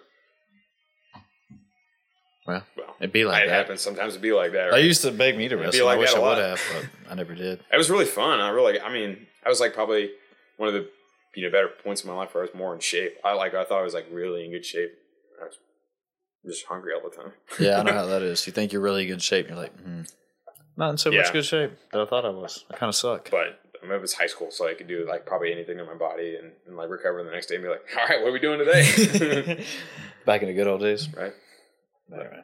Well, 2.46 2.62
well, 2.76 2.94
it'd 3.00 3.12
be 3.12 3.24
like 3.24 3.42
it 3.44 3.48
that. 3.48 3.52
happens. 3.54 3.80
Sometimes 3.80 4.12
it'd 4.12 4.22
be 4.22 4.32
like 4.32 4.52
that. 4.52 4.68
I 4.68 4.70
Right? 4.76 4.84
used 4.84 5.02
to 5.02 5.10
beg 5.10 5.36
me 5.36 5.48
to 5.48 5.56
wrestle. 5.56 5.86
like 5.86 5.96
I 5.96 5.98
wish 5.98 6.14
I 6.14 6.18
would 6.20 6.38
have, 6.38 6.60
but 6.72 7.10
I 7.10 7.14
never 7.14 7.34
did. 7.34 7.60
It 7.72 7.76
was 7.76 7.90
really 7.90 8.04
fun. 8.04 8.38
I 8.40 8.50
really, 8.50 8.80
I 8.80 8.92
mean, 8.92 9.26
I 9.44 9.48
was 9.48 9.60
like 9.60 9.74
probably 9.74 10.10
one 10.56 10.68
of 10.68 10.74
the 10.74 10.88
you 11.34 11.42
know 11.44 11.50
better 11.50 11.68
points 11.68 12.02
in 12.04 12.08
my 12.10 12.16
life 12.16 12.34
where 12.34 12.44
I 12.44 12.46
was 12.46 12.54
more 12.54 12.72
in 12.74 12.80
shape. 12.80 13.14
I 13.24 13.32
like, 13.34 13.54
I 13.54 13.64
thought 13.64 13.80
I 13.80 13.82
was 13.82 13.94
like 13.94 14.06
really 14.12 14.44
in 14.44 14.52
good 14.52 14.64
shape. 14.64 14.92
I 15.42 15.46
was 15.46 15.56
just 16.46 16.64
hungry 16.66 16.92
all 16.94 17.08
the 17.08 17.14
time. 17.16 17.32
Yeah, 17.58 17.80
I 17.80 17.82
know 17.82 17.92
how 17.92 18.06
that 18.06 18.22
is. 18.32 18.46
You 18.46 18.52
think 18.52 18.72
you're 18.72 18.82
really 18.82 19.02
in 19.02 19.08
good 19.08 19.22
shape, 19.22 19.46
and 19.46 19.54
you're 19.56 19.62
like, 19.64 19.78
hmm, 19.80 20.02
not 20.76 20.90
in 20.90 20.98
so 20.98 21.10
much 21.10 21.32
good 21.32 21.44
shape 21.44 21.72
that 21.92 22.00
I 22.00 22.04
thought 22.06 22.24
I 22.24 22.30
was. 22.30 22.64
I 22.70 22.76
kind 22.76 22.88
of 22.88 22.94
suck. 22.94 23.30
But 23.30 23.60
I 23.82 23.86
mean, 23.86 23.96
it 23.96 24.00
was 24.00 24.14
high 24.14 24.26
school, 24.26 24.50
so 24.50 24.68
I 24.68 24.74
could 24.74 24.88
do 24.88 25.06
like 25.08 25.26
probably 25.26 25.52
anything 25.52 25.78
in 25.78 25.86
my 25.86 25.94
body 25.94 26.36
and, 26.36 26.52
and 26.66 26.76
like 26.76 26.90
recover 26.90 27.22
the 27.22 27.30
next 27.30 27.46
day 27.46 27.56
and 27.56 27.64
be 27.64 27.70
like, 27.70 27.82
all 27.98 28.06
right, 28.06 28.20
what 28.20 28.28
are 28.28 28.32
we 28.32 28.40
doing 28.40 28.58
today? 28.58 29.64
Back 30.26 30.42
in 30.42 30.48
the 30.48 30.54
good 30.54 30.66
old 30.66 30.80
days. 30.80 31.08
right? 31.14 31.32
Anyway. 32.12 32.42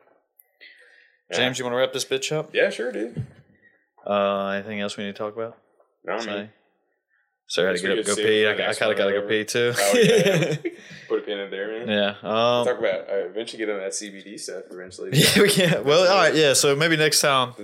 James, 1.33 1.59
you 1.59 1.65
want 1.65 1.73
to 1.73 1.79
wrap 1.79 1.93
this 1.93 2.05
bitch 2.05 2.31
up? 2.31 2.55
Yeah, 2.55 2.69
sure, 2.71 2.93
dude. 2.93 3.27
Uh, 4.07 4.49
anything 4.49 4.81
else 4.81 4.97
we 4.97 5.05
need 5.05 5.13
to 5.13 5.19
talk 5.19 5.35
about? 5.35 5.57
No, 6.05 6.15
I 6.15 6.21
Say? 6.21 6.51
Mean, 7.61 7.67
I 7.67 7.71
had 7.71 7.77
to 7.79 7.83
get 7.83 7.99
up, 7.99 8.05
go 8.07 8.17
pee. 8.17 8.47
I, 8.47 8.53
I 8.53 8.75
kind 8.75 8.93
of 8.93 8.99
got 8.99 9.07
to 9.07 9.13
go 9.13 9.29
pee 9.29 9.45
too. 9.45 9.73
Oh, 9.77 9.93
yeah. 9.99 10.57
put 11.09 11.19
a 11.19 11.23
pin 11.23 11.39
in 11.39 11.51
there, 11.51 11.87
man. 11.87 11.89
yeah. 11.89 12.09
Um, 12.23 12.65
Talk 12.67 12.79
about 12.79 13.01
uh, 13.11 13.27
eventually 13.29 13.59
get 13.59 13.69
into 13.69 13.81
that 13.83 13.93
CBD 13.93 14.39
stuff 14.41 14.65
eventually. 14.71 15.11
yeah, 15.13 15.43
we 15.43 15.51
can. 15.51 15.85
Well, 15.85 16.11
all 16.11 16.17
right. 16.19 16.35
Yeah. 16.35 16.55
So 16.55 16.75
maybe 16.77 16.97
next 16.97 17.21
time. 17.21 17.55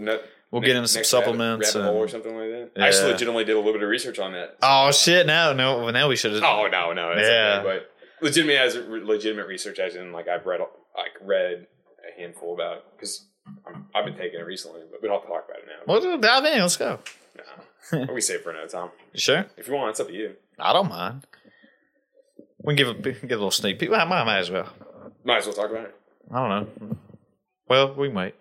We'll 0.51 0.63
ne- 0.63 0.67
get 0.69 0.77
into 0.77 0.89
some 0.89 1.05
supplements 1.05 1.77
or 1.77 2.09
something 2.09 2.35
like 2.35 2.49
that. 2.51 2.71
Yeah. 2.77 2.85
I 2.85 2.89
actually 2.89 3.13
legitimately 3.13 3.45
did 3.45 3.53
a 3.55 3.59
little 3.59 3.75
bit 3.75 3.83
of 3.83 3.89
research 3.89 4.19
on 4.19 4.33
that. 4.33 4.57
Oh 4.63 4.91
shit! 4.93 5.27
Now, 5.27 5.53
no. 5.53 5.85
Well, 5.85 5.93
now 5.93 6.09
we 6.09 6.17
should 6.17 6.33
have. 6.33 6.43
Oh 6.43 6.67
no, 6.73 6.93
no, 6.95 7.13
Yeah. 7.17 7.63
okay. 7.63 7.81
But 8.21 8.25
legitimate 8.25 8.57
as 8.57 8.75
legitimate 8.77 9.47
research, 9.47 9.79
as 9.79 9.95
in 9.95 10.11
like 10.13 10.27
I've 10.27 10.47
read 10.47 10.61
like 10.97 11.13
read 11.21 11.67
a 12.09 12.19
handful 12.21 12.55
about 12.55 12.85
because 12.97 13.27
I've 13.95 14.05
been 14.07 14.17
taking 14.17 14.41
it 14.41 14.45
recently, 14.47 14.81
but 14.91 15.03
we 15.03 15.09
don't 15.09 15.21
have 15.21 15.29
to 15.29 15.35
talk 15.35 15.45
about 15.49 15.59
it 15.59 15.67
now. 15.67 15.83
Well, 15.87 16.19
dive 16.19 16.45
in. 16.47 16.61
Let's 16.61 16.77
go. 16.77 16.99
No. 17.37 17.43
We 18.13 18.21
save 18.21 18.43
for 18.43 18.51
another 18.51 18.69
time. 18.69 18.91
You 19.13 19.21
sure? 19.21 19.47
If 19.57 19.69
you 19.69 19.75
want, 19.75 19.91
it's 19.91 20.01
up 20.01 20.09
to 20.09 20.13
you. 20.15 20.35
I 20.59 20.73
don't 20.73 20.89
mind. 20.89 21.27
We 22.63 22.75
can 22.75 22.77
give 22.77 22.89
a, 22.89 23.13
give 23.13 23.23
a 23.23 23.27
little 23.37 23.51
sneak 23.51 23.79
peek. 23.79 23.91
Well, 23.91 24.01
I 24.01 24.05
might, 24.05 24.25
might 24.25 24.39
as 24.39 24.51
well. 24.51 24.69
Might 25.25 25.39
as 25.39 25.47
well 25.47 25.55
talk 25.55 25.71
about 25.71 25.85
it. 25.85 25.95
I 26.31 26.49
don't 26.49 26.81
know. 26.81 26.97
Well, 27.69 27.95
we 27.95 28.09
might. 28.09 28.35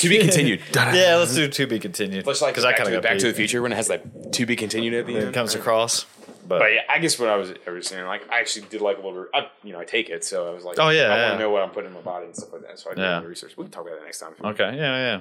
To 0.00 0.08
be 0.08 0.18
continued. 0.18 0.60
Yeah, 0.74 1.16
let's 1.16 1.34
do 1.34 1.48
to 1.48 1.66
be 1.66 1.78
continued. 1.78 2.26
Much 2.26 2.42
like 2.42 2.52
because 2.52 2.64
I 2.64 2.72
kind 2.72 2.90
to, 2.90 2.96
of 2.98 3.02
Back 3.02 3.18
to 3.18 3.28
the 3.28 3.32
Future 3.34 3.62
when 3.62 3.72
it 3.72 3.76
has 3.76 3.88
like 3.88 4.32
to 4.32 4.44
be 4.46 4.54
continued 4.56 4.94
at 4.94 5.06
the 5.06 5.16
It 5.16 5.24
end. 5.24 5.34
comes 5.34 5.54
across. 5.54 6.04
But, 6.46 6.60
But 6.60 6.72
yeah, 6.72 6.80
I 6.88 6.98
guess 6.98 7.18
what 7.18 7.28
I 7.28 7.36
was, 7.36 7.52
ever 7.66 7.82
saying, 7.82 8.06
like, 8.06 8.30
I 8.30 8.40
actually 8.40 8.66
did 8.68 8.80
like 8.80 8.96
a 8.98 9.00
little, 9.02 9.26
I, 9.34 9.48
you 9.62 9.72
know, 9.72 9.80
I 9.80 9.84
take 9.84 10.08
it, 10.08 10.24
so 10.24 10.48
I 10.50 10.54
was 10.54 10.64
like, 10.64 10.78
Oh, 10.78 10.88
yeah, 10.88 11.02
I 11.02 11.16
yeah. 11.16 11.22
want 11.28 11.34
to 11.34 11.38
know 11.40 11.50
what 11.50 11.62
I'm 11.62 11.70
putting 11.70 11.88
in 11.90 11.94
my 11.94 12.00
body 12.00 12.24
and 12.26 12.34
stuff 12.36 12.52
like 12.52 12.62
that. 12.62 12.78
So 12.78 12.90
I 12.90 12.94
did 12.94 13.02
Yeah. 13.02 13.10
a 13.10 13.14
little 13.16 13.28
research. 13.30 13.56
We 13.56 13.64
can 13.64 13.70
talk 13.70 13.86
about 13.86 13.98
that 13.98 14.04
next 14.04 14.20
time. 14.20 14.32
if 14.32 14.38
you 14.38 14.44
want. 14.44 14.60
okay, 14.60 14.76
yeah, 14.76 14.96
yeah. 15.16 15.20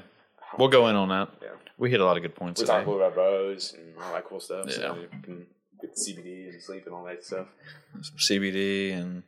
We'll 0.58 0.68
go 0.70 0.88
in 0.88 0.96
on 0.96 1.10
that. 1.10 1.30
Yeah. 1.42 1.50
We 1.78 1.92
hit 1.92 2.00
a 2.00 2.06
lot 2.06 2.18
of 2.18 2.24
good 2.24 2.36
points. 2.36 2.60
We 2.62 2.66
today. 2.66 2.80
talk 2.80 2.88
a 2.88 2.90
little 2.92 3.06
about 3.06 3.16
bows 3.16 3.74
and 3.78 3.94
all 4.04 4.14
that 4.14 4.26
cool 4.26 4.40
stuff. 4.40 4.66
Yeah. 4.68 4.74
So 4.76 4.96
you 4.96 5.08
can 5.24 5.46
get 5.82 5.96
CBD 5.96 6.50
and 6.50 6.62
sleep 6.62 6.86
and 6.86 6.96
all 6.96 7.04
that 7.06 7.24
stuff. 7.24 7.48
Some 8.02 8.18
CBD 8.18 8.94
and 8.98 9.24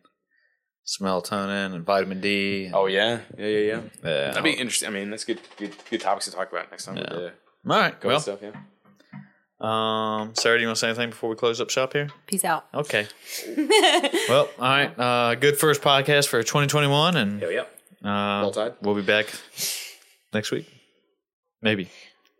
some 0.84 1.06
melatonin 1.08 1.76
and 1.76 1.86
vitamin 1.86 2.20
D. 2.22 2.72
Oh 2.74 2.88
yeah, 2.88 3.20
yeah, 3.38 3.46
yeah, 3.46 3.60
yeah. 3.60 3.82
yeah. 4.04 4.28
That'd 4.32 4.44
be 4.44 4.52
interesting. 4.54 4.88
I 4.90 4.91
mean, 4.91 5.12
that's 5.12 5.26
good, 5.26 5.40
good, 5.58 5.74
good 5.90 6.02
topics 6.02 6.26
to 6.26 6.32
talk 6.32 6.52
about 6.52 6.72
next 6.72 6.86
time. 6.86 6.98
Yeah. 6.98 7.04
With 7.04 7.10
the 7.64 7.72
All 7.72 7.80
right. 7.80 8.00
COVID 8.02 8.06
Well, 8.06 8.20
stuff. 8.20 8.40
Yeah. 8.41 8.52
um, 9.62 10.34
Sarah, 10.36 10.58
do 10.58 10.62
you 10.62 10.68
want 10.68 10.78
to 10.78 10.80
say 10.80 10.88
anything 10.88 11.10
before 11.12 11.30
we 11.30 11.36
close 11.36 11.62
up 11.62 11.70
shop 11.70 11.94
here? 11.94 12.08
Peace 12.26 12.46
out. 12.46 12.66
Okay. 12.74 13.06
well, 14.30 14.50
all 14.58 14.68
right. 14.68 14.98
Uh, 15.00 15.36
good 15.36 15.58
first 15.58 15.82
podcast 15.82 16.28
for 16.30 16.41
2021, 16.41 17.16
and 17.18 17.41
Yeah, 17.41 17.64
yeah. 18.04 18.10
uh, 18.10 18.41
Roll 18.41 18.52
Tide. 18.52 18.74
we'll 18.82 18.96
be 18.96 19.02
back 19.04 19.28
next 20.34 20.50
week. 20.52 20.68
Maybe. 21.61 21.90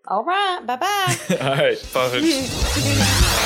All 0.08 0.24
right. 0.24 0.62
Bye 0.66 0.76
bye. 0.78 1.18
All 1.42 1.56
right. 1.56 1.78
Folks. 1.78 3.46